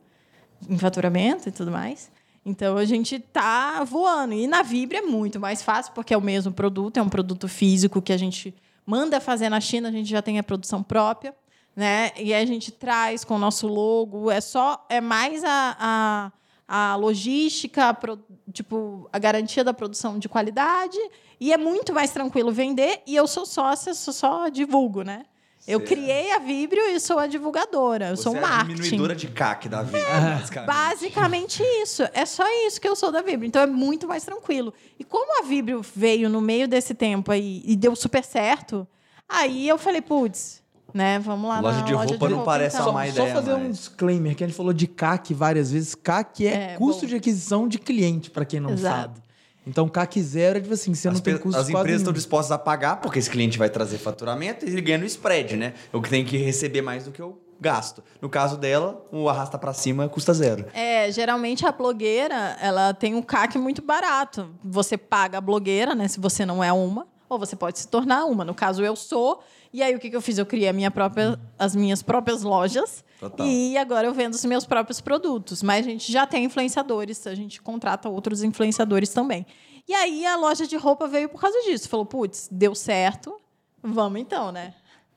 em 0.68 0.78
faturamento 0.78 1.48
e 1.48 1.52
tudo 1.52 1.70
mais. 1.70 2.10
Então 2.44 2.76
a 2.76 2.84
gente 2.84 3.18
tá 3.18 3.82
voando. 3.84 4.32
E 4.32 4.46
na 4.46 4.62
Vibra 4.62 4.98
é 4.98 5.02
muito 5.02 5.40
mais 5.40 5.62
fácil, 5.62 5.92
porque 5.92 6.14
é 6.14 6.16
o 6.16 6.22
mesmo 6.22 6.52
produto, 6.52 6.96
é 6.96 7.02
um 7.02 7.08
produto 7.08 7.48
físico 7.48 8.00
que 8.00 8.12
a 8.12 8.16
gente 8.16 8.54
manda 8.86 9.20
fazer 9.20 9.48
na 9.48 9.60
China, 9.60 9.88
a 9.88 9.92
gente 9.92 10.08
já 10.08 10.22
tem 10.22 10.38
a 10.38 10.44
produção 10.44 10.80
própria, 10.80 11.34
né? 11.74 12.12
E 12.16 12.32
a 12.32 12.46
gente 12.46 12.70
traz 12.70 13.24
com 13.24 13.34
o 13.34 13.38
nosso 13.38 13.66
logo. 13.66 14.30
É 14.30 14.40
só. 14.40 14.86
É 14.88 15.00
mais 15.00 15.42
a. 15.44 15.76
a 15.78 16.32
a 16.68 16.96
logística, 16.96 17.88
a 17.88 17.94
pro- 17.94 18.18
tipo, 18.52 19.08
a 19.12 19.18
garantia 19.18 19.62
da 19.62 19.72
produção 19.74 20.18
de 20.18 20.28
qualidade, 20.28 20.98
e 21.40 21.52
é 21.52 21.56
muito 21.56 21.92
mais 21.92 22.10
tranquilo 22.10 22.50
vender, 22.50 23.02
e 23.06 23.14
eu 23.14 23.26
sou 23.26 23.46
sócia, 23.46 23.94
sou 23.94 24.12
só 24.12 24.48
divulgo, 24.48 25.02
né? 25.02 25.26
Eu 25.68 25.80
criei 25.80 26.30
a 26.30 26.38
Vibrio 26.38 26.80
e 26.90 27.00
sou 27.00 27.18
a 27.18 27.26
divulgadora, 27.26 28.10
eu 28.10 28.16
sou 28.16 28.32
Você 28.32 28.38
um 28.38 28.42
é 28.42 28.44
a 28.52 28.62
diminuidora 28.62 29.16
de 29.16 29.26
CAC 29.26 29.68
da 29.68 29.82
vida, 29.82 29.98
É. 29.98 30.20
basicamente. 30.36 30.66
Basicamente 30.68 31.62
isso. 31.82 32.04
É 32.14 32.24
só 32.24 32.44
isso 32.68 32.80
que 32.80 32.86
eu 32.88 32.94
sou 32.94 33.10
da 33.10 33.20
Vibrio. 33.20 33.48
Então 33.48 33.60
é 33.60 33.66
muito 33.66 34.06
mais 34.06 34.24
tranquilo. 34.24 34.72
E 34.96 35.02
como 35.02 35.40
a 35.40 35.42
Vibrio 35.44 35.82
veio 35.82 36.28
no 36.28 36.40
meio 36.40 36.68
desse 36.68 36.94
tempo 36.94 37.32
aí 37.32 37.62
e 37.64 37.74
deu 37.74 37.96
super 37.96 38.22
certo, 38.22 38.86
aí 39.28 39.68
eu 39.68 39.76
falei, 39.76 40.00
putz, 40.00 40.62
né? 40.94 41.18
Vamos 41.18 41.48
lá 41.48 41.60
Loja 41.60 41.78
na 41.80 41.84
de 41.84 41.92
loja 41.92 42.08
roupa 42.10 42.28
de 42.28 42.34
não 42.34 42.44
parece 42.44 42.76
então. 42.76 42.88
uma 42.90 43.00
má 43.00 43.06
Só 43.06 43.12
ideia 43.12 43.34
fazer 43.34 43.54
um 43.54 43.58
mais. 43.60 43.76
disclaimer, 43.78 44.34
que 44.34 44.44
a 44.44 44.46
gente 44.46 44.56
falou 44.56 44.72
de 44.72 44.86
CAC 44.86 45.34
várias 45.34 45.70
vezes. 45.70 45.94
CAC 45.94 46.46
é, 46.46 46.72
É, 46.72 46.76
custo 46.76 47.02
bom. 47.02 47.08
de 47.08 47.16
aquisição 47.16 47.68
de 47.68 47.78
cliente, 47.78 48.30
para 48.30 48.44
quem 48.44 48.60
não 48.60 48.70
Exato. 48.70 48.96
sabe. 49.14 49.20
Então, 49.66 49.88
CAC 49.88 50.22
zero 50.22 50.58
é 50.58 50.60
tipo 50.60 50.72
assim, 50.74 50.94
você 50.94 51.08
As, 51.08 51.14
não 51.14 51.20
tem 51.20 51.36
custo 51.36 51.60
as 51.60 51.68
empresas 51.68 52.00
estão 52.00 52.12
dispostas 52.12 52.52
a 52.52 52.58
pagar, 52.58 53.00
porque 53.00 53.18
esse 53.18 53.28
cliente 53.28 53.58
vai 53.58 53.68
trazer 53.68 53.98
faturamento 53.98 54.64
e 54.64 54.68
ele 54.68 54.80
ganha 54.80 54.98
no 54.98 55.04
spread, 55.04 55.56
né? 55.56 55.74
Eu 55.92 56.00
tenho 56.02 56.24
que 56.24 56.36
receber 56.36 56.82
mais 56.82 57.04
do 57.04 57.10
que 57.10 57.20
eu 57.20 57.40
gasto. 57.60 58.00
No 58.22 58.28
caso 58.28 58.56
dela, 58.56 59.04
o 59.10 59.28
arrasta 59.28 59.58
pra 59.58 59.72
cima 59.72 60.08
custa 60.08 60.32
zero. 60.32 60.66
É, 60.72 61.10
geralmente 61.10 61.66
a 61.66 61.72
blogueira, 61.72 62.56
ela 62.60 62.94
tem 62.94 63.14
um 63.16 63.22
CAC 63.22 63.58
muito 63.58 63.82
barato. 63.82 64.50
Você 64.62 64.96
paga 64.96 65.38
a 65.38 65.40
blogueira, 65.40 65.96
né, 65.96 66.06
se 66.06 66.20
você 66.20 66.46
não 66.46 66.62
é 66.62 66.72
uma, 66.72 67.06
ou 67.28 67.36
você 67.36 67.56
pode 67.56 67.80
se 67.80 67.88
tornar 67.88 68.24
uma. 68.26 68.44
No 68.44 68.54
caso, 68.54 68.84
eu 68.84 68.94
sou. 68.94 69.42
E 69.72 69.82
aí, 69.82 69.94
o 69.94 69.98
que, 69.98 70.10
que 70.10 70.16
eu 70.16 70.20
fiz? 70.20 70.38
Eu 70.38 70.46
criei 70.46 70.68
a 70.68 70.72
minha 70.72 70.90
própria, 70.90 71.38
as 71.58 71.74
minhas 71.74 72.02
próprias 72.02 72.42
lojas. 72.42 73.04
Total. 73.20 73.46
E 73.46 73.76
agora 73.76 74.06
eu 74.06 74.14
vendo 74.14 74.34
os 74.34 74.44
meus 74.44 74.64
próprios 74.64 75.00
produtos. 75.00 75.62
Mas 75.62 75.86
a 75.86 75.90
gente 75.90 76.10
já 76.10 76.26
tem 76.26 76.44
influenciadores, 76.44 77.26
a 77.26 77.34
gente 77.34 77.60
contrata 77.60 78.08
outros 78.08 78.42
influenciadores 78.42 79.10
também. 79.10 79.46
E 79.88 79.94
aí, 79.94 80.26
a 80.26 80.36
loja 80.36 80.66
de 80.66 80.76
roupa 80.76 81.06
veio 81.06 81.28
por 81.28 81.40
causa 81.40 81.60
disso. 81.62 81.88
Falou, 81.88 82.04
putz, 82.06 82.48
deu 82.50 82.74
certo, 82.74 83.36
vamos 83.82 84.20
então, 84.20 84.50
né? 84.50 84.74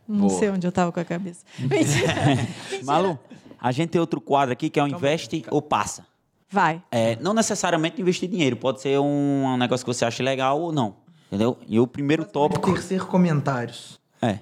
Não 0.08 0.28
Boa. 0.28 0.40
sei 0.40 0.50
onde 0.50 0.66
eu 0.66 0.72
tava 0.72 0.92
com 0.92 1.00
a 1.00 1.06
cabeça. 1.06 1.46
Mentira. 1.60 2.14
Mentira. 2.26 2.84
Malu, 2.84 3.20
a 3.60 3.72
gente 3.72 3.90
tem 3.90 4.02
outro 4.02 4.20
quadro 4.20 4.54
aqui 4.54 4.70
que 4.70 4.80
é 4.80 4.84
o 4.84 4.88
investe 4.88 5.46
ou 5.52 5.62
passa. 5.62 6.06
Vai. 6.50 6.82
É, 6.92 7.16
não 7.18 7.34
necessariamente 7.34 8.02
investir 8.02 8.28
dinheiro, 8.28 8.56
pode 8.56 8.82
ser 8.82 9.00
um, 9.00 9.46
um 9.46 9.58
negócio 9.58 9.86
que 9.86 9.94
você 9.94 10.04
acha 10.04 10.24
legal 10.24 10.60
ou 10.60 10.72
não. 10.72 10.96
Entendeu? 11.28 11.60
E 11.68 11.80
o 11.80 11.86
primeiro 11.86 12.26
tópico. 12.26 12.74
Terceiro 12.74 13.06
comentários. 13.06 13.99
É. 14.22 14.40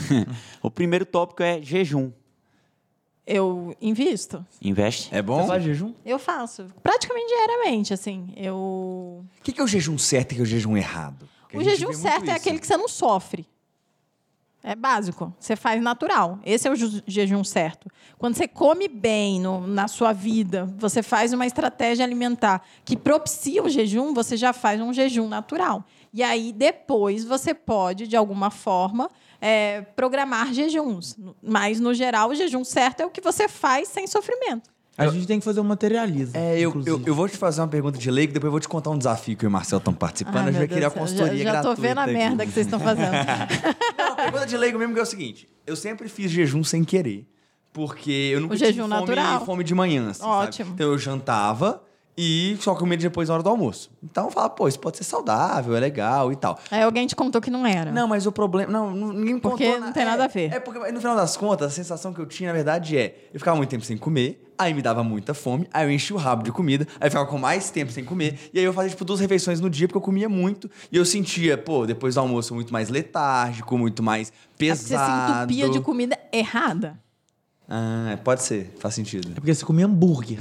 o 0.62 0.70
primeiro 0.70 1.04
tópico 1.04 1.42
é 1.42 1.60
jejum. 1.62 2.10
Eu 3.26 3.76
invisto. 3.80 4.44
Investe. 4.60 5.14
É 5.14 5.22
bom? 5.22 5.42
Você 5.42 5.48
faz 5.48 5.62
jejum? 5.62 5.94
Eu 6.04 6.18
faço. 6.18 6.66
Praticamente 6.82 7.26
diariamente, 7.28 7.92
assim. 7.94 8.32
Eu... 8.36 8.54
O 8.56 9.26
que, 9.42 9.52
que 9.52 9.60
é 9.60 9.64
o 9.64 9.68
jejum 9.68 9.96
certo 9.98 10.32
e 10.32 10.34
o 10.34 10.36
que 10.36 10.40
é 10.40 10.44
o 10.44 10.46
jejum 10.46 10.76
errado? 10.76 11.28
Que 11.48 11.56
a 11.56 11.60
O 11.60 11.62
jejum 11.62 11.92
certo 11.92 12.22
é 12.24 12.32
isso. 12.32 12.36
aquele 12.36 12.58
que 12.58 12.66
você 12.66 12.76
não 12.76 12.88
sofre. 12.88 13.46
É 14.62 14.74
básico. 14.74 15.32
Você 15.38 15.54
faz 15.56 15.80
natural. 15.80 16.38
Esse 16.44 16.66
é 16.68 16.70
o 16.70 16.76
ju- 16.76 17.02
jejum 17.06 17.42
certo. 17.44 17.88
Quando 18.18 18.34
você 18.34 18.46
come 18.48 18.88
bem 18.88 19.40
no- 19.40 19.66
na 19.66 19.86
sua 19.88 20.12
vida, 20.12 20.66
você 20.76 21.02
faz 21.02 21.32
uma 21.32 21.46
estratégia 21.46 22.04
alimentar 22.04 22.62
que 22.84 22.96
propicia 22.96 23.62
o 23.62 23.68
jejum, 23.70 24.12
você 24.12 24.36
já 24.36 24.52
faz 24.52 24.80
um 24.80 24.92
jejum 24.92 25.28
natural. 25.28 25.84
E 26.12 26.22
aí, 26.22 26.52
depois, 26.52 27.24
você 27.24 27.54
pode, 27.54 28.06
de 28.06 28.16
alguma 28.16 28.50
forma, 28.50 29.08
é, 29.40 29.82
programar 29.94 30.52
jejuns. 30.52 31.16
Mas, 31.42 31.78
no 31.80 31.94
geral, 31.94 32.30
o 32.30 32.34
jejum 32.34 32.64
certo 32.64 33.00
é 33.00 33.06
o 33.06 33.10
que 33.10 33.20
você 33.20 33.48
faz 33.48 33.88
sem 33.88 34.06
sofrimento. 34.06 34.70
A 34.98 35.06
gente 35.06 35.26
tem 35.26 35.38
que 35.38 35.44
fazer 35.44 35.60
um 35.60 35.64
materialismo. 35.64 36.36
É, 36.36 36.58
eu, 36.58 36.82
eu, 36.84 37.02
eu 37.06 37.14
vou 37.14 37.26
te 37.26 37.36
fazer 37.36 37.62
uma 37.62 37.68
pergunta 37.68 37.96
de 37.98 38.10
leigo, 38.10 38.34
depois 38.34 38.48
eu 38.48 38.50
vou 38.50 38.60
te 38.60 38.68
contar 38.68 38.90
um 38.90 38.98
desafio 38.98 39.34
que 39.34 39.44
eu 39.44 39.46
e 39.46 39.48
o 39.48 39.50
Marcelo 39.50 39.78
estão 39.78 39.94
participando. 39.94 40.36
Ai, 40.36 40.42
a 40.42 40.46
gente 40.52 40.58
vai 40.58 40.68
querer 40.68 40.84
a 40.84 40.90
consultoria 40.90 41.38
já, 41.42 41.52
já 41.52 41.62
tô 41.62 41.68
gratuita 41.68 41.80
vendo 41.88 41.98
a 41.98 42.02
aqui. 42.02 42.12
merda 42.12 42.44
que 42.44 42.52
vocês 42.52 42.66
estão 42.66 42.78
fazendo. 42.80 43.12
Não, 43.96 44.12
a 44.12 44.16
pergunta 44.16 44.46
de 44.46 44.56
leigo 44.58 44.78
mesmo 44.78 44.92
que 44.92 45.00
é 45.00 45.02
o 45.02 45.06
seguinte: 45.06 45.48
eu 45.66 45.74
sempre 45.74 46.06
fiz 46.08 46.30
jejum 46.30 46.62
sem 46.62 46.84
querer. 46.84 47.26
Porque 47.72 48.10
eu 48.10 48.40
nunca 48.40 48.54
O 48.54 48.56
tive 48.58 48.72
jejum 48.72 48.88
fome, 48.88 49.00
natural. 49.00 49.46
fome 49.46 49.64
de 49.64 49.74
manhã. 49.74 50.10
Assim, 50.10 50.20
sabe? 50.20 50.32
Ótimo. 50.48 50.72
Então 50.74 50.86
eu 50.90 50.98
jantava 50.98 51.82
e 52.22 52.58
só 52.60 52.74
comia 52.74 52.98
depois 52.98 53.28
na 53.28 53.34
hora 53.34 53.42
do 53.42 53.48
almoço. 53.48 53.90
Então 54.02 54.26
eu 54.26 54.30
falava, 54.30 54.50
pô, 54.50 54.68
isso 54.68 54.78
pode 54.78 54.98
ser 54.98 55.04
saudável, 55.04 55.74
é 55.74 55.80
legal 55.80 56.30
e 56.30 56.36
tal. 56.36 56.58
Aí 56.70 56.82
alguém 56.82 57.06
te 57.06 57.16
contou 57.16 57.40
que 57.40 57.50
não 57.50 57.66
era. 57.66 57.90
Não, 57.90 58.06
mas 58.06 58.26
o 58.26 58.32
problema. 58.32 58.70
Não, 58.70 58.90
não- 58.94 59.12
ninguém 59.14 59.34
me 59.36 59.40
Porque 59.40 59.64
contou 59.64 59.80
não 59.80 59.86
na- 59.86 59.92
tem 59.94 60.02
é, 60.02 60.06
nada 60.06 60.24
a 60.24 60.28
ver. 60.28 60.52
É 60.52 60.60
porque 60.60 60.92
no 60.92 60.98
final 61.00 61.16
das 61.16 61.34
contas, 61.34 61.68
a 61.68 61.70
sensação 61.74 62.12
que 62.12 62.20
eu 62.20 62.26
tinha, 62.26 62.50
na 62.50 62.54
verdade, 62.54 62.98
é: 62.98 63.28
eu 63.32 63.40
ficava 63.40 63.56
muito 63.56 63.70
tempo 63.70 63.84
sem 63.86 63.96
comer, 63.96 64.44
aí 64.58 64.74
me 64.74 64.82
dava 64.82 65.02
muita 65.02 65.32
fome, 65.32 65.66
aí 65.72 65.86
eu 65.86 65.90
enchia 65.90 66.14
o 66.14 66.18
rabo 66.18 66.42
de 66.42 66.52
comida, 66.52 66.86
aí 67.00 67.06
eu 67.06 67.10
ficava 67.10 67.26
com 67.26 67.38
mais 67.38 67.70
tempo 67.70 67.90
sem 67.90 68.04
comer, 68.04 68.38
e 68.52 68.58
aí 68.58 68.64
eu 68.66 68.72
fazia, 68.74 68.90
tipo, 68.90 69.04
duas 69.06 69.18
refeições 69.18 69.58
no 69.58 69.70
dia, 69.70 69.88
porque 69.88 69.96
eu 69.96 70.02
comia 70.02 70.28
muito, 70.28 70.70
e 70.92 70.98
eu 70.98 71.04
sentia, 71.06 71.56
pô, 71.56 71.86
depois 71.86 72.16
do 72.16 72.20
almoço, 72.20 72.54
muito 72.54 72.70
mais 72.70 72.90
letárgico, 72.90 73.78
muito 73.78 74.02
mais 74.02 74.28
É 74.28 74.32
porque 74.58 74.66
você 74.76 74.82
se 74.82 74.88
pesado. 74.90 75.42
entupia 75.52 75.70
de 75.70 75.80
comida 75.80 76.18
errada. 76.30 77.00
Ah, 77.66 78.18
pode 78.22 78.42
ser, 78.42 78.74
faz 78.78 78.94
sentido. 78.94 79.30
É 79.30 79.34
porque 79.36 79.54
você 79.54 79.64
comia 79.64 79.86
hambúrguer. 79.86 80.38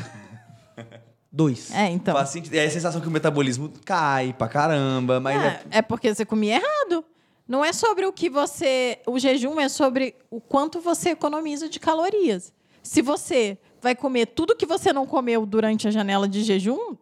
Dois. 1.31 1.71
É, 1.73 1.89
então. 1.89 2.15
Faz 2.15 2.29
sentido. 2.29 2.53
Aí 2.53 2.65
a 2.65 2.71
sensação 2.71 2.99
que 2.99 3.07
o 3.07 3.11
metabolismo 3.11 3.71
cai 3.85 4.33
pra 4.33 4.47
caramba, 4.47 5.19
mas. 5.19 5.41
É, 5.41 5.63
é 5.71 5.81
porque 5.81 6.13
você 6.13 6.25
comia 6.25 6.55
errado. 6.55 7.05
Não 7.47 7.63
é 7.63 7.71
sobre 7.73 8.05
o 8.05 8.13
que 8.13 8.29
você. 8.29 8.99
O 9.07 9.19
jejum 9.19 9.59
é 9.59 9.69
sobre 9.69 10.15
o 10.29 10.39
quanto 10.41 10.79
você 10.79 11.09
economiza 11.09 11.69
de 11.69 11.79
calorias. 11.79 12.53
Se 12.81 13.01
você 13.01 13.57
vai 13.81 13.95
comer 13.95 14.27
tudo 14.27 14.55
que 14.55 14.65
você 14.65 14.91
não 14.91 15.05
comeu 15.05 15.45
durante 15.45 15.87
a 15.87 15.91
janela 15.91 16.27
de 16.27 16.43
jejum, 16.43 16.77
não 16.77 16.97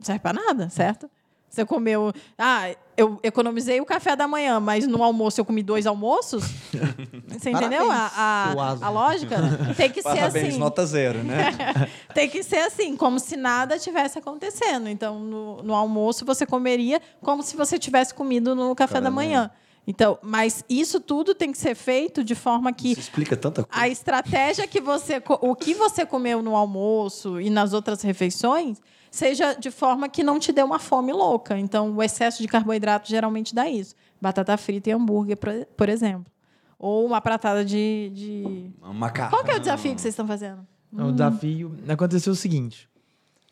serve 0.00 0.20
pra 0.20 0.32
nada, 0.32 0.68
certo? 0.68 1.10
Você 1.52 1.66
comeu. 1.66 2.14
Ah, 2.38 2.74
eu 2.96 3.20
economizei 3.22 3.78
o 3.78 3.84
café 3.84 4.16
da 4.16 4.26
manhã, 4.26 4.58
mas 4.58 4.86
no 4.86 5.02
almoço 5.02 5.38
eu 5.38 5.44
comi 5.44 5.62
dois 5.62 5.86
almoços. 5.86 6.44
Você 7.28 7.50
entendeu 7.50 7.90
a, 7.90 8.10
a, 8.16 8.86
a 8.86 8.88
lógica? 8.88 9.36
Tem 9.76 9.90
que 9.90 10.00
ser 10.00 10.14
Parabéns, 10.14 10.48
assim. 10.48 10.58
nota 10.58 10.86
zero, 10.86 11.22
né? 11.22 11.50
Tem 12.14 12.26
que 12.26 12.42
ser 12.42 12.60
assim, 12.60 12.96
como 12.96 13.20
se 13.20 13.36
nada 13.36 13.78
tivesse 13.78 14.18
acontecendo. 14.18 14.88
Então, 14.88 15.18
no, 15.20 15.62
no 15.62 15.74
almoço, 15.74 16.24
você 16.24 16.46
comeria 16.46 17.02
como 17.20 17.42
se 17.42 17.54
você 17.54 17.78
tivesse 17.78 18.14
comido 18.14 18.54
no 18.54 18.74
café 18.74 18.98
da 18.98 19.10
manhã. 19.10 19.50
Então, 19.86 20.18
mas 20.22 20.64
isso 20.70 21.00
tudo 21.00 21.34
tem 21.34 21.52
que 21.52 21.58
ser 21.58 21.74
feito 21.74 22.24
de 22.24 22.34
forma 22.34 22.72
que 22.72 22.92
Isso 22.92 23.00
explica 23.00 23.36
tanta 23.36 23.64
coisa. 23.64 23.82
a 23.84 23.88
estratégia 23.88 24.66
que 24.66 24.80
você, 24.80 25.20
o 25.40 25.54
que 25.56 25.74
você 25.74 26.06
comeu 26.06 26.40
no 26.40 26.54
almoço 26.56 27.40
e 27.40 27.50
nas 27.50 27.72
outras 27.72 28.00
refeições 28.00 28.80
seja 29.12 29.52
de 29.54 29.70
forma 29.70 30.08
que 30.08 30.24
não 30.24 30.38
te 30.40 30.50
dê 30.52 30.62
uma 30.62 30.78
fome 30.78 31.12
louca. 31.12 31.56
Então, 31.58 31.94
o 31.94 32.02
excesso 32.02 32.42
de 32.42 32.48
carboidrato 32.48 33.08
geralmente 33.08 33.54
dá 33.54 33.68
isso. 33.68 33.94
Batata 34.20 34.56
frita 34.56 34.88
e 34.88 34.92
hambúrguer, 34.92 35.36
por- 35.76 35.88
exemplo. 35.88 36.32
Ou 36.78 37.06
uma 37.06 37.20
pratada 37.20 37.64
de, 37.64 38.10
de... 38.12 38.70
Macarrão. 38.82 39.30
Qual 39.30 39.44
que 39.44 39.50
é 39.50 39.56
o 39.56 39.60
desafio 39.60 39.94
que 39.94 40.00
vocês 40.00 40.12
estão 40.12 40.26
fazendo? 40.26 40.66
O 40.92 41.12
desafio 41.12 41.76
aconteceu 41.88 42.32
o 42.32 42.36
seguinte. 42.36 42.88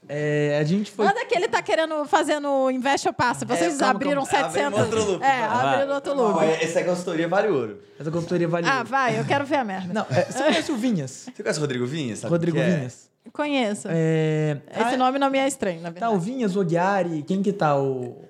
É, 0.09 0.59
a 0.59 0.65
gente 0.65 0.91
foi. 0.91 1.05
Nada 1.05 1.25
que 1.27 1.35
ele 1.35 1.47
tá 1.47 1.63
querendo 1.63 2.05
fazendo 2.07 2.71
investe 2.71 3.07
ou 3.07 3.15
passa. 3.15 3.45
Vocês 3.45 3.77
calma, 3.77 3.95
abriram 3.95 4.25
calma. 4.25 4.47
Abrimos 4.47 4.75
700. 4.77 4.81
outro 4.81 5.13
loop, 5.13 5.23
é, 5.25 5.45
abriram 5.45 5.95
outro 5.95 6.15
Não, 6.15 6.33
loop. 6.33 6.45
essa 6.45 6.83
consultoria 6.83 7.29
vale 7.29 7.49
ouro. 7.49 7.79
Essa 7.99 8.11
consultoria 8.11 8.49
vale. 8.49 8.67
Ah, 8.67 8.83
vai, 8.83 9.21
eu 9.21 9.25
quero 9.25 9.45
ver 9.45 9.57
a 9.57 9.65
merda. 9.65 9.93
Não, 9.93 10.07
é, 10.11 10.25
você 10.25 10.43
conhece 10.43 10.73
o 10.73 10.77
Vinhas? 10.77 11.11
Você 11.35 11.43
conhece 11.43 11.59
o 11.59 11.63
Rodrigo 11.63 11.87
Vinhas? 11.87 12.19
Sabe 12.21 12.33
Rodrigo 12.33 12.59
é? 12.59 12.77
Vinhas. 12.77 13.10
Conheço. 13.33 13.89
É, 13.91 14.61
Esse 14.71 14.95
ah, 14.95 14.97
nome 14.97 15.19
não 15.19 15.31
me 15.31 15.39
é 15.39 15.47
estranho, 15.47 15.81
na 15.81 15.91
Tá 15.93 16.09
o 16.09 16.13
verdade. 16.19 16.25
Vinhas, 16.25 16.57
o 16.57 16.65
quem 17.23 17.43
que 17.43 17.53
tá? 17.53 17.77
O... 17.79 18.25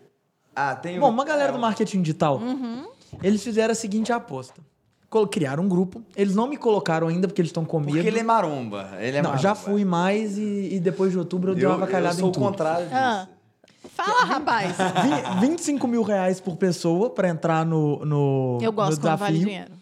Ah, 0.55 0.75
tem 0.77 0.99
o- 0.99 1.01
Bom, 1.01 1.09
uma 1.11 1.25
galera 1.25 1.51
é, 1.51 1.53
do 1.53 1.59
marketing 1.59 2.03
digital. 2.03 2.39
Uhum. 2.39 2.87
Eles 3.23 3.43
fizeram 3.43 3.73
a 3.73 3.75
seguinte 3.75 4.13
aposta. 4.13 4.61
Criaram 5.33 5.65
um 5.65 5.69
grupo. 5.69 6.03
Eles 6.17 6.37
não 6.37 6.47
me 6.47 6.57
colocaram 6.57 7.09
ainda 7.09 7.27
porque 7.27 7.41
eles 7.41 7.49
estão 7.49 7.65
com 7.65 7.81
medo. 7.81 7.93
Porque 7.93 8.07
ele 8.07 8.21
é 8.21 8.23
maromba. 8.23 8.91
Ele 9.01 9.17
é 9.17 9.23
Não, 9.23 9.31
maromba. 9.31 9.43
já 9.43 9.55
fui 9.57 9.85
mais 9.85 10.39
e, 10.39 10.75
e 10.75 10.81
depois 10.81 11.11
de 11.11 11.19
outubro 11.19 11.51
eu, 11.51 11.55
dei 11.57 11.65
uma 11.65 11.73
Eu, 11.75 11.79
eu 11.79 11.83
avacalhada 11.83 12.15
sou 12.15 12.27
em 12.27 12.29
o 12.29 12.33
tudo. 12.33 12.45
contrário 12.47 12.85
disso. 12.85 12.97
Ah. 12.97 13.27
Fala, 13.97 14.25
rapaz. 14.25 14.77
Vin- 15.41 15.49
25 15.57 15.89
mil 15.89 16.03
reais 16.03 16.39
por 16.41 16.57
pessoa 16.57 17.11
pra 17.11 17.29
entrar 17.29 17.67
no, 17.67 18.05
no, 18.05 18.59
Eu 18.63 18.71
gosto 18.73 18.97
no 18.97 19.01
quando 19.01 19.19
vale 19.19 19.39
desafio. 19.39 19.47
dinheiro. 19.49 19.73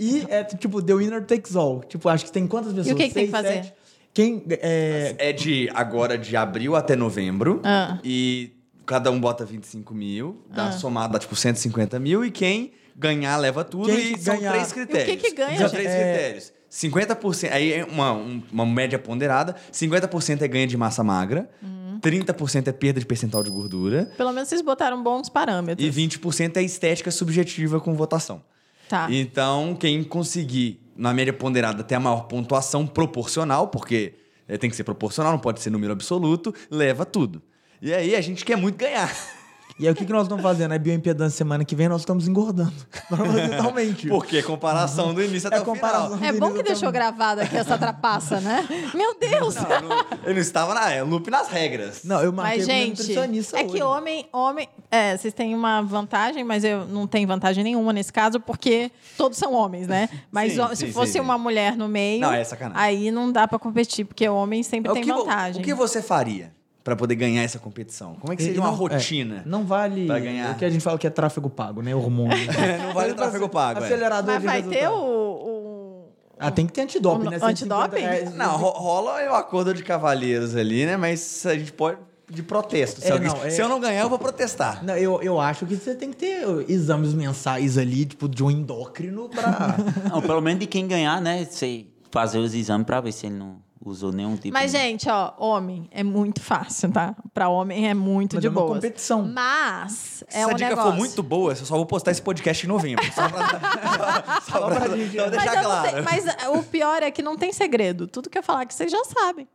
E 0.00 0.24
é 0.30 0.44
tipo, 0.44 0.80
the 0.80 0.94
winner 0.94 1.22
takes 1.26 1.54
all. 1.56 1.80
Tipo, 1.80 2.08
acho 2.08 2.24
que 2.24 2.32
tem 2.32 2.46
quantas 2.46 2.72
pessoas? 2.72 2.86
E 2.86 2.92
o 2.92 2.96
que 2.96 3.08
que 3.08 3.14
tem 3.14 3.26
que 3.26 3.30
Seis, 3.32 3.44
fazer? 3.44 3.64
sete? 3.64 3.74
Quem. 4.18 4.42
É, 4.50 5.14
É 5.18 5.32
de 5.32 5.70
agora 5.72 6.18
de 6.18 6.36
abril 6.36 6.74
até 6.74 6.96
novembro. 6.96 7.60
Ah. 7.64 7.98
E 8.02 8.50
cada 8.84 9.10
um 9.12 9.20
bota 9.20 9.44
25 9.44 9.94
mil. 9.94 10.42
Dá 10.52 10.68
Ah. 10.68 10.72
somado 10.72 11.12
dá 11.12 11.18
tipo 11.20 11.36
150 11.36 12.00
mil. 12.00 12.24
E 12.24 12.30
quem 12.32 12.72
ganhar 12.96 13.36
leva 13.36 13.62
tudo 13.62 13.86
Quem 13.86 14.14
e 14.14 14.18
são 14.18 14.36
ganhar? 14.36 14.50
três 14.52 14.68
E 14.68 14.70
o 14.70 14.74
critérios. 14.74 15.06
que 15.22 15.28
que 15.30 15.36
ganha, 15.36 15.58
São 15.58 15.68
três 15.70 15.86
É. 15.88 16.12
critérios. 16.12 16.52
50%, 16.68 17.52
aí 17.52 17.72
é 17.72 17.84
uma, 17.84 18.12
um- 18.12 18.42
uma 18.52 18.66
média 18.66 18.98
ponderada, 18.98 19.54
50% 19.72 20.42
é 20.42 20.48
ganho 20.48 20.66
de 20.66 20.76
massa 20.76 21.02
magra, 21.04 21.48
Uhum. 21.62 21.98
30% 22.00 22.68
é 22.68 22.72
perda 22.72 22.98
de 23.00 23.06
percentual 23.06 23.42
de 23.44 23.50
gordura 23.50 24.10
Pelo 24.18 24.32
menos 24.32 24.48
vocês 24.48 24.60
botaram 24.62 25.02
bons 25.02 25.28
parâmetros. 25.30 25.86
e 25.86 25.90
20% 25.90 26.56
é 26.58 26.62
estética 26.62 27.10
subjetiva 27.10 27.80
com 27.80 27.94
votação. 27.94 28.42
Tá. 28.88 29.06
Então, 29.10 29.76
quem 29.78 30.02
conseguir, 30.04 30.80
na 30.98 31.14
média 31.14 31.32
ponderada, 31.32 31.84
ter 31.84 31.94
a 31.94 32.00
maior 32.00 32.22
pontuação 32.26 32.86
proporcional, 32.86 33.68
porque 33.68 34.14
eh, 34.48 34.58
tem 34.58 34.68
que 34.68 34.74
ser 34.74 34.82
proporcional, 34.82 35.32
não 35.32 35.38
pode 35.38 35.60
ser 35.60 35.70
número 35.70 35.92
absoluto, 35.92 36.52
leva 36.68 37.06
tudo. 37.06 37.40
E 37.80 37.94
aí 37.94 38.16
a 38.16 38.20
gente 38.20 38.44
quer 38.44 38.56
muito 38.56 38.76
ganhar. 38.76 39.08
E 39.78 39.86
aí 39.86 39.92
o 39.92 39.94
que, 39.94 40.04
que 40.04 40.12
nós 40.12 40.22
estamos 40.22 40.42
fazendo? 40.42 40.74
É 40.74 40.78
bioimpedância 40.78 41.36
semana 41.38 41.64
que 41.64 41.76
vem, 41.76 41.88
nós 41.88 42.00
estamos 42.00 42.26
engordando. 42.26 42.72
Propositalmente. 43.08 44.08
Porque 44.08 44.42
comparação 44.42 45.14
do 45.14 45.22
início 45.22 45.46
até 45.46 45.58
É 45.58 45.60
o 45.60 45.74
final. 45.74 46.18
É 46.20 46.32
bom 46.32 46.52
que 46.52 46.64
deixou 46.64 46.90
gravada 46.90 47.42
aqui 47.42 47.56
essa 47.56 47.78
trapaça, 47.78 48.40
né? 48.40 48.66
Meu 48.92 49.16
Deus! 49.16 49.54
Não, 49.54 49.68
não, 49.82 50.06
ele 50.24 50.34
não 50.34 50.40
estava 50.40 50.74
na 50.74 50.90
é, 50.90 51.02
loop 51.02 51.30
nas 51.30 51.48
regras. 51.48 52.02
Não, 52.02 52.20
eu 52.20 52.32
marquei 52.32 52.58
Mas, 52.58 52.66
gente, 52.66 52.98
nutricionista 52.98 53.56
é 53.56 53.64
que 53.64 53.74
hoje. 53.74 53.82
homem, 53.82 54.28
homem. 54.32 54.68
É, 54.90 55.16
vocês 55.16 55.32
têm 55.32 55.54
uma 55.54 55.80
vantagem, 55.82 56.42
mas 56.42 56.64
eu 56.64 56.84
não 56.86 57.06
tenho 57.06 57.28
vantagem 57.28 57.62
nenhuma 57.62 57.92
nesse 57.92 58.12
caso, 58.12 58.40
porque 58.40 58.90
todos 59.16 59.38
são 59.38 59.52
homens, 59.52 59.86
né? 59.86 60.08
Mas 60.32 60.54
Sim, 60.54 60.68
se 60.70 60.86
sim, 60.86 60.92
fosse 60.92 61.12
sim, 61.12 61.20
uma 61.20 61.36
mulher 61.38 61.76
no 61.76 61.88
meio. 61.88 62.20
Não, 62.20 62.32
é 62.32 62.42
sacanagem. 62.42 62.82
Aí 62.82 63.10
não 63.10 63.30
dá 63.30 63.46
pra 63.46 63.58
competir, 63.58 64.04
porque 64.04 64.28
homem 64.28 64.62
sempre 64.62 64.90
O 64.90 64.94
tem 64.94 65.02
que 65.02 65.12
vantagem. 65.12 65.60
O 65.60 65.64
que 65.64 65.74
você 65.74 66.02
faria 66.02 66.57
para 66.88 66.96
poder 66.96 67.14
ganhar 67.14 67.42
essa 67.42 67.58
competição? 67.58 68.14
Como 68.16 68.32
é 68.32 68.36
que 68.36 68.42
seria 68.42 68.60
uma 68.60 68.70
não- 68.70 68.76
rotina? 68.76 69.42
é, 69.44 69.48
não 69.48 69.64
vale 69.64 70.06
pra 70.06 70.18
ganhar. 70.18 70.52
o 70.52 70.54
que 70.56 70.64
a 70.64 70.70
gente 70.70 70.82
fala 70.82 70.98
que 70.98 71.06
é 71.06 71.10
tráfego 71.10 71.48
pago, 71.50 71.82
né? 71.82 71.94
Hormônio. 71.94 72.36
não 72.86 72.94
vale 72.94 73.12
o 73.12 73.14
tráfego 73.14 73.48
pago. 73.48 73.80
é. 73.80 73.84
Acelerador 73.84 74.34
Mas 74.34 74.40
de 74.40 74.46
vai 74.46 74.62
ter 74.62 74.88
o. 74.88 74.94
o- 74.94 76.08
Ah, 76.38 76.50
tem 76.50 76.66
que 76.66 76.72
ter 76.72 76.82
antidoping, 76.82 77.26
o 77.26 77.30
né? 77.30 77.38
antidoping? 77.42 77.96
150 77.96 77.98
reais. 77.98 78.34
Não, 78.34 78.56
ro- 78.56 78.70
rola 78.70 79.30
o 79.30 79.34
acordo 79.34 79.74
de 79.74 79.82
cavalheiros 79.82 80.54
ali, 80.56 80.86
né? 80.86 80.96
Mas 80.96 81.44
a 81.46 81.54
gente 81.54 81.72
pode 81.72 81.98
de 82.30 82.42
protesto. 82.42 83.00
Se, 83.00 83.08
É, 83.08 83.12
alguém- 83.12 83.28
não, 83.28 83.42
é- 83.44 83.48
se 83.50 83.60
eu 83.62 83.68
não 83.70 83.80
ganhar, 83.80 84.02
eu 84.02 84.08
vou 84.10 84.18
protestar. 84.18 84.84
Não, 84.84 84.94
eu, 84.96 85.20
eu 85.22 85.40
acho 85.40 85.64
que 85.64 85.74
você 85.74 85.94
tem 85.94 86.10
que 86.10 86.16
ter 86.16 86.44
exames 86.70 87.14
mensais 87.14 87.78
ali, 87.78 88.04
tipo, 88.04 88.28
de 88.28 88.44
um 88.44 88.50
endócrino 88.50 89.30
pra. 89.30 89.76
Não, 90.12 90.20
pelo 90.20 90.40
menos 90.42 90.60
de 90.60 90.66
quem 90.66 90.86
ganhar, 90.86 91.22
né? 91.22 91.46
Você 91.50 91.86
fazer 92.10 92.38
os 92.38 92.54
exames 92.54 92.86
pra 92.86 93.00
ver 93.00 93.12
se 93.12 93.26
ele 93.26 93.34
não 93.36 93.56
usou 93.88 94.12
nenhum 94.12 94.36
tipo 94.36 94.52
Mas, 94.52 94.72
de... 94.72 94.78
gente, 94.78 95.08
ó, 95.08 95.32
homem 95.38 95.88
é 95.90 96.02
muito 96.02 96.40
fácil, 96.40 96.90
tá? 96.92 97.14
Pra 97.34 97.48
homem 97.48 97.88
é 97.88 97.94
muito 97.94 98.34
Mas 98.36 98.40
de 98.40 98.46
é 98.46 98.50
uma 98.50 98.60
boa. 98.60 98.74
competição. 98.74 99.22
Mas 99.26 100.22
é 100.28 100.40
Se 100.40 100.46
um 100.46 100.50
a 100.50 100.52
dica 100.52 100.68
negócio. 100.70 100.90
for 100.92 100.96
muito 100.98 101.22
boa, 101.22 101.52
eu 101.52 101.56
só 101.56 101.76
vou 101.76 101.86
postar 101.86 102.10
esse 102.10 102.22
podcast 102.22 102.64
em 102.64 102.68
novembro. 102.68 103.04
Só 103.12 103.28
pra, 103.28 103.46
só, 104.42 104.66
pra, 104.66 104.76
pra 104.76 104.86
só 104.86 104.90
Mas, 104.90 105.30
deixar 105.30 105.54
não 105.56 105.62
claro. 105.64 105.90
sei- 105.90 106.00
mas 106.02 106.24
uh, 106.26 106.58
o 106.58 106.62
pior 106.62 107.02
é 107.02 107.10
que 107.10 107.22
não 107.22 107.36
tem 107.36 107.52
segredo. 107.52 108.06
Tudo 108.06 108.30
que 108.30 108.38
eu 108.38 108.42
falar 108.42 108.66
que 108.66 108.74
vocês 108.74 108.90
já 108.92 109.02
sabem. 109.04 109.48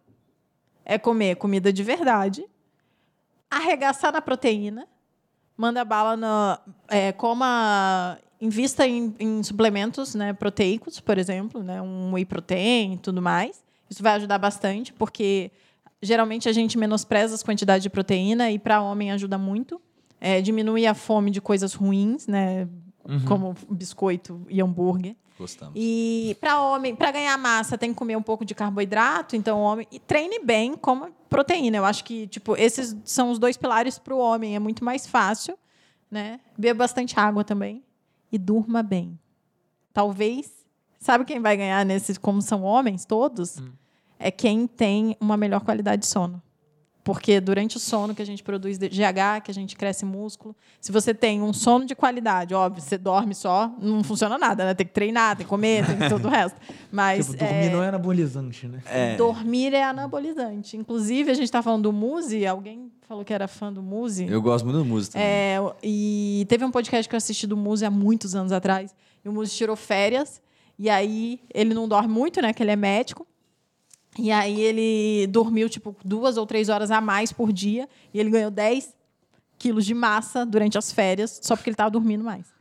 É 0.86 0.97
comer 0.97 1.36
comida 1.38 1.71
de 1.71 1.81
verdade, 1.84 2.43
arregaçar 3.49 4.11
na 4.11 4.21
proteína, 4.21 4.88
manda 5.55 5.84
bala 5.86 6.17
na. 6.17 6.59
É, 6.88 7.11
coma. 7.11 8.17
Invista 8.41 8.86
em, 8.86 9.15
em 9.21 9.41
suplementos 9.41 10.15
né, 10.15 10.34
proteicos, 10.34 10.99
por 10.99 11.17
exemplo, 11.17 11.63
né, 11.63 11.81
um 11.81 12.11
whey 12.13 12.25
protein 12.25 12.95
e 12.95 12.97
tudo 12.97 13.21
mais. 13.21 13.63
Isso 13.93 14.01
vai 14.01 14.13
ajudar 14.13 14.39
bastante, 14.39 14.91
porque 14.91 15.51
geralmente 16.01 16.49
a 16.49 16.51
gente 16.51 16.79
menospreza 16.79 17.35
as 17.35 17.43
quantidades 17.43 17.83
de 17.83 17.91
proteína 17.91 18.49
e 18.49 18.57
para 18.57 18.81
homem 18.81 19.11
ajuda 19.11 19.37
muito. 19.37 19.79
É, 20.19 20.41
diminui 20.41 20.87
a 20.87 20.95
fome 20.95 21.29
de 21.29 21.39
coisas 21.39 21.75
ruins, 21.75 22.25
né? 22.25 22.67
Como 23.27 23.55
biscoito 23.69 24.41
e 24.49 24.59
hambúrguer. 24.59 25.15
Gostamos. 25.37 25.73
E 25.75 26.35
para 26.41 26.59
homem, 26.59 26.95
para 26.95 27.11
ganhar 27.11 27.37
massa, 27.37 27.77
tem 27.77 27.91
que 27.91 27.95
comer 27.95 28.15
um 28.15 28.21
pouco 28.21 28.43
de 28.43 28.55
carboidrato, 28.55 29.35
então 29.35 29.59
homem 29.59 29.85
e 29.91 29.99
treine 29.99 30.39
bem, 30.39 30.73
coma 30.75 31.11
proteína. 31.29 31.77
Eu 31.77 31.85
acho 31.85 32.03
que 32.03 32.25
tipo 32.25 32.55
esses 32.57 32.95
são 33.03 33.29
os 33.29 33.37
dois 33.37 33.57
pilares 33.57 33.99
para 33.99 34.15
o 34.15 34.17
homem, 34.17 34.55
é 34.55 34.59
muito 34.59 34.83
mais 34.83 35.05
fácil, 35.05 35.55
né? 36.09 36.39
Beba 36.57 36.79
bastante 36.79 37.19
água 37.19 37.43
também 37.43 37.83
e 38.31 38.39
durma 38.39 38.81
bem. 38.81 39.19
Talvez, 39.93 40.51
sabe 40.99 41.25
quem 41.25 41.39
vai 41.39 41.55
ganhar 41.55 41.85
nesses 41.85 42.17
como 42.17 42.41
são 42.41 42.63
homens 42.63 43.05
todos? 43.05 43.61
É 44.26 44.32
quem 44.32 44.65
tem 44.65 45.17
uma 45.19 45.36
melhor 45.36 45.59
qualidade 45.61 46.03
de 46.03 46.07
sono. 46.07 46.41
Porque 47.03 47.41
durante 47.41 47.76
o 47.76 47.80
sono 47.80 48.15
que 48.15 48.21
a 48.21 48.26
gente 48.26 48.41
produz 48.41 48.78
GH, 48.78 49.43
que 49.43 49.51
a 49.51 49.53
gente 49.53 49.76
cresce 49.76 50.05
músculo, 50.05 50.55
se 50.80 50.89
você 50.89 51.13
tem 51.13 51.41
um 51.41 51.51
sono 51.51 51.86
de 51.86 51.93
qualidade, 51.93 52.53
óbvio, 52.53 52.82
você 52.82 52.97
dorme 52.97 53.36
só, 53.36 53.69
não 53.82 54.01
funciona 54.01 54.38
nada, 54.38 54.63
né? 54.63 54.74
Tem 54.74 54.88
que 54.88 54.93
treinar, 54.93 55.36
tem 55.36 55.45
que 55.45 55.49
comer, 55.49 55.86
tem 55.86 56.07
todo 56.07 56.26
o 56.26 56.30
resto. 56.30 56.57
Mas 56.89 57.26
tipo, 57.26 57.39
dormir 57.39 57.65
é, 57.65 57.69
não 57.69 57.84
é 57.84 57.89
anabolizante, 57.89 58.67
né? 58.67 58.82
É. 58.86 59.17
dormir 59.17 59.74
é 59.74 59.84
anabolizante. 59.84 60.78
Inclusive, 60.78 61.30
a 61.30 61.34
gente 61.34 61.43
está 61.43 61.61
falando 61.61 61.84
do 61.84 61.91
Muse, 61.91 62.47
alguém 62.47 62.89
falou 63.01 63.26
que 63.26 63.34
era 63.34 63.49
fã 63.49 63.74
do 63.74 63.84
Muse. 63.84 64.26
Eu 64.26 64.41
gosto 64.41 64.63
muito 64.63 64.78
da 64.78 64.86
música 64.86 65.19
também. 65.19 65.28
É, 65.28 65.59
e 65.84 66.45
teve 66.47 66.63
um 66.63 66.71
podcast 66.71 67.09
que 67.09 67.13
eu 67.13 67.17
assisti 67.17 67.45
do 67.45 67.57
Muse 67.57 67.84
há 67.84 67.91
muitos 67.91 68.34
anos 68.34 68.53
atrás. 68.53 68.95
E 69.26 69.28
o 69.28 69.34
Muse 69.34 69.53
tirou 69.53 69.76
férias. 69.76 70.41
E 70.80 70.89
aí 70.89 71.41
ele 71.53 71.74
não 71.74 71.86
dorme 71.86 72.13
muito, 72.13 72.41
né? 72.41 72.53
Que 72.53 72.63
ele 72.63 72.71
é 72.71 72.78
médico. 72.78 73.28
E 74.18 74.32
aí 74.32 74.61
ele 74.61 75.28
dormiu, 75.28 75.70
tipo, 75.70 75.95
duas 76.03 76.38
ou 76.38 76.45
três 76.45 76.70
horas 76.70 76.91
a 76.91 77.01
mais 77.01 77.32
por 77.32 77.51
dia. 77.51 77.88
E 78.14 78.20
ele 78.20 78.30
ganhou 78.30 78.51
10 78.51 78.93
quilos 79.57 79.86
de 79.86 79.93
massa 79.93 80.45
durante 80.45 80.78
as 80.78 80.91
férias, 80.91 81.39
só 81.41 81.55
porque 81.55 81.70
ele 81.70 81.74
estava 81.74 81.89
dormindo 81.89 82.24
mais. 82.24 82.53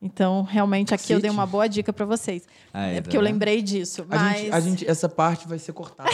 Então, 0.00 0.42
realmente, 0.42 0.94
aqui 0.94 1.12
eu 1.12 1.20
dei 1.20 1.28
uma 1.28 1.44
boa 1.44 1.68
dica 1.68 1.92
para 1.92 2.06
vocês. 2.06 2.44
Aí, 2.72 2.92
é 2.92 2.96
tá 2.96 3.02
porque 3.02 3.16
eu 3.16 3.20
vendo? 3.20 3.32
lembrei 3.32 3.60
disso. 3.60 4.06
A 4.08 4.16
Mas... 4.16 4.38
gente, 4.38 4.52
a 4.52 4.60
gente, 4.60 4.88
essa 4.88 5.08
parte 5.08 5.48
vai 5.48 5.58
ser 5.58 5.72
cortada. 5.72 6.08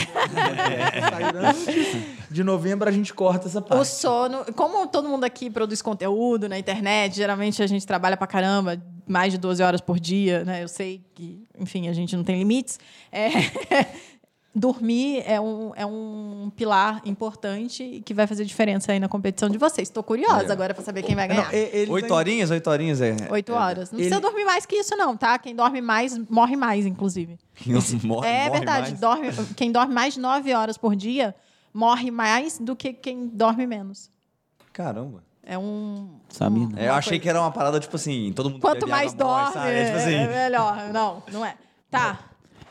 Antes 1.36 1.66
de 2.30 2.42
novembro 2.42 2.88
a 2.88 2.92
gente 2.92 3.12
corta 3.12 3.46
essa 3.46 3.58
O 3.58 3.62
parte. 3.62 3.86
sono, 3.88 4.42
como 4.54 4.86
todo 4.86 5.06
mundo 5.06 5.24
aqui 5.24 5.50
produz 5.50 5.82
conteúdo 5.82 6.48
na 6.48 6.58
internet, 6.58 7.14
geralmente 7.14 7.62
a 7.62 7.66
gente 7.66 7.86
trabalha 7.86 8.16
pra 8.16 8.26
caramba, 8.26 8.82
mais 9.06 9.34
de 9.34 9.38
12 9.38 9.62
horas 9.62 9.80
por 9.82 10.00
dia, 10.00 10.44
né? 10.44 10.62
Eu 10.62 10.68
sei 10.68 11.04
que, 11.14 11.46
enfim, 11.58 11.86
a 11.88 11.92
gente 11.92 12.16
não 12.16 12.24
tem 12.24 12.38
limites. 12.38 12.78
É, 13.12 13.28
dormir 14.54 15.22
é 15.26 15.40
um, 15.40 15.72
é 15.74 15.84
um 15.84 16.50
pilar 16.56 17.02
importante 17.04 17.82
e 17.82 18.00
que 18.00 18.14
vai 18.14 18.26
fazer 18.26 18.44
diferença 18.44 18.92
aí 18.92 19.00
na 19.00 19.08
competição 19.08 19.48
de 19.48 19.58
vocês. 19.58 19.88
Estou 19.88 20.02
curiosa 20.02 20.46
É. 20.48 20.52
agora 20.52 20.72
para 20.72 20.84
saber 20.84 21.02
quem 21.02 21.14
vai 21.16 21.26
Não, 21.26 21.34
ganhar. 21.36 21.52
eles 21.52 21.90
Oito 21.90 22.04
ainda- 22.04 22.14
horinhas, 22.14 22.50
oito 22.50 22.70
horinhas 22.70 23.00
é. 23.00 23.16
Oito 23.30 23.50
é- 23.52 23.54
horas. 23.54 23.90
Não 23.90 23.98
ele- 23.98 24.08
precisa 24.08 24.20
dormir 24.20 24.44
mais 24.44 24.64
que 24.64 24.76
isso, 24.76 24.96
não, 24.96 25.16
tá? 25.16 25.38
Quem 25.38 25.56
dorme 25.56 25.80
mais, 25.80 26.16
morre 26.30 26.54
mais, 26.56 26.86
inclusive. 26.86 27.36
Morre- 28.04 28.28
é 28.28 28.38
morre 28.46 28.50
verdade. 28.58 28.88
mais. 28.90 29.00
Dorme, 29.00 29.28
quem 29.56 29.72
dorme 29.72 29.92
mais 29.92 30.14
de 30.14 30.20
nove 30.20 30.52
horas 30.54 30.76
por 30.78 30.94
dia 30.94 31.34
morre 31.72 32.10
mais 32.10 32.58
do 32.58 32.76
que 32.76 32.92
quem 32.92 33.26
dorme 33.26 33.66
menos. 33.66 34.08
Caramba. 34.72 35.22
É 35.46 35.58
um. 35.58 36.08
Sabia, 36.28 36.62
um- 36.62 36.68
não. 36.70 36.78
É, 36.78 36.88
eu 36.88 36.94
achei 36.94 37.10
coisa- 37.12 37.22
que 37.22 37.28
era 37.28 37.40
uma 37.40 37.50
parada, 37.50 37.78
tipo 37.78 37.94
assim, 37.96 38.32
todo 38.34 38.48
mundo 38.50 38.60
Quanto 38.60 38.86
mais 38.88 39.12
morre, 39.14 39.16
dorme, 39.24 39.52
sabe? 39.52 39.70
É, 39.70 39.84
tipo 39.84 39.96
assim, 39.98 40.14
é 40.14 40.26
melhor. 40.44 40.76
Não, 40.92 41.22
não 41.30 41.44
é. 41.44 41.54
Tá. 41.90 42.18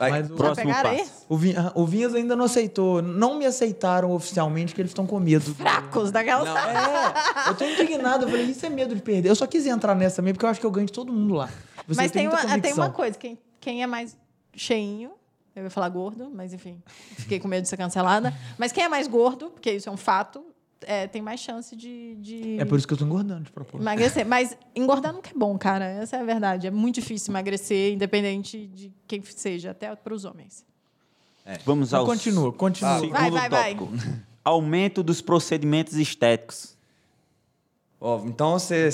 Vai- 0.10 0.22
Mas 0.22 0.32
o, 0.32 0.36
Próximo 0.36 0.72
passo. 0.74 1.26
o, 1.30 1.38
Vin- 1.38 1.56
o 1.76 1.86
Vinhas 1.86 2.14
ainda 2.16 2.36
não 2.36 2.46
aceitou. 2.46 3.02
Não 3.02 3.36
me 3.38 3.46
aceitaram 3.46 4.12
oficialmente 4.12 4.74
que 4.76 4.82
eles 4.82 4.92
estão 4.92 5.06
com 5.06 5.20
medo. 5.20 5.46
do- 5.46 5.56
Fracos 5.56 6.12
daquelas. 6.12 6.46
Não. 6.46 6.58
É, 6.58 7.50
eu 7.50 7.56
tô 7.56 7.66
indignado. 7.66 8.26
Eu 8.26 8.30
falei, 8.30 8.46
isso 8.46 8.66
é 8.66 8.70
medo 8.70 8.96
de 8.96 9.02
perder. 9.02 9.30
Eu 9.30 9.36
só 9.36 9.46
quis 9.48 9.66
entrar 9.66 9.96
nessa 9.96 10.18
também, 10.18 10.34
porque 10.34 10.46
eu 10.46 10.50
acho 10.50 10.60
que 10.60 10.66
eu 10.66 10.72
ganho 10.72 10.88
de 10.88 10.94
todo 10.94 11.12
mundo 11.12 11.34
lá. 11.36 11.50
Você 11.88 12.02
Mas 12.02 12.12
tem 12.12 12.28
muita 12.28 12.46
uma, 12.48 12.60
tem 12.60 12.74
uma 12.74 12.90
coisa: 12.90 13.18
quem, 13.18 13.38
quem 13.60 13.84
é 13.84 13.88
mais 13.88 14.18
cheinho, 14.56 15.12
eu 15.56 15.64
ia 15.64 15.70
falar 15.70 15.90
gordo, 15.90 16.32
mas 16.34 16.54
enfim, 16.54 16.82
fiquei 17.18 17.40
com 17.40 17.48
medo 17.48 17.64
de 17.64 17.70
ser 17.70 17.78
cancelada. 17.78 18.34
Mas 18.58 18.72
quem 18.72 18.84
é 18.84 18.90
mais 18.90 19.08
gordo, 19.08 19.50
porque 19.50 19.72
isso 19.72 19.90
é 19.90 19.92
um 19.92 19.98
fato, 19.98 20.44
é, 20.88 21.08
tem 21.08 21.22
mais 21.22 21.40
chance 21.40 21.76
de, 21.76 22.16
de 22.16 22.60
É 22.60 22.66
por 22.66 22.78
isso 22.78 22.88
que 22.88 22.94
eu 22.94 22.98
tô 22.98 23.06
engordando 23.06 23.44
de 23.44 23.52
propósito. 23.52 23.82
emagrecer. 23.84 24.26
Mas 24.26 24.56
engordar 24.76 25.14
nunca 25.14 25.30
é 25.30 25.34
bom, 25.34 25.58
cara. 25.58 25.86
Essa 25.86 26.18
é 26.18 26.20
a 26.22 26.24
verdade. 26.24 26.68
É 26.68 26.72
muito 26.72 26.96
difícil 26.96 27.32
emagrecer, 27.32 27.94
independente 27.94 28.68
de 28.68 28.92
quem 29.08 29.22
seja, 29.24 29.72
até 29.72 29.96
para 29.96 30.14
os 30.14 30.26
homens. 30.26 30.66
Vamos 31.66 31.90
Então 31.90 32.00
ao 32.02 32.06
continua, 32.06 32.54
continua. 32.54 33.00
segundo 33.00 33.12
Vai, 33.14 33.32
vai, 33.32 33.50
vai. 33.50 33.76
tópico. 33.76 33.94
Aumento 34.46 35.04
dos 35.04 35.22
procedimentos 35.22 35.96
estéticos. 35.96 36.76
Ó, 38.00 38.22
então 38.26 38.58
você 38.60 38.76
é 38.76 38.90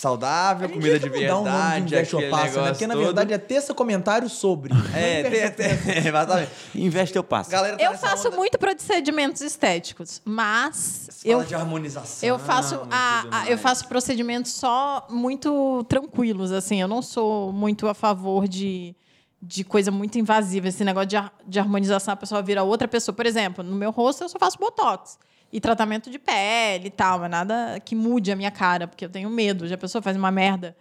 saudável, 0.00 0.68
comida 0.68 0.98
de 0.98 1.08
verdade, 1.08 1.80
Investe 1.80 2.14
ou 2.14 2.20
aquele 2.20 2.30
Passa, 2.30 2.62
né? 2.62 2.68
Porque 2.70 2.86
na 2.86 2.94
verdade 2.94 3.32
é 3.32 3.38
terça 3.38 3.74
comentário 3.74 4.28
sobre. 4.28 4.72
É, 4.94 5.22
exatamente. 6.08 6.50
Investe 6.74 7.16
eu 7.16 7.24
passo. 7.24 7.50
Galera 7.50 7.76
tá 7.76 7.82
Eu 7.84 7.96
faço 7.98 8.28
onda- 8.28 8.36
muito 8.36 8.58
procedimentos 8.58 9.42
estéticos, 9.42 10.20
mas 10.24 11.08
Você 11.10 11.28
fala 11.30 11.42
eu 11.42 11.46
de 11.46 11.54
harmonização. 11.54 12.28
Eu 12.28 12.38
faço, 12.38 12.74
e 12.76 12.78
a, 12.90 13.24
a- 13.30 13.48
eu 13.50 13.58
faço 13.58 13.86
procedimentos 13.88 14.52
só 14.52 15.06
muito 15.10 15.84
tranquilos, 15.88 16.52
assim. 16.52 16.80
Eu 16.80 16.88
não 16.88 17.02
sou 17.02 17.52
muito 17.52 17.86
a 17.88 17.94
favor 17.94 18.48
de, 18.48 18.94
de 19.40 19.64
coisa 19.64 19.90
muito 19.90 20.18
invasiva. 20.18 20.68
Esse 20.68 20.84
negócio 20.84 21.08
de, 21.08 21.16
de 21.46 21.58
harmonização, 21.58 22.14
a 22.14 22.16
pessoa 22.16 22.42
vira 22.42 22.62
outra 22.62 22.88
pessoa. 22.88 23.14
Por 23.14 23.26
exemplo, 23.26 23.62
no 23.64 23.76
meu 23.76 23.90
rosto 23.90 24.24
eu 24.24 24.28
só 24.28 24.38
faço 24.38 24.58
botox. 24.58 25.18
E 25.50 25.60
tratamento 25.60 26.10
de 26.10 26.18
pele 26.18 26.88
e 26.88 26.90
tal, 26.90 27.20
mas 27.20 27.30
nada 27.30 27.80
que 27.82 27.94
mude 27.94 28.30
a 28.30 28.36
minha 28.36 28.50
cara, 28.50 28.86
porque 28.86 29.04
eu 29.04 29.08
tenho 29.08 29.30
medo. 29.30 29.66
Já 29.66 29.76
a 29.76 29.78
pessoa 29.78 30.02
faz 30.02 30.16
uma 30.16 30.30
merda 30.30 30.76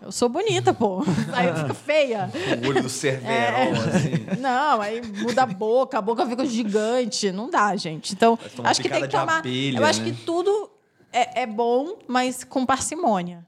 Eu 0.00 0.12
sou 0.12 0.28
bonita, 0.28 0.72
pô. 0.72 1.02
Aí 1.34 1.52
fica 1.52 1.74
feia. 1.74 2.30
O 2.64 2.68
olho 2.68 2.82
do 2.82 2.88
Cerverol, 2.88 3.72
assim. 3.72 4.24
Não, 4.40 4.80
aí 4.80 5.02
muda 5.02 5.42
a 5.42 5.46
boca, 5.46 5.98
a 5.98 6.02
boca 6.02 6.26
fica 6.26 6.46
gigante. 6.46 7.32
Não 7.32 7.50
dá, 7.50 7.74
gente. 7.74 8.12
Então, 8.12 8.38
acho 8.62 8.80
que 8.80 8.88
tem 8.88 9.02
que 9.02 9.08
tomar. 9.08 9.38
abelha, 9.38 9.78
eu 9.78 9.84
acho 9.84 10.00
né? 10.00 10.10
que 10.10 10.24
tudo 10.24 10.70
é, 11.12 11.42
é 11.42 11.46
bom, 11.46 11.98
mas 12.06 12.44
com 12.44 12.64
parcimônia. 12.64 13.44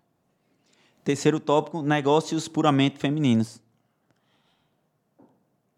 Terceiro 1.05 1.38
tópico, 1.38 1.82
negócios 1.82 2.48
puramente 2.48 2.98
femininos. 2.98 3.60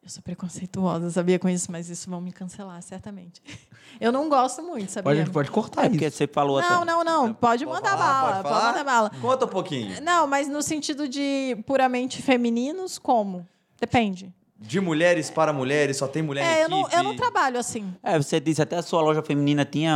Eu 0.09 0.13
sou 0.13 0.23
preconceituosa, 0.23 1.11
sabia 1.11 1.39
com 1.39 1.51
isso, 1.51 1.71
mas 1.71 1.91
isso 1.91 2.09
vão 2.09 2.19
me 2.19 2.33
cancelar, 2.33 2.81
certamente. 2.81 3.43
Eu 4.01 4.11
não 4.11 4.27
gosto 4.31 4.63
muito, 4.63 4.89
sabia? 4.91 5.03
Pode, 5.11 5.21
a 5.21 5.25
gente 5.25 5.33
pode 5.35 5.51
cortar 5.51 5.83
É 5.83 5.85
isso. 5.85 5.91
porque 5.93 6.11
você 6.11 6.27
falou 6.27 6.63
Não, 6.63 6.77
até. 6.83 6.85
não, 6.87 7.05
não. 7.05 7.35
Pode 7.35 7.67
mandar 7.67 7.95
bala. 7.95 8.37
Pode, 8.37 8.49
falar? 8.49 8.65
mandar 8.73 8.85
bala. 8.85 9.11
Conta 9.21 9.45
um 9.45 9.49
pouquinho. 9.49 10.01
Não, 10.01 10.27
mas 10.27 10.49
no 10.49 10.63
sentido 10.63 11.07
de 11.07 11.59
puramente 11.67 12.23
femininos, 12.23 12.99
como? 12.99 13.47
Depende. 13.79 14.33
De 14.59 14.81
mulheres 14.81 15.29
para 15.31 15.53
mulheres, 15.53 15.99
só 15.99 16.09
tem 16.09 16.23
mulher 16.23 16.43
em 16.43 16.47
É, 16.61 16.65
eu 16.65 16.69
não, 16.71 16.89
eu 16.91 17.03
não 17.03 17.15
trabalho 17.15 17.59
assim. 17.59 17.93
É, 18.03 18.17
você 18.17 18.41
disse 18.41 18.63
até 18.63 18.77
a 18.77 18.83
sua 18.83 19.03
loja 19.03 19.23
feminina 19.23 19.63
tinha 19.67 19.93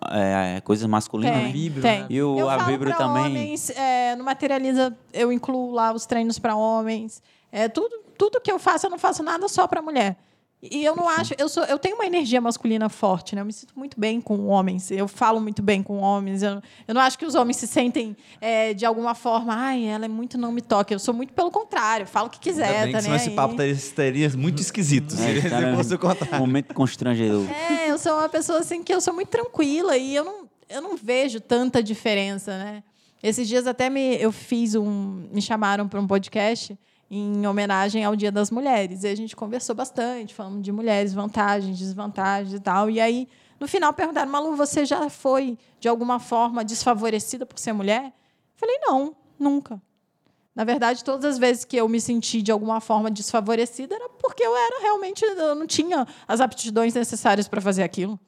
ah, 0.00 0.18
é, 0.56 0.60
coisas 0.60 0.86
masculinas, 0.86 1.36
Tem? 1.36 1.52
Vibro, 1.52 1.82
tem. 1.82 2.00
né? 2.02 2.06
E 2.10 2.22
o- 2.22 2.38
eu 2.38 2.48
a 2.48 2.58
Vibro 2.58 2.96
também. 2.96 3.26
Homens, 3.26 3.70
é, 3.70 4.14
no 4.14 4.22
Materializa, 4.22 4.96
eu 5.12 5.32
incluo 5.32 5.72
lá 5.72 5.92
os 5.92 6.06
treinos 6.06 6.38
para 6.38 6.54
homens. 6.54 7.20
É, 7.50 7.66
tudo, 7.68 7.98
tudo 8.18 8.40
que 8.40 8.50
eu 8.50 8.58
faço, 8.58 8.86
eu 8.86 8.90
não 8.90 8.98
faço 8.98 9.22
nada 9.22 9.48
só 9.48 9.66
para 9.66 9.80
mulher. 9.80 10.18
E 10.60 10.84
eu 10.84 10.96
não 10.96 11.08
acho, 11.08 11.34
eu, 11.38 11.48
sou, 11.48 11.62
eu 11.64 11.78
tenho 11.78 11.94
uma 11.94 12.04
energia 12.04 12.40
masculina 12.40 12.88
forte, 12.88 13.36
né? 13.36 13.42
Eu 13.42 13.46
me 13.46 13.52
sinto 13.52 13.78
muito 13.78 13.98
bem 13.98 14.20
com 14.20 14.48
homens, 14.48 14.90
eu 14.90 15.06
falo 15.06 15.40
muito 15.40 15.62
bem 15.62 15.84
com 15.84 15.98
homens. 15.98 16.42
Eu, 16.42 16.60
eu 16.88 16.94
não 16.94 17.00
acho 17.00 17.16
que 17.16 17.24
os 17.24 17.36
homens 17.36 17.58
se 17.58 17.68
sentem 17.68 18.16
é, 18.40 18.74
de 18.74 18.84
alguma 18.84 19.14
forma, 19.14 19.54
ai, 19.54 19.84
ela 19.84 20.06
é 20.06 20.08
muito 20.08 20.36
não 20.36 20.50
me 20.50 20.60
toca. 20.60 20.92
Eu 20.92 20.98
sou 20.98 21.14
muito 21.14 21.32
pelo 21.32 21.52
contrário, 21.52 22.08
falo 22.08 22.26
o 22.26 22.30
que 22.30 22.40
quiser, 22.40 22.64
Ainda 22.64 22.84
bem 22.86 22.92
tá 22.92 22.98
que 22.98 23.08
nem 23.08 23.16
senão 23.16 23.16
esse 23.16 23.30
papo 23.30 23.52
estaria, 23.52 23.72
estaria 23.72 24.28
muito 24.30 24.60
esquisito 24.60 25.12
se, 25.12 25.40
se 25.42 25.48
cara, 25.48 25.76
fosse 25.76 25.94
o 25.94 25.98
contrário. 25.98 26.40
Momento 26.40 26.74
constrangedor. 26.74 27.46
É, 27.52 27.92
eu 27.92 27.96
sou 27.96 28.14
uma 28.14 28.28
pessoa 28.28 28.58
assim 28.58 28.82
que 28.82 28.92
eu 28.92 29.00
sou 29.00 29.14
muito 29.14 29.28
tranquila 29.28 29.96
e 29.96 30.12
eu 30.16 30.24
não, 30.24 30.48
eu 30.68 30.82
não 30.82 30.96
vejo 30.96 31.40
tanta 31.40 31.80
diferença, 31.80 32.58
né? 32.58 32.82
Esses 33.22 33.46
dias 33.46 33.64
até 33.68 33.88
me, 33.88 34.16
eu 34.16 34.32
fiz 34.32 34.74
um. 34.74 35.28
Me 35.32 35.40
chamaram 35.40 35.86
para 35.86 36.00
um 36.00 36.06
podcast 36.06 36.76
em 37.10 37.46
homenagem 37.46 38.04
ao 38.04 38.14
Dia 38.14 38.30
das 38.30 38.50
Mulheres. 38.50 39.04
E 39.04 39.08
a 39.08 39.14
gente 39.14 39.34
conversou 39.34 39.74
bastante, 39.74 40.34
falamos 40.34 40.62
de 40.62 40.72
mulheres, 40.72 41.14
vantagens, 41.14 41.78
desvantagens 41.78 42.54
e 42.54 42.60
tal. 42.60 42.90
E 42.90 43.00
aí, 43.00 43.28
no 43.58 43.66
final, 43.66 43.92
perguntaram, 43.92 44.30
Malu, 44.30 44.56
você 44.56 44.84
já 44.84 45.08
foi, 45.08 45.58
de 45.80 45.88
alguma 45.88 46.18
forma, 46.18 46.64
desfavorecida 46.64 47.46
por 47.46 47.58
ser 47.58 47.72
mulher? 47.72 48.04
Eu 48.04 48.12
falei, 48.56 48.78
não, 48.80 49.16
nunca. 49.38 49.80
Na 50.58 50.64
verdade, 50.64 51.04
todas 51.04 51.24
as 51.24 51.38
vezes 51.38 51.64
que 51.64 51.76
eu 51.76 51.88
me 51.88 52.00
senti 52.00 52.42
de 52.42 52.50
alguma 52.50 52.80
forma 52.80 53.12
desfavorecida 53.12 53.94
era 53.94 54.08
porque 54.08 54.42
eu 54.42 54.56
era 54.56 54.80
realmente 54.80 55.24
eu 55.24 55.54
não 55.54 55.68
tinha 55.68 56.04
as 56.26 56.40
aptidões 56.40 56.94
necessárias 56.94 57.46
para 57.46 57.60
fazer 57.60 57.84
aquilo. 57.84 58.18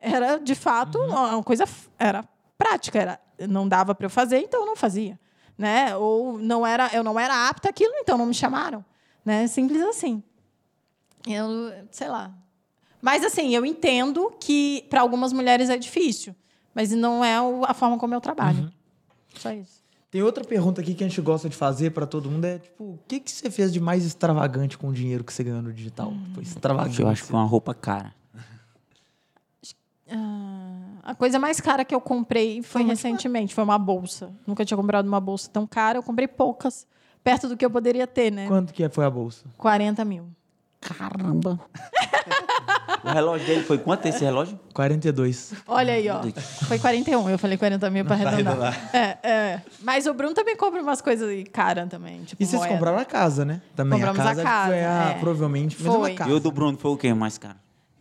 Era 0.00 0.38
de 0.38 0.54
fato 0.54 0.98
uma 0.98 1.42
coisa 1.42 1.66
era 1.98 2.26
prática, 2.56 2.98
era 2.98 3.20
não 3.46 3.68
dava 3.68 3.94
para 3.94 4.06
eu 4.06 4.10
fazer, 4.10 4.38
então 4.38 4.60
eu 4.60 4.66
não 4.66 4.76
fazia, 4.76 5.20
né? 5.58 5.96
Ou 5.96 6.38
não 6.38 6.64
era, 6.64 6.88
eu 6.94 7.02
não 7.02 7.18
era 7.18 7.48
apta 7.48 7.68
àquilo, 7.68 7.92
então 7.96 8.16
não 8.16 8.26
me 8.26 8.34
chamaram, 8.34 8.84
né? 9.24 9.46
Simples 9.48 9.82
assim. 9.82 10.22
Eu, 11.26 11.72
sei 11.90 12.08
lá. 12.08 12.32
Mas 13.02 13.24
assim, 13.24 13.54
eu 13.54 13.66
entendo 13.66 14.32
que 14.40 14.86
para 14.88 15.00
algumas 15.00 15.32
mulheres 15.32 15.68
é 15.68 15.76
difícil, 15.76 16.34
mas 16.74 16.90
não 16.92 17.24
é 17.24 17.36
a 17.66 17.74
forma 17.74 17.98
como 17.98 18.14
eu 18.14 18.20
trabalho. 18.20 18.72
Só 19.34 19.52
isso. 19.52 19.78
Tem 20.10 20.22
outra 20.22 20.42
pergunta 20.42 20.80
aqui 20.80 20.94
que 20.94 21.04
a 21.04 21.08
gente 21.08 21.20
gosta 21.20 21.50
de 21.50 21.56
fazer 21.56 21.90
pra 21.90 22.06
todo 22.06 22.30
mundo 22.30 22.46
é 22.46 22.58
tipo, 22.58 22.84
o 22.84 22.98
que 23.06 23.20
que 23.20 23.30
você 23.30 23.50
fez 23.50 23.70
de 23.70 23.78
mais 23.78 24.06
extravagante 24.06 24.78
com 24.78 24.88
o 24.88 24.92
dinheiro 24.92 25.22
que 25.22 25.32
você 25.32 25.44
ganhou 25.44 25.60
no 25.60 25.70
digital? 25.70 26.14
Foi 26.32 26.42
extravagante. 26.42 27.02
Eu 27.02 27.08
acho 27.08 27.22
que 27.22 27.28
foi 27.28 27.38
uma 27.38 27.46
roupa 27.46 27.74
cara. 27.74 28.14
A 31.08 31.14
coisa 31.14 31.38
mais 31.38 31.58
cara 31.58 31.86
que 31.86 31.94
eu 31.94 32.02
comprei 32.02 32.62
foi 32.62 32.82
recentemente, 32.82 33.54
foi 33.54 33.64
uma 33.64 33.78
bolsa. 33.78 34.30
Nunca 34.46 34.62
tinha 34.62 34.76
comprado 34.76 35.06
uma 35.06 35.18
bolsa 35.18 35.48
tão 35.50 35.66
cara, 35.66 35.96
eu 35.96 36.02
comprei 36.02 36.28
poucas, 36.28 36.86
perto 37.24 37.48
do 37.48 37.56
que 37.56 37.64
eu 37.64 37.70
poderia 37.70 38.06
ter, 38.06 38.30
né? 38.30 38.46
Quanto 38.46 38.74
que 38.74 38.86
foi 38.90 39.06
a 39.06 39.10
bolsa? 39.10 39.46
40 39.56 40.04
mil. 40.04 40.28
Caramba! 40.82 41.58
o 43.02 43.08
relógio 43.08 43.46
dele 43.46 43.62
foi 43.62 43.78
quanto 43.78 44.04
esse 44.04 44.22
relógio? 44.22 44.60
42. 44.74 45.54
Olha 45.66 45.94
aí, 45.94 46.10
ó. 46.10 46.20
Foi 46.66 46.78
41, 46.78 47.30
eu 47.30 47.38
falei 47.38 47.56
40 47.56 47.88
mil 47.88 48.04
para 48.04 48.14
arredondar. 48.14 48.94
É, 48.94 49.16
é. 49.26 49.62
Mas 49.80 50.06
o 50.06 50.12
Bruno 50.12 50.34
também 50.34 50.58
compra 50.58 50.82
umas 50.82 51.00
coisas 51.00 51.26
aí 51.26 51.42
caras 51.42 51.88
também. 51.88 52.22
Tipo 52.24 52.42
E 52.42 52.44
vocês 52.44 52.60
moeda. 52.60 52.74
compraram 52.74 52.98
a 52.98 53.06
casa, 53.06 53.46
né? 53.46 53.62
Também 53.74 53.98
Compramos 53.98 54.20
a 54.20 54.22
a 54.22 54.26
casa, 54.26 54.42
que 54.42 54.46
casa, 54.46 54.66
foi 54.68 54.84
a, 54.84 55.10
é. 55.16 55.20
provavelmente 55.20 55.74
Foi. 55.74 56.14
casa. 56.14 56.30
E 56.30 56.34
o 56.34 56.38
do 56.38 56.52
Bruno 56.52 56.76
foi 56.76 56.90
o 56.90 56.98
quê 56.98 57.14
mais 57.14 57.38
caro? 57.38 57.56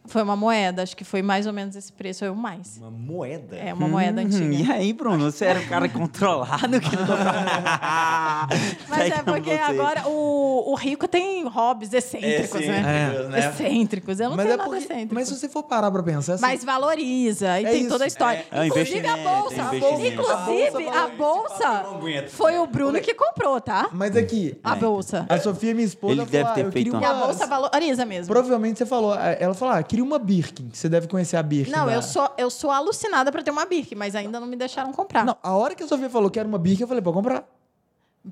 Foi 0.08 0.22
uma 0.24 0.36
moeda, 0.36 0.84
acho 0.84 0.96
que 0.96 1.04
foi 1.04 1.22
mais 1.22 1.46
ou 1.48 1.54
menos 1.54 1.76
esse 1.76 1.92
preço, 1.92 2.26
ou 2.26 2.34
mais. 2.36 2.78
Uma 2.78 2.90
moeda. 2.92 3.56
É, 3.56 3.74
uma 3.74 3.88
moeda 3.88 4.22
Hum, 4.22 4.26
antiga. 4.26 4.56
E 4.56 4.72
aí, 4.72 4.94
Bruno? 4.94 5.30
Você 5.32 5.46
era 5.46 5.60
um 5.60 5.68
cara 5.68 5.88
controlado 5.90 6.80
que 6.80 6.96
não. 6.96 7.08
Mas 8.90 9.12
é 9.12 9.24
porque 9.24 9.52
agora 9.52 10.08
o, 10.08 10.72
o 10.72 10.76
rico 10.76 11.08
tem 11.08 11.46
hobbies 11.48 11.94
excêntricos, 11.94 12.62
né? 12.66 12.80
Excêntricos, 12.80 13.30
né? 13.30 13.50
Excêntricos. 13.50 14.20
Eu 14.20 14.30
não 14.30 14.38
mas 14.38 14.46
tenho 14.46 14.54
é 14.54 14.58
nada 14.58 14.70
porque, 14.70 14.84
excêntrico. 14.84 15.14
mas 15.16 15.28
se 15.28 15.36
você 15.36 15.50
for 15.50 15.64
parar 15.64 15.92
pra 15.92 16.04
pensar 16.04 16.34
assim, 16.36 16.42
Mas 16.42 16.64
valoriza, 16.64 17.60
e 17.60 17.66
É 17.66 17.70
tem 17.70 17.82
isso. 17.82 17.90
toda 17.90 18.04
a 18.04 18.08
história. 18.08 18.46
É, 18.52 18.60
é 18.64 18.68
Inclusive 18.68 19.08
a 19.08 19.18
bolsa. 19.18 19.56
é 19.56 19.60
a 19.60 19.64
bolsa- 19.66 19.88
Inclusive, 20.08 20.18
A 20.18 21.08
bolsa 21.08 21.68
a 21.68 21.88
bolsa 21.88 22.28
foi 22.30 22.58
o 22.58 22.68
Bruno 22.68 23.00
que 23.00 23.14
comprou, 23.14 23.60
tá? 23.62 23.90
mas 23.92 24.16
aqui, 24.16 24.58
A 24.64 24.76
bolsa. 24.76 25.26
a 25.30 25.38
Sofia, 25.40 25.74
minha 25.74 25.86
esposa, 25.86 26.14
Ele 26.14 26.26
falou, 26.26 26.32
deve 26.32 26.50
ah, 26.50 26.54
ter 26.54 26.66
eu 26.66 26.72
feito 26.72 26.92
queria 26.92 27.08
E 27.08 27.12
uma... 27.12 27.24
a 27.24 27.26
bolsa 27.26 27.46
valoriza 27.48 28.06
mesmo. 28.06 28.34
Provavelmente 28.34 28.78
você 28.78 28.86
falou, 28.86 29.14
ela 29.16 29.54
falou, 29.54 29.74
ah, 29.76 29.84
uma 30.02 30.20
Birkin, 30.20 30.70
que 30.70 30.78
você 30.78 30.88
deve 30.90 31.08
conhecer 31.08 31.38
a 31.38 31.44
Birkin. 31.44 31.72
Não, 31.72 31.86
da- 31.86 31.94
eu 31.94 32.02
sou, 32.02 32.30
eu 32.38 32.50
sou 32.50 32.72
alucinada 32.72 33.32
pra 33.32 33.42
ter 33.44 33.52
uma 33.52 33.66
Birkin, 33.66 33.96
mas 33.96 34.16
ainda 34.16 34.40
não 34.40 34.48
me 34.48 34.56
deixaram 34.56 34.92
comprar. 34.92 35.26
Não, 35.26 35.38
a 35.42 35.56
hora 35.56 35.76
que 35.76 35.84
a 35.84 35.88
Sofia 35.88 36.10
falou 36.10 36.30
que 36.30 36.40
era 36.40 36.48
uma 36.48 36.58
Birkin, 36.58 36.84
eu 36.84 36.88
falei, 36.88 37.02
pode 37.02 37.16
comprar. 37.16 37.44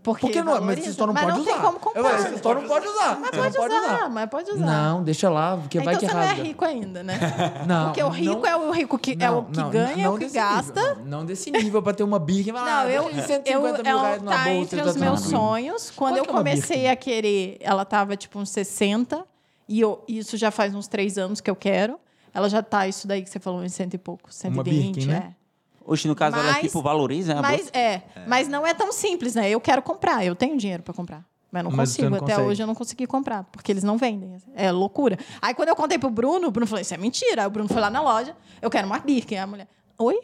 porque 0.03 0.25
Porque 0.27 0.39
não, 0.43 0.51
mas 0.53 0.59
valoriza. 0.61 0.87
você 0.87 0.93
só 0.93 1.07
não 1.07 1.13
mas 1.13 1.23
pode 1.23 1.35
não 1.37 1.41
usar. 1.43 1.51
tem 1.53 1.61
como 1.61 1.79
comprar. 1.79 2.17
você 2.17 2.37
só 2.37 2.53
não 2.53 2.67
pode 2.67 2.87
usar. 2.87 3.17
Mas 3.21 3.31
não 3.31 3.51
pode 3.53 3.73
usar, 3.75 4.09
mas 4.09 4.29
pode 4.29 4.51
usar. 4.51 4.65
Não, 4.65 5.03
deixa 5.03 5.29
lá, 5.29 5.55
porque 5.57 5.79
vai 5.79 5.95
então 5.95 5.99
que 6.01 6.05
você 6.07 6.13
não 6.13 6.21
é 6.21 6.25
rasga. 6.27 6.43
rico 6.43 6.65
ainda, 6.65 7.01
né? 7.03 7.17
Não, 7.65 7.85
Porque 7.85 8.03
o 8.03 8.09
rico 8.09 8.41
não- 8.41 8.45
é 8.45 8.55
o 8.57 8.71
rico 8.71 8.97
que 8.99 9.17
é 9.19 9.31
o 9.31 9.43
que 9.43 9.63
ganha, 9.63 10.05
é 10.05 10.09
o 10.09 10.17
que 10.17 10.27
gasta. 10.29 10.79
nível, 10.81 10.95
não, 10.97 11.19
não 11.19 11.25
desse 11.25 11.49
nível 11.49 11.81
pra 11.81 11.93
ter 11.93 12.03
uma 12.03 12.19
Birkin. 12.19 12.51
falar, 12.51 12.65
Não, 12.65 12.89
ah, 12.89 12.91
eu, 12.91 13.03
dá 13.03 13.21
150 13.23 13.49
eu, 13.49 13.61
mil 13.61 13.75
ela 13.85 14.01
reais 14.01 14.21
numa 14.21 14.31
tá 14.31 14.43
bolsa, 14.43 14.59
entre 14.59 14.81
tá 14.81 14.85
os 14.89 14.95
meus 14.97 15.19
tranquilo. 15.21 15.39
sonhos. 15.47 15.91
Quando 15.95 16.15
Quanto 16.17 16.25
eu 16.27 16.33
é 16.33 16.37
comecei 16.37 16.75
Birkin? 16.77 16.91
a 16.91 16.95
querer, 16.97 17.57
ela 17.61 17.85
tava 17.85 18.17
tipo 18.17 18.37
uns 18.37 18.49
60. 18.49 19.25
E 19.67 19.79
eu- 19.79 20.03
isso 20.07 20.37
já 20.37 20.51
faz 20.51 20.73
uns 20.75 20.87
três 20.87 21.17
anos 21.17 21.41
que 21.41 21.49
eu 21.49 21.55
quero. 21.55 21.99
Ela 22.33 22.49
já 22.49 22.61
tá, 22.61 22.87
isso 22.87 23.07
daí 23.07 23.21
que 23.23 23.29
você 23.29 23.39
falou, 23.39 23.63
em 23.63 23.69
cento 23.69 23.93
e 23.93 23.97
pouco, 23.97 24.31
120, 24.33 24.93
Birkin, 24.95 25.07
né? 25.07 25.31
é. 25.31 25.45
Hoje, 25.87 26.07
no 26.07 26.15
caso, 26.15 26.35
ela 26.37 26.51
Mas- 26.53 26.61
tipo 26.61 26.81
valoriza 26.81 27.33
a 27.37 27.41
Mas 27.41 27.57
bolsa? 27.61 27.71
é, 27.77 28.01
mas 28.27 28.47
não 28.47 28.65
é 28.65 28.73
tão 28.73 28.91
simples, 28.91 29.35
né? 29.35 29.49
Eu 29.49 29.61
quero 29.61 29.81
comprar, 29.83 30.25
eu 30.25 30.35
tenho 30.35 30.57
dinheiro 30.57 30.81
para 30.83 30.93
comprar. 30.93 31.23
Mas 31.51 31.63
não 31.63 31.71
Mas 31.71 31.89
consigo, 31.91 32.09
não 32.09 32.17
até 32.17 32.33
consegue. 32.33 32.49
hoje 32.49 32.63
eu 32.63 32.67
não 32.67 32.75
consegui 32.75 33.07
comprar, 33.07 33.43
porque 33.45 33.71
eles 33.71 33.83
não 33.83 33.97
vendem. 33.97 34.35
É 34.55 34.71
loucura. 34.71 35.17
Aí 35.41 35.53
quando 35.53 35.69
eu 35.69 35.75
contei 35.75 35.97
pro 35.97 36.09
Bruno, 36.09 36.47
o 36.47 36.51
Bruno 36.51 36.67
falou: 36.67 36.81
Isso 36.81 36.93
é 36.93 36.97
mentira. 36.97 37.43
Aí 37.43 37.47
o 37.47 37.51
Bruno 37.51 37.69
foi 37.69 37.79
lá 37.79 37.89
na 37.89 38.01
loja, 38.01 38.35
eu 38.61 38.69
quero 38.69 38.85
uma 38.87 38.99
Birkin. 38.99 39.35
Aí 39.35 39.41
a 39.41 39.47
mulher, 39.47 39.67
oi? 39.97 40.19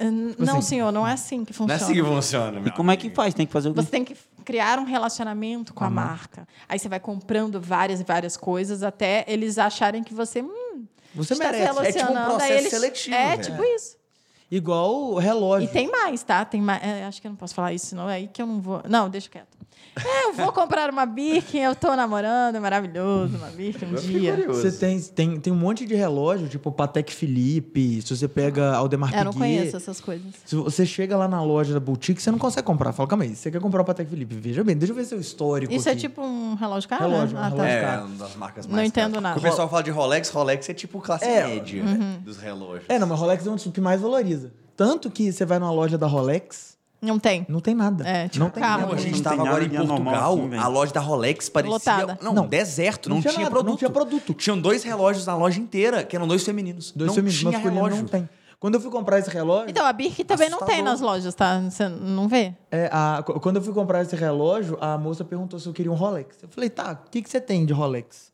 "Hum, 0.00 0.34
Não, 0.38 0.58
assim, 0.58 0.68
senhor, 0.68 0.90
não 0.90 1.06
é 1.06 1.12
assim 1.12 1.44
que 1.44 1.52
Não 1.52 1.66
é 1.66 1.76
funciona. 1.78 1.84
assim 1.84 1.92
que 1.94 2.02
funciona, 2.02 2.68
E 2.68 2.70
como 2.70 2.90
é 2.90 2.96
que 2.96 3.10
faz? 3.10 3.34
Tem 3.34 3.44
que 3.46 3.52
fazer 3.52 3.68
o 3.68 3.74
quê? 3.74 3.82
Você 3.82 3.90
tem 3.90 4.04
que 4.04 4.16
criar 4.42 4.78
um 4.78 4.84
relacionamento 4.84 5.72
com 5.72 5.84
a 5.84 5.90
marca. 5.90 6.46
Aí 6.68 6.78
você 6.78 6.88
vai 6.88 7.00
comprando 7.00 7.60
várias 7.60 8.00
e 8.00 8.04
várias 8.04 8.36
coisas 8.36 8.82
até 8.82 9.24
eles 9.26 9.58
acharem 9.58 10.02
que 10.02 10.12
você 10.14 10.42
hum, 10.42 10.84
Você 11.14 11.32
está 11.34 11.46
se 11.46 11.50
merece. 11.52 11.64
relacionando. 11.72 11.88
É 11.98 12.02
tipo 12.02 12.12
um 12.12 12.24
processo 12.24 12.52
eles- 12.52 12.70
seletivo, 12.70 13.16
É, 13.16 13.28
velho. 13.36 13.42
tipo 13.42 13.64
isso. 13.64 13.96
Igual 14.50 14.94
o 15.12 15.18
relógio. 15.18 15.66
E 15.66 15.72
tem 15.72 15.90
mais, 15.90 16.22
tá? 16.22 16.44
Tem 16.44 16.60
mais. 16.60 16.82
é, 16.82 17.04
acho 17.06 17.20
que 17.22 17.26
eu 17.26 17.30
não 17.30 17.36
posso 17.36 17.54
falar 17.54 17.72
isso, 17.72 17.86
senão 17.86 18.08
é 18.10 18.14
aí 18.16 18.28
que 18.28 18.42
eu 18.42 18.46
não 18.46 18.60
vou. 18.60 18.82
Não, 18.88 19.08
deixa 19.08 19.30
quieto. 19.30 19.56
É, 19.94 20.24
eu 20.24 20.32
vou 20.32 20.50
comprar 20.52 20.88
uma 20.88 21.04
Birkin, 21.04 21.58
eu 21.58 21.74
tô 21.76 21.94
namorando, 21.94 22.56
é 22.56 22.58
maravilhoso, 22.60 23.36
uma 23.36 23.48
Birkin 23.48 23.84
um 23.84 23.90
Eu 23.90 24.00
dia. 24.00 24.44
Você 24.46 24.72
tem, 24.72 24.98
tem, 24.98 25.38
tem 25.38 25.52
um 25.52 25.56
monte 25.56 25.84
de 25.84 25.94
relógio, 25.94 26.48
tipo 26.48 26.72
Patek 26.72 27.12
Philippe, 27.12 28.00
se 28.00 28.16
você 28.16 28.26
pega 28.26 28.72
Aldemar 28.74 29.14
É, 29.14 29.20
eu 29.20 29.24
não 29.26 29.32
Piguet, 29.34 29.58
conheço 29.58 29.76
essas 29.76 30.00
coisas. 30.00 30.32
Se 30.46 30.56
você 30.56 30.86
chega 30.86 31.14
lá 31.14 31.28
na 31.28 31.42
loja 31.44 31.74
da 31.74 31.80
boutique, 31.80 32.22
você 32.22 32.30
não 32.30 32.38
consegue 32.38 32.66
comprar. 32.66 32.92
Fala, 32.94 33.06
calma 33.06 33.24
aí, 33.24 33.36
você 33.36 33.50
quer 33.50 33.60
comprar 33.60 33.82
o 33.82 33.84
Patek 33.84 34.08
Philippe? 34.08 34.34
Veja 34.36 34.64
bem, 34.64 34.74
deixa 34.78 34.92
eu 34.92 34.96
ver 34.96 35.04
seu 35.04 35.20
histórico 35.20 35.70
Isso 35.70 35.86
é 35.88 35.92
aqui. 35.92 36.00
tipo 36.00 36.22
um 36.22 36.54
relógio 36.54 36.88
caro? 36.88 37.10
Relógio, 37.10 37.36
né? 37.36 37.42
um 37.42 37.44
Ah, 37.44 37.50
tá. 37.50 37.56
relógio. 37.56 37.76
É, 37.76 37.80
cara. 37.82 38.04
uma 38.04 38.16
das 38.16 38.36
marcas 38.36 38.66
Não 38.66 38.74
mais 38.76 38.88
entendo 38.88 39.04
caras. 39.10 39.22
nada. 39.22 39.34
Quando 39.40 39.44
o 39.46 39.50
pessoal 39.50 39.68
fala 39.68 39.82
de 39.82 39.90
Rolex, 39.90 40.30
Rolex 40.30 40.68
é 40.70 40.74
tipo 40.74 41.00
classe 41.02 41.26
É. 41.26 41.46
média 41.46 41.82
Uhum. 41.84 42.18
dos 42.24 42.38
relógios. 42.38 42.86
É, 42.88 42.98
não, 42.98 43.06
mas 43.06 43.20
Rolex 43.20 43.46
é 43.46 43.50
um 43.50 43.56
dos 43.56 43.64
que 43.66 43.80
mais 43.80 44.00
valoriza. 44.00 44.50
Tanto 44.74 45.10
que 45.10 45.30
você 45.30 45.44
vai 45.44 45.58
numa 45.58 45.70
loja 45.70 45.98
da 45.98 46.06
Rolex, 46.06 46.71
Não 47.02 47.18
tem. 47.18 47.44
não 47.48 47.60
tem 47.60 47.74
nada. 47.74 48.06
É, 48.08 48.28
tipo 48.28 48.44
não 48.44 48.48
tem 48.50 48.62
carro, 48.62 48.82
nada. 48.82 48.94
a 48.94 48.96
gente 48.96 49.10
Não 49.10 49.18
estava 49.18 49.42
agora 49.48 49.64
em 49.64 49.68
Portugal, 49.68 50.34
assim, 50.38 50.56
a 50.56 50.68
loja 50.68 50.92
da 50.92 51.00
Rolex 51.00 51.48
parecia... 51.48 51.72
Lotada. 51.74 52.18
Não, 52.22 52.32
Não. 52.32 52.46
deserto, 52.46 53.08
Não 53.08 53.16
não, 53.16 53.20
tinha 53.22 53.32
tinha, 53.34 53.44
nada, 53.44 53.54
não 53.56 53.62
produto. 53.62 53.78
tinha 53.78 53.90
produto. 53.90 54.34
Tinham 54.34 54.58
dois 54.60 54.84
relógios 54.84 55.26
na 55.26 55.34
loja 55.36 55.58
inteira, 55.60 56.04
que 56.04 56.14
eram 56.14 56.28
dois 56.28 56.44
femininos. 56.44 56.92
Dois 56.92 57.08
não 57.08 57.14
femininos 57.16 57.40
tinha 57.40 57.58
relógio. 57.58 57.98
não 57.98 58.04
tem. 58.08 58.28
Quando 58.60 58.74
eu 58.76 58.80
fui 58.80 58.92
comprar 58.92 59.18
esse 59.18 59.28
relógio. 59.28 59.70
Então, 59.70 59.84
a 59.84 59.92
Birk 59.92 60.22
também 60.22 60.48
não 60.48 60.60
tem 60.60 60.80
nas 60.82 61.00
lojas, 61.00 61.34
tá? 61.34 61.60
Você 61.62 61.88
não 61.88 62.28
vê? 62.28 62.54
É, 62.70 62.88
a- 62.92 63.20
qu- 63.26 63.40
quando 63.40 63.56
eu 63.56 63.62
fui 63.62 63.74
comprar 63.74 64.02
esse 64.02 64.14
relógio, 64.14 64.78
a 64.80 64.96
moça 64.96 65.24
perguntou 65.24 65.58
se 65.58 65.66
eu 65.66 65.72
queria 65.72 65.90
um 65.90 65.96
Rolex. 65.96 66.36
Eu 66.40 66.48
falei, 66.48 66.70
tá, 66.70 66.92
o 67.04 67.10
que, 67.10 67.20
que 67.22 67.28
você 67.28 67.40
tem 67.40 67.66
de 67.66 67.72
Rolex? 67.72 68.30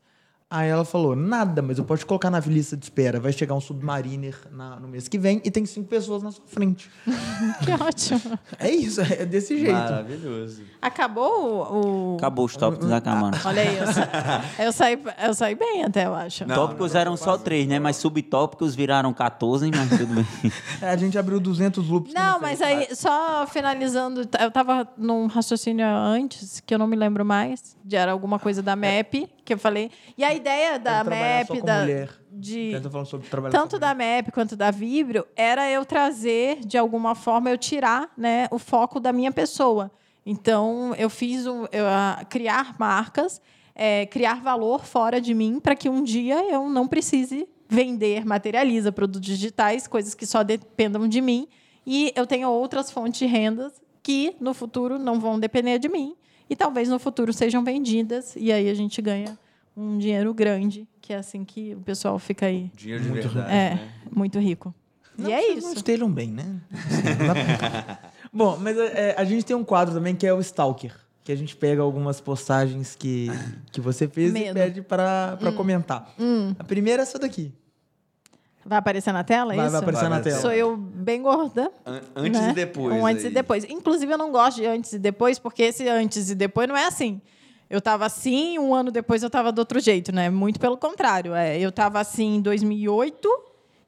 Aí 0.51 0.67
ela 0.67 0.83
falou, 0.83 1.15
nada, 1.15 1.61
mas 1.61 1.77
eu 1.77 1.83
posso 1.85 1.99
te 1.99 2.05
colocar 2.07 2.31
na 2.31 2.39
lista 2.39 2.75
de 2.75 2.83
espera. 2.83 3.19
Vai 3.19 3.31
chegar 3.31 3.53
um 3.53 3.61
Submariner 3.61 4.35
na- 4.51 4.79
no 4.79 4.87
mês 4.87 5.07
que 5.07 5.19
vem 5.19 5.39
e 5.45 5.51
tem 5.51 5.63
cinco 5.63 5.87
pessoas 5.87 6.23
na 6.23 6.31
sua 6.31 6.43
frente. 6.47 6.89
Que 7.63 7.71
ótimo. 7.71 8.39
É 8.57 8.69
isso, 8.71 8.99
é 9.01 9.25
desse 9.25 9.57
jeito. 9.59 9.73
Maravilhoso. 9.73 10.63
Acabou 10.81 11.31
o. 11.73 12.13
o- 12.13 12.17
Acabou 12.17 12.45
os 12.45 12.55
tópicos 12.55 12.89
da 12.89 12.99
Câmara. 12.99 13.37
Olha 13.45 13.61
aí, 13.61 13.77
eu, 13.77 13.87
sa- 13.93 14.09
eu, 14.59 14.71
saí, 14.71 15.03
eu 15.23 15.33
saí 15.35 15.53
bem 15.55 15.83
até, 15.83 16.05
eu 16.07 16.15
acho. 16.15 16.45
Não, 16.47 16.55
tópicos 16.55 16.95
eram 16.95 17.15
só 17.15 17.37
três, 17.37 17.67
né? 17.67 17.77
Mas 17.77 17.97
subtópicos 17.97 18.73
viraram 18.73 19.13
14, 19.13 19.69
mas 19.69 19.89
tudo 19.99 20.15
bem. 20.15 20.25
É, 20.81 20.89
a 20.89 20.97
gente 20.97 21.17
abriu 21.17 21.39
200 21.39 21.87
loops. 21.89 22.13
Não, 22.13 22.39
mas 22.39 22.61
aí, 22.61 22.87
só 22.95 23.45
finalizando, 23.45 24.21
eu 24.39 24.49
tava 24.51 24.87
num 24.97 25.27
raciocínio 25.27 25.85
antes, 25.85 26.59
que 26.65 26.73
eu 26.73 26.79
não 26.79 26.87
me 26.87 26.95
lembro 26.95 27.23
mais, 27.25 27.75
de 27.83 27.95
era 27.97 28.11
alguma 28.13 28.39
coisa 28.39 28.61
da 28.63 28.75
MAP, 28.77 29.27
que 29.49 29.53
eu 29.55 29.57
falei. 29.57 29.89
E 30.15 30.23
a 30.23 30.31
ideia 30.31 30.77
da 30.77 31.03
com 31.47 31.65
da, 31.65 31.81
mulher. 31.81 32.09
de 32.31 32.71
tanto 33.51 33.79
da 33.79 33.95
MAP 33.95 34.31
quanto 34.31 34.55
da 34.55 34.69
Vibrio, 34.69 35.25
era 35.35 35.69
eu 35.69 35.83
trazer, 35.83 36.59
de 36.59 36.77
alguma 36.77 37.15
forma, 37.15 37.49
eu 37.49 37.57
tirar 37.57 38.11
né, 38.15 38.47
o 38.51 38.59
foco 38.59 38.99
da 38.99 39.11
minha 39.11 39.31
pessoa. 39.31 39.91
Então, 40.23 40.93
eu 40.99 41.09
fiz 41.09 41.47
um, 41.47 41.65
eu, 41.71 41.87
ah, 41.87 42.23
criar 42.29 42.75
marcas, 42.77 43.41
eh, 43.73 44.05
criar 44.05 44.43
valor 44.43 44.85
fora 44.85 45.19
de 45.19 45.33
mim, 45.33 45.59
para 45.59 45.75
que 45.75 45.89
um 45.89 46.03
dia 46.03 46.43
eu 46.51 46.69
não 46.69 46.87
precise 46.87 47.47
vender, 47.67 48.25
materializa 48.25 48.91
produtos 48.91 49.27
digitais, 49.27 49.87
coisas 49.87 50.13
que 50.13 50.27
só 50.27 50.43
dependam 50.43 51.07
de 51.07 51.21
mim, 51.21 51.47
e 51.87 52.13
eu 52.15 52.27
tenho 52.27 52.49
outras 52.49 52.91
fontes 52.91 53.17
de 53.17 53.25
rendas 53.25 53.81
que 54.03 54.35
no 54.39 54.53
futuro 54.53 54.99
não 54.99 55.19
vão 55.19 55.39
depender 55.39 55.79
de 55.79 55.89
mim 55.89 56.15
e 56.49 56.55
talvez 56.55 56.89
no 56.89 56.97
futuro 56.99 57.31
sejam 57.33 57.63
vendidas 57.63 58.35
e 58.35 58.51
aí 58.51 58.69
a 58.69 58.73
gente 58.73 59.01
ganha 59.01 59.37
um 59.77 59.97
dinheiro 59.97 60.33
grande, 60.33 60.87
que 61.01 61.13
é 61.13 61.17
assim 61.17 61.45
que 61.45 61.73
o 61.75 61.79
pessoal 61.79 62.17
fica 62.19 62.45
aí 62.47 62.69
Dinheiro 62.75 63.03
de 63.03 63.09
Muito 63.09 63.23
verdade, 63.29 63.51
é, 63.53 63.69
né? 63.75 63.89
muito 64.11 64.39
rico. 64.39 64.73
Não 65.17 65.29
e 65.29 65.33
é 65.33 65.41
vocês 65.41 65.63
Não 65.63 65.69
isso. 65.71 65.77
estejam 65.77 66.11
bem, 66.11 66.29
né? 66.31 66.43
Não 66.71 67.27
dá 67.27 67.33
pra- 67.33 67.99
Bom, 68.33 68.57
mas 68.59 68.77
é, 68.77 69.15
a 69.17 69.23
gente 69.23 69.45
tem 69.45 69.55
um 69.55 69.63
quadro 69.63 69.93
também 69.93 70.15
que 70.15 70.25
é 70.25 70.33
o 70.33 70.39
Stalker. 70.39 70.93
Que 71.23 71.31
a 71.31 71.35
gente 71.35 71.55
pega 71.55 71.81
algumas 71.81 72.19
postagens 72.21 72.95
que, 72.95 73.27
que 73.71 73.79
você 73.81 74.07
fez 74.07 74.29
e 74.31 74.33
Medo. 74.33 74.53
pede 74.53 74.81
pra, 74.81 75.37
pra 75.39 75.51
comentar. 75.51 76.13
A 76.57 76.63
primeira 76.63 77.01
é 77.01 77.03
essa 77.03 77.19
daqui. 77.19 77.51
Vai 78.69 78.77
aparecer 78.77 79.11
na 79.11 79.23
tela, 79.23 79.53
é 79.53 79.55
Vai, 79.57 79.65
isso? 79.65 79.71
vai 79.71 79.81
aparecer 79.81 80.01
Vai, 80.01 80.09
na 80.11 80.15
vai. 80.17 80.23
tela. 80.31 80.41
Sou 80.41 80.51
eu 80.51 80.77
bem 80.77 81.23
gorda. 81.23 81.71
An- 81.83 82.01
Antes 82.15 82.39
né? 82.39 82.49
e 82.51 82.53
depois. 82.53 82.95
Um 82.95 83.05
antes 83.05 83.25
aí. 83.25 83.31
e 83.31 83.33
depois. 83.33 83.63
Inclusive, 83.63 84.13
eu 84.13 84.17
não 84.17 84.31
gosto 84.31 84.57
de 84.57 84.65
antes 84.67 84.93
e 84.93 84.99
depois, 84.99 85.39
porque 85.39 85.63
esse 85.63 85.87
antes 85.89 86.29
e 86.29 86.35
depois 86.35 86.67
não 86.67 86.77
é 86.77 86.85
assim. 86.85 87.19
Eu 87.67 87.81
tava 87.81 88.05
assim, 88.05 88.59
um 88.59 88.73
ano 88.75 88.91
depois 88.91 89.23
eu 89.23 89.29
tava 89.29 89.51
do 89.51 89.57
outro 89.57 89.79
jeito, 89.79 90.11
né? 90.13 90.29
Muito 90.29 90.59
pelo 90.59 90.77
contrário. 90.77 91.33
É, 91.33 91.59
eu 91.59 91.71
tava 91.71 91.99
assim 91.99 92.35
em 92.35 92.41
2008 92.41 93.27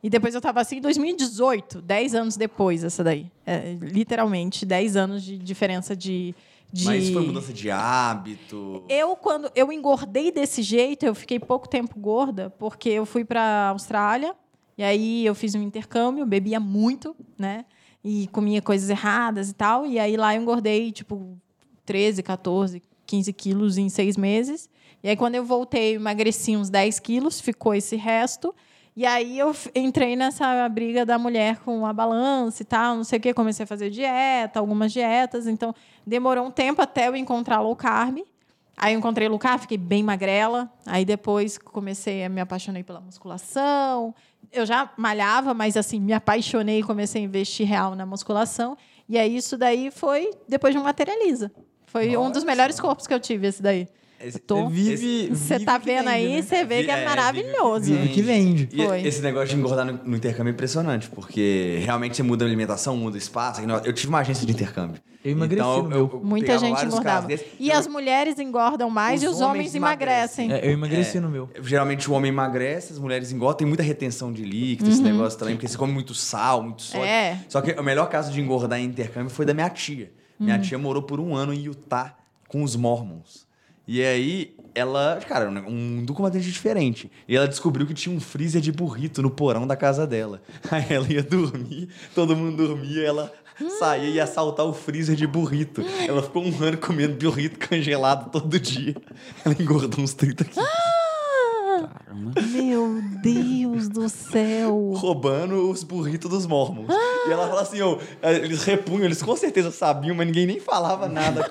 e 0.01 0.09
depois 0.09 0.33
eu 0.33 0.41
tava 0.41 0.59
assim 0.61 0.77
em 0.77 0.81
2018, 0.81 1.79
10 1.79 2.15
anos 2.15 2.35
depois, 2.35 2.83
essa 2.83 3.03
daí. 3.03 3.27
É, 3.45 3.75
literalmente, 3.79 4.65
10 4.65 4.95
anos 4.95 5.21
de 5.23 5.37
diferença 5.37 5.95
de. 5.95 6.33
de... 6.73 6.85
Mas 6.85 7.09
foi 7.09 7.23
mudança 7.25 7.53
de 7.53 7.69
hábito. 7.69 8.83
Eu, 8.89 9.15
quando 9.15 9.51
eu 9.55 9.71
engordei 9.71 10.31
desse 10.31 10.61
jeito, 10.63 11.05
eu 11.05 11.13
fiquei 11.13 11.39
pouco 11.39 11.67
tempo 11.69 11.99
gorda, 11.99 12.49
porque 12.57 12.89
eu 12.89 13.05
fui 13.05 13.23
para 13.23 13.69
Austrália, 13.69 14.33
e 14.81 14.83
aí 14.83 15.23
eu 15.23 15.35
fiz 15.35 15.53
um 15.53 15.61
intercâmbio, 15.61 16.25
bebia 16.25 16.59
muito, 16.59 17.15
né? 17.37 17.65
E 18.03 18.25
comia 18.31 18.63
coisas 18.63 18.89
erradas 18.89 19.51
e 19.51 19.53
tal. 19.53 19.85
E 19.85 19.99
aí 19.99 20.17
lá 20.17 20.33
eu 20.35 20.41
engordei, 20.41 20.91
tipo, 20.91 21.37
13, 21.85 22.23
14, 22.23 22.81
15 23.05 23.31
quilos 23.31 23.77
em 23.77 23.89
seis 23.89 24.17
meses. 24.17 24.67
E 25.03 25.09
aí, 25.09 25.15
quando 25.15 25.35
eu 25.35 25.45
voltei, 25.45 25.93
emagreci 25.93 26.57
uns 26.57 26.67
10 26.71 26.99
quilos, 26.99 27.39
ficou 27.39 27.75
esse 27.75 27.95
resto. 27.95 28.55
E 28.95 29.05
aí 29.05 29.37
eu 29.37 29.55
entrei 29.75 30.15
nessa 30.15 30.67
briga 30.67 31.05
da 31.05 31.19
mulher 31.19 31.59
com 31.59 31.85
a 31.85 31.93
balança 31.93 32.63
e 32.63 32.65
tal, 32.65 32.95
não 32.95 33.03
sei 33.03 33.19
o 33.19 33.21
quê. 33.21 33.35
Comecei 33.35 33.65
a 33.65 33.67
fazer 33.67 33.91
dieta, 33.91 34.59
algumas 34.59 34.91
dietas. 34.91 35.45
Então, 35.45 35.75
demorou 36.07 36.47
um 36.47 36.51
tempo 36.51 36.81
até 36.81 37.07
eu 37.07 37.15
encontrar 37.15 37.61
low 37.61 37.75
carb. 37.75 38.17
Aí 38.75 38.95
eu 38.95 38.97
encontrei 38.97 39.29
low 39.29 39.37
carb, 39.37 39.61
fiquei 39.61 39.77
bem 39.77 40.01
magrela. 40.01 40.73
Aí 40.87 41.05
depois 41.05 41.59
comecei 41.59 42.25
a 42.25 42.29
me 42.29 42.41
apaixonei 42.41 42.83
pela 42.83 42.99
musculação. 42.99 44.15
Eu 44.52 44.65
já 44.65 44.91
malhava, 44.98 45.53
mas 45.53 45.78
assim, 45.78 45.99
me 45.99 46.14
apaixonei 46.14 46.80
e 46.80 46.84
comecei 46.84 47.22
a 47.22 47.26
investir 47.26 47.65
real 47.68 47.95
na 47.95 48.06
musculação. 48.06 48.78
E 49.07 49.18
aí 49.18 49.36
isso 49.36 49.57
daí 49.57 49.91
foi 49.91 50.32
depois 50.48 50.73
de 50.73 50.80
um 50.80 50.84
materializa. 50.84 51.52
Foi 51.86 52.15
um 52.15 52.22
Olha 52.22 52.34
dos 52.34 52.44
melhores 52.44 52.80
corpos 52.80 53.07
que 53.07 53.14
eu 53.14 53.19
tive, 53.19 53.48
esse 53.48 53.61
daí. 53.61 53.88
Tô. 54.45 54.69
Você 54.69 54.95
vive. 54.95 55.27
Você 55.35 55.53
vive 55.56 55.65
tá 55.65 55.77
vendo 55.77 55.98
vende, 56.06 56.10
aí, 56.10 56.35
né? 56.35 56.41
você 56.41 56.65
vê 56.65 56.84
que 56.84 56.91
é, 56.91 57.02
É, 57.02 57.06
maravilhoso. 57.06 57.85
vive 57.85 58.10
que 58.10 58.22
vende. 58.22 58.69
E 58.72 58.85
Foi. 58.85 59.02
esse 59.07 59.22
negócio 59.22 59.49
de 59.49 59.56
engordar 59.56 59.85
no, 59.85 59.93
no 60.03 60.15
intercâmbio 60.15 60.52
é 60.52 60.53
impressionante, 60.53 61.10
porque 61.10 61.80
realmente 61.84 62.15
você 62.18 62.23
muda 62.23 62.45
a 62.45 62.48
alimentação, 62.48 62.95
muda 62.98 63.15
o 63.15 63.18
espaço. 63.18 63.61
Eu 63.84 63.93
tive 63.93 64.10
uma 64.10 64.19
agência 64.19 64.45
de 64.45 64.52
intercâmbio. 64.52 65.02
Eu 65.23 65.34
emagreci 65.34 65.61
Então, 65.61 65.84
no 65.84 65.89
meu. 65.89 66.22
Muita 66.23 66.57
gente 66.57 66.84
engordava. 66.84 67.27
desses. 67.27 67.45
E 67.60 67.69
Eu- 67.69 67.77
as 67.77 67.85
mulheres 67.88 68.39
engordam 68.39 68.89
mais 68.89 69.19
Os 69.19 69.23
e 69.23 69.27
os 69.27 69.35
homens, 69.35 69.49
homens 69.49 69.76
emagrecem. 69.76 70.52
É, 70.52 70.65
eu 70.65 70.72
emagreci 70.72 71.19
no 71.19 71.30
meu. 71.30 71.48
Geralmente 71.61 72.10
o 72.10 72.14
homem 72.14 72.30
emagrece, 72.30 72.91
as 72.93 72.98
mulheres 72.98 73.31
engordam, 73.31 73.57
tem 73.60 73.68
muita 73.68 73.84
retenção 73.84 74.34
de 74.34 74.43
líquido, 74.43 74.89
esse 74.89 75.02
negócio 75.02 75.38
também, 75.38 75.56
porque 75.56 75.68
você 75.68 75.77
come 75.77 75.93
muito 75.93 76.15
sal, 76.15 76.64
muito 76.64 76.81
sódio. 76.81 77.02
Uhum. 77.02 77.07
É. 77.07 77.38
Só 77.48 77.61
que 77.61 77.72
o 77.80 77.84
melhor 77.84 78.10
caso 78.10 78.31
de 78.31 78.41
engordar 78.41 78.80
em 78.80 78.85
intercâmbio 78.85 79.30
foi 79.30 79.45
da 79.45 79.53
minha 79.53 79.69
tia. 79.69 80.11
Minha 80.39 80.56
Uhum. 80.56 80.61
tia 80.64 80.77
morou 80.80 81.03
por 81.03 81.19
um 81.19 81.35
ano 81.35 81.53
em 81.53 81.60
Utah 81.65 82.15
com 82.48 82.64
os 82.64 82.76
Mormons. 82.76 83.45
E 83.93 84.01
aí, 84.05 84.55
ela, 84.73 85.19
cara, 85.27 85.49
um 85.49 85.68
um 85.68 85.97
mundo 85.97 86.13
completamente 86.13 86.49
diferente. 86.49 87.11
E 87.27 87.35
ela 87.35 87.45
descobriu 87.45 87.85
que 87.85 87.93
tinha 87.93 88.15
um 88.15 88.22
freezer 88.22 88.61
de 88.61 88.72
burrito 88.72 89.22
no 89.22 89.30
porão 89.30 89.68
da 89.68 89.76
casa 89.76 90.07
dela. 90.07 90.41
Aí 90.72 90.85
ela 90.89 91.11
ia 91.11 91.22
dormir, 91.22 91.89
todo 92.15 92.34
mundo 92.34 92.68
dormia, 92.68 93.05
ela 93.05 93.34
saía 93.80 94.07
e 94.07 94.13
ia 94.13 94.23
assaltar 94.23 94.65
o 94.65 94.72
freezer 94.72 95.18
de 95.18 95.27
burrito. 95.27 95.84
Ela 96.07 96.23
ficou 96.23 96.41
um 96.41 96.63
ano 96.63 96.77
comendo 96.77 97.18
burrito 97.18 97.68
congelado 97.68 98.31
todo 98.31 98.57
dia. 98.57 98.95
Ela 99.43 99.57
engordou 99.59 100.01
uns 100.01 100.13
30 100.13 100.45
quilos. 100.45 100.69
Meu 102.13 103.01
Deus 103.21 103.88
do 103.89 104.07
céu. 104.09 104.93
roubando 104.95 105.69
os 105.69 105.83
burritos 105.83 106.29
dos 106.29 106.45
mormons. 106.45 106.88
E 107.27 107.31
ela 107.31 107.47
fala 107.47 107.61
assim, 107.61 107.81
ó, 107.81 107.97
eles 108.23 108.63
repunham, 108.63 109.05
eles 109.05 109.21
com 109.21 109.35
certeza 109.35 109.71
sabiam, 109.71 110.15
mas 110.15 110.25
ninguém 110.27 110.45
nem 110.47 110.59
falava 110.59 111.07
nada. 111.07 111.47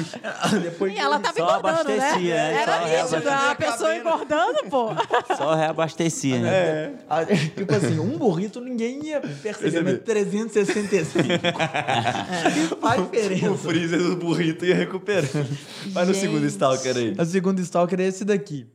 Depois 0.62 0.94
E 0.94 0.98
ela 0.98 1.18
tava 1.18 1.36
Só 1.36 1.58
engordando, 1.58 1.88
né? 1.90 1.94
abastecia, 1.98 2.34
né? 2.34 2.62
Era 2.62 3.02
nítido, 3.02 3.28
a 3.30 3.54
pessoa 3.54 3.96
engordando, 3.96 4.58
pô. 4.70 4.88
Só 5.36 5.54
reabastecia, 5.54 6.38
né? 6.38 6.48
É. 6.50 6.92
Ah, 7.08 7.24
Tipo 7.24 7.74
assim, 7.74 7.98
um 7.98 8.16
burrito 8.16 8.60
ninguém 8.60 9.04
ia 9.06 9.20
perceber, 9.20 9.82
mas 9.82 9.98
Perceber. 9.98 9.98
365. 9.98 11.28
Faz 12.80 13.00
O 13.00 13.04
diferença. 13.04 13.54
freezer 13.58 13.98
do 14.02 14.16
burrito 14.16 14.64
ia 14.64 14.74
recuperando. 14.74 15.46
Vai 15.88 16.04
no 16.06 16.14
segundo 16.14 16.44
stalker 16.46 16.96
aí. 16.96 17.14
A 17.18 17.24
segunda 17.24 17.60
stalker 17.60 18.00
é 18.00 18.04
esse 18.06 18.24
daqui. 18.24 18.66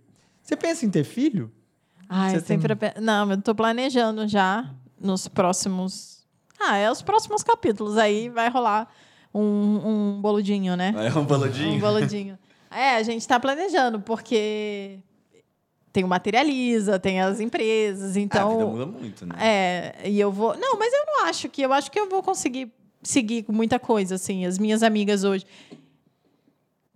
Você 0.45 0.55
pensa 0.55 0.85
em 0.85 0.89
ter 0.91 1.03
filho? 1.03 1.51
Ai, 2.07 2.29
Você 2.35 2.41
tem- 2.41 2.59
sempre. 2.61 2.75
pe- 2.75 2.93
Não, 3.01 3.31
eu 3.31 3.41
tô 3.41 3.55
planejando 3.55 4.27
já 4.27 4.69
nos 5.01 5.27
próximos. 5.27 6.23
Ah, 6.59 6.77
é 6.77 6.89
os 6.91 7.01
próximos 7.01 7.41
capítulos. 7.43 7.97
Aí 7.97 8.29
vai 8.29 8.47
rolar 8.49 8.87
um, 9.33 9.41
um 10.15 10.21
boludinho, 10.21 10.77
né? 10.77 10.93
É 10.95 11.17
um 11.17 11.21
Um 11.21 11.25
baludinho. 11.25 11.79
boludinho. 11.79 12.37
É, 12.69 12.95
a 12.97 13.03
gente 13.03 13.27
tá 13.27 13.39
planejando, 13.39 13.99
porque 13.99 14.99
tem 15.91 16.03
o 16.03 16.07
Materializa, 16.07 16.99
tem 16.99 17.21
as 17.21 17.39
empresas, 17.39 18.03
Ah, 18.03 18.09
a 18.09 18.13
vida 18.13 18.23
então. 18.23 18.69
muda 18.71 18.85
muito, 18.85 19.25
né? 19.25 19.35
É, 19.39 20.09
e 20.09 20.19
eu 20.19 20.31
vou. 20.31 20.55
Não, 20.57 20.77
mas 20.77 20.93
eu 20.93 21.05
não 21.07 21.25
acho 21.25 21.49
que. 21.49 21.61
Eu 21.63 21.73
acho 21.73 21.89
que 21.89 21.99
eu 21.99 22.07
vou 22.09 22.21
conseguir 22.21 22.71
seguir 23.01 23.43
com 23.43 23.51
muita 23.51 23.79
coisa, 23.79 24.15
assim. 24.15 24.45
As 24.45 24.59
minhas 24.59 24.83
amigas 24.83 25.23
hoje. 25.23 25.45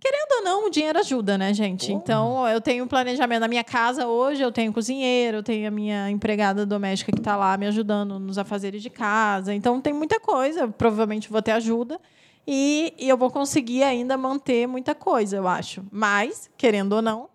Querendo 0.00 0.32
ou 0.38 0.42
não, 0.44 0.66
o 0.66 0.70
dinheiro 0.70 0.98
ajuda, 0.98 1.36
né, 1.36 1.52
gente? 1.52 1.92
Então, 1.92 2.48
eu 2.48 2.58
tenho 2.60 2.84
um 2.84 2.88
planejamento 2.88 3.40
na 3.40 3.48
minha 3.48 3.62
casa 3.62 4.06
hoje, 4.06 4.40
eu 4.42 4.50
tenho 4.50 4.72
cozinheiro, 4.72 5.36
eu 5.38 5.42
tenho 5.42 5.68
a 5.68 5.70
minha 5.70 6.10
empregada 6.10 6.64
doméstica 6.64 7.12
que 7.12 7.18
está 7.18 7.36
lá 7.36 7.54
me 7.58 7.66
ajudando 7.66 8.18
nos 8.18 8.38
afazeres 8.38 8.80
de 8.82 8.88
casa. 8.88 9.52
Então, 9.54 9.78
tem 9.80 9.92
muita 9.92 10.18
coisa. 10.18 10.60
Eu 10.60 10.72
provavelmente 10.72 11.28
vou 11.30 11.42
ter 11.42 11.52
ajuda. 11.52 12.00
E, 12.46 12.94
e 12.98 13.08
eu 13.08 13.16
vou 13.18 13.30
conseguir 13.30 13.82
ainda 13.82 14.16
manter 14.16 14.66
muita 14.66 14.94
coisa, 14.94 15.36
eu 15.36 15.46
acho. 15.46 15.84
Mas, 15.92 16.48
querendo 16.56 16.94
ou 16.94 17.02
não, 17.02 17.28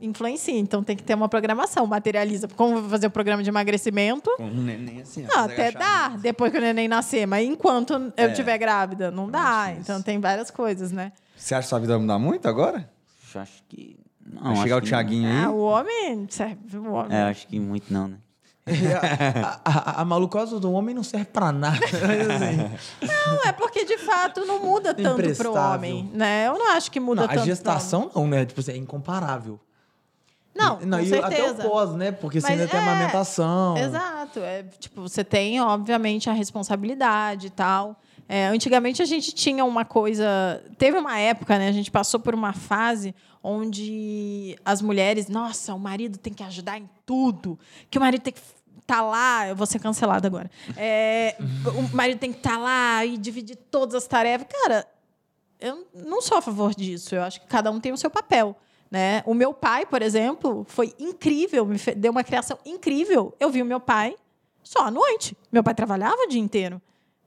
influencia. 0.00 0.56
Então, 0.56 0.84
tem 0.84 0.96
que 0.96 1.02
ter 1.02 1.14
uma 1.14 1.28
programação. 1.28 1.84
Materializa. 1.84 2.46
Como 2.56 2.76
eu 2.76 2.80
vou 2.82 2.90
fazer 2.90 3.08
o 3.08 3.10
programa 3.10 3.42
de 3.42 3.48
emagrecimento? 3.50 4.30
Com 4.36 4.44
um 4.44 4.62
neném 4.62 5.00
assim, 5.02 5.26
ó, 5.26 5.38
Ah, 5.40 5.44
até 5.44 5.72
dá, 5.72 6.10
depois 6.10 6.52
que 6.52 6.58
o 6.58 6.60
neném 6.60 6.86
nascer. 6.86 7.26
Mas 7.26 7.44
enquanto 7.46 7.94
eu 7.94 8.12
É. 8.16 8.26
estiver 8.28 8.56
grávida, 8.56 9.10
não 9.10 9.28
dá. 9.28 9.64
difícil. 9.66 9.82
Então, 9.82 10.00
tem 10.02 10.20
várias 10.20 10.50
coisas, 10.50 10.92
né? 10.92 11.12
Você 11.38 11.54
acha 11.54 11.62
que 11.62 11.68
sua 11.68 11.78
vida 11.78 11.92
vai 11.94 12.02
mudar 12.02 12.18
muito 12.18 12.46
agora? 12.48 12.90
Acho 13.34 13.62
que. 13.68 13.98
Não, 14.26 14.42
Vai 14.42 14.52
acho 14.52 14.62
chegar 14.62 14.76
o 14.76 14.80
Thiaguinho 14.82 15.28
Ah, 15.30 15.40
aí? 15.42 15.46
o 15.46 15.58
homem 15.58 16.26
serve. 16.28 16.76
O 16.78 16.92
homem. 16.92 17.16
É, 17.16 17.22
acho 17.22 17.46
que 17.46 17.58
muito 17.58 17.92
não, 17.92 18.08
né? 18.08 18.18
a, 19.00 19.60
a, 19.64 20.00
a 20.02 20.04
malucosa 20.04 20.60
do 20.60 20.70
homem 20.72 20.94
não 20.94 21.02
serve 21.02 21.26
pra 21.26 21.50
nada. 21.50 21.78
Assim, 21.86 23.06
Não, 23.06 23.44
é 23.48 23.52
porque 23.52 23.84
de 23.86 23.96
fato 23.96 24.44
não 24.44 24.60
muda 24.62 24.92
tanto 24.92 25.34
pro 25.36 25.54
homem, 25.54 26.10
né? 26.12 26.46
Eu 26.48 26.58
não 26.58 26.72
acho 26.72 26.90
que 26.90 27.00
muda 27.00 27.22
não, 27.22 27.28
tanto. 27.28 27.40
a 27.40 27.44
gestação 27.46 28.10
não, 28.14 28.26
né? 28.28 28.44
Tipo 28.44 28.60
assim, 28.60 28.72
é 28.72 28.76
incomparável. 28.76 29.58
Não, 30.54 30.80
E- 30.82 30.86
não 30.86 30.98
com 30.98 31.04
e 31.04 31.08
certeza. 31.08 31.52
até 31.54 31.66
o 31.66 31.70
pós, 31.70 31.94
né? 31.94 32.12
Porque 32.12 32.40
você 32.40 32.48
Mas 32.50 32.60
ainda 32.60 32.70
tem 32.70 32.80
é, 32.80 32.82
amamentação. 32.82 33.76
Exato. 33.78 34.40
É, 34.40 34.62
tipo, 34.78 35.00
você 35.02 35.24
tem, 35.24 35.60
obviamente, 35.62 36.28
a 36.28 36.32
responsabilidade 36.32 37.46
e 37.46 37.50
tal. 37.50 37.98
É, 38.28 38.46
antigamente 38.46 39.00
a 39.00 39.06
gente 39.06 39.32
tinha 39.32 39.64
uma 39.64 39.84
coisa. 39.84 40.62
Teve 40.76 40.98
uma 40.98 41.18
época, 41.18 41.58
né? 41.58 41.68
A 41.68 41.72
gente 41.72 41.90
passou 41.90 42.20
por 42.20 42.34
uma 42.34 42.52
fase 42.52 43.14
onde 43.42 44.58
as 44.64 44.82
mulheres, 44.82 45.28
nossa, 45.28 45.74
o 45.74 45.78
marido 45.78 46.18
tem 46.18 46.34
que 46.34 46.42
ajudar 46.42 46.78
em 46.78 46.88
tudo, 47.06 47.58
que 47.90 47.96
o 47.96 48.00
marido 48.00 48.20
tem 48.20 48.32
que 48.32 48.40
estar 48.80 49.00
lá, 49.00 49.48
eu 49.48 49.56
vou 49.56 49.66
ser 49.66 49.78
cancelada 49.78 50.26
agora. 50.26 50.50
É, 50.76 51.36
o 51.66 51.96
marido 51.96 52.18
tem 52.18 52.32
que 52.32 52.38
estar 52.38 52.58
lá 52.58 53.04
e 53.04 53.16
dividir 53.16 53.56
todas 53.70 53.94
as 53.94 54.06
tarefas. 54.06 54.46
Cara, 54.50 54.86
eu 55.60 55.86
não 55.94 56.20
sou 56.20 56.38
a 56.38 56.42
favor 56.42 56.74
disso. 56.74 57.14
Eu 57.14 57.22
acho 57.22 57.40
que 57.40 57.46
cada 57.46 57.70
um 57.70 57.80
tem 57.80 57.92
o 57.92 57.96
seu 57.96 58.10
papel. 58.10 58.56
Né? 58.90 59.22
O 59.26 59.34
meu 59.34 59.52
pai, 59.52 59.84
por 59.84 60.00
exemplo, 60.00 60.64
foi 60.66 60.94
incrível, 60.98 61.66
me 61.66 61.78
deu 61.96 62.10
uma 62.10 62.24
criação 62.24 62.58
incrível. 62.64 63.34
Eu 63.38 63.50
vi 63.50 63.60
o 63.60 63.66
meu 63.66 63.80
pai 63.80 64.16
só 64.62 64.86
à 64.86 64.90
noite. 64.90 65.36
Meu 65.52 65.62
pai 65.62 65.74
trabalhava 65.74 66.16
o 66.22 66.28
dia 66.28 66.40
inteiro. 66.40 66.80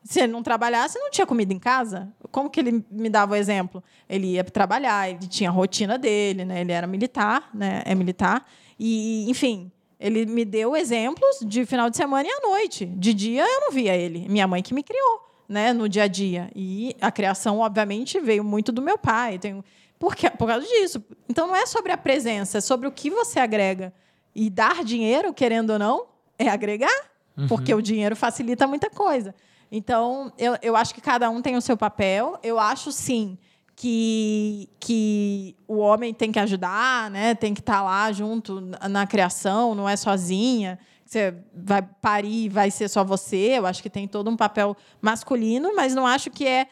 Se 0.03 0.19
ele 0.19 0.31
não 0.31 0.41
trabalhasse, 0.41 0.97
não 0.99 1.11
tinha 1.11 1.27
comida 1.27 1.53
em 1.53 1.59
casa. 1.59 2.11
Como 2.31 2.49
que 2.49 2.59
ele 2.59 2.83
me 2.89 3.09
dava 3.09 3.33
o 3.33 3.35
exemplo? 3.35 3.83
Ele 4.09 4.33
ia 4.33 4.43
trabalhar, 4.43 5.09
ele 5.09 5.27
tinha 5.27 5.49
a 5.49 5.53
rotina 5.53 5.97
dele, 5.97 6.43
né? 6.43 6.61
Ele 6.61 6.71
era 6.71 6.87
militar, 6.87 7.49
né? 7.53 7.83
É 7.85 7.93
militar. 7.93 8.45
E, 8.79 9.29
enfim, 9.29 9.71
ele 9.99 10.25
me 10.25 10.43
deu 10.43 10.75
exemplos 10.75 11.37
de 11.45 11.65
final 11.65 11.89
de 11.89 11.97
semana 11.97 12.27
e 12.27 12.31
à 12.31 12.41
noite. 12.41 12.87
De 12.87 13.13
dia 13.13 13.43
eu 13.43 13.61
não 13.61 13.71
via 13.71 13.95
ele. 13.95 14.27
Minha 14.27 14.47
mãe 14.47 14.63
que 14.63 14.73
me 14.73 14.81
criou, 14.81 15.21
né? 15.47 15.71
No 15.71 15.87
dia 15.87 16.03
a 16.03 16.07
dia. 16.07 16.49
E 16.55 16.95
a 16.99 17.11
criação, 17.11 17.59
obviamente, 17.59 18.19
veio 18.19 18.43
muito 18.43 18.71
do 18.71 18.81
meu 18.81 18.97
pai. 18.97 19.37
Tenho... 19.37 19.63
Por, 19.99 20.15
quê? 20.15 20.31
Por 20.31 20.47
causa 20.47 20.65
disso. 20.65 21.03
Então 21.29 21.45
não 21.45 21.55
é 21.55 21.67
sobre 21.67 21.91
a 21.91 21.97
presença, 21.97 22.57
é 22.57 22.61
sobre 22.61 22.87
o 22.87 22.91
que 22.91 23.11
você 23.11 23.39
agrega. 23.39 23.93
E 24.33 24.49
dar 24.49 24.83
dinheiro, 24.83 25.31
querendo 25.31 25.73
ou 25.73 25.79
não, 25.79 26.07
é 26.39 26.49
agregar. 26.49 27.11
Porque 27.47 27.73
o 27.73 27.81
dinheiro 27.81 28.15
facilita 28.15 28.67
muita 28.67 28.89
coisa. 28.89 29.33
Então, 29.71 30.33
eu, 30.37 30.57
eu 30.61 30.75
acho 30.75 30.93
que 30.93 30.99
cada 30.99 31.29
um 31.29 31.41
tem 31.41 31.55
o 31.55 31.61
seu 31.61 31.77
papel. 31.77 32.37
Eu 32.43 32.59
acho, 32.59 32.91
sim, 32.91 33.37
que, 33.75 34.69
que 34.79 35.55
o 35.67 35.77
homem 35.77 36.13
tem 36.13 36.31
que 36.31 36.39
ajudar, 36.39 37.09
né? 37.09 37.33
tem 37.33 37.53
que 37.53 37.61
estar 37.61 37.81
lá 37.81 38.11
junto 38.11 38.61
na, 38.61 38.89
na 38.89 39.07
criação, 39.07 39.73
não 39.73 39.87
é 39.87 39.95
sozinha. 39.95 40.77
Você 41.05 41.33
vai 41.53 41.81
parir 41.81 42.45
e 42.45 42.49
vai 42.49 42.69
ser 42.69 42.89
só 42.89 43.03
você. 43.03 43.57
Eu 43.57 43.65
acho 43.65 43.81
que 43.81 43.89
tem 43.89 44.07
todo 44.07 44.29
um 44.29 44.37
papel 44.37 44.77
masculino, 45.01 45.75
mas 45.75 45.95
não 45.95 46.05
acho 46.05 46.29
que 46.29 46.45
é 46.45 46.67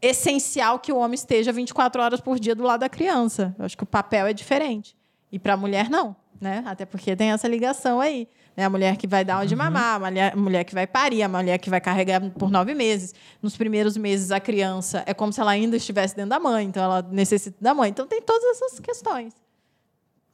essencial 0.00 0.78
que 0.80 0.92
o 0.92 0.96
homem 0.96 1.14
esteja 1.14 1.52
24 1.52 2.02
horas 2.02 2.20
por 2.20 2.40
dia 2.40 2.54
do 2.54 2.64
lado 2.64 2.80
da 2.80 2.88
criança. 2.88 3.54
Eu 3.58 3.64
acho 3.64 3.76
que 3.76 3.84
o 3.84 3.86
papel 3.86 4.26
é 4.26 4.32
diferente. 4.32 4.96
E 5.30 5.38
para 5.38 5.54
a 5.54 5.56
mulher, 5.56 5.88
não. 5.88 6.16
Né? 6.40 6.64
Até 6.66 6.84
porque 6.84 7.14
tem 7.14 7.30
essa 7.30 7.46
ligação 7.46 8.00
aí. 8.00 8.26
Né? 8.56 8.64
A 8.64 8.70
mulher 8.70 8.96
que 8.96 9.06
vai 9.06 9.24
dar 9.24 9.38
uma 9.38 9.46
de 9.46 9.56
mamar, 9.56 9.96
a 9.96 9.98
mulher, 9.98 10.32
a 10.32 10.36
mulher 10.36 10.64
que 10.64 10.74
vai 10.74 10.86
parir, 10.86 11.22
a 11.22 11.28
mulher 11.28 11.58
que 11.58 11.70
vai 11.70 11.80
carregar 11.80 12.20
por 12.32 12.50
nove 12.50 12.74
meses. 12.74 13.14
Nos 13.40 13.56
primeiros 13.56 13.96
meses, 13.96 14.30
a 14.30 14.40
criança 14.40 15.02
é 15.06 15.14
como 15.14 15.32
se 15.32 15.40
ela 15.40 15.50
ainda 15.52 15.76
estivesse 15.76 16.14
dentro 16.14 16.30
da 16.30 16.38
mãe, 16.40 16.66
então 16.66 16.82
ela 16.82 17.02
necessita 17.10 17.56
da 17.60 17.72
mãe. 17.74 17.90
Então 17.90 18.06
tem 18.06 18.20
todas 18.20 18.44
essas 18.62 18.80
questões 18.80 19.32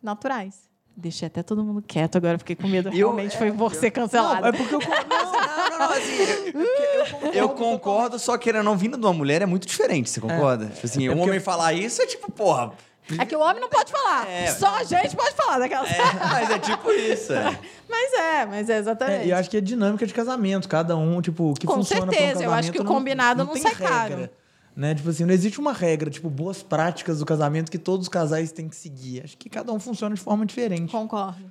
naturais. 0.02 0.68
Deixei 1.00 1.26
até 1.28 1.44
todo 1.44 1.62
mundo 1.62 1.80
quieto 1.80 2.16
agora, 2.16 2.36
fiquei 2.38 2.56
com 2.56 2.66
medo. 2.66 2.90
Realmente 2.90 3.38
foi 3.38 3.52
por 3.52 3.72
ser 3.72 3.92
cancelado. 3.92 4.40
Não, 4.40 4.48
é 4.48 4.52
porque 4.52 4.74
eu. 4.74 4.80
Não, 4.80 4.88
Não, 4.88 5.70
não, 5.70 5.78
não, 5.78 5.92
assim, 5.92 7.32
eu 7.32 7.48
concordo, 7.54 8.18
só 8.18 8.36
que 8.36 8.52
não 8.52 8.76
vindo 8.76 8.98
de 8.98 9.06
uma 9.06 9.12
mulher 9.12 9.40
é 9.40 9.46
muito 9.46 9.64
diferente, 9.64 10.10
você 10.10 10.20
concorda? 10.20 10.66
Tipo 10.66 10.86
assim, 10.86 11.08
um 11.08 11.20
homem 11.20 11.38
falar 11.38 11.72
isso 11.72 12.02
é 12.02 12.06
tipo, 12.06 12.32
porra. 12.32 12.72
É 13.16 13.24
que 13.24 13.34
o 13.34 13.40
homem 13.40 13.60
não 13.60 13.68
pode 13.68 13.90
falar. 13.90 14.28
É. 14.28 14.48
Só 14.48 14.68
a 14.76 14.84
gente 14.84 15.16
pode 15.16 15.34
falar 15.34 15.58
daquelas. 15.58 15.90
É, 15.90 16.02
mas 16.30 16.50
é 16.50 16.58
tipo 16.58 16.90
isso. 16.90 17.32
é. 17.32 17.58
Mas 17.88 18.12
é, 18.12 18.46
mas 18.46 18.68
é 18.68 18.78
exatamente. 18.78 19.22
É, 19.22 19.26
e 19.26 19.30
eu 19.30 19.36
acho 19.36 19.48
que 19.48 19.56
é 19.56 19.60
dinâmica 19.60 20.06
de 20.06 20.12
casamento. 20.12 20.68
Cada 20.68 20.96
um, 20.96 21.20
tipo, 21.22 21.52
o 21.52 21.54
que 21.54 21.66
Com 21.66 21.74
funciona 21.74 22.06
um 22.06 22.10
certeza, 22.10 22.44
eu 22.44 22.52
acho 22.52 22.70
que 22.70 22.78
o 22.78 22.82
casamento 22.82 22.98
combinado 22.98 23.44
não 23.44 23.52
tem 23.52 23.62
sai 23.62 23.72
regra, 23.72 23.88
caro. 23.88 24.30
Né? 24.76 24.94
Tipo 24.94 25.08
assim, 25.08 25.24
não 25.24 25.32
existe 25.32 25.58
uma 25.58 25.72
regra, 25.72 26.10
tipo, 26.10 26.28
boas 26.28 26.62
práticas 26.62 27.18
do 27.20 27.26
casamento 27.26 27.70
que 27.70 27.78
todos 27.78 28.06
os 28.06 28.08
casais 28.08 28.52
têm 28.52 28.68
que 28.68 28.76
seguir. 28.76 29.22
Acho 29.24 29.36
que 29.36 29.48
cada 29.48 29.72
um 29.72 29.78
funciona 29.80 30.14
de 30.14 30.20
forma 30.20 30.44
diferente. 30.44 30.92
Concordo. 30.92 31.50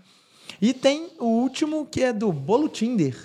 E 0.61 0.73
tem 0.73 1.09
o 1.19 1.25
último, 1.25 1.85
que 1.85 2.03
é 2.03 2.13
do 2.13 2.31
bolo 2.31 2.69
Tinder. 2.69 3.17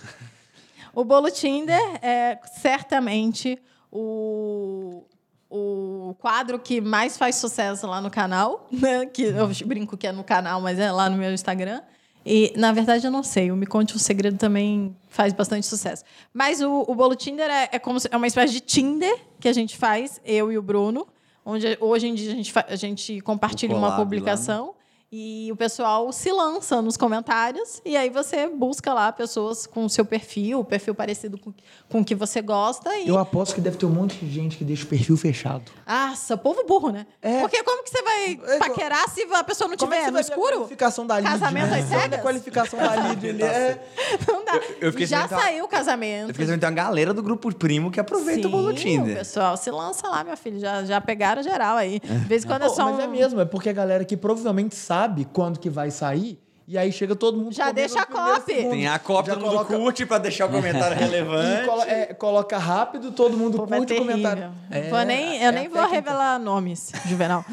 O 0.95 1.05
bolo 1.05 1.31
Tinder 1.31 1.81
é 2.03 2.39
certamente 2.61 3.59
o, 3.91 5.05
o 5.53 6.15
quadro 6.19 6.59
que 6.59 6.81
mais 6.81 7.19
faz 7.19 7.37
sucesso 7.37 7.87
lá 7.87 8.01
no 8.01 8.11
canal, 8.11 8.67
né? 8.73 9.05
Que 9.07 9.25
eu 9.25 9.49
brinco 9.67 9.97
que 9.97 10.07
é 10.07 10.13
no 10.13 10.25
canal, 10.25 10.61
mas 10.61 10.79
é 10.79 10.91
lá 10.91 11.11
no 11.11 11.17
meu 11.17 11.33
Instagram. 11.33 11.83
E, 12.25 12.53
na 12.57 12.73
verdade, 12.73 13.07
eu 13.07 13.11
não 13.11 13.23
sei. 13.23 13.51
O 13.51 13.57
Me 13.57 13.67
Conte 13.67 13.95
um 13.95 13.99
Segredo 13.99 14.39
também 14.39 14.97
faz 15.09 15.33
bastante 15.33 15.67
sucesso. 15.67 16.05
Mas 16.33 16.61
o, 16.61 16.85
o 16.89 16.95
Bolo 16.95 17.17
Tinder 17.17 17.51
é, 17.51 17.69
é 17.73 17.79
como 17.79 17.99
é 18.11 18.17
uma 18.17 18.27
espécie 18.27 18.53
de 18.53 18.61
Tinder 18.61 19.15
que 19.41 19.49
a 19.49 19.53
gente 19.53 19.77
faz, 19.77 20.21
eu 20.25 20.51
e 20.51 20.57
o 20.57 20.63
Bruno. 20.63 21.07
Onde 21.45 21.77
hoje 21.81 22.07
em 22.07 22.15
dia 22.15 22.33
a 22.33 22.35
gente, 22.37 22.53
a 22.69 22.77
gente 22.77 23.21
compartilha 23.21 23.75
Um 23.75 23.79
uma 23.79 23.89
lá, 23.89 23.99
né? 23.99 24.05
publicação. 24.05 24.75
E 25.15 25.51
o 25.53 25.57
pessoal 25.57 26.11
se 26.11 26.33
lança 26.33 26.81
nos 26.81 26.97
comentários 26.97 27.83
e 27.85 27.99
aí 27.99 28.09
você 28.09 28.47
busca 28.47 28.95
lá 28.95 29.13
pessoas 29.13 29.67
com 29.67 29.85
o 29.85 29.91
seu 29.91 30.07
perfil, 30.07 30.61
o 30.61 30.65
perfil 30.65 30.95
parecido 30.95 31.37
com, 31.37 31.53
com 31.87 32.01
o 32.01 32.05
que 32.05 32.15
você 32.15 32.41
gosta 32.41 32.97
e 32.97 33.09
Eu 33.09 33.19
aposto 33.19 33.55
que 33.55 33.61
deve 33.61 33.77
ter 33.77 33.85
um 33.85 33.91
monte 33.91 34.17
de 34.25 34.33
gente 34.33 34.57
que 34.57 34.65
deixa 34.65 34.85
o 34.85 34.87
perfil 34.87 35.15
fechado. 35.19 35.71
nossa, 35.87 36.35
povo 36.39 36.65
burro, 36.67 36.89
né? 36.89 37.07
É. 37.21 37.41
Porque 37.43 37.63
como 37.63 37.85
que 37.85 37.91
você 37.91 38.01
vai 38.03 38.41
É, 38.55 38.59
paquerar 38.59 39.07
se 39.11 39.23
a 39.31 39.45
pessoa 39.45 39.69
não 39.69 39.75
é 39.75 39.77
tiver 39.77 40.05
você 40.05 40.11
no 40.11 40.19
escuro? 40.19 40.57
qualificação 40.61 41.07
da 41.07 41.21
Lid, 41.21 41.31
Casamento 41.31 41.67
né? 41.73 41.79
às 41.81 41.85
cegas? 41.89 42.19
a 42.19 42.23
qualificação 42.23 42.79
da 42.79 42.97
Lid, 43.09 43.27
ele 43.27 43.43
é... 43.43 43.87
Não 44.27 44.43
dá. 44.47 44.59
eu 44.81 44.93
fiquei 44.93 45.07
já 45.07 45.29
tá- 45.29 45.39
saiu 45.41 45.67
o 45.67 45.69
casamento. 45.69 46.29
Eu 46.31 46.35
fiquei 46.35 46.47
sabendo 46.47 46.61
tem 46.61 46.69
uma 46.71 46.75
galera 46.75 47.13
do 47.13 47.23
grupo 47.23 47.55
primo 47.55 47.91
que 47.91 48.01
aproveita 48.01 48.49
o 48.49 48.51
bolo 48.51 48.71
Sim, 48.71 48.77
Tinder. 48.77 49.15
O 49.17 49.19
pessoal 49.19 49.59
se 49.59 49.71
lança 49.71 50.09
lá, 50.09 50.25
meu 50.25 50.39
filho. 50.39 50.59
Já, 50.59 50.83
já 50.87 51.03
pegaram 51.03 51.43
geral 51.43 51.77
aí. 51.77 52.01
De 52.01 52.09
vez 52.25 52.45
em 52.45 52.47
quando 52.47 52.63
é 52.63 52.71
só 52.71 52.87
mas 52.91 53.01
é 53.01 53.07
um- 53.07 53.11
mesmo, 53.11 53.41
é 53.43 53.45
porque 53.45 53.69
a 53.69 53.73
galera 53.75 54.07
que 54.07 54.17
provavelmente 54.17 54.75
sabe 54.75 55.02
quando 55.33 55.59
que 55.59 55.71
vai 55.71 55.91
sair, 55.91 56.39
e 56.67 56.79
aí 56.79 56.93
chega 56.93 57.15
todo 57.17 57.37
mundo 57.37 57.53
Já 57.55 57.73
deixa 57.73 58.01
a 58.01 58.41
segundo. 58.41 58.71
Tem 58.71 58.87
a 58.87 58.99
cópia, 58.99 59.35
Já 59.35 59.41
todo 59.41 59.49
mundo 59.49 59.57
coloca- 59.67 59.77
curte 59.77 60.07
pra 60.07 60.19
deixar 60.19 60.47
o 60.47 60.49
comentário 60.49 60.97
E 60.97 61.01
relevante. 61.01 61.67
colo- 61.67 61.83
é, 61.83 62.07
coloca 62.15 62.57
rápido, 62.57 63.11
todo 63.13 63.37
mundo 63.37 63.59
Pô, 63.59 63.65
é 63.65 63.77
curte 63.79 63.93
o 63.93 63.97
terrível. 63.97 64.07
comentário. 64.13 64.53
É, 64.71 65.05
nem, 65.05 65.41
é 65.41 65.45
eu 65.45 65.49
a 65.49 65.53
nem 65.53 65.69
vou 65.69 65.83
técnica- 65.83 65.95
revelar 65.95 66.39
nomes, 66.39 66.93
Juvenal. 67.07 67.45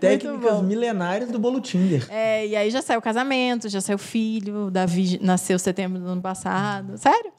Técnicas 0.00 0.62
milenárias 0.62 1.30
do 1.30 1.38
bolo 1.38 1.60
Tinder. 1.60 2.06
É, 2.10 2.46
e 2.46 2.56
aí 2.56 2.70
já 2.70 2.82
saiu 2.82 2.98
o 2.98 3.02
casamento, 3.02 3.68
já 3.68 3.80
saiu 3.80 3.96
o 3.96 3.98
filho, 3.98 4.66
o 4.66 4.70
Davi 4.70 5.18
nasceu 5.22 5.56
em 5.56 5.58
setembro 5.58 6.00
do 6.00 6.08
ano 6.08 6.22
passado. 6.22 6.96
Sério? 6.96 7.32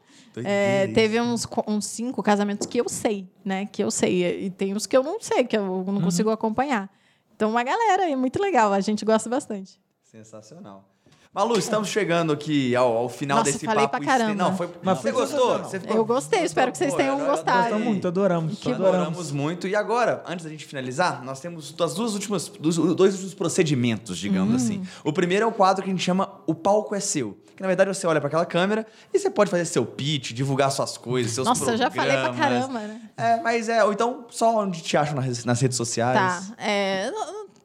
É, 0.44 0.88
teve 0.88 1.22
uns, 1.22 1.48
uns 1.68 1.86
cinco 1.86 2.24
casamentos 2.24 2.66
que 2.66 2.80
eu 2.80 2.90
sei, 2.90 3.28
né? 3.46 3.68
Que 3.72 3.84
eu 3.84 3.92
sei. 3.92 4.46
E 4.46 4.50
tem 4.50 4.74
uns 4.76 4.88
que 4.88 4.98
eu 4.98 5.04
não 5.04 5.20
sei, 5.22 5.44
que 5.44 5.56
eu 5.58 5.62
Uhum. 5.64 5.92
não 5.94 6.02
consigo 6.02 6.30
acompanhar. 6.32 6.90
Então, 7.36 7.50
uma 7.50 7.64
galera 7.64 8.04
aí, 8.04 8.16
muito 8.16 8.40
legal. 8.42 8.72
A 8.72 8.80
gente 8.80 9.04
gosta 9.04 9.30
bastante. 9.30 9.82
Sensacional. 10.04 10.93
Malu, 11.34 11.58
estamos 11.58 11.88
chegando 11.90 12.32
aqui 12.32 12.76
ao, 12.76 12.96
ao 12.96 13.10
final 13.10 13.40
Nossa, 13.40 13.52
desse 13.52 13.66
falei 13.66 13.88
papo. 13.88 13.98
pra 13.98 14.06
caramba. 14.06 14.36
Não, 14.36 14.56
foi, 14.56 14.70
Mas 14.84 15.00
você 15.00 15.12
gostou? 15.12 15.58
Você 15.60 15.80
ficou- 15.80 15.98
Eu 15.98 16.06
gostei, 16.06 16.44
espero 16.44 16.72
que 16.72 16.78
vocês 16.78 16.94
tenham 16.94 17.18
gostado. 17.26 17.60
Gostamos 17.64 17.84
muito, 17.88 18.08
adoramos. 18.08 18.60
Que 18.60 18.72
adoramos. 18.72 18.96
Adoramos 19.08 19.32
muito. 19.32 19.68
E 19.68 19.76
agora, 19.76 20.24
antes 20.28 20.46
da 20.46 20.52
gente 20.52 20.64
finalizar, 20.64 21.24
nós 21.24 21.40
temos 21.40 21.74
as 21.82 21.96
duas 21.96 22.14
últimas, 22.14 22.48
dos- 22.50 22.78
dois 22.96 23.14
últimos 23.16 23.34
procedimentos, 23.34 24.20
digamos 24.20 24.54
Hum. 24.62 24.66
assim. 24.66 24.84
O 25.04 25.12
primeiro 25.12 25.46
é 25.46 25.48
o 25.48 25.52
quadro 25.52 25.84
que 25.84 25.90
a 25.90 25.94
gente 25.94 26.04
chama 26.04 26.30
O 26.46 26.54
Palco 26.54 26.94
é 26.94 27.00
Seu. 27.00 27.36
Que 27.56 27.62
na 27.64 27.68
verdade 27.68 27.90
você 27.90 28.06
olha 28.06 28.20
para 28.22 28.28
aquela 28.28 28.46
câmera 28.46 28.86
e 29.12 29.18
você 29.18 29.30
pode 29.30 29.50
fazer 29.50 29.66
seu 29.66 29.86
pitch, 29.86 30.34
divulgar 30.34 30.72
suas 30.72 30.98
coisas, 30.98 31.32
seus 31.34 31.48
Nossa, 31.48 31.72
eu 31.72 31.78
já 31.78 31.90
falei 31.90 32.12
pra 32.16 32.24
programas. 32.30 32.60
caramba, 32.68 32.80
né? 32.80 33.02
É, 33.18 33.42
mas 33.42 33.70
é, 33.70 33.84
ou 33.84 33.92
então 33.92 34.26
só 34.30 34.58
onde 34.60 34.82
te 34.82 34.96
acham 34.98 35.16
nas, 35.16 35.46
nas 35.46 35.60
redes 35.62 35.78
sociais. 35.78 36.18
Tá. 36.50 36.54
É, 36.64 37.12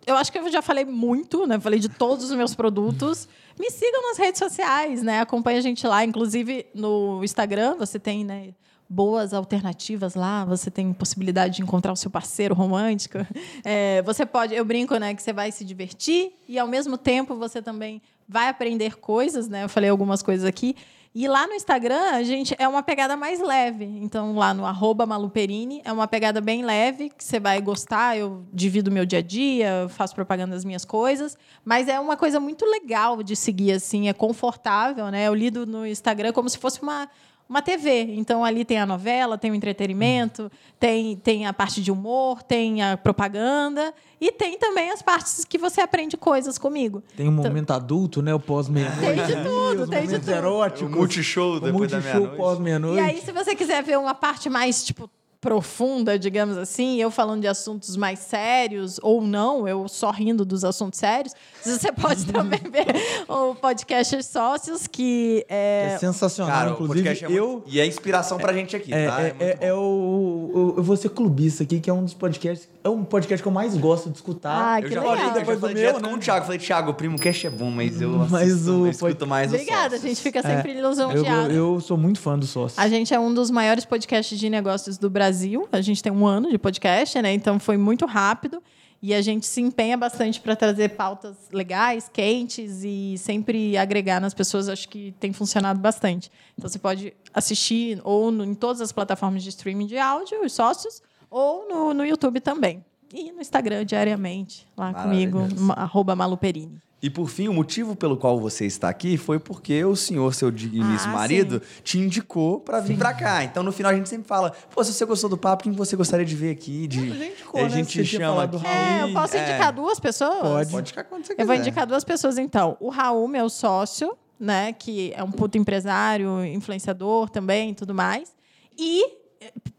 eu 0.07 0.15
acho 0.17 0.31
que 0.33 0.39
eu 0.39 0.51
já 0.51 0.61
falei 0.63 0.85
muito, 0.87 1.47
né? 1.47 1.59
Falei 1.61 1.79
de 1.81 1.89
todos 1.89 2.31
os 2.31 2.37
meus 2.37 2.55
produtos. 2.55 3.29
Me 3.59 3.71
sigam 3.71 4.03
nas 4.09 4.19
redes 4.19 4.39
sociais, 4.39 5.03
né? 5.03 5.21
Acompanhe 5.21 5.59
a 5.59 5.61
gente 5.61 5.87
lá. 5.87 6.05
Inclusive, 6.05 6.67
no 6.75 7.23
Instagram, 7.25 7.77
você 7.77 7.99
tem, 7.99 8.25
né? 8.25 8.55
Boas 8.91 9.35
alternativas 9.35 10.15
lá, 10.15 10.47
você 10.47 10.71
tem 10.71 10.95
possibilidade 10.95 11.57
de 11.57 11.63
encontrar 11.63 11.93
o 11.93 11.97
seu 11.97 12.11
parceiro 12.11 12.55
romântico. 12.55 13.19
É, 13.63 14.01
você 14.03 14.25
pode, 14.25 14.55
eu 14.55 14.65
brinco, 14.65 14.97
né, 14.97 15.13
que 15.13 15.23
você 15.23 15.31
vai 15.31 15.53
se 15.53 15.63
divertir 15.63 16.33
e 16.49 16.59
ao 16.59 16.67
mesmo 16.67 16.97
tempo 16.97 17.35
você 17.35 17.61
também 17.61 18.01
vai 18.27 18.49
aprender 18.49 18.97
coisas, 18.97 19.47
né? 19.47 19.65
Eu 19.65 19.69
falei 19.69 19.91
algumas 19.91 20.23
coisas 20.23 20.47
aqui. 20.47 20.75
E 21.15 21.27
lá 21.27 21.47
no 21.47 21.55
Instagram, 21.55 22.11
a 22.13 22.23
gente 22.23 22.55
é 22.59 22.69
uma 22.69 22.83
pegada 22.83 23.17
mais 23.17 23.41
leve. 23.41 23.85
Então, 23.85 24.35
lá 24.37 24.53
no 24.53 24.65
Maluperini, 25.07 25.81
é 25.85 25.93
uma 25.93 26.07
pegada 26.07 26.41
bem 26.41 26.65
leve, 26.65 27.11
que 27.11 27.25
você 27.25 27.41
vai 27.41 27.61
gostar. 27.61 28.17
Eu 28.17 28.45
divido 28.53 28.91
meu 28.91 29.07
dia 29.07 29.21
a 29.21 29.23
dia, 29.23 29.87
faço 29.89 30.15
propaganda 30.15 30.55
das 30.55 30.65
minhas 30.65 30.85
coisas. 30.85 31.37
Mas 31.65 31.89
é 31.89 31.99
uma 31.99 32.17
coisa 32.17 32.39
muito 32.39 32.65
legal 32.67 33.23
de 33.23 33.35
seguir, 33.35 33.73
assim, 33.73 34.09
é 34.09 34.13
confortável, 34.13 35.11
né? 35.11 35.27
Eu 35.27 35.35
lido 35.35 35.67
no 35.67 35.87
Instagram 35.87 36.33
como 36.33 36.49
se 36.49 36.59
fosse 36.59 36.83
uma, 36.83 37.09
uma 37.49 37.63
TV. 37.63 38.03
Então, 38.17 38.45
ali 38.45 38.65
tem 38.65 38.79
a 38.79 38.85
novela, 38.85 39.39
tem 39.39 39.51
o 39.51 39.55
entretenimento, 39.55 40.51
tem, 40.79 41.17
tem 41.17 41.47
a 41.47 41.53
parte 41.53 41.81
de 41.83 41.91
humor, 41.91 42.43
tem 42.43 42.83
a 42.83 42.97
propaganda 42.97 43.93
e 44.21 44.31
tem 44.31 44.59
também 44.59 44.91
as 44.91 45.01
partes 45.01 45.45
que 45.45 45.57
você 45.57 45.81
aprende 45.81 46.17
coisas 46.17 46.59
comigo. 46.59 47.03
Tem 47.17 47.29
um 47.29 47.33
momento 47.33 47.71
adulto, 47.71 48.21
né? 48.21 48.35
O 48.35 48.41
pós-meia-noite. 48.41 49.01
Tem 49.01 49.37
de 49.37 49.43
tudo, 49.45 49.83
Os 49.85 49.89
tem 49.89 50.07
de 50.07 50.19
tudo. 50.19 50.31
eróticos. 50.31 50.93
O 50.93 50.97
multishow 50.97 51.55
o 51.55 51.61
depois 51.61 51.91
da 51.91 51.97
multishow 51.99 52.21
meia-noite. 52.21 52.37
pós-meia-noite. 52.37 52.97
E 52.99 53.01
aí, 53.01 53.21
se 53.21 53.33
você 53.33 53.55
quiser 53.55 53.83
ver 53.83 53.99
uma 53.99 54.15
parte 54.15 54.51
mais, 54.51 54.85
tipo, 54.85 55.09
profunda, 55.41 56.19
digamos 56.19 56.57
assim, 56.59 57.01
eu 57.01 57.11
falando 57.11 57.43
de 57.43 57.47
assuntos 57.47 57.97
mais 57.97 58.19
sérios 58.19 58.99
ou 59.03 59.23
não, 59.23 59.69
eu 59.69 59.87
só 59.87 60.11
rindo 60.11 60.45
dos 60.45 60.65
assuntos 60.65 60.99
sérios, 60.99 61.33
você 61.65 61.93
pode 61.93 62.27
também 62.27 62.59
ver 62.71 62.87
o 63.29 63.55
podcast 63.55 64.21
Sócios, 64.25 64.87
que 64.89 65.47
É 65.49 65.93
é. 65.95 65.99
sensacional. 65.99 66.53
Cara, 66.53 66.71
o 66.71 66.73
Inclusive, 66.75 66.95
podcast 67.05 67.25
é 67.25 67.29
eu... 67.39 67.49
muito... 67.53 67.65
E 67.69 67.79
é 67.81 67.87
inspiração 67.87 68.37
pra 68.39 68.53
gente 68.53 68.75
aqui, 68.75 68.93
É, 68.93 69.07
tá? 69.07 69.23
é, 69.23 69.27
é- 69.39 69.55
bom. 69.57 69.67
é 69.67 69.75
o, 69.75 69.79
o- 69.79 70.75
Eu 70.79 70.83
vou 70.83 70.97
ser 70.97 71.09
clubista 71.11 71.63
aqui, 71.63 71.79
que 71.81 71.89
é 71.89 71.93
um 71.93 72.03
dos 72.05 72.15
podcasts. 72.15 72.69
É 72.83 72.89
um 72.89 73.05
podcast 73.05 73.43
que 73.43 73.47
eu 73.49 73.53
mais 73.53 73.77
gosto 73.77 74.09
de 74.11 74.17
escutar. 74.17 74.73
Ah, 74.75 74.81
Eu 74.81 74.89
que 74.89 74.95
já 74.95 75.01
legal. 75.01 75.17
falei, 75.17 75.25
eu 75.31 75.35
já 75.35 75.39
Depois 75.41 75.59
do 75.59 75.61
falei 75.61 75.75
meu, 75.75 75.85
direto 75.87 76.03
né? 76.03 76.09
com 76.09 76.15
o 76.15 76.19
Thiago. 76.19 76.45
Falei, 76.47 76.59
Thiago, 76.59 76.91
o 76.91 76.95
primo 76.95 77.19
cast 77.19 77.47
é 77.47 77.51
bom, 77.51 77.71
mas 77.71 78.01
eu 78.01 78.11
Mas 78.11 78.33
assisto, 78.53 78.71
o 78.73 78.87
eu 78.87 78.91
escuto 78.91 79.27
mais 79.27 79.53
o 79.53 79.55
Obrigada, 79.55 79.79
a 79.87 79.91
Sócios. 79.91 80.03
gente 80.03 80.21
fica 80.23 80.43
sempre 80.43 80.73
eu, 80.79 80.89
lisonjeado. 80.89 81.53
eu 81.53 81.81
sou 81.81 81.97
muito 81.97 82.19
fã 82.19 82.39
do 82.39 82.47
sócio. 82.47 82.81
A 82.81 82.89
gente 82.89 83.13
é 83.15 83.21
um 83.21 83.33
dos 83.33 83.51
maiores 83.51 83.85
podcasts 83.85 84.39
de 84.39 84.49
negócios 84.51 84.97
do 84.99 85.09
Brasil. 85.11 85.28
A 85.73 85.81
gente 85.81 86.03
tem 86.03 86.13
um 86.13 86.27
ano 86.27 86.51
de 86.51 86.59
podcast, 86.59 87.21
né? 87.23 87.33
Então 87.33 87.59
foi 87.59 87.77
muito 87.77 88.07
rápido. 88.07 88.63
E 89.01 89.15
a 89.15 89.23
gente 89.23 89.47
se 89.47 89.61
empenha 89.61 89.97
bastante 89.97 90.41
para 90.41 90.57
trazer 90.57 90.89
pautas 90.91 91.37
legais, 91.53 92.11
quentes 92.13 92.83
e 92.83 93.15
sempre 93.17 93.77
agregar 93.77 94.21
nas 94.21 94.35
pessoas. 94.35 94.69
Acho 94.69 94.89
que 94.89 95.15
tem 95.21 95.33
funcionado 95.33 95.79
bastante. 95.79 96.33
Então 96.57 96.69
você 96.69 96.81
pode 96.81 97.15
assistir 97.33 98.01
ou 98.03 98.33
no- 98.33 98.45
em 98.45 98.55
todas 98.55 98.81
as 98.81 98.91
plataformas 98.91 99.45
de 99.45 99.51
streaming 99.51 99.87
de 99.87 99.97
áudio, 99.99 100.45
os 100.45 100.53
sócios, 100.53 101.01
ou 101.31 101.69
no, 101.69 101.95
no 101.95 102.05
YouTube 102.05 102.41
também. 102.41 102.85
E 103.15 103.31
no 103.31 103.41
Instagram 103.41 103.85
diariamente, 103.87 104.67
lá 104.77 104.93
comigo, 104.93 105.39
arroba 105.77 106.17
Maluperini. 106.17 106.81
E 107.01 107.09
por 107.09 107.29
fim, 107.29 107.47
o 107.47 107.53
motivo 107.53 107.95
pelo 107.95 108.17
qual 108.17 108.41
você 108.41 108.67
está 108.67 108.89
aqui 108.89 109.17
foi 109.17 109.39
porque 109.39 109.85
o 109.85 109.95
senhor, 109.95 110.35
seu 110.35 110.51
digníssimo 110.51 111.13
Ah, 111.15 111.19
marido, 111.19 111.63
te 111.85 111.97
indicou 111.99 112.59
pra 112.59 112.81
vir 112.81 112.99
pra 112.99 113.15
cá. 113.15 113.45
Então, 113.45 113.63
no 113.63 113.71
final, 113.71 113.93
a 113.93 113.95
gente 113.95 114.09
sempre 114.09 114.27
fala: 114.27 114.51
pô, 114.75 114.83
se 114.83 114.93
você 114.93 115.05
gostou 115.05 115.31
do 115.31 115.39
papo, 115.39 115.63
quem 115.63 115.73
você 115.73 115.95
gostaria 115.95 116.27
de 116.27 116.35
ver 116.35 116.51
aqui? 116.51 116.89
De... 116.89 116.99
A 116.99 117.03
gente 117.03 117.33
indicou, 117.33 117.61
a 117.61 117.63
né? 117.63 117.69
gente 117.71 118.05
chama 118.05 118.47
do 118.49 118.57
aqui. 118.57 118.67
É, 118.67 119.03
eu 119.05 119.13
posso 119.13 119.37
é. 119.37 119.49
indicar 119.49 119.73
duas 119.73 120.01
pessoas? 120.01 120.41
Pode. 120.41 120.71
Pode 120.73 120.91
ficar 120.91 121.05
quando 121.05 121.25
você 121.25 121.33
Eu 121.33 121.37
quiser. 121.37 121.47
vou 121.47 121.55
indicar 121.55 121.87
duas 121.87 122.03
pessoas, 122.03 122.37
então. 122.37 122.77
O 122.81 122.89
Raul, 122.91 123.29
meu 123.29 123.49
sócio, 123.49 124.17
né? 124.39 124.73
Que 124.73 125.13
é 125.15 125.23
um 125.23 125.31
puto 125.31 125.57
empresário, 125.57 126.45
influenciador 126.45 127.31
também 127.31 127.71
e 127.71 127.75
tudo 127.75 127.95
mais. 127.95 128.35
E 128.77 129.05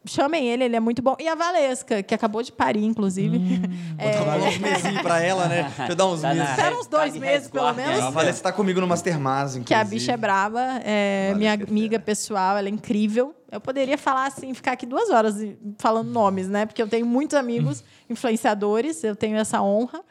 chamem 0.05 0.47
ele, 0.47 0.63
ele 0.63 0.75
é 0.75 0.79
muito 0.79 1.01
bom. 1.01 1.15
E 1.19 1.27
a 1.27 1.35
Valesca, 1.35 2.01
que 2.01 2.13
acabou 2.15 2.41
de 2.41 2.51
parir, 2.51 2.83
inclusive. 2.85 3.37
Vou 3.37 4.25
dar 4.25 4.37
uns 4.37 4.57
mesinhos 4.57 5.01
pra 5.01 5.21
ela, 5.21 5.47
né? 5.47 5.63
Deixa 5.77 5.91
eu 5.91 5.95
dar 5.95 6.05
uns 6.07 6.21
Tá 6.21 6.29
na- 6.29 6.33
meses. 6.35 6.49
Espera 6.51 6.79
uns 6.79 6.87
dois 6.87 7.13
de 7.13 7.19
meses, 7.19 7.47
pelo 7.49 7.73
menos. 7.73 7.99
A 7.99 8.09
Valência 8.09 8.41
tá 8.43 8.51
comigo 8.51 8.79
no 8.81 8.87
Mastermás, 8.87 9.51
inclusive. 9.55 9.65
que 9.65 9.73
a 9.73 9.83
bicha 9.83 10.11
é 10.13 10.17
braba, 10.17 10.61
é 10.83 11.33
Valesca 11.33 11.37
minha 11.37 11.51
é 11.51 11.69
amiga 11.69 11.99
pessoal, 11.99 12.57
ela 12.57 12.67
é 12.67 12.71
incrível. 12.71 13.35
Eu 13.51 13.59
poderia 13.59 13.97
falar 13.97 14.27
assim, 14.27 14.53
ficar 14.53 14.73
aqui 14.73 14.85
duas 14.85 15.09
horas 15.09 15.35
falando 15.77 16.09
nomes, 16.11 16.47
né? 16.47 16.65
Porque 16.65 16.81
eu 16.81 16.87
tenho 16.87 17.05
muitos 17.05 17.35
amigos 17.35 17.83
influenciadores, 18.09 19.03
eu 19.03 19.15
tenho 19.15 19.37
essa 19.37 19.61
honra. 19.61 20.01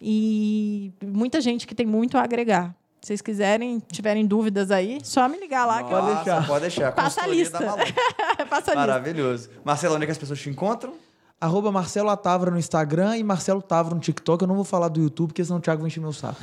E 0.00 0.92
muita 1.02 1.40
gente 1.40 1.66
que 1.66 1.74
tem 1.74 1.86
muito 1.86 2.18
a 2.18 2.22
agregar. 2.22 2.74
Se 3.06 3.10
vocês 3.10 3.22
quiserem, 3.22 3.80
tiverem 3.88 4.26
dúvidas 4.26 4.72
aí, 4.72 4.98
só 5.04 5.28
me 5.28 5.38
ligar 5.38 5.64
lá 5.64 5.84
que 5.84 5.92
eu 5.92 6.02
Nossa, 6.02 6.14
deixar. 6.24 6.44
Pode 6.44 6.60
deixar. 6.62 6.90
Passa 6.90 7.22
a 7.22 7.26
lista. 7.28 7.60
passo 8.50 8.52
a 8.52 8.56
lista. 8.56 8.74
Maravilhoso. 8.74 9.48
Marcelo, 9.64 9.94
onde 9.94 10.02
é 10.02 10.06
que 10.06 10.10
as 10.10 10.18
pessoas 10.18 10.40
te 10.40 10.50
encontram? 10.50 10.94
Arroba 11.40 11.70
Marcelo 11.70 12.10
Atavra 12.10 12.50
no 12.50 12.58
Instagram 12.58 13.16
e 13.16 13.22
Marcelo 13.22 13.62
Tavra 13.62 13.94
no 13.94 14.00
TikTok. 14.00 14.42
Eu 14.42 14.48
não 14.48 14.56
vou 14.56 14.64
falar 14.64 14.88
do 14.88 15.00
YouTube, 15.00 15.28
porque 15.28 15.44
senão 15.44 15.58
o 15.58 15.62
Thiago 15.62 15.82
vai 15.82 15.86
encher 15.86 16.00
meu 16.00 16.12
saco. 16.12 16.40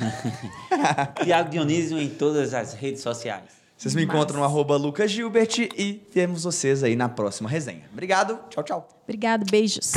Tiago 1.22 1.50
Dionísio 1.50 2.00
em 2.00 2.08
todas 2.08 2.54
as 2.54 2.72
redes 2.72 3.02
sociais. 3.02 3.44
Vocês 3.76 3.94
me 3.94 4.02
encontram 4.02 4.38
no 4.38 4.44
arroba 4.46 4.78
Lucas 4.78 5.10
Gilbert 5.10 5.68
e 5.76 6.02
vemos 6.14 6.44
vocês 6.44 6.82
aí 6.82 6.96
na 6.96 7.10
próxima 7.10 7.46
resenha. 7.46 7.82
Obrigado. 7.92 8.38
Tchau, 8.48 8.64
tchau. 8.64 8.88
Obrigada, 9.04 9.44
beijos. 9.50 9.92